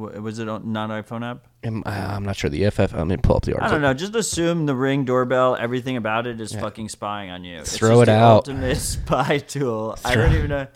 Wa- 0.00 0.18
Was 0.20 0.38
it 0.38 0.46
not 0.46 0.64
iPhone 0.90 1.24
app? 1.24 1.46
Am- 1.62 1.82
I- 1.86 2.14
I'm 2.14 2.24
not 2.24 2.36
sure 2.36 2.48
the 2.50 2.64
EFF. 2.64 2.92
I'm 2.94 3.08
gonna 3.08 3.18
pull 3.18 3.36
up 3.36 3.42
the 3.44 3.52
article. 3.52 3.68
I 3.68 3.70
don't 3.72 3.82
know. 3.82 3.94
Just 3.94 4.14
assume 4.16 4.66
the 4.66 4.74
Ring 4.74 5.04
Doorbell, 5.04 5.56
everything 5.60 5.96
about 5.96 6.26
it 6.26 6.40
is 6.40 6.52
Yeah. 6.54 6.60
fucking 6.60 6.88
spying 6.88 7.30
on 7.30 7.44
you. 7.44 7.58
It's 7.58 7.76
Throw 7.76 8.00
it 8.00 8.08
out. 8.08 8.48
Ultimate 8.48 8.76
spy 8.78 9.38
tool. 9.38 9.96
I 10.04 10.14
don't 10.14 10.32
even 10.32 10.48
know. 10.48 10.66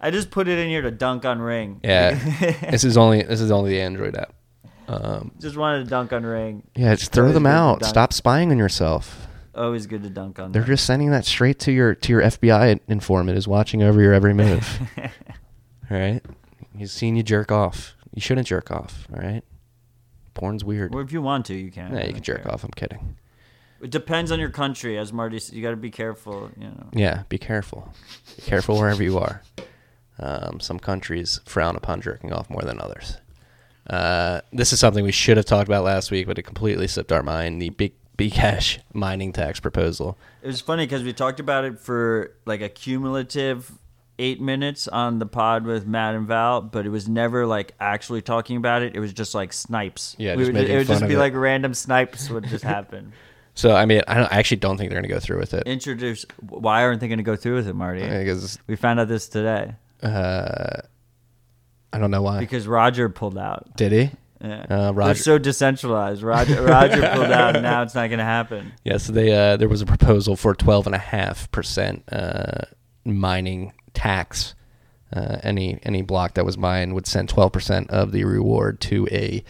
I 0.00 0.10
just 0.10 0.30
put 0.30 0.48
it 0.48 0.58
in 0.58 0.68
here 0.68 0.80
to 0.82 0.90
dunk 0.90 1.26
on 1.26 1.40
Ring. 1.40 1.80
Yeah, 1.84 2.14
this 2.70 2.84
is 2.84 2.96
only 2.96 3.22
this 3.22 3.40
is 3.40 3.50
only 3.50 3.70
the 3.72 3.80
Android 3.82 4.16
app. 4.16 4.32
Um, 4.88 5.32
just 5.40 5.56
wanted 5.56 5.84
to 5.84 5.90
dunk 5.90 6.12
on 6.12 6.24
Ring. 6.24 6.62
yeah, 6.74 6.94
just 6.94 7.12
throw 7.12 7.24
Always 7.24 7.34
them 7.34 7.46
out. 7.46 7.84
Stop 7.84 8.12
spying 8.12 8.50
on 8.50 8.56
yourself. 8.58 9.26
Always 9.54 9.86
good 9.86 10.02
to 10.04 10.08
dunk 10.10 10.38
on. 10.38 10.52
They're 10.52 10.62
them. 10.62 10.70
just 10.70 10.86
sending 10.86 11.10
that 11.10 11.24
straight 11.26 11.58
to 11.60 11.72
your 11.72 11.94
to 11.96 12.12
your 12.12 12.22
FBI 12.22 12.80
informant 12.88 13.34
who's 13.36 13.46
watching 13.46 13.82
over 13.82 14.00
your 14.00 14.14
every 14.14 14.32
move. 14.32 14.80
all 14.98 15.04
right, 15.90 16.22
he's 16.78 16.92
seen 16.92 17.14
you 17.16 17.22
jerk 17.22 17.52
off. 17.52 17.94
You 18.14 18.20
shouldn't 18.20 18.46
jerk 18.46 18.70
off. 18.70 19.06
All 19.14 19.20
right, 19.20 19.42
porn's 20.34 20.64
weird. 20.64 20.94
Well, 20.94 21.02
if 21.04 21.12
you 21.12 21.22
want 21.22 21.46
to, 21.46 21.54
you 21.54 21.70
can. 21.70 21.94
yeah, 21.94 22.06
you 22.06 22.14
can 22.14 22.22
jerk 22.22 22.42
care. 22.42 22.52
off. 22.52 22.64
I'm 22.64 22.70
kidding. 22.70 23.16
It 23.80 23.90
depends 23.90 24.30
on 24.30 24.38
your 24.38 24.50
country, 24.50 24.98
as 24.98 25.12
Marty. 25.12 25.38
said. 25.38 25.54
You 25.54 25.62
got 25.62 25.70
to 25.70 25.76
be 25.76 25.90
careful. 25.90 26.50
You 26.56 26.68
know. 26.68 26.88
Yeah, 26.92 27.22
be 27.28 27.38
careful. 27.38 27.92
Be 28.36 28.42
careful 28.42 28.78
wherever 28.78 29.02
you 29.02 29.18
are. 29.18 29.42
Um, 30.18 30.60
some 30.60 30.78
countries 30.78 31.40
frown 31.46 31.76
upon 31.76 32.02
jerking 32.02 32.32
off 32.32 32.50
more 32.50 32.62
than 32.62 32.78
others. 32.80 33.16
Uh, 33.88 34.42
this 34.52 34.72
is 34.72 34.78
something 34.78 35.02
we 35.02 35.12
should 35.12 35.38
have 35.38 35.46
talked 35.46 35.66
about 35.68 35.82
last 35.82 36.10
week, 36.10 36.26
but 36.26 36.38
it 36.38 36.42
completely 36.42 36.86
slipped 36.86 37.10
our 37.10 37.22
mind. 37.22 37.62
The 37.62 37.70
big 37.70 37.94
Bcash 38.20 38.80
mining 38.92 39.32
tax 39.32 39.60
proposal. 39.60 40.18
It 40.42 40.46
was 40.48 40.60
funny 40.60 40.84
because 40.84 41.02
we 41.02 41.14
talked 41.14 41.40
about 41.40 41.64
it 41.64 41.78
for 41.80 42.34
like 42.44 42.60
a 42.60 42.68
cumulative 42.68 43.72
eight 44.20 44.40
minutes 44.40 44.86
on 44.86 45.18
the 45.18 45.26
pod 45.26 45.64
with 45.64 45.86
Matt 45.86 46.14
and 46.14 46.26
Val, 46.26 46.60
but 46.60 46.86
it 46.86 46.90
was 46.90 47.08
never 47.08 47.46
like 47.46 47.72
actually 47.80 48.22
talking 48.22 48.56
about 48.56 48.82
it. 48.82 48.94
It 48.94 49.00
was 49.00 49.12
just 49.12 49.34
like 49.34 49.52
snipes. 49.52 50.14
Yeah, 50.18 50.34
we 50.36 50.42
just 50.42 50.48
would, 50.48 50.54
making 50.54 50.74
it 50.74 50.78
would 50.78 50.86
fun 50.86 50.94
just 50.94 51.02
of 51.02 51.08
be 51.08 51.14
it. 51.14 51.18
like 51.18 51.34
random 51.34 51.74
snipes 51.74 52.28
would 52.30 52.44
just 52.44 52.64
happen. 52.64 53.12
So 53.52 53.74
I 53.74 53.84
mean, 53.84 54.00
I, 54.06 54.14
don't, 54.14 54.32
I 54.32 54.38
actually 54.38 54.58
don't 54.58 54.78
think 54.78 54.90
they're 54.90 55.00
going 55.00 55.08
to 55.10 55.14
go 55.14 55.20
through 55.20 55.38
with 55.40 55.52
it 55.52 55.66
Introduce. 55.66 56.24
Why 56.48 56.84
aren't 56.84 57.00
they 57.00 57.08
going 57.08 57.18
to 57.18 57.24
go 57.24 57.34
through 57.36 57.56
with 57.56 57.66
it, 57.68 57.74
Marty? 57.74 58.00
because 58.08 58.58
We 58.68 58.76
found 58.76 59.00
out 59.00 59.08
this 59.08 59.28
today 59.28 59.74
uh, 60.02 60.80
I 61.92 61.98
don't 61.98 62.10
know 62.12 62.22
why. 62.22 62.38
because 62.38 62.66
Roger 62.68 63.08
pulled 63.08 63.36
out. 63.36 63.76
Did 63.76 63.92
he? 63.92 64.10
Yeah. 64.40 64.64
Uh, 64.70 64.76
They're 64.84 64.92
Roger. 64.92 65.22
so 65.22 65.38
decentralized. 65.38 66.22
Roger, 66.22 66.62
Roger 66.64 67.02
pulled 67.12 67.32
out, 67.32 67.56
and 67.56 67.62
now 67.62 67.82
it's 67.82 67.94
not 67.94 68.06
going 68.08 68.18
to 68.20 68.24
happen. 68.24 68.72
Yeah, 68.84 68.96
so 68.96 69.12
they 69.12 69.32
uh, 69.32 69.56
there 69.58 69.68
was 69.68 69.82
a 69.82 69.86
proposal 69.86 70.36
for 70.36 70.54
twelve 70.54 70.86
and 70.86 70.94
a 70.94 70.98
half 70.98 71.50
percent 71.50 72.04
uh, 72.10 72.62
mining 73.04 73.72
tax. 74.00 74.54
Uh, 75.12 75.38
any 75.42 75.78
any 75.82 76.02
block 76.02 76.34
that 76.34 76.44
was 76.44 76.56
mined 76.56 76.94
would 76.94 77.06
send 77.06 77.28
twelve 77.28 77.52
percent 77.52 77.90
of 77.90 78.12
the 78.12 78.24
reward 78.24 78.80
to 78.80 79.08
a 79.10 79.42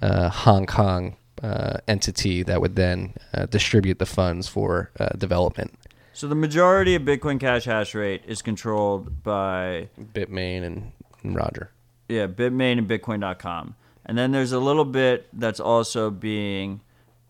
uh, 0.00 0.28
Hong 0.28 0.66
Kong 0.66 1.16
uh, 1.42 1.78
entity 1.88 2.42
that 2.44 2.60
would 2.60 2.76
then 2.76 3.14
uh, 3.34 3.46
distribute 3.46 3.98
the 3.98 4.06
funds 4.06 4.48
for 4.48 4.90
uh, 5.00 5.08
development. 5.18 5.74
So 6.12 6.28
the 6.28 6.34
majority 6.34 6.94
of 6.94 7.02
Bitcoin 7.02 7.40
Cash 7.40 7.64
hash 7.64 7.94
rate 7.94 8.22
is 8.26 8.42
controlled 8.42 9.22
by 9.22 9.88
Bitmain 9.98 10.62
and, 10.64 10.92
and 11.22 11.34
Roger. 11.34 11.70
Yeah, 12.08 12.26
Bitmain 12.26 12.78
and 12.78 12.88
Bitcoin.com. 12.88 13.74
And 14.06 14.18
then 14.18 14.32
there's 14.32 14.52
a 14.52 14.58
little 14.58 14.84
bit 14.84 15.28
that's 15.32 15.60
also 15.60 16.10
being 16.10 16.80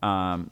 um, 0.01 0.51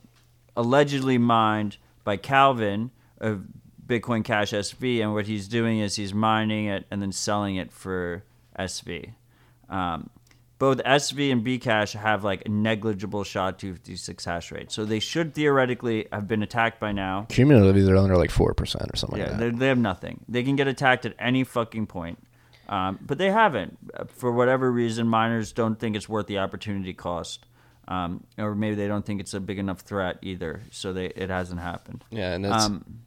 allegedly 0.55 1.17
mined 1.17 1.77
by 2.03 2.17
Calvin 2.17 2.91
of 3.19 3.43
Bitcoin 3.89 4.23
Cash 4.23 4.51
SV. 4.51 5.01
And 5.01 5.13
what 5.13 5.25
he's 5.27 5.47
doing 5.47 5.79
is 5.79 5.95
he's 5.97 6.13
mining 6.13 6.67
it 6.67 6.85
and 6.91 7.01
then 7.01 7.11
selling 7.11 7.55
it 7.57 7.71
for 7.71 8.23
SV. 8.57 9.13
Um, 9.69 10.09
both 10.59 10.79
SV 10.79 11.31
and 11.31 11.45
Bcash 11.45 11.93
have 11.97 12.23
like 12.25 12.43
a 12.45 12.49
negligible 12.49 13.23
SHA-256 13.23 14.25
hash 14.25 14.51
rate. 14.51 14.71
So 14.71 14.83
they 14.83 14.99
should 14.99 15.33
theoretically 15.33 16.07
have 16.11 16.27
been 16.27 16.43
attacked 16.43 16.79
by 16.81 16.91
now. 16.91 17.27
Cumulatively, 17.29 17.83
they're 17.83 17.95
under 17.95 18.17
like 18.17 18.29
four 18.31 18.53
percent 18.53 18.89
or 18.91 18.97
something 18.97 19.19
Yeah, 19.19 19.29
like 19.29 19.37
they, 19.39 19.49
that. 19.51 19.59
they 19.59 19.67
have 19.67 19.77
nothing. 19.77 20.25
They 20.27 20.43
can 20.43 20.55
get 20.57 20.67
attacked 20.67 21.05
at 21.05 21.15
any 21.17 21.43
fucking 21.45 21.87
point. 21.87 22.19
Um, 22.67 22.99
but 23.01 23.17
they 23.17 23.31
haven't. 23.31 23.77
For 24.09 24.31
whatever 24.31 24.69
reason, 24.71 25.07
miners 25.07 25.53
don't 25.53 25.79
think 25.79 25.95
it's 25.95 26.07
worth 26.09 26.27
the 26.27 26.39
opportunity 26.39 26.93
cost. 26.93 27.45
Um, 27.87 28.25
or 28.37 28.53
maybe 28.53 28.75
they 28.75 28.87
don't 28.87 29.03
think 29.05 29.19
it's 29.21 29.33
a 29.33 29.39
big 29.39 29.57
enough 29.59 29.79
threat 29.79 30.19
either. 30.21 30.61
So 30.71 30.91
they 30.93 31.05
it 31.07 31.29
hasn't 31.29 31.61
happened. 31.61 32.03
Yeah, 32.11 32.33
and 32.33 32.43
that's 32.45 32.65
Um, 32.65 32.99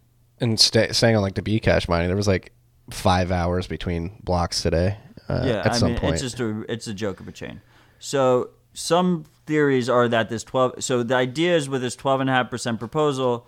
and 0.43 0.61
stay, 0.61 0.93
staying 0.93 1.17
on 1.17 1.23
like 1.23 1.35
the 1.37 1.43
B 1.43 1.59
cash 1.61 1.89
mining, 1.89 2.09
there 2.09 2.17
was 2.17 2.29
like 2.29 2.53
five 2.91 3.31
hours 3.31 3.67
between 3.67 4.19
blocks 4.23 4.61
today. 4.61 4.99
Uh, 5.29 5.43
yeah, 5.47 5.61
at 5.61 5.73
I 5.73 5.77
some 5.77 5.93
mean, 5.93 6.01
point. 6.01 6.15
it's 6.15 6.23
just 6.23 6.41
a 6.41 6.65
it's 6.71 6.87
a 6.89 6.93
joke 6.95 7.21
of 7.21 7.29
a 7.29 7.33
chain. 7.33 7.63
So 7.99 8.51
some 8.75 9.25
theories 9.47 9.89
are 9.89 10.09
that 10.09 10.29
this 10.29 10.45
twelve. 10.45 10.83
So 10.83 11.03
the 11.03 11.15
idea 11.15 11.57
is 11.57 11.69
with 11.69 11.81
this 11.81 11.97
twelve 11.97 12.21
and 12.21 12.29
a 12.29 12.33
half 12.33 12.51
percent 12.51 12.81
proposal, 12.81 13.47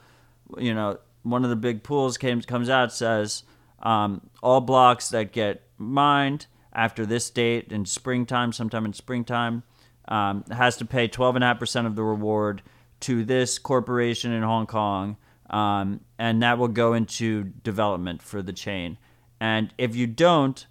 you 0.56 0.72
know, 0.72 0.98
one 1.24 1.42
of 1.42 1.50
the 1.50 1.56
big 1.56 1.82
pools 1.82 2.16
came 2.16 2.40
comes 2.40 2.70
out 2.70 2.92
says 2.92 3.42
um, 3.82 4.30
all 4.42 4.60
blocks 4.60 5.08
that 5.10 5.32
get 5.32 5.62
mined 5.76 6.46
after 6.72 7.04
this 7.04 7.28
date 7.28 7.72
in 7.72 7.84
springtime, 7.84 8.52
sometime 8.52 8.84
in 8.84 8.92
springtime, 8.92 9.64
um, 10.08 10.44
has 10.50 10.76
to 10.76 10.84
pay 10.84 11.08
twelve 11.08 11.34
and 11.34 11.42
a 11.42 11.48
half 11.48 11.58
percent 11.58 11.88
of 11.88 11.96
the 11.96 12.04
reward 12.04 12.62
to 13.00 13.24
this 13.24 13.58
corporation 13.58 14.32
in 14.32 14.42
Hong 14.42 14.66
Kong, 14.66 15.16
um, 15.50 16.00
and 16.18 16.42
that 16.42 16.58
will 16.58 16.68
go 16.68 16.94
into 16.94 17.44
development 17.44 18.22
for 18.22 18.42
the 18.42 18.52
chain. 18.52 18.98
And 19.40 19.72
if 19.78 19.94
you 19.94 20.06
don't, 20.06 20.66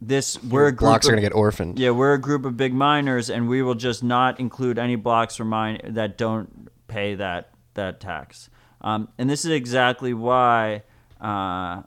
this 0.00 0.42
we're 0.42 0.66
a 0.66 0.72
group 0.72 0.80
blocks 0.80 1.06
are 1.06 1.10
going 1.10 1.22
to 1.22 1.28
get 1.28 1.34
orphaned. 1.34 1.78
yeah, 1.78 1.90
we're 1.90 2.14
a 2.14 2.20
group 2.20 2.44
of 2.44 2.56
big 2.56 2.74
miners, 2.74 3.30
and 3.30 3.48
we 3.48 3.62
will 3.62 3.74
just 3.74 4.02
not 4.02 4.38
include 4.38 4.78
any 4.78 4.96
blocks 4.96 5.36
for 5.36 5.44
mine 5.44 5.80
that 5.84 6.18
don't 6.18 6.68
pay 6.88 7.14
that 7.14 7.50
that 7.74 8.00
tax. 8.00 8.50
Um, 8.80 9.08
and 9.16 9.30
this 9.30 9.44
is 9.44 9.50
exactly 9.50 10.12
why 10.12 10.82
uh, 11.20 11.82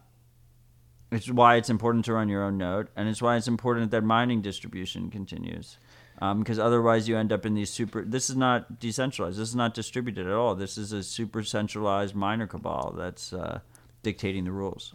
it's 1.11 1.29
why 1.29 1.55
it's 1.55 1.69
important 1.69 2.05
to 2.05 2.13
run 2.13 2.27
your 2.29 2.43
own 2.43 2.57
node, 2.57 2.89
and 2.95 3.07
it's 3.07 3.21
why 3.21 3.35
it's 3.35 3.47
important 3.47 3.91
that 3.91 4.03
mining 4.03 4.41
distribution 4.41 5.09
continues. 5.09 5.77
Because 6.19 6.57
otherwise, 6.57 7.07
you 7.07 7.17
end 7.17 7.31
up 7.31 7.45
in 7.45 7.53
these 7.53 7.69
super. 7.69 8.03
This 8.03 8.29
is 8.29 8.35
not 8.35 8.79
decentralized. 8.79 9.37
This 9.37 9.49
is 9.49 9.55
not 9.55 9.73
distributed 9.73 10.25
at 10.25 10.33
all. 10.33 10.55
This 10.55 10.77
is 10.77 10.91
a 10.91 11.03
super 11.03 11.43
centralized 11.43 12.15
miner 12.15 12.47
cabal 12.47 12.93
that's 12.97 13.33
uh, 13.33 13.59
dictating 14.01 14.45
the 14.45 14.51
rules. 14.51 14.93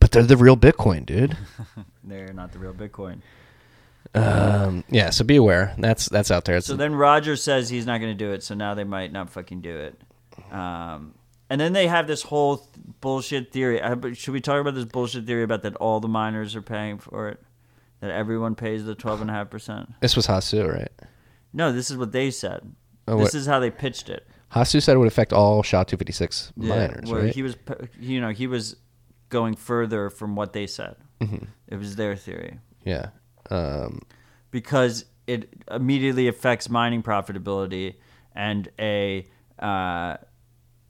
But 0.00 0.12
they're 0.12 0.22
the 0.22 0.36
real 0.36 0.56
Bitcoin, 0.56 1.06
dude. 1.06 1.36
They're 2.04 2.32
not 2.34 2.52
the 2.52 2.58
real 2.58 2.74
Bitcoin. 2.74 3.20
Um, 4.14 4.84
yeah, 4.90 5.10
so 5.10 5.24
be 5.24 5.36
aware. 5.36 5.74
That's 5.78 6.08
that's 6.08 6.30
out 6.30 6.44
there. 6.44 6.56
It's, 6.56 6.66
So 6.66 6.76
then 6.76 6.94
Roger 6.94 7.36
says 7.36 7.68
he's 7.70 7.86
not 7.86 7.98
going 8.00 8.16
to 8.16 8.24
do 8.24 8.32
it, 8.32 8.42
so 8.42 8.54
now 8.54 8.74
they 8.74 8.84
might 8.84 9.12
not 9.12 9.30
fucking 9.30 9.62
do 9.62 9.76
it. 9.76 10.00
Um, 10.52 11.14
and 11.48 11.60
then 11.60 11.72
they 11.72 11.86
have 11.86 12.06
this 12.06 12.22
whole 12.22 12.58
th- 12.58 12.68
bullshit 13.00 13.52
theory. 13.52 13.80
But 13.96 14.16
Should 14.16 14.32
we 14.32 14.40
talk 14.40 14.60
about 14.60 14.74
this 14.74 14.84
bullshit 14.84 15.26
theory 15.26 15.42
about 15.42 15.62
that 15.62 15.74
all 15.76 16.00
the 16.00 16.08
miners 16.08 16.54
are 16.54 16.62
paying 16.62 16.98
for 16.98 17.28
it? 17.28 17.42
That 18.04 18.10
everyone 18.10 18.54
pays 18.54 18.84
the 18.84 18.94
12.5%? 18.94 19.94
this 20.00 20.14
was 20.14 20.26
Hasu, 20.26 20.70
right? 20.70 20.92
No, 21.54 21.72
this 21.72 21.90
is 21.90 21.96
what 21.96 22.12
they 22.12 22.30
said. 22.30 22.74
Oh, 23.08 23.16
this 23.16 23.28
what- 23.32 23.34
is 23.34 23.46
how 23.46 23.60
they 23.60 23.70
pitched 23.70 24.10
it. 24.10 24.26
Hasu 24.52 24.82
said 24.82 24.94
it 24.96 24.98
would 24.98 25.08
affect 25.08 25.32
all 25.32 25.62
SHA-256 25.62 26.52
Yeah, 26.56 26.68
miners, 26.68 27.10
where 27.10 27.22
right? 27.22 27.34
he 27.34 27.42
was, 27.42 27.56
you 27.98 28.20
know, 28.20 28.28
he 28.28 28.46
was 28.46 28.76
going 29.30 29.54
further 29.56 30.10
from 30.10 30.36
what 30.36 30.52
they 30.52 30.66
said. 30.66 30.96
Mm-hmm. 31.22 31.46
It 31.68 31.76
was 31.78 31.96
their 31.96 32.14
theory. 32.14 32.58
yeah. 32.84 33.08
Um, 33.50 34.02
because 34.50 35.06
it 35.26 35.48
immediately 35.70 36.28
affects 36.28 36.68
mining 36.68 37.02
profitability 37.02 37.94
and 38.34 38.68
a 38.78 39.26
uh, 39.58 40.18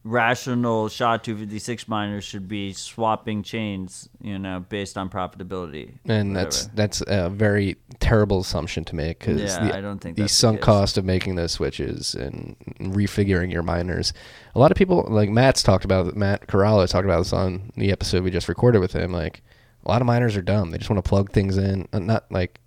rational 0.05 0.89
SHA-256 0.89 1.89
miners 1.89 2.25
should 2.25 2.47
be 2.47 2.73
swapping 2.75 3.43
chains, 3.43 4.09
you 4.21 4.39
know, 4.39 4.65
based 4.69 4.97
on 4.99 5.09
profitability. 5.09 5.95
and 6.05 6.37
that's 6.37 6.67
that's 6.75 7.03
a 7.07 7.31
very 7.31 7.77
terrible 8.01 8.41
assumption 8.41 8.85
to 8.85 8.95
make 8.95 9.19
because 9.19 9.41
Yeah, 9.41 9.67
the, 9.69 9.77
I 9.77 9.81
don't 9.81 9.99
think 9.99 10.17
the 10.17 10.25
the 10.25 10.29
sunk 10.29 10.59
case. 10.59 10.65
cost 10.65 10.99
of 10.99 11.05
making 11.05 11.37
those 11.37 11.53
switches 11.53 12.15
and 12.15 12.57
refiguring 12.81 13.51
your 13.51 13.63
miners. 13.63 14.13
A 14.55 14.59
lot 14.59 14.71
of 14.71 14.77
people, 14.77 15.07
like 15.09 15.31
Matt's 15.31 15.63
talked 15.63 15.85
about, 15.85 16.15
Matt 16.15 16.47
Corallo 16.47 16.89
talked 16.89 17.07
about 17.07 17.19
this 17.19 17.33
on 17.33 17.71
the 17.77 17.91
episode 17.91 18.23
we 18.23 18.31
just 18.31 18.49
recorded 18.49 18.81
with 18.81 18.93
him. 18.93 19.11
Like 19.13 19.43
a 19.85 19.89
lot 19.89 20.01
of 20.03 20.07
miners 20.07 20.37
are 20.37 20.43
dumb; 20.43 20.71
they 20.71 20.79
just 20.79 20.91
want 20.91 21.03
to 21.03 21.09
plug 21.09 21.33
things 21.33 21.57
in, 21.57 21.89
uh, 21.93 21.99
not 21.99 22.31
like 22.31 22.61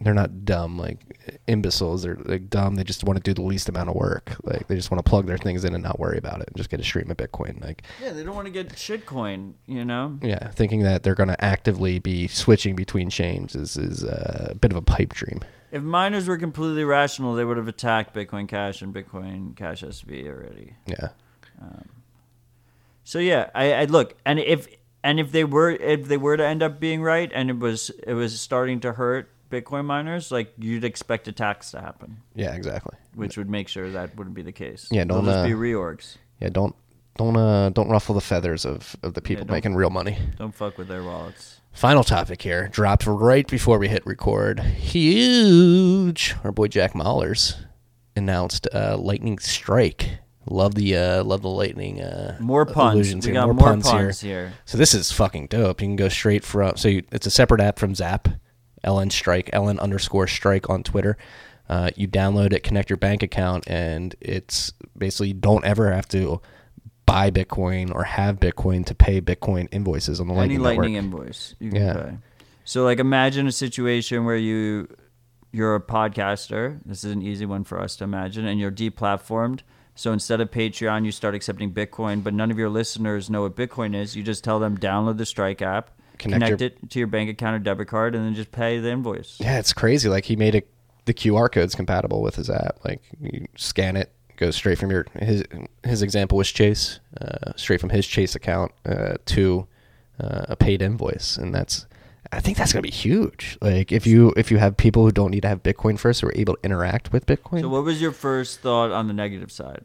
they're 0.00 0.14
not 0.14 0.44
dumb 0.44 0.76
like 0.78 0.98
imbeciles. 1.46 2.02
They're 2.02 2.18
like 2.24 2.50
dumb. 2.50 2.74
They 2.74 2.84
just 2.84 3.04
want 3.04 3.16
to 3.16 3.22
do 3.22 3.34
the 3.34 3.46
least 3.46 3.68
amount 3.68 3.88
of 3.90 3.94
work. 3.94 4.36
Like 4.42 4.66
they 4.66 4.74
just 4.74 4.90
want 4.90 5.04
to 5.04 5.08
plug 5.08 5.26
their 5.26 5.38
things 5.38 5.64
in 5.64 5.74
and 5.74 5.82
not 5.84 6.00
worry 6.00 6.18
about 6.18 6.40
it 6.40 6.48
and 6.48 6.56
just 6.56 6.68
get 6.70 6.80
a 6.80 6.84
stream 6.84 7.10
of 7.10 7.16
Bitcoin. 7.16 7.62
Like 7.64 7.82
Yeah, 8.02 8.12
they 8.12 8.24
don't 8.24 8.34
want 8.34 8.46
to 8.46 8.52
get 8.52 8.70
shitcoin, 8.70 9.54
you 9.66 9.84
know? 9.84 10.18
yeah, 10.22 10.48
thinking 10.50 10.82
that 10.82 11.02
they're 11.04 11.14
going 11.14 11.28
to 11.28 11.44
actively 11.44 11.98
be 12.00 12.26
switching 12.26 12.74
between 12.74 13.08
chains 13.10 13.54
is 13.54 13.76
is 13.76 14.02
a 14.02 14.56
bit 14.60 14.70
of 14.72 14.76
a 14.76 14.82
pipe 14.82 15.12
dream. 15.14 15.40
If 15.70 15.82
miners 15.82 16.28
were 16.28 16.38
completely 16.38 16.84
rational, 16.84 17.34
they 17.34 17.44
would 17.44 17.56
have 17.56 17.66
attacked 17.68 18.14
Bitcoin 18.14 18.46
Cash 18.48 18.80
and 18.82 18.94
Bitcoin 18.94 19.56
Cash 19.56 19.82
SV 19.82 20.26
already. 20.28 20.74
Yeah. 20.86 21.08
Um, 21.60 21.88
so 23.04 23.18
yeah, 23.18 23.50
I, 23.54 23.72
I 23.72 23.84
look, 23.86 24.14
and 24.24 24.38
if 24.38 24.66
and 25.02 25.18
if 25.20 25.32
they 25.32 25.44
were 25.44 25.70
if 25.70 26.06
they 26.06 26.16
were 26.16 26.36
to 26.36 26.44
end 26.46 26.62
up 26.62 26.78
being 26.80 27.02
right, 27.02 27.30
and 27.34 27.50
it 27.50 27.58
was 27.58 27.90
it 28.06 28.14
was 28.14 28.40
starting 28.40 28.80
to 28.80 28.92
hurt 28.92 29.30
Bitcoin 29.50 29.84
miners, 29.84 30.30
like 30.32 30.52
you'd 30.58 30.84
expect 30.84 31.28
attacks 31.28 31.70
to 31.72 31.80
happen, 31.80 32.18
Yeah, 32.34 32.54
exactly. 32.54 32.96
which 33.14 33.36
would 33.36 33.48
make 33.50 33.68
sure 33.68 33.90
that 33.90 34.16
wouldn't 34.16 34.34
be 34.34 34.42
the 34.42 34.52
case. 34.52 34.88
Yeah, 34.90 35.04
They'll 35.04 35.16
don't, 35.22 35.26
just 35.26 35.38
uh, 35.38 35.44
be 35.46 35.52
reorgs. 35.52 36.16
Yeah, 36.40 36.48
don't 36.50 36.74
don't 37.16 37.36
uh 37.36 37.68
don't 37.70 37.88
ruffle 37.88 38.14
the 38.14 38.20
feathers 38.20 38.64
of 38.66 38.96
of 39.02 39.14
the 39.14 39.20
people 39.22 39.44
don't- 39.44 39.54
making 39.54 39.74
real 39.76 39.90
money. 39.90 40.18
Don't 40.38 40.54
fuck 40.54 40.78
with 40.78 40.88
their 40.88 41.02
wallets. 41.04 41.60
Final 41.72 42.04
topic 42.04 42.40
here, 42.42 42.68
dropped 42.68 43.04
right 43.06 43.46
before 43.48 43.78
we 43.78 43.88
hit 43.88 44.04
record. 44.06 44.60
Huge. 44.60 46.34
Our 46.44 46.52
boy 46.52 46.68
Jack 46.68 46.92
Mallers 46.92 47.56
announced 48.16 48.68
uh, 48.72 48.96
lightning 48.96 49.38
strike. 49.38 50.18
Love 50.48 50.74
the 50.74 50.96
uh, 50.96 51.24
love 51.24 51.42
the 51.42 51.48
lightning. 51.48 52.00
Uh, 52.02 52.36
More 52.40 52.66
puns. 52.66 53.12
We 53.14 53.20
here. 53.22 53.32
got 53.32 53.46
more, 53.46 53.54
more 53.54 53.68
puns, 53.68 53.88
puns 53.90 54.20
here. 54.20 54.46
here. 54.46 54.52
So 54.66 54.76
this 54.78 54.92
is 54.94 55.10
fucking 55.10 55.46
dope. 55.48 55.80
You 55.80 55.88
can 55.88 55.96
go 55.96 56.08
straight 56.08 56.44
from. 56.44 56.76
So 56.76 56.88
you, 56.88 57.02
it's 57.12 57.26
a 57.26 57.30
separate 57.30 57.60
app 57.60 57.78
from 57.78 57.94
Zap. 57.94 58.28
LN 58.84 59.10
Strike. 59.10 59.50
LN 59.52 59.78
underscore 59.80 60.26
Strike 60.26 60.68
on 60.70 60.82
Twitter. 60.82 61.16
Uh, 61.68 61.90
you 61.96 62.06
download 62.06 62.52
it, 62.52 62.62
connect 62.62 62.90
your 62.90 62.96
bank 62.98 63.22
account, 63.22 63.64
and 63.66 64.14
it's 64.20 64.72
basically 64.96 65.28
you 65.28 65.34
don't 65.34 65.64
ever 65.64 65.90
have 65.90 66.06
to 66.08 66.40
buy 67.06 67.30
Bitcoin 67.30 67.94
or 67.94 68.04
have 68.04 68.38
Bitcoin 68.38 68.84
to 68.86 68.94
pay 68.94 69.20
Bitcoin 69.20 69.68
invoices 69.72 70.20
on 70.20 70.28
the 70.28 70.34
Any 70.34 70.58
Lightning 70.58 70.62
lightning 70.62 70.92
Network. 70.94 71.20
invoice 71.22 71.54
you 71.58 71.70
can 71.70 71.80
Yeah. 71.82 71.92
pay. 71.94 72.16
So 72.64 72.84
like 72.84 72.98
imagine 72.98 73.46
a 73.46 73.52
situation 73.52 74.24
where 74.24 74.36
you 74.36 74.88
you're 75.52 75.74
a 75.76 75.80
podcaster. 75.80 76.80
This 76.84 77.04
is 77.04 77.12
an 77.12 77.22
easy 77.22 77.46
one 77.46 77.62
for 77.64 77.80
us 77.80 77.94
to 77.96 78.04
imagine, 78.04 78.44
and 78.46 78.58
you're 78.58 78.72
deplatformed. 78.72 79.60
So 79.94 80.12
instead 80.12 80.40
of 80.40 80.50
Patreon, 80.50 81.04
you 81.04 81.12
start 81.12 81.34
accepting 81.36 81.72
Bitcoin, 81.72 82.24
but 82.24 82.34
none 82.34 82.50
of 82.50 82.58
your 82.58 82.68
listeners 82.68 83.30
know 83.30 83.42
what 83.42 83.54
Bitcoin 83.54 83.94
is. 83.94 84.16
You 84.16 84.22
just 84.24 84.42
tell 84.42 84.58
them 84.58 84.76
download 84.76 85.16
the 85.18 85.24
Strike 85.26 85.62
app, 85.62 85.90
Connect 86.18 86.42
connect, 86.44 86.60
your- 86.60 86.66
it 86.68 86.90
to 86.90 86.98
your 86.98 87.08
bank 87.08 87.30
account 87.30 87.56
or 87.56 87.58
debit 87.58 87.88
card, 87.88 88.14
and 88.14 88.24
then 88.24 88.34
just 88.34 88.52
pay 88.52 88.78
the 88.78 88.90
invoice. 88.90 89.36
Yeah, 89.40 89.58
it's 89.58 89.72
crazy. 89.72 90.08
Like 90.08 90.24
he 90.24 90.36
made 90.36 90.54
it 90.54 90.68
the 91.06 91.14
QR 91.14 91.50
code's 91.50 91.74
compatible 91.74 92.22
with 92.22 92.36
his 92.36 92.48
app. 92.48 92.78
Like 92.84 93.02
you 93.20 93.46
scan 93.56 93.96
it, 93.96 94.12
goes 94.36 94.56
straight 94.56 94.78
from 94.78 94.90
your 94.90 95.06
his 95.20 95.44
his 95.82 96.02
example 96.02 96.38
was 96.38 96.50
Chase, 96.50 97.00
uh, 97.20 97.52
straight 97.56 97.80
from 97.80 97.90
his 97.90 98.06
Chase 98.06 98.34
account 98.34 98.72
uh, 98.86 99.14
to 99.26 99.66
uh, 100.20 100.46
a 100.48 100.56
paid 100.56 100.80
invoice, 100.82 101.36
and 101.36 101.54
that's 101.54 101.86
I 102.32 102.40
think 102.40 102.56
that's 102.56 102.72
gonna 102.72 102.82
be 102.82 102.90
huge. 102.90 103.58
Like 103.60 103.92
if 103.92 104.06
you 104.06 104.32
if 104.36 104.50
you 104.50 104.58
have 104.58 104.76
people 104.76 105.04
who 105.04 105.10
don't 105.12 105.30
need 105.30 105.42
to 105.42 105.48
have 105.48 105.62
Bitcoin 105.62 105.98
first 105.98 106.20
who 106.22 106.28
are 106.28 106.34
able 106.34 106.54
to 106.54 106.60
interact 106.64 107.12
with 107.12 107.26
Bitcoin. 107.26 107.60
So 107.60 107.68
what 107.68 107.84
was 107.84 108.00
your 108.00 108.12
first 108.12 108.60
thought 108.60 108.90
on 108.92 109.08
the 109.08 109.14
negative 109.14 109.52
side? 109.52 109.82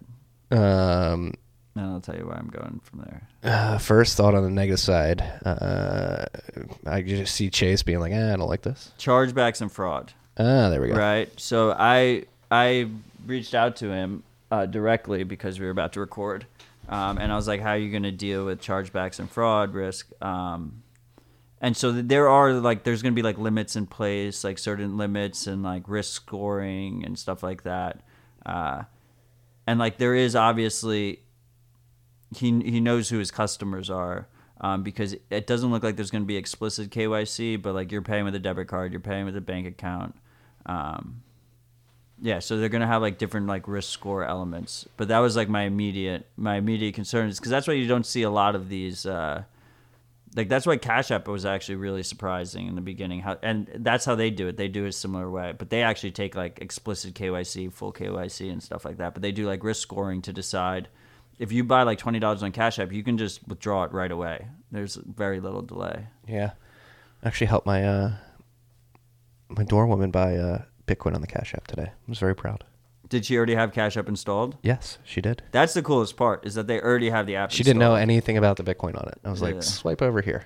um, 0.51 1.33
And 1.79 1.93
I'll 1.93 2.01
tell 2.01 2.17
you 2.17 2.25
where 2.25 2.35
I'm 2.35 2.49
going 2.49 2.81
from 2.83 3.05
there. 3.07 3.27
uh, 3.53 3.77
first 3.77 4.17
thought 4.17 4.35
on 4.35 4.43
the 4.43 4.49
negative 4.49 4.81
side, 4.81 5.21
uh, 5.45 6.25
I 6.85 7.01
just 7.01 7.33
see 7.33 7.49
Chase 7.49 7.83
being 7.83 8.01
like, 8.01 8.11
eh, 8.11 8.33
I 8.33 8.35
don't 8.35 8.49
like 8.49 8.63
this. 8.63 8.91
Chargebacks 8.99 9.61
and 9.61 9.71
fraud. 9.71 10.11
Ah, 10.37 10.69
there 10.69 10.81
we 10.81 10.89
go. 10.89 10.95
Right. 10.95 11.29
So 11.39 11.71
I 11.71 12.25
I 12.51 12.89
reached 13.25 13.55
out 13.55 13.77
to 13.77 13.89
him 13.91 14.23
uh, 14.51 14.65
directly 14.65 15.23
because 15.23 15.57
we 15.57 15.65
were 15.65 15.71
about 15.71 15.93
to 15.93 16.01
record, 16.01 16.45
um, 16.89 17.17
and 17.17 17.31
I 17.31 17.37
was 17.37 17.47
like, 17.47 17.61
"How 17.61 17.71
are 17.71 17.77
you 17.77 17.91
going 17.91 18.03
to 18.03 18.11
deal 18.11 18.45
with 18.45 18.61
chargebacks 18.61 19.19
and 19.19 19.31
fraud 19.31 19.73
risk?" 19.73 20.09
Um, 20.21 20.83
and 21.61 21.77
so 21.77 21.93
there 21.93 22.27
are 22.27 22.53
like 22.53 22.83
there's 22.83 23.01
going 23.01 23.13
to 23.13 23.15
be 23.15 23.23
like 23.23 23.37
limits 23.37 23.77
in 23.77 23.87
place, 23.87 24.43
like 24.43 24.59
certain 24.59 24.97
limits 24.97 25.47
and 25.47 25.63
like 25.63 25.83
risk 25.87 26.11
scoring 26.13 27.05
and 27.05 27.17
stuff 27.17 27.41
like 27.41 27.63
that. 27.63 28.01
Uh, 28.45 28.83
and 29.65 29.79
like 29.79 29.97
there 29.97 30.15
is 30.15 30.35
obviously 30.35 31.19
he 32.35 32.59
he 32.61 32.79
knows 32.79 33.09
who 33.09 33.17
his 33.17 33.31
customers 33.31 33.89
are 33.89 34.27
um, 34.61 34.83
because 34.83 35.15
it 35.29 35.47
doesn't 35.47 35.71
look 35.71 35.83
like 35.83 35.95
there's 35.95 36.11
going 36.11 36.23
to 36.23 36.27
be 36.27 36.37
explicit 36.37 36.89
KYC, 36.89 37.61
but 37.61 37.73
like 37.73 37.91
you're 37.91 38.01
paying 38.01 38.25
with 38.25 38.35
a 38.35 38.39
debit 38.39 38.67
card, 38.67 38.91
you're 38.91 38.99
paying 38.99 39.25
with 39.25 39.37
a 39.37 39.41
bank 39.41 39.65
account. 39.67 40.15
Um, 40.65 41.23
yeah, 42.21 42.39
so 42.39 42.57
they're 42.57 42.69
going 42.69 42.81
to 42.81 42.87
have 42.87 43.01
like 43.01 43.17
different 43.17 43.47
like 43.47 43.67
risk 43.67 43.89
score 43.91 44.25
elements, 44.25 44.87
but 44.97 45.07
that 45.07 45.19
was 45.19 45.37
like 45.37 45.47
my 45.47 45.63
immediate 45.63 46.27
my 46.35 46.57
immediate 46.57 46.93
concern 46.93 47.29
is 47.29 47.39
because 47.39 47.51
that's 47.51 47.67
why 47.67 47.75
you 47.75 47.87
don't 47.87 48.05
see 48.05 48.23
a 48.23 48.29
lot 48.29 48.55
of 48.55 48.67
these. 48.67 49.05
Uh, 49.05 49.43
like 50.35 50.49
that's 50.49 50.65
why 50.65 50.77
Cash 50.77 51.09
App 51.11 51.27
was 51.27 51.45
actually 51.45 51.75
really 51.75 52.03
surprising 52.03 52.67
in 52.67 52.75
the 52.75 52.81
beginning. 52.81 53.21
How 53.21 53.37
and 53.41 53.69
that's 53.77 54.03
how 54.03 54.15
they 54.15 54.29
do 54.29 54.49
it. 54.49 54.57
They 54.57 54.67
do 54.67 54.83
it 54.83 54.89
a 54.89 54.91
similar 54.91 55.29
way, 55.29 55.53
but 55.57 55.69
they 55.69 55.81
actually 55.81 56.11
take 56.11 56.35
like 56.35 56.59
explicit 56.61 57.13
KYC, 57.13 57.71
full 57.71 57.93
KYC, 57.93 58.51
and 58.51 58.61
stuff 58.61 58.83
like 58.83 58.97
that. 58.97 59.13
But 59.13 59.21
they 59.21 59.31
do 59.31 59.47
like 59.47 59.63
risk 59.63 59.81
scoring 59.81 60.21
to 60.23 60.33
decide 60.33 60.89
if 61.39 61.51
you 61.51 61.63
buy 61.63 61.83
like 61.83 61.97
twenty 61.97 62.19
dollars 62.19 62.43
on 62.43 62.51
Cash 62.51 62.77
App, 62.79 62.91
you 62.91 63.03
can 63.03 63.17
just 63.17 63.47
withdraw 63.47 63.83
it 63.85 63.91
right 63.91 64.11
away. 64.11 64.47
There's 64.71 64.95
very 64.95 65.39
little 65.39 65.61
delay. 65.63 66.05
Yeah, 66.27 66.51
actually 67.23 67.47
helped 67.47 67.65
my 67.65 67.83
uh, 67.87 68.11
my 69.49 69.63
doorwoman 69.63 70.11
buy 70.11 70.35
uh, 70.35 70.63
Bitcoin 70.87 71.15
on 71.15 71.21
the 71.21 71.27
Cash 71.27 71.53
App 71.55 71.67
today. 71.67 71.87
I 71.91 72.09
was 72.09 72.19
very 72.19 72.35
proud. 72.35 72.63
Did 73.07 73.25
she 73.25 73.35
already 73.37 73.55
have 73.55 73.73
Cash 73.73 73.97
App 73.97 74.07
installed? 74.07 74.57
Yes, 74.61 74.99
she 75.03 75.19
did. 75.19 75.41
That's 75.51 75.73
the 75.73 75.81
coolest 75.81 76.15
part 76.15 76.45
is 76.45 76.53
that 76.53 76.67
they 76.67 76.79
already 76.79 77.09
have 77.09 77.25
the 77.25 77.37
app. 77.37 77.49
She 77.49 77.63
didn't 77.63 77.79
know 77.79 77.95
installed. 77.95 78.01
anything 78.01 78.37
about 78.37 78.57
the 78.57 78.63
Bitcoin 78.63 78.95
on 79.01 79.07
it. 79.07 79.17
I 79.25 79.31
was 79.31 79.41
Yeah. 79.41 79.47
like, 79.47 79.63
swipe 79.63 80.01
over 80.03 80.21
here. 80.21 80.45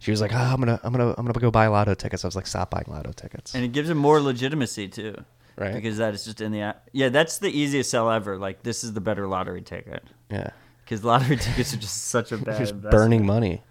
She 0.00 0.10
was 0.10 0.20
like, 0.20 0.34
oh, 0.34 0.36
I'm 0.36 0.58
gonna, 0.58 0.78
I'm 0.82 0.92
gonna, 0.92 1.14
I'm 1.16 1.24
gonna 1.24 1.32
go 1.40 1.50
buy 1.50 1.66
lotto 1.68 1.94
tickets. 1.94 2.22
I 2.22 2.28
was 2.28 2.36
like, 2.36 2.46
stop 2.46 2.70
buying 2.70 2.84
lotto 2.88 3.12
tickets. 3.12 3.54
and 3.54 3.64
it 3.64 3.68
gives 3.72 3.88
it 3.88 3.94
more 3.94 4.20
legitimacy 4.20 4.88
too. 4.88 5.14
Right. 5.56 5.72
Because 5.72 5.96
that 5.96 6.12
is 6.12 6.24
just 6.26 6.42
in 6.42 6.52
the 6.52 6.60
app. 6.60 6.90
Yeah, 6.92 7.08
that's 7.08 7.38
the 7.38 7.48
easiest 7.48 7.88
sell 7.90 8.10
ever. 8.10 8.36
Like 8.36 8.62
this 8.64 8.84
is 8.84 8.92
the 8.92 9.00
better 9.00 9.26
lottery 9.26 9.62
ticket. 9.62 10.04
Yeah, 10.34 10.50
Because 10.84 11.04
lottery 11.04 11.36
tickets 11.46 11.72
are 11.74 11.78
just 11.78 12.04
such 12.06 12.32
a 12.32 12.38
bad. 12.46 12.58
just 12.58 12.80
burning 12.80 13.24
money. 13.24 13.62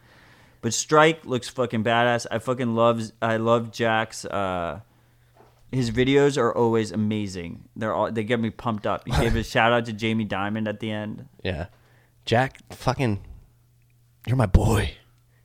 But 0.61 0.73
Strike 0.73 1.25
looks 1.25 1.49
fucking 1.49 1.83
badass. 1.83 2.25
I 2.31 2.39
fucking 2.39 2.73
love. 2.73 3.11
I 3.21 3.35
love 3.37 3.71
Jack's. 3.71 4.23
Uh, 4.23 4.79
his 5.73 5.91
videos 5.91 6.37
are 6.37 6.55
always 6.55 6.91
amazing. 6.91 7.65
They're 7.75 7.93
all. 7.93 8.09
They 8.11 8.23
get 8.23 8.39
me 8.39 8.49
pumped 8.49 8.87
up. 8.87 9.05
He 9.05 9.11
gave 9.11 9.35
a 9.35 9.43
shout 9.53 9.73
out 9.73 9.85
to 9.87 9.93
Jamie 9.93 10.25
Dimon 10.25 10.67
at 10.69 10.79
the 10.79 10.89
end. 10.91 11.27
Yeah, 11.43 11.65
Jack, 12.25 12.59
fucking, 12.71 13.19
you're 14.25 14.37
my 14.37 14.45
boy. 14.45 14.91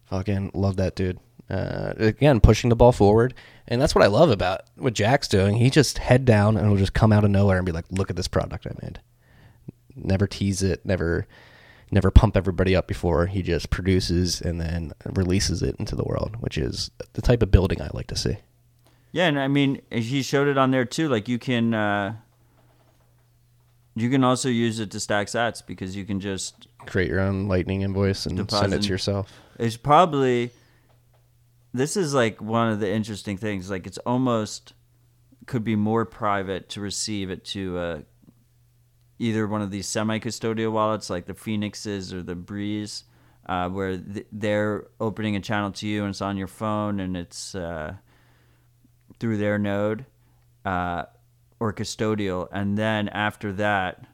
Fucking 0.04 0.52
love 0.54 0.76
that 0.76 0.94
dude. 0.94 1.18
Uh, 1.50 1.94
again, 1.98 2.40
pushing 2.40 2.68
the 2.70 2.76
ball 2.76 2.92
forward, 2.92 3.34
and 3.66 3.80
that's 3.80 3.94
what 3.94 4.04
I 4.04 4.08
love 4.08 4.30
about 4.30 4.60
what 4.76 4.94
Jack's 4.94 5.26
doing. 5.26 5.56
He 5.56 5.68
just 5.70 5.98
head 5.98 6.24
down 6.26 6.56
and 6.56 6.70
will 6.70 6.76
just 6.76 6.92
come 6.94 7.10
out 7.12 7.24
of 7.24 7.30
nowhere 7.30 7.56
and 7.56 7.66
be 7.66 7.72
like, 7.72 7.86
"Look 7.90 8.08
at 8.10 8.14
this 8.16 8.28
product 8.28 8.66
I 8.68 8.72
made." 8.82 9.00
Never 10.04 10.26
tease 10.26 10.62
it. 10.62 10.84
Never, 10.84 11.26
never 11.90 12.10
pump 12.10 12.36
everybody 12.36 12.74
up 12.76 12.86
before. 12.86 13.26
He 13.26 13.42
just 13.42 13.70
produces 13.70 14.40
and 14.40 14.60
then 14.60 14.92
releases 15.04 15.62
it 15.62 15.76
into 15.78 15.96
the 15.96 16.04
world, 16.04 16.36
which 16.40 16.58
is 16.58 16.90
the 17.14 17.22
type 17.22 17.42
of 17.42 17.50
building 17.50 17.80
I 17.82 17.90
like 17.92 18.06
to 18.08 18.16
see. 18.16 18.36
Yeah, 19.12 19.26
and 19.26 19.38
I 19.38 19.48
mean, 19.48 19.80
he 19.90 20.22
showed 20.22 20.48
it 20.48 20.58
on 20.58 20.70
there 20.70 20.84
too. 20.84 21.08
Like 21.08 21.28
you 21.28 21.38
can. 21.38 21.74
Uh, 21.74 22.16
you 23.94 24.10
can 24.10 24.22
also 24.22 24.48
use 24.48 24.78
it 24.78 24.92
to 24.92 25.00
stack 25.00 25.26
sats 25.26 25.60
because 25.66 25.96
you 25.96 26.04
can 26.04 26.20
just 26.20 26.68
Create 26.86 27.08
your 27.08 27.18
own 27.20 27.48
Lightning 27.48 27.82
invoice 27.82 28.26
and 28.26 28.48
send 28.50 28.72
it 28.72 28.82
to 28.82 28.88
yourself. 28.88 29.32
it's 29.58 29.76
probably 29.76 30.50
this 31.74 31.96
is 31.96 32.14
like 32.14 32.40
one 32.40 32.70
of 32.70 32.78
the 32.80 32.88
interesting 32.90 33.36
things 33.36 33.68
like 33.68 33.86
it's 33.86 33.98
almost 33.98 34.72
could 35.46 35.64
be 35.64 35.74
more 35.74 36.04
private 36.04 36.68
to 36.68 36.80
receive 36.80 37.30
it 37.30 37.44
to 37.44 37.78
uh, 37.78 37.98
either 39.18 39.46
one 39.46 39.62
of 39.62 39.70
these 39.70 39.88
semi-custodial 39.88 40.72
wallets 40.72 41.10
like 41.10 41.26
the 41.26 41.34
phoenixes 41.34 42.12
or 42.12 42.22
the 42.22 42.34
Breez 42.36 43.04
uh, 43.46 43.68
where 43.68 43.96
th- 43.98 44.26
they're 44.30 44.86
opening 45.00 45.36
a 45.36 45.40
channel 45.40 45.70
to 45.72 45.86
you 45.86 46.02
and 46.02 46.10
it's 46.10 46.22
on 46.22 46.36
your 46.36 46.46
phone 46.46 47.00
and 47.00 47.16
it's 47.16 47.54
uh, 47.54 47.94
through 49.18 49.38
their 49.38 49.58
node 49.58 50.04
uh, 50.64 51.04
or 51.58 51.72
custodial. 51.72 52.48
And 52.52 52.76
then 52.76 53.08
after 53.08 53.52
that 53.54 54.06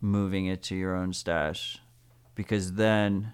moving 0.00 0.46
it 0.46 0.62
to 0.64 0.76
your 0.76 0.96
own 0.96 1.12
stash. 1.12 1.78
Because 2.34 2.74
then 2.74 3.32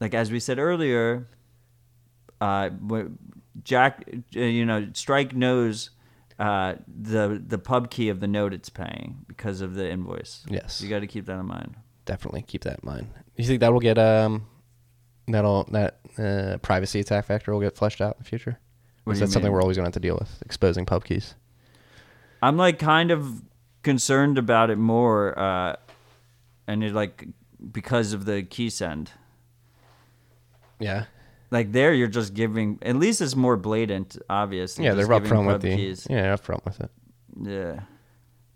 like 0.00 0.14
as 0.14 0.32
we 0.32 0.40
said 0.40 0.58
earlier, 0.58 1.28
uh, 2.40 2.70
Jack, 3.62 4.04
uh, 4.34 4.40
you 4.40 4.64
know, 4.64 4.88
Strike 4.94 5.34
knows 5.34 5.90
uh, 6.40 6.74
the 6.88 7.40
the 7.46 7.58
pub 7.58 7.90
key 7.90 8.08
of 8.08 8.18
the 8.20 8.26
note 8.26 8.52
it's 8.54 8.70
paying 8.70 9.24
because 9.28 9.60
of 9.60 9.74
the 9.74 9.88
invoice. 9.88 10.44
Yes. 10.48 10.80
you 10.80 10.88
got 10.88 11.00
to 11.00 11.06
keep 11.06 11.26
that 11.26 11.38
in 11.38 11.46
mind. 11.46 11.76
definitely 12.06 12.42
keep 12.42 12.64
that 12.64 12.80
in 12.82 12.86
mind. 12.86 13.06
You 13.36 13.44
think 13.44 13.60
that 13.60 13.72
will 13.72 13.80
get 13.80 13.98
um 13.98 14.46
that'll 15.28 15.64
that 15.64 16.00
uh, 16.18 16.56
privacy 16.58 16.98
attack 17.00 17.26
factor 17.26 17.52
will 17.52 17.60
get 17.60 17.76
fleshed 17.76 18.00
out 18.00 18.16
in 18.16 18.24
the 18.24 18.28
future? 18.28 18.58
What 19.04 19.12
Is 19.12 19.20
that 19.20 19.30
something 19.30 19.52
we're 19.52 19.62
always 19.62 19.76
going 19.76 19.84
to 19.84 19.88
have 19.88 19.94
to 19.94 20.00
deal 20.00 20.16
with? 20.18 20.42
Exposing 20.44 20.86
pub 20.86 21.04
keys. 21.04 21.34
I'm 22.42 22.56
like 22.56 22.78
kind 22.78 23.10
of 23.10 23.42
concerned 23.82 24.38
about 24.38 24.70
it 24.70 24.76
more, 24.76 25.38
uh, 25.38 25.76
and 26.66 26.82
it 26.82 26.92
like 26.94 27.28
because 27.70 28.12
of 28.12 28.24
the 28.24 28.42
keysend. 28.42 29.08
Yeah. 30.78 31.04
Like 31.50 31.72
there, 31.72 31.92
you're 31.92 32.06
just 32.08 32.34
giving. 32.34 32.78
At 32.82 32.96
least 32.96 33.20
it's 33.20 33.34
more 33.34 33.56
blatant, 33.56 34.16
obvious. 34.30 34.78
Yeah, 34.78 34.94
they're 34.94 35.06
upfront 35.06 35.46
with 35.46 35.62
the. 35.62 35.74
keys. 35.76 36.06
Yeah, 36.08 36.34
upfront 36.36 36.64
with 36.64 36.80
it. 36.80 36.90
Yeah. 37.42 37.80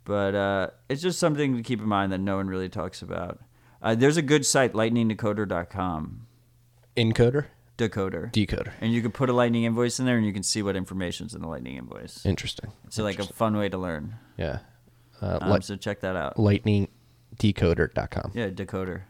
But 0.05 0.35
uh, 0.35 0.67
it's 0.89 1.01
just 1.03 1.19
something 1.19 1.57
to 1.57 1.63
keep 1.63 1.81
in 1.81 1.87
mind 1.89 2.13
that 2.13 2.19
no 2.19 2.37
one 2.37 2.47
really 2.47 2.69
talks 2.69 3.03
about. 3.03 3.41
Uh, 3.83 3.95
there's 3.95 4.17
a 4.19 4.23
good 4.23 4.45
site, 4.47 4.73
lightningdecoder.com. 4.75 6.27
Encoder, 6.97 7.47
Decoder. 7.77 8.31
decoder. 8.33 8.73
and 8.81 8.93
you 8.93 9.03
can 9.03 9.11
put 9.11 9.29
a 9.29 9.33
lightning 9.33 9.65
invoice 9.65 9.99
in 9.99 10.07
there 10.07 10.17
and 10.17 10.25
you 10.27 10.33
can 10.33 10.43
see 10.45 10.63
what 10.63 10.77
information's 10.77 11.35
in 11.35 11.41
the 11.43 11.49
lightning 11.49 11.77
invoice. 11.77 12.25
Interesting. 12.25 12.71
It's 12.87 12.99
like 12.99 13.19
a 13.19 13.25
fun 13.25 13.57
way 13.57 13.69
to 13.69 13.79
learn. 13.79 14.15
yeah. 14.37 14.59
Uh, 15.21 15.39
Um, 15.41 15.51
li- 15.53 15.61
so 15.63 15.75
check 15.77 16.01
that 16.01 16.17
out. 16.17 16.37
lightningdecoder.com. 16.37 18.33
Yeah, 18.35 18.49
decoder. 18.51 19.03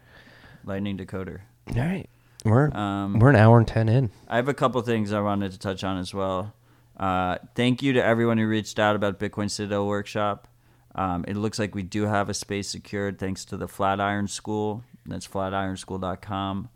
Lightning 0.65 0.97
decoder. 0.97 1.41
All 1.69 1.75
right. 1.83 2.09
We're 2.45 2.71
Um, 2.77 3.19
we're 3.19 3.31
an 3.31 3.37
hour 3.37 3.59
and 3.59 3.67
ten 3.67 3.89
in. 3.89 4.11
I 4.29 4.37
have 4.37 4.49
a 4.49 4.55
couple 4.55 4.81
things 4.83 5.13
I 5.13 5.21
wanted 5.21 5.53
to 5.53 5.59
touch 5.59 5.83
on 5.83 5.99
as 5.99 6.13
well. 6.13 6.55
Uh, 6.97 7.39
thank 7.55 7.83
you 7.83 7.95
to 7.95 8.05
everyone 8.05 8.39
who 8.39 8.47
reached 8.47 8.79
out 8.79 8.95
about 8.95 9.19
Bitcoin 9.19 9.51
Citadel 9.51 9.87
Workshop. 9.87 10.47
Um, 10.95 11.25
it 11.27 11.37
looks 11.37 11.59
like 11.59 11.75
we 11.75 11.83
do 11.83 12.05
have 12.05 12.29
a 12.29 12.35
space 12.35 12.69
secured 12.69 13.19
thanks 13.19 13.45
to 13.47 13.57
the 13.57 13.67
Flatiron 13.67 14.29
School. 14.29 14.85
That's 15.07 15.27
flatironschool.com. 15.27 16.69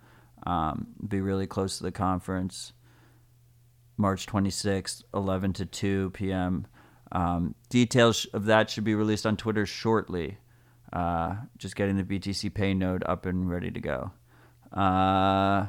Um, 0.44 0.86
be 1.06 1.20
really 1.20 1.46
close 1.46 1.78
to 1.78 1.84
the 1.84 1.92
conference. 1.92 2.72
March 3.96 4.26
26th, 4.26 5.02
11 5.12 5.52
to 5.54 5.66
2 5.66 6.10
p.m. 6.10 6.66
Um, 7.12 7.54
details 7.68 8.26
of 8.32 8.46
that 8.46 8.70
should 8.70 8.84
be 8.84 8.94
released 8.94 9.26
on 9.26 9.36
Twitter 9.36 9.66
shortly. 9.66 10.38
Uh, 10.92 11.36
just 11.58 11.76
getting 11.76 11.96
the 11.96 12.04
BTCPay 12.04 12.76
node 12.76 13.04
up 13.06 13.26
and 13.26 13.50
ready 13.50 13.70
to 13.70 13.80
go. 13.80 14.12
Uh, 14.72 15.66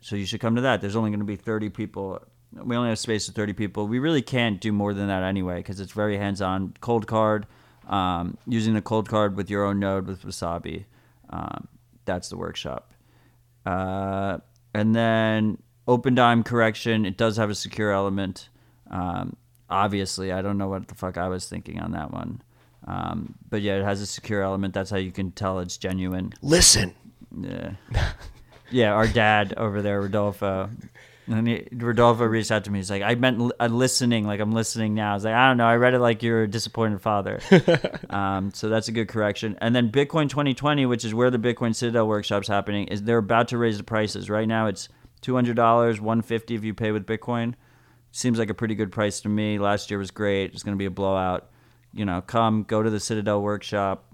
so 0.00 0.16
you 0.16 0.26
should 0.26 0.40
come 0.40 0.56
to 0.56 0.62
that. 0.62 0.80
There's 0.80 0.96
only 0.96 1.10
going 1.10 1.20
to 1.20 1.26
be 1.26 1.36
30 1.36 1.70
people. 1.70 2.22
We 2.52 2.76
only 2.76 2.90
have 2.90 2.98
space 2.98 3.26
for 3.26 3.32
30 3.32 3.52
people. 3.52 3.86
We 3.86 3.98
really 3.98 4.22
can't 4.22 4.60
do 4.60 4.72
more 4.72 4.94
than 4.94 5.08
that 5.08 5.22
anyway 5.22 5.56
because 5.56 5.80
it's 5.80 5.92
very 5.92 6.16
hands 6.16 6.40
on. 6.40 6.74
Coldcard, 6.80 7.44
um, 7.88 8.38
using 8.46 8.74
the 8.74 8.82
Coldcard 8.82 9.34
with 9.34 9.50
your 9.50 9.64
own 9.64 9.80
node 9.80 10.06
with 10.06 10.22
Wasabi. 10.24 10.84
Um, 11.30 11.68
that's 12.04 12.28
the 12.28 12.36
workshop. 12.36 12.92
Uh, 13.66 14.38
and 14.74 14.94
then 14.94 15.58
Opendime 15.86 16.44
correction. 16.44 17.06
It 17.06 17.16
does 17.16 17.38
have 17.38 17.50
a 17.50 17.54
secure 17.54 17.92
element. 17.92 18.50
Um, 18.90 19.36
obviously, 19.70 20.32
I 20.32 20.42
don't 20.42 20.58
know 20.58 20.68
what 20.68 20.88
the 20.88 20.94
fuck 20.94 21.16
I 21.16 21.28
was 21.28 21.48
thinking 21.48 21.80
on 21.80 21.92
that 21.92 22.12
one. 22.12 22.42
Um, 22.86 23.34
but 23.48 23.62
yeah, 23.62 23.76
it 23.76 23.84
has 23.84 24.00
a 24.00 24.06
secure 24.06 24.42
element. 24.42 24.74
That's 24.74 24.90
how 24.90 24.98
you 24.98 25.10
can 25.12 25.32
tell 25.32 25.58
it's 25.58 25.76
genuine. 25.76 26.32
Listen. 26.42 26.94
Yeah. 27.36 27.72
yeah, 28.70 28.92
our 28.92 29.06
dad 29.06 29.54
over 29.56 29.82
there, 29.82 30.00
Rodolfo. 30.00 30.70
And 31.26 31.46
he, 31.46 31.68
Rodolfo 31.72 32.24
reached 32.24 32.50
out 32.50 32.64
to 32.64 32.70
me. 32.70 32.78
He's 32.78 32.90
like, 32.90 33.02
I 33.02 33.14
meant 33.14 33.38
li- 33.38 33.52
uh, 33.60 33.66
listening, 33.66 34.26
like 34.26 34.40
I'm 34.40 34.52
listening 34.52 34.94
now. 34.94 35.10
I 35.10 35.14
was 35.14 35.24
like, 35.24 35.34
I 35.34 35.48
don't 35.48 35.58
know. 35.58 35.66
I 35.66 35.76
read 35.76 35.92
it 35.92 35.98
like 35.98 36.22
you're 36.22 36.44
a 36.44 36.48
disappointed 36.48 37.02
father. 37.02 37.40
um, 38.10 38.50
so 38.54 38.68
that's 38.70 38.88
a 38.88 38.92
good 38.92 39.08
correction. 39.08 39.58
And 39.60 39.76
then 39.76 39.90
Bitcoin 39.90 40.30
2020, 40.30 40.86
which 40.86 41.04
is 41.04 41.14
where 41.14 41.30
the 41.30 41.38
Bitcoin 41.38 41.74
Citadel 41.74 42.08
workshop's 42.08 42.48
happening, 42.48 42.88
is 42.88 43.02
they're 43.02 43.18
about 43.18 43.48
to 43.48 43.58
raise 43.58 43.76
the 43.76 43.84
prices. 43.84 44.30
Right 44.30 44.48
now, 44.48 44.68
it's 44.68 44.88
two 45.20 45.34
hundred 45.34 45.56
dollars, 45.56 46.00
one 46.00 46.22
fifty 46.22 46.54
if 46.54 46.64
you 46.64 46.72
pay 46.72 46.92
with 46.92 47.04
Bitcoin. 47.04 47.54
Seems 48.10 48.38
like 48.38 48.48
a 48.48 48.54
pretty 48.54 48.74
good 48.74 48.90
price 48.90 49.20
to 49.20 49.28
me. 49.28 49.58
Last 49.58 49.90
year 49.90 49.98
was 49.98 50.10
great. 50.10 50.54
It's 50.54 50.62
going 50.62 50.76
to 50.76 50.78
be 50.78 50.86
a 50.86 50.90
blowout. 50.90 51.50
You 51.92 52.06
know, 52.06 52.22
come 52.22 52.62
go 52.62 52.82
to 52.82 52.88
the 52.88 53.00
Citadel 53.00 53.42
workshop 53.42 54.06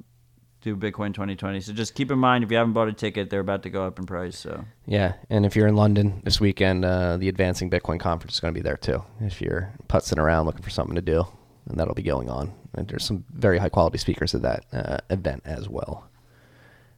do 0.65 0.75
Bitcoin 0.75 1.13
2020. 1.13 1.61
So 1.61 1.73
just 1.73 1.95
keep 1.95 2.11
in 2.11 2.19
mind 2.19 2.43
if 2.43 2.51
you 2.51 2.57
haven't 2.57 2.73
bought 2.73 2.89
a 2.89 2.93
ticket, 2.93 3.29
they're 3.29 3.41
about 3.41 3.63
to 3.65 3.71
go 3.71 3.87
up 3.87 3.99
in 3.99 4.07
price. 4.07 4.39
So 4.39 4.65
Yeah, 4.87 5.13
and 5.29 5.45
if 5.45 5.55
you're 5.55 5.67
in 5.69 5.77
London 5.77 6.23
this 6.25 6.41
weekend, 6.41 6.85
uh, 6.85 7.19
the 7.19 7.29
Advancing 7.29 7.71
Bitcoin 7.71 8.01
Conference 8.01 8.35
is 8.35 8.41
going 8.41 8.55
to 8.55 8.59
be 8.59 8.63
there 8.63 8.79
too. 8.79 9.05
If 9.21 9.41
you're 9.43 9.73
putzing 9.89 10.19
around 10.19 10.47
looking 10.47 10.63
for 10.63 10.71
something 10.71 10.97
to 10.97 11.03
do, 11.03 11.27
and 11.69 11.79
that'll 11.79 11.95
be 11.95 12.03
going 12.03 12.31
on. 12.31 12.53
And 12.75 12.89
there's 12.89 13.05
some 13.05 13.25
very 13.33 13.59
high 13.59 13.69
quality 13.69 13.99
speakers 13.99 14.35
at 14.35 14.43
that 14.43 14.65
uh, 14.73 14.99
event 15.11 15.43
as 15.45 15.69
well. 15.69 16.09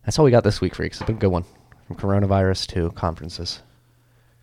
That's 0.05 0.19
all 0.19 0.25
we 0.25 0.31
got 0.31 0.45
this 0.45 0.61
week, 0.61 0.75
freaks. 0.75 1.01
It's 1.01 1.07
been 1.07 1.17
a 1.17 1.19
good 1.19 1.33
one. 1.33 1.45
From 1.89 1.97
coronavirus 1.97 2.67
to 2.69 2.91
conferences. 2.93 3.63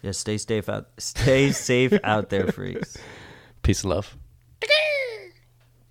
yeah, 0.01 0.11
stay 0.11 0.37
safe 0.37 0.69
out. 0.69 0.87
Stay 0.97 1.51
safe 1.51 1.93
out 2.03 2.29
there, 2.29 2.47
freaks. 2.51 2.97
Peace 3.63 3.83
and 3.83 3.89
love. 3.91 4.17